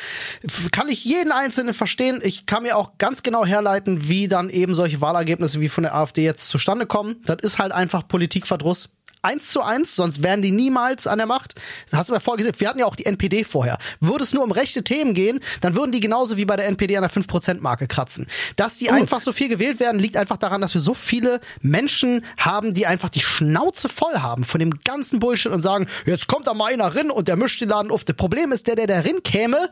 Kann 0.71 0.89
ich 0.89 1.05
jeden 1.05 1.31
Einzelnen 1.31 1.75
verstehen. 1.75 2.19
Ich 2.23 2.47
kann 2.47 2.63
mir 2.63 2.75
auch 2.75 2.97
ganz 2.97 3.21
genau 3.21 3.45
herleiten, 3.45 4.07
wie 4.07 4.27
dann 4.27 4.49
eben 4.49 4.73
solche 4.73 5.01
Wahlergebnisse 5.01 5.61
wie 5.61 5.69
von 5.69 5.83
der 5.83 5.93
AfD 5.93 6.23
jetzt 6.23 6.49
zustande 6.49 6.87
kommen. 6.87 7.17
Das 7.25 7.37
ist 7.41 7.59
halt 7.59 7.73
einfach 7.73 8.07
Politikverdruss 8.07 8.89
eins 9.23 9.49
zu 9.49 9.61
eins, 9.61 9.95
sonst 9.95 10.21
wären 10.21 10.41
die 10.41 10.51
niemals 10.51 11.07
an 11.07 11.17
der 11.17 11.27
Macht. 11.27 11.55
Das 11.89 11.99
hast 11.99 12.09
du 12.09 12.13
mir 12.13 12.19
vorgesehen. 12.19 12.53
Wir 12.57 12.69
hatten 12.69 12.79
ja 12.79 12.85
auch 12.85 12.95
die 12.95 13.05
NPD 13.05 13.43
vorher. 13.43 13.77
Würde 13.99 14.23
es 14.23 14.33
nur 14.33 14.43
um 14.43 14.51
rechte 14.51 14.83
Themen 14.83 15.13
gehen, 15.13 15.39
dann 15.61 15.75
würden 15.75 15.91
die 15.91 15.99
genauso 15.99 16.37
wie 16.37 16.45
bei 16.45 16.55
der 16.55 16.67
NPD 16.67 16.97
an 16.97 17.03
der 17.03 17.11
5%-Marke 17.11 17.87
kratzen. 17.87 18.27
Dass 18.55 18.77
die 18.77 18.89
oh. 18.89 18.93
einfach 18.93 19.21
so 19.21 19.31
viel 19.31 19.49
gewählt 19.49 19.79
werden, 19.79 19.99
liegt 19.99 20.17
einfach 20.17 20.37
daran, 20.37 20.61
dass 20.61 20.73
wir 20.73 20.81
so 20.81 20.93
viele 20.93 21.39
Menschen 21.61 22.25
haben, 22.37 22.73
die 22.73 22.85
einfach 22.85 23.09
die 23.09 23.21
Schnauze 23.21 23.89
voll 23.89 24.15
haben 24.15 24.43
von 24.43 24.59
dem 24.59 24.79
ganzen 24.81 25.19
Bullshit 25.19 25.51
und 25.51 25.61
sagen, 25.61 25.87
jetzt 26.05 26.27
kommt 26.27 26.47
da 26.47 26.53
mal 26.53 26.71
einer 26.71 26.93
rin 26.93 27.09
und 27.09 27.27
der 27.27 27.35
mischt 27.35 27.61
den 27.61 27.69
Laden 27.69 27.91
auf. 27.91 28.03
Das 28.03 28.15
Problem 28.15 28.51
ist, 28.51 28.67
der, 28.67 28.75
der 28.75 28.87
da 28.87 28.99
rin 28.99 29.23
käme, 29.23 29.69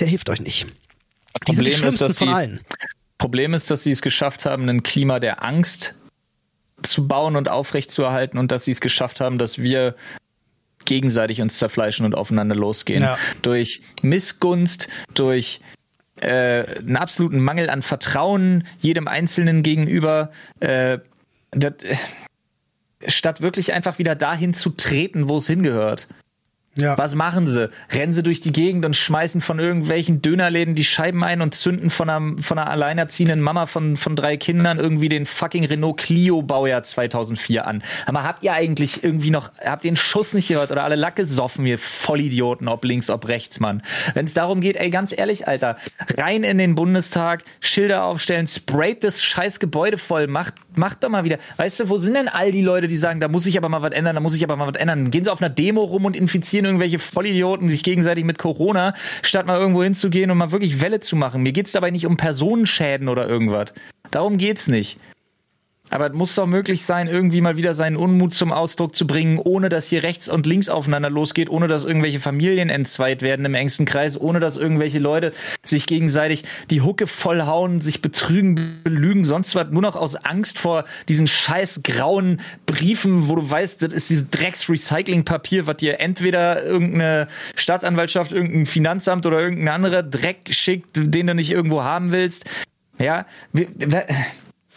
der 0.00 0.06
hilft 0.06 0.30
euch 0.30 0.40
nicht. 0.40 0.66
Die 1.46 1.52
Problem 1.52 1.56
sind 1.56 1.66
die 1.66 1.72
schlimmsten 1.74 2.06
ist, 2.06 2.18
von 2.18 2.28
allen. 2.30 2.60
Problem 3.18 3.54
ist, 3.54 3.70
dass 3.70 3.82
sie 3.82 3.90
es 3.90 4.02
geschafft 4.02 4.44
haben, 4.44 4.68
ein 4.68 4.82
Klima 4.82 5.20
der 5.20 5.44
Angst 5.44 5.94
zu 6.82 7.06
bauen 7.08 7.36
und 7.36 7.48
aufrechtzuerhalten 7.48 8.38
und 8.38 8.52
dass 8.52 8.64
sie 8.64 8.72
es 8.72 8.80
geschafft 8.80 9.20
haben, 9.20 9.38
dass 9.38 9.58
wir 9.58 9.94
gegenseitig 10.84 11.40
uns 11.40 11.58
zerfleischen 11.58 12.04
und 12.04 12.14
aufeinander 12.14 12.54
losgehen. 12.54 13.02
Ja. 13.02 13.18
Durch 13.42 13.80
Missgunst, 14.02 14.88
durch 15.14 15.60
äh, 16.20 16.78
einen 16.78 16.96
absoluten 16.96 17.40
Mangel 17.40 17.70
an 17.70 17.82
Vertrauen 17.82 18.66
jedem 18.78 19.08
Einzelnen 19.08 19.62
gegenüber. 19.62 20.30
Äh, 20.60 20.98
das, 21.50 21.74
äh, 21.82 21.96
statt 23.06 23.40
wirklich 23.40 23.72
einfach 23.72 23.98
wieder 23.98 24.14
dahin 24.14 24.54
zu 24.54 24.70
treten, 24.70 25.28
wo 25.28 25.38
es 25.38 25.46
hingehört. 25.46 26.08
Ja. 26.76 26.98
Was 26.98 27.14
machen 27.14 27.46
sie? 27.46 27.70
Rennen 27.92 28.14
sie 28.14 28.22
durch 28.22 28.40
die 28.40 28.52
Gegend 28.52 28.84
und 28.84 28.96
schmeißen 28.96 29.40
von 29.40 29.60
irgendwelchen 29.60 30.22
Dönerläden 30.22 30.74
die 30.74 30.84
Scheiben 30.84 31.22
ein 31.22 31.40
und 31.40 31.54
zünden 31.54 31.90
von 31.90 32.10
einer, 32.10 32.42
von 32.42 32.58
einer 32.58 32.70
alleinerziehenden 32.70 33.40
Mama 33.40 33.66
von, 33.66 33.96
von 33.96 34.16
drei 34.16 34.36
Kindern 34.36 34.78
irgendwie 34.78 35.08
den 35.08 35.24
fucking 35.24 35.64
Renault 35.64 35.98
Clio 35.98 36.42
Baujahr 36.42 36.82
2004 36.82 37.66
an. 37.66 37.82
Aber 38.06 38.24
habt 38.24 38.42
ihr 38.42 38.52
eigentlich 38.52 39.04
irgendwie 39.04 39.30
noch, 39.30 39.52
habt 39.64 39.84
ihr 39.84 39.92
den 39.92 39.96
Schuss 39.96 40.34
nicht 40.34 40.48
gehört 40.48 40.72
oder 40.72 40.82
alle 40.82 40.96
Lacke 40.96 41.26
soffen, 41.26 41.64
ihr 41.64 41.78
Vollidioten, 41.78 42.66
ob 42.66 42.84
links, 42.84 43.08
ob 43.08 43.28
rechts, 43.28 43.60
Mann? 43.60 43.82
Wenn 44.14 44.26
es 44.26 44.34
darum 44.34 44.60
geht, 44.60 44.76
ey, 44.76 44.90
ganz 44.90 45.16
ehrlich, 45.16 45.46
Alter, 45.46 45.76
rein 46.16 46.42
in 46.42 46.58
den 46.58 46.74
Bundestag, 46.74 47.44
Schilder 47.60 48.04
aufstellen, 48.04 48.48
sprayt 48.48 49.04
das 49.04 49.22
scheiß 49.22 49.60
Gebäude 49.60 49.96
voll, 49.96 50.26
macht, 50.26 50.54
macht 50.76 51.04
doch 51.04 51.08
mal 51.08 51.24
wieder. 51.24 51.38
Weißt 51.56 51.80
du, 51.80 51.88
wo 51.88 51.98
sind 51.98 52.14
denn 52.14 52.28
all 52.28 52.52
die 52.52 52.62
Leute, 52.62 52.86
die 52.86 52.96
sagen, 52.96 53.20
da 53.20 53.28
muss 53.28 53.46
ich 53.46 53.56
aber 53.56 53.68
mal 53.68 53.82
was 53.82 53.92
ändern, 53.92 54.14
da 54.14 54.20
muss 54.20 54.36
ich 54.36 54.44
aber 54.44 54.56
mal 54.56 54.66
was 54.66 54.80
ändern? 54.80 55.10
Gehen 55.10 55.24
sie 55.24 55.32
auf 55.32 55.40
einer 55.40 55.50
Demo 55.50 55.82
rum 55.82 56.04
und 56.04 56.16
infizieren 56.16 56.64
irgendwelche 56.66 56.98
Vollidioten 56.98 57.68
sich 57.68 57.82
gegenseitig 57.82 58.24
mit 58.24 58.38
Corona, 58.38 58.94
statt 59.22 59.46
mal 59.46 59.58
irgendwo 59.58 59.82
hinzugehen 59.82 60.30
und 60.30 60.38
mal 60.38 60.52
wirklich 60.52 60.80
Welle 60.80 61.00
zu 61.00 61.16
machen. 61.16 61.42
Mir 61.42 61.52
geht 61.52 61.66
es 61.66 61.72
dabei 61.72 61.90
nicht 61.90 62.06
um 62.06 62.16
Personenschäden 62.16 63.08
oder 63.08 63.28
irgendwas. 63.28 63.72
Darum 64.10 64.38
geht's 64.38 64.68
nicht. 64.68 64.98
Aber 65.90 66.06
es 66.06 66.12
muss 66.14 66.34
doch 66.34 66.46
möglich 66.46 66.84
sein, 66.84 67.08
irgendwie 67.08 67.42
mal 67.42 67.56
wieder 67.56 67.74
seinen 67.74 67.96
Unmut 67.96 68.32
zum 68.32 68.52
Ausdruck 68.52 68.96
zu 68.96 69.06
bringen, 69.06 69.38
ohne 69.38 69.68
dass 69.68 69.86
hier 69.86 70.02
rechts 70.02 70.28
und 70.28 70.46
links 70.46 70.70
aufeinander 70.70 71.10
losgeht, 71.10 71.50
ohne 71.50 71.68
dass 71.68 71.84
irgendwelche 71.84 72.20
Familien 72.20 72.70
entzweit 72.70 73.20
werden 73.20 73.44
im 73.44 73.54
engsten 73.54 73.84
Kreis, 73.84 74.18
ohne 74.18 74.40
dass 74.40 74.56
irgendwelche 74.56 74.98
Leute 74.98 75.32
sich 75.62 75.86
gegenseitig 75.86 76.44
die 76.70 76.80
Hucke 76.80 77.06
vollhauen, 77.06 77.82
sich 77.82 78.00
betrügen, 78.00 78.80
belügen, 78.82 79.24
sonst 79.24 79.54
was, 79.54 79.70
nur 79.70 79.82
noch 79.82 79.94
aus 79.94 80.16
Angst 80.16 80.58
vor 80.58 80.84
diesen 81.08 81.26
scheiß 81.26 81.82
grauen 81.84 82.40
Briefen, 82.64 83.28
wo 83.28 83.36
du 83.36 83.48
weißt, 83.48 83.82
das 83.82 83.92
ist 83.92 84.08
dieses 84.08 84.30
Drecks-Recycling-Papier, 84.30 85.66
was 85.66 85.76
dir 85.76 86.00
entweder 86.00 86.64
irgendeine 86.64 87.28
Staatsanwaltschaft, 87.56 88.32
irgendein 88.32 88.66
Finanzamt 88.66 89.26
oder 89.26 89.38
irgendein 89.38 89.68
anderer 89.68 90.02
Dreck 90.02 90.48
schickt, 90.50 90.96
den 90.96 91.26
du 91.26 91.34
nicht 91.34 91.50
irgendwo 91.50 91.84
haben 91.84 92.10
willst. 92.10 92.46
Ja, 92.98 93.26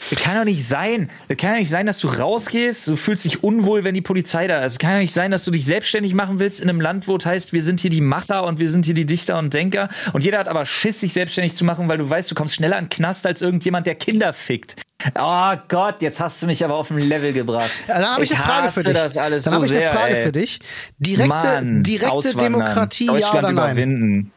das 0.10 0.20
kann 0.20 0.36
doch 0.36 0.46
nicht 0.46 0.68
sein. 0.68 1.10
Das 1.28 1.38
kann 1.38 1.52
doch 1.52 1.60
nicht 1.60 1.70
sein, 1.70 1.86
dass 1.86 2.00
du 2.00 2.08
rausgehst, 2.08 2.88
du 2.88 2.96
fühlst 2.96 3.26
dich 3.26 3.44
unwohl, 3.44 3.84
wenn 3.84 3.96
die 3.96 4.02
Polizei 4.02 4.48
da 4.48 4.64
ist. 4.64 4.74
Es 4.74 4.80
kann 4.80 4.92
doch 4.92 5.00
nicht 5.00 5.14
sein, 5.14 5.32
dass 5.32 5.44
du 5.44 5.52
dich 5.52 5.66
selbstständig 5.66 6.14
machen 6.14 6.40
willst 6.40 6.62
in 6.62 6.70
einem 6.70 6.82
Land, 6.82 7.08
wo 7.08 7.16
es 7.18 7.26
heißt, 7.26 7.52
wir 7.54 7.64
sind 7.64 7.80
hier 7.80 7.90
die 7.90 8.02
Macher 8.02 8.46
und 8.46 8.60
wir 8.60 8.70
sind 8.70 8.86
hier 8.86 8.94
die 8.94 9.06
Dichter 9.06 9.38
und 9.40 9.54
Denker. 9.54 9.90
Und 10.14 10.24
jeder 10.24 10.40
hat 10.40 10.48
aber 10.48 10.66
Schiss, 10.66 11.00
sich 11.00 11.14
selbstständig 11.14 11.56
zu 11.56 11.66
machen, 11.66 11.90
weil 11.90 11.98
du 11.98 12.10
weißt, 12.10 12.30
du 12.30 12.36
kommst 12.36 12.56
schneller 12.56 12.78
in 12.78 12.86
den 12.86 12.90
Knast 12.90 13.26
als 13.26 13.42
irgendjemand, 13.42 13.88
der 13.88 13.96
Kinder 13.96 14.34
fickt. 14.34 14.76
Oh 15.16 15.54
Gott, 15.68 16.02
jetzt 16.02 16.20
hast 16.20 16.42
du 16.42 16.48
mich 16.48 16.64
aber 16.64 16.76
auf 16.76 16.90
ein 16.90 16.98
Level 16.98 17.32
gebracht. 17.32 17.70
Dann 17.88 18.04
habe 18.04 18.24
ich, 18.24 18.32
ich, 18.32 18.38
eine 18.38 18.46
Frage 18.46 18.72
für 18.72 18.84
dich. 18.84 18.94
Das 18.94 19.18
alles 19.18 19.44
dann 19.44 19.52
so 19.52 19.56
habe 19.58 19.66
ich 19.66 19.72
eine 19.72 19.82
sehr, 19.82 19.94
Frage 19.94 20.18
ey. 20.18 20.24
für 20.24 20.32
dich. 20.32 20.60
Direkte, 20.98 21.28
Mann, 21.28 21.84
direkte 21.84 22.36
Demokratie, 22.36 23.06
ja 23.06 23.32
oder 23.32 23.52
nein? 23.52 23.54
Überwinden. 23.54 24.32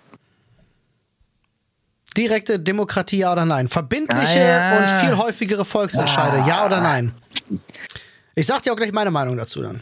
Direkte 2.16 2.58
Demokratie, 2.58 3.18
ja 3.18 3.32
oder 3.32 3.44
nein? 3.44 3.68
Verbindliche 3.68 4.40
ah, 4.40 4.74
ja. 4.74 4.78
und 4.78 4.90
viel 5.00 5.16
häufigere 5.16 5.64
Volksentscheide, 5.64 6.42
ah. 6.42 6.48
ja 6.48 6.66
oder 6.66 6.80
nein? 6.80 7.12
Ich 8.34 8.46
sag 8.46 8.62
dir 8.62 8.72
auch 8.72 8.76
gleich 8.76 8.92
meine 8.92 9.10
Meinung 9.10 9.36
dazu 9.36 9.62
dann. 9.62 9.80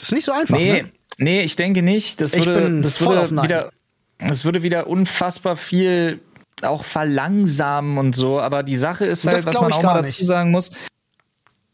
Ist 0.00 0.12
nicht 0.12 0.24
so 0.24 0.32
einfach. 0.32 0.56
Nee, 0.56 0.82
ne? 0.82 0.92
nee 1.18 1.42
ich 1.42 1.56
denke 1.56 1.82
nicht. 1.82 2.20
Das 2.20 2.36
würde, 2.36 2.80
das 2.82 3.00
würde 3.00 3.30
wieder, 3.42 3.70
das 4.18 4.44
würde 4.44 4.62
wieder 4.62 4.86
unfassbar 4.86 5.56
viel 5.56 6.20
auch 6.62 6.84
verlangsamen 6.84 7.98
und 7.98 8.14
so. 8.14 8.40
Aber 8.40 8.62
die 8.62 8.76
Sache 8.76 9.06
ist 9.06 9.26
halt, 9.26 9.46
was 9.46 9.54
man 9.54 9.72
auch 9.72 9.82
mal 9.82 10.02
dazu 10.02 10.20
nicht. 10.20 10.26
sagen 10.26 10.50
muss. 10.50 10.70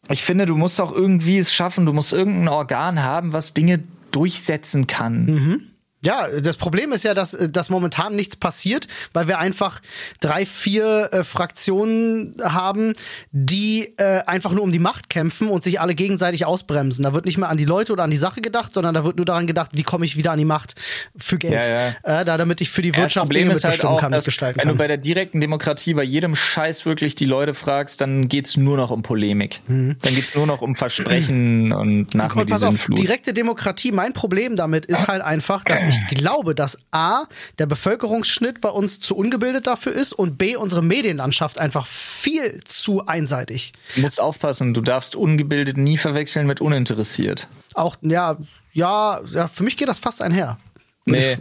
Ich 0.09 0.23
finde, 0.23 0.47
du 0.47 0.57
musst 0.57 0.81
auch 0.81 0.93
irgendwie 0.93 1.39
es 1.39 1.53
schaffen. 1.53 1.87
Du 1.87 1.93
musst 1.93 2.13
irgendein 2.13 2.49
Organ 2.49 3.03
haben, 3.03 3.33
was 3.33 3.55
Dinge 3.55 3.83
durchsetzen 4.11 4.87
kann. 4.87 5.25
Mhm. 5.25 5.72
Ja, 6.05 6.27
das 6.29 6.57
Problem 6.57 6.93
ist 6.93 7.05
ja, 7.05 7.15
dass, 7.15 7.33
äh, 7.35 7.49
dass 7.49 7.71
momentan 7.71 8.17
nichts 8.17 8.37
passiert, 8.37 8.89
weil 9.13 9.29
wir 9.29 9.39
einfach 9.39 9.81
drei, 10.21 10.45
vier 10.45 11.11
äh, 11.13 11.25
Fraktionen 11.25 12.37
haben, 12.43 12.95
die 13.31 13.95
äh, 13.97 14.23
einfach 14.27 14.53
nur 14.53 14.65
um 14.65 14.73
die 14.73 14.79
Macht 14.79 15.09
kämpfen 15.11 15.49
und 15.49 15.63
sich 15.63 15.81
alle 15.81 15.95
gegenseitig 15.95 16.45
ausbremsen. 16.45 17.05
Da 17.05 17.15
wird 17.15 17.25
nicht 17.25 17.39
mehr 17.39 17.49
an 17.49 17.57
die 17.57 17.65
Leute 17.65 17.93
oder 17.93 18.03
an 18.03 18.11
die 18.11 18.17
Sache 18.17 18.41
gedacht, 18.41 18.75
sondern 18.75 18.95
da 18.95 19.05
wird 19.05 19.17
nur 19.17 19.27
daran 19.27 19.47
gedacht, 19.47 19.71
wie 19.75 19.83
komme 19.85 20.05
ich 20.05 20.17
wieder 20.17 20.33
an 20.33 20.39
die 20.39 20.45
Macht 20.45 20.75
für 21.17 21.39
Geld. 21.39 21.55
Ja, 21.55 22.21
Äh, 22.21 22.25
da, 22.25 22.37
damit 22.37 22.61
ich 22.61 22.71
für 22.71 22.83
die 22.83 22.89
Ja, 22.89 22.95
das 22.95 23.03
Wirtschaft 23.03 23.27
Problem 23.27 23.45
Dinge 23.45 23.53
ist 23.53 23.65
halt 23.65 23.85
auch, 23.85 24.01
kann, 24.01 24.11
dass, 24.13 24.25
mitgestalten 24.25 24.61
wenn 24.61 24.69
du 24.69 24.75
kann. 24.75 24.79
bei 24.79 24.89
der 24.89 24.97
direkten 24.97 25.41
Demokratie 25.41 25.95
bei 25.95 26.03
jedem 26.03 26.35
Scheiß 26.35 26.85
wirklich 26.85 27.15
die 27.15 27.27
Leute 27.27 27.55
fragst, 27.55 28.01
dann 28.01 28.29
geht's 28.29 28.57
nur 28.57 28.77
noch 28.77 28.91
um 28.91 29.03
Polemik. 29.03 29.61
Dann 29.69 29.97
geht's 30.03 30.35
nur 30.35 30.47
noch 30.47 30.63
um 30.63 30.75
Versprechen 30.75 31.73
und 31.73 32.15
nach 32.15 32.35
Mhm. 32.35 32.41
Und 32.41 32.49
die 32.49 32.53
pass 32.53 32.65
auf, 32.65 32.87
direkte 32.89 33.33
Demokratie, 33.33 33.93
mein 33.93 34.13
Problem 34.13 34.57
damit 34.57 34.87
ist 34.87 35.09
halt 35.09 35.23
einfach, 35.23 35.65
dass 35.65 35.92
ich 36.11 36.19
glaube, 36.19 36.55
dass 36.55 36.79
A, 36.91 37.25
der 37.59 37.67
Bevölkerungsschnitt 37.67 38.61
bei 38.61 38.69
uns 38.69 39.01
zu 39.01 39.17
ungebildet 39.17 39.67
dafür 39.67 39.93
ist 39.93 40.13
und 40.13 40.39
B, 40.39 40.57
unsere 40.57 40.83
Medienlandschaft 40.83 41.59
einfach 41.59 41.87
viel 41.87 42.61
zu 42.65 43.07
einseitig. 43.07 43.73
Du 43.95 44.03
musst 44.03 44.21
aufpassen, 44.21 44.75
du 44.75 44.81
darfst 44.81 45.15
ungebildet 45.17 45.77
nie 45.77 45.97
verwechseln 45.97 46.47
mit 46.47 46.61
uninteressiert. 46.61 47.49
Auch, 47.75 47.97
ja, 48.03 48.37
ja, 48.73 49.21
ja, 49.33 49.49
für 49.49 49.65
mich 49.65 49.77
geht 49.77 49.89
das 49.89 49.99
fast 49.99 50.23
einher. 50.23 50.59
Nee, 51.05 51.37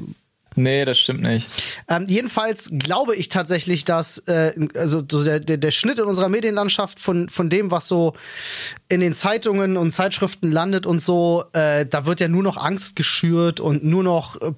nee, 0.62 0.86
das 0.86 1.00
stimmt 1.00 1.22
nicht. 1.22 1.48
Ähm, 1.88 2.06
jedenfalls 2.08 2.70
glaube 2.78 3.16
ich 3.16 3.30
tatsächlich, 3.30 3.86
dass 3.86 4.20
äh, 4.20 4.54
also 4.76 5.04
so 5.10 5.24
der, 5.24 5.40
der, 5.40 5.58
der 5.58 5.72
Schnitt 5.72 6.00
in 6.00 6.06
unserer 6.06 6.30
Medienlandschaft 6.30 7.00
von, 7.00 7.30
von 7.30 7.50
dem, 7.50 7.72
was 7.72 7.88
so 7.88 8.14
in 8.90 9.00
den 9.00 9.16
Zeitungen 9.16 9.78
und 9.78 9.94
Zeitschriften 9.94 10.52
landet 10.52 10.86
und 10.86 11.02
so, 11.02 11.46
äh, 11.54 11.86
da 11.86 12.06
wird 12.06 12.20
ja 12.20 12.28
nur 12.28 12.44
noch 12.44 12.58
Angst 12.58 12.96
geschürt 12.96 13.60
und 13.60 13.84
nur 13.84 14.04
noch 14.04 14.40
äh, 14.42 14.52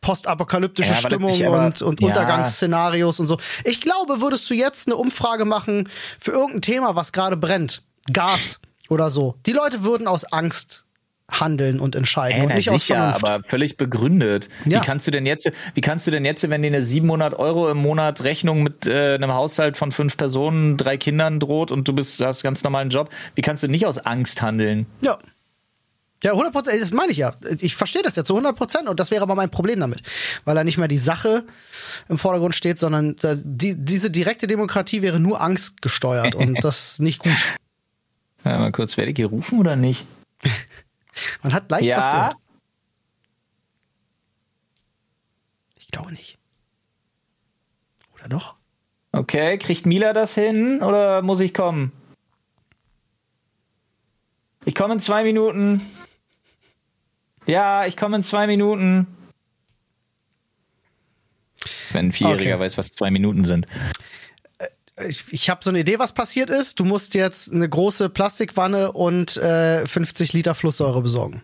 postapokalyptische 0.00 0.92
Ja, 0.92 0.96
Stimmung 0.96 1.46
aber- 1.46 1.66
und, 1.66 1.82
und 1.82 2.00
ja. 2.00 2.08
Untergangsszenarios 2.08 3.20
und 3.20 3.26
so. 3.26 3.38
Ich 3.64 3.80
glaube, 3.80 4.20
würdest 4.20 4.48
du 4.50 4.54
jetzt 4.54 4.88
eine 4.88 4.96
Umfrage 4.96 5.44
machen 5.44 5.88
für 6.18 6.32
irgendein 6.32 6.62
Thema, 6.62 6.96
was 6.96 7.12
gerade 7.12 7.36
brennt, 7.36 7.82
Gas 8.12 8.60
oder 8.88 9.10
so, 9.10 9.36
die 9.46 9.52
Leute 9.52 9.82
würden 9.84 10.06
aus 10.06 10.24
Angst 10.24 10.86
handeln 11.32 11.80
und 11.80 11.96
entscheiden 11.96 12.42
Äh, 12.42 12.46
und 12.46 12.54
nicht 12.54 12.70
aus 12.70 12.80
sicher, 12.82 12.94
Vernunft. 13.14 13.28
aber 13.28 13.44
völlig 13.48 13.76
begründet. 13.76 14.48
Ja. 14.64 14.80
Wie 14.80 14.86
kannst 14.86 15.06
du 15.06 15.10
denn 15.10 15.26
jetzt, 15.26 15.50
wie 15.74 15.80
kannst 15.80 16.06
du 16.06 16.10
denn 16.10 16.24
jetzt, 16.24 16.48
wenn 16.48 16.62
dir 16.62 16.68
eine 16.68 16.84
700 16.84 17.34
Euro 17.34 17.70
im 17.70 17.78
Monat 17.78 18.22
Rechnung 18.24 18.62
mit 18.62 18.86
äh, 18.86 19.14
einem 19.14 19.32
Haushalt 19.32 19.76
von 19.76 19.92
fünf 19.92 20.16
Personen, 20.16 20.76
drei 20.76 20.96
Kindern 20.96 21.40
droht 21.40 21.70
und 21.70 21.88
du 21.88 21.92
bist, 21.92 22.20
hast 22.20 22.44
einen 22.44 22.50
ganz 22.52 22.62
normalen 22.62 22.90
Job, 22.90 23.08
wie 23.34 23.42
kannst 23.42 23.62
du 23.62 23.68
nicht 23.68 23.86
aus 23.86 23.98
Angst 23.98 24.42
handeln? 24.42 24.86
Ja. 25.00 25.18
Ja, 26.24 26.30
100 26.30 26.52
Prozent, 26.52 26.80
das 26.80 26.92
meine 26.92 27.10
ich 27.10 27.18
ja. 27.18 27.34
Ich 27.60 27.74
verstehe 27.74 28.02
das 28.02 28.14
ja 28.14 28.22
zu 28.22 28.34
100 28.34 28.54
Prozent 28.54 28.88
und 28.88 29.00
das 29.00 29.10
wäre 29.10 29.22
aber 29.22 29.34
mein 29.34 29.50
Problem 29.50 29.80
damit. 29.80 30.02
Weil 30.44 30.54
da 30.54 30.62
nicht 30.62 30.78
mehr 30.78 30.86
die 30.86 30.96
Sache 30.98 31.42
im 32.08 32.16
Vordergrund 32.16 32.54
steht, 32.54 32.78
sondern 32.78 33.16
die, 33.42 33.74
diese 33.74 34.08
direkte 34.08 34.46
Demokratie 34.46 35.02
wäre 35.02 35.18
nur 35.18 35.40
Angst 35.40 35.82
gesteuert 35.82 36.36
und 36.36 36.58
das 36.62 36.92
ist 36.92 37.00
nicht 37.00 37.18
gut. 37.18 37.32
Ja, 38.44 38.58
mal 38.58 38.70
kurz, 38.70 38.96
werde 38.96 39.10
ich 39.10 39.16
gerufen 39.16 39.58
oder 39.58 39.74
nicht? 39.74 40.06
Man 41.42 41.52
hat 41.52 41.70
leicht 41.70 41.86
Ja? 41.86 41.98
was 41.98 42.10
gehört. 42.10 42.36
Ich 45.76 45.88
glaube 45.88 46.12
nicht. 46.12 46.38
Oder 48.14 48.28
doch? 48.28 48.54
Okay, 49.12 49.58
kriegt 49.58 49.84
Mila 49.84 50.12
das 50.12 50.34
hin 50.34 50.82
oder 50.82 51.20
muss 51.22 51.40
ich 51.40 51.52
kommen? 51.52 51.92
Ich 54.64 54.74
komme 54.74 54.94
in 54.94 55.00
zwei 55.00 55.22
Minuten. 55.24 55.80
Ja, 57.46 57.84
ich 57.86 57.96
komme 57.96 58.16
in 58.16 58.22
zwei 58.22 58.46
Minuten. 58.46 59.06
Wenn 61.90 62.06
ein 62.06 62.12
Vierjähriger 62.12 62.54
Okay. 62.54 62.64
weiß, 62.64 62.78
was 62.78 62.92
zwei 62.92 63.10
Minuten 63.10 63.44
sind. 63.44 63.66
Ich, 65.08 65.24
ich 65.30 65.50
habe 65.50 65.62
so 65.62 65.70
eine 65.70 65.80
Idee, 65.80 65.98
was 65.98 66.12
passiert 66.12 66.50
ist. 66.50 66.80
Du 66.80 66.84
musst 66.84 67.14
jetzt 67.14 67.52
eine 67.52 67.68
große 67.68 68.08
Plastikwanne 68.08 68.92
und 68.92 69.36
äh, 69.36 69.86
50 69.86 70.32
Liter 70.32 70.54
Flusssäure 70.54 71.02
besorgen. 71.02 71.42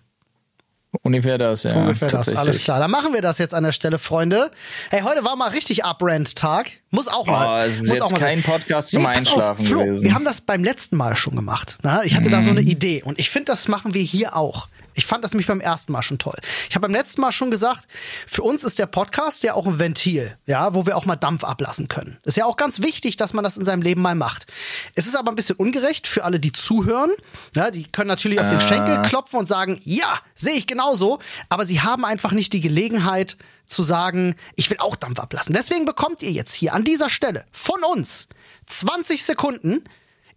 Ungefähr 1.03 1.37
das, 1.37 1.65
ja. 1.65 1.75
Ungefähr 1.75 2.09
das, 2.09 2.29
alles 2.35 2.59
klar. 2.61 2.81
Dann 2.81 2.91
machen 2.91 3.13
wir 3.13 3.21
das 3.21 3.37
jetzt 3.39 3.53
an 3.53 3.63
der 3.63 3.73
Stelle, 3.73 3.99
Freunde. 3.99 4.51
Hey, 4.91 5.03
heute 5.03 5.23
war 5.23 5.37
mal 5.37 5.51
richtig 5.51 5.85
Uprent-Tag. 5.85 6.71
Muss 6.91 7.09
auch 7.09 7.27
mal. 7.27 7.59
Oh, 7.63 7.69
es 7.69 7.83
ist 7.83 7.89
muss 7.91 7.99
jetzt 8.11 8.15
kein. 8.19 8.43
Podcast 8.43 8.91
zum 8.91 9.03
pass 9.05 9.17
Einschlafen 9.17 9.67
Flo, 9.67 9.85
gewesen. 9.85 10.03
Wir 10.05 10.15
haben 10.15 10.25
das 10.25 10.41
beim 10.41 10.65
letzten 10.65 10.97
Mal 10.97 11.15
schon 11.15 11.37
gemacht. 11.37 11.77
Na? 11.83 12.05
Ich 12.05 12.17
hatte 12.17 12.31
da 12.31 12.39
Mhm. 12.41 12.45
so 12.45 12.51
eine 12.53 12.63
Idee 12.63 13.03
und 13.03 13.19
ich 13.19 13.29
finde, 13.29 13.53
das 13.53 13.69
machen 13.69 13.93
wir 13.93 14.03
hier 14.03 14.35
auch. 14.35 14.69
Ich 14.99 15.07
fand 15.07 15.22
das 15.22 15.30
nämlich 15.30 15.46
beim 15.46 15.61
ersten 15.61 15.92
Mal 15.92 16.03
schon 16.03 16.18
toll. 16.18 16.34
Ich 16.68 16.74
habe 16.74 16.82
beim 16.82 16.92
letzten 16.92 17.20
Mal 17.20 17.30
schon 17.30 17.53
gesagt, 17.53 17.86
für 18.26 18.42
uns 18.42 18.64
ist 18.64 18.80
der 18.80 18.86
Podcast 18.86 19.44
ja 19.44 19.55
auch 19.55 19.64
ein 19.64 19.78
Ventil, 19.78 20.36
ja, 20.44 20.74
wo 20.74 20.86
wir 20.86 20.96
auch 20.96 21.07
mal 21.07 21.14
Dampf 21.14 21.44
ablassen 21.44 21.86
können. 21.86 22.18
Ist 22.24 22.36
ja 22.36 22.46
auch 22.46 22.57
ganz 22.57 22.82
wichtig, 22.82 23.16
dass 23.16 23.32
man 23.32 23.44
das 23.44 23.57
in 23.57 23.64
seinem 23.64 23.80
Leben 23.80 24.03
mal 24.03 24.16
macht. 24.16 24.49
Es 24.96 25.07
ist 25.07 25.14
aber 25.16 25.30
ein 25.30 25.36
bisschen 25.36 25.55
ungerecht 25.55 26.09
für 26.09 26.24
alle, 26.24 26.40
die 26.40 26.51
zuhören. 26.51 27.12
Ja, 27.55 27.70
die 27.70 27.84
können 27.84 28.09
natürlich 28.09 28.40
auf 28.40 28.49
den 28.49 28.61
Schenkel 28.61 29.01
klopfen 29.03 29.38
und 29.38 29.46
sagen, 29.46 29.80
ja, 29.84 30.18
sehe 30.34 30.55
ich 30.55 30.66
genauso, 30.66 31.20
aber 31.49 31.64
sie 31.64 31.80
haben 31.80 32.05
einfach 32.05 32.32
nicht 32.32 32.53
die 32.53 32.61
Gelegenheit 32.61 33.36
zu 33.66 33.84
sagen, 33.84 34.34
ich 34.57 34.68
will 34.68 34.78
auch 34.80 34.96
Dampf 34.96 35.20
ablassen. 35.20 35.55
Deswegen 35.55 35.84
bekommt 35.84 36.22
ihr 36.22 36.32
jetzt 36.32 36.55
hier 36.55 36.74
an 36.74 36.82
dieser 36.82 37.09
Stelle 37.09 37.44
von 37.53 37.84
uns 37.84 38.26
20 38.66 39.22
Sekunden, 39.22 39.84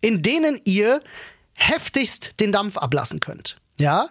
in 0.01 0.21
denen 0.21 0.61
ihr 0.65 1.01
heftigst 1.53 2.39
den 2.39 2.51
Dampf 2.51 2.77
ablassen 2.77 3.19
könnt. 3.19 3.57
Ja? 3.79 4.09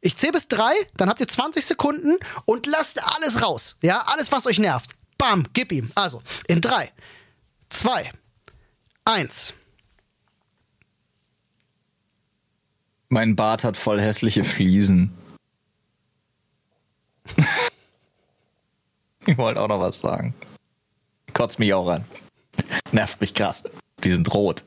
Ich 0.00 0.16
zähle 0.16 0.32
bis 0.32 0.48
drei, 0.48 0.72
dann 0.96 1.10
habt 1.10 1.20
ihr 1.20 1.28
20 1.28 1.64
Sekunden 1.64 2.16
und 2.46 2.66
lasst 2.66 3.02
alles 3.16 3.42
raus. 3.42 3.76
Ja, 3.82 4.04
alles, 4.06 4.32
was 4.32 4.46
euch 4.46 4.58
nervt. 4.58 4.90
Bam, 5.18 5.44
gib 5.52 5.72
ihm. 5.72 5.90
Also, 5.94 6.22
in 6.48 6.62
drei, 6.62 6.90
zwei, 7.68 8.10
eins. 9.04 9.52
Mein 13.10 13.36
Bart 13.36 13.64
hat 13.64 13.76
voll 13.76 14.00
hässliche 14.00 14.44
Fliesen. 14.44 15.12
ich 19.26 19.36
wollte 19.36 19.60
auch 19.60 19.68
noch 19.68 19.80
was 19.80 19.98
sagen. 19.98 20.32
Kotzt 21.34 21.58
mich 21.58 21.74
auch 21.74 21.88
an. 21.88 22.04
Nervt 22.92 23.20
mich 23.20 23.34
krass. 23.34 23.64
Die 24.02 24.12
sind 24.12 24.32
rot. 24.32 24.64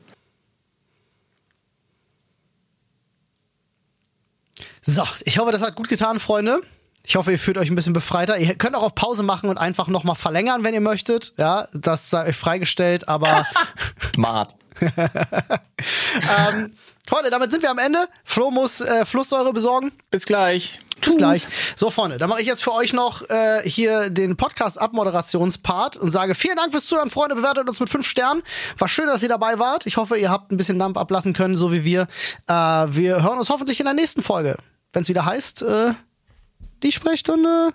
So, 4.86 5.02
ich 5.24 5.38
hoffe, 5.38 5.52
das 5.52 5.62
hat 5.62 5.76
gut 5.76 5.88
getan, 5.88 6.20
Freunde. 6.20 6.60
Ich 7.06 7.16
hoffe, 7.16 7.32
ihr 7.32 7.38
fühlt 7.38 7.58
euch 7.58 7.70
ein 7.70 7.74
bisschen 7.74 7.92
befreiter. 7.92 8.38
Ihr 8.38 8.54
könnt 8.54 8.74
auch 8.74 8.82
auf 8.82 8.94
Pause 8.94 9.22
machen 9.22 9.50
und 9.50 9.58
einfach 9.58 9.88
nochmal 9.88 10.16
verlängern, 10.16 10.64
wenn 10.64 10.72
ihr 10.72 10.80
möchtet. 10.80 11.34
Ja, 11.36 11.68
das 11.74 12.08
sei 12.08 12.28
euch 12.28 12.36
freigestellt, 12.36 13.08
aber 13.08 13.46
Smart. 14.14 14.54
ähm, 14.80 16.72
Freunde, 17.06 17.30
damit 17.30 17.50
sind 17.50 17.62
wir 17.62 17.70
am 17.70 17.78
Ende. 17.78 18.08
Flo 18.24 18.50
muss 18.50 18.80
äh, 18.80 19.04
Flusssäure 19.04 19.52
besorgen. 19.52 19.92
Bis 20.10 20.24
gleich. 20.24 20.78
Bis 21.02 21.16
gleich. 21.16 21.46
So, 21.76 21.90
Freunde, 21.90 22.16
dann 22.16 22.30
mache 22.30 22.40
ich 22.40 22.46
jetzt 22.46 22.64
für 22.64 22.72
euch 22.72 22.94
noch 22.94 23.28
äh, 23.28 23.68
hier 23.68 24.08
den 24.08 24.36
Podcast-Abmoderationspart 24.36 25.98
und 25.98 26.10
sage 26.10 26.34
vielen 26.34 26.56
Dank 26.56 26.72
fürs 26.72 26.86
Zuhören, 26.86 27.10
Freunde. 27.10 27.34
Bewertet 27.34 27.68
uns 27.68 27.80
mit 27.80 27.90
fünf 27.90 28.08
Sternen. 28.08 28.42
War 28.78 28.88
schön, 28.88 29.06
dass 29.06 29.22
ihr 29.22 29.28
dabei 29.28 29.58
wart. 29.58 29.86
Ich 29.86 29.98
hoffe, 29.98 30.16
ihr 30.16 30.30
habt 30.30 30.50
ein 30.50 30.56
bisschen 30.56 30.78
Dampf 30.78 30.96
ablassen 30.96 31.34
können, 31.34 31.56
so 31.58 31.72
wie 31.72 31.84
wir. 31.84 32.08
Äh, 32.46 32.52
wir 32.54 33.22
hören 33.22 33.38
uns 33.38 33.50
hoffentlich 33.50 33.80
in 33.80 33.84
der 33.84 33.94
nächsten 33.94 34.22
Folge, 34.22 34.56
wenn 34.94 35.02
es 35.02 35.08
wieder 35.08 35.24
heißt, 35.24 35.62
äh, 35.62 35.94
die 36.82 36.92
Sprechstunde 36.92 37.74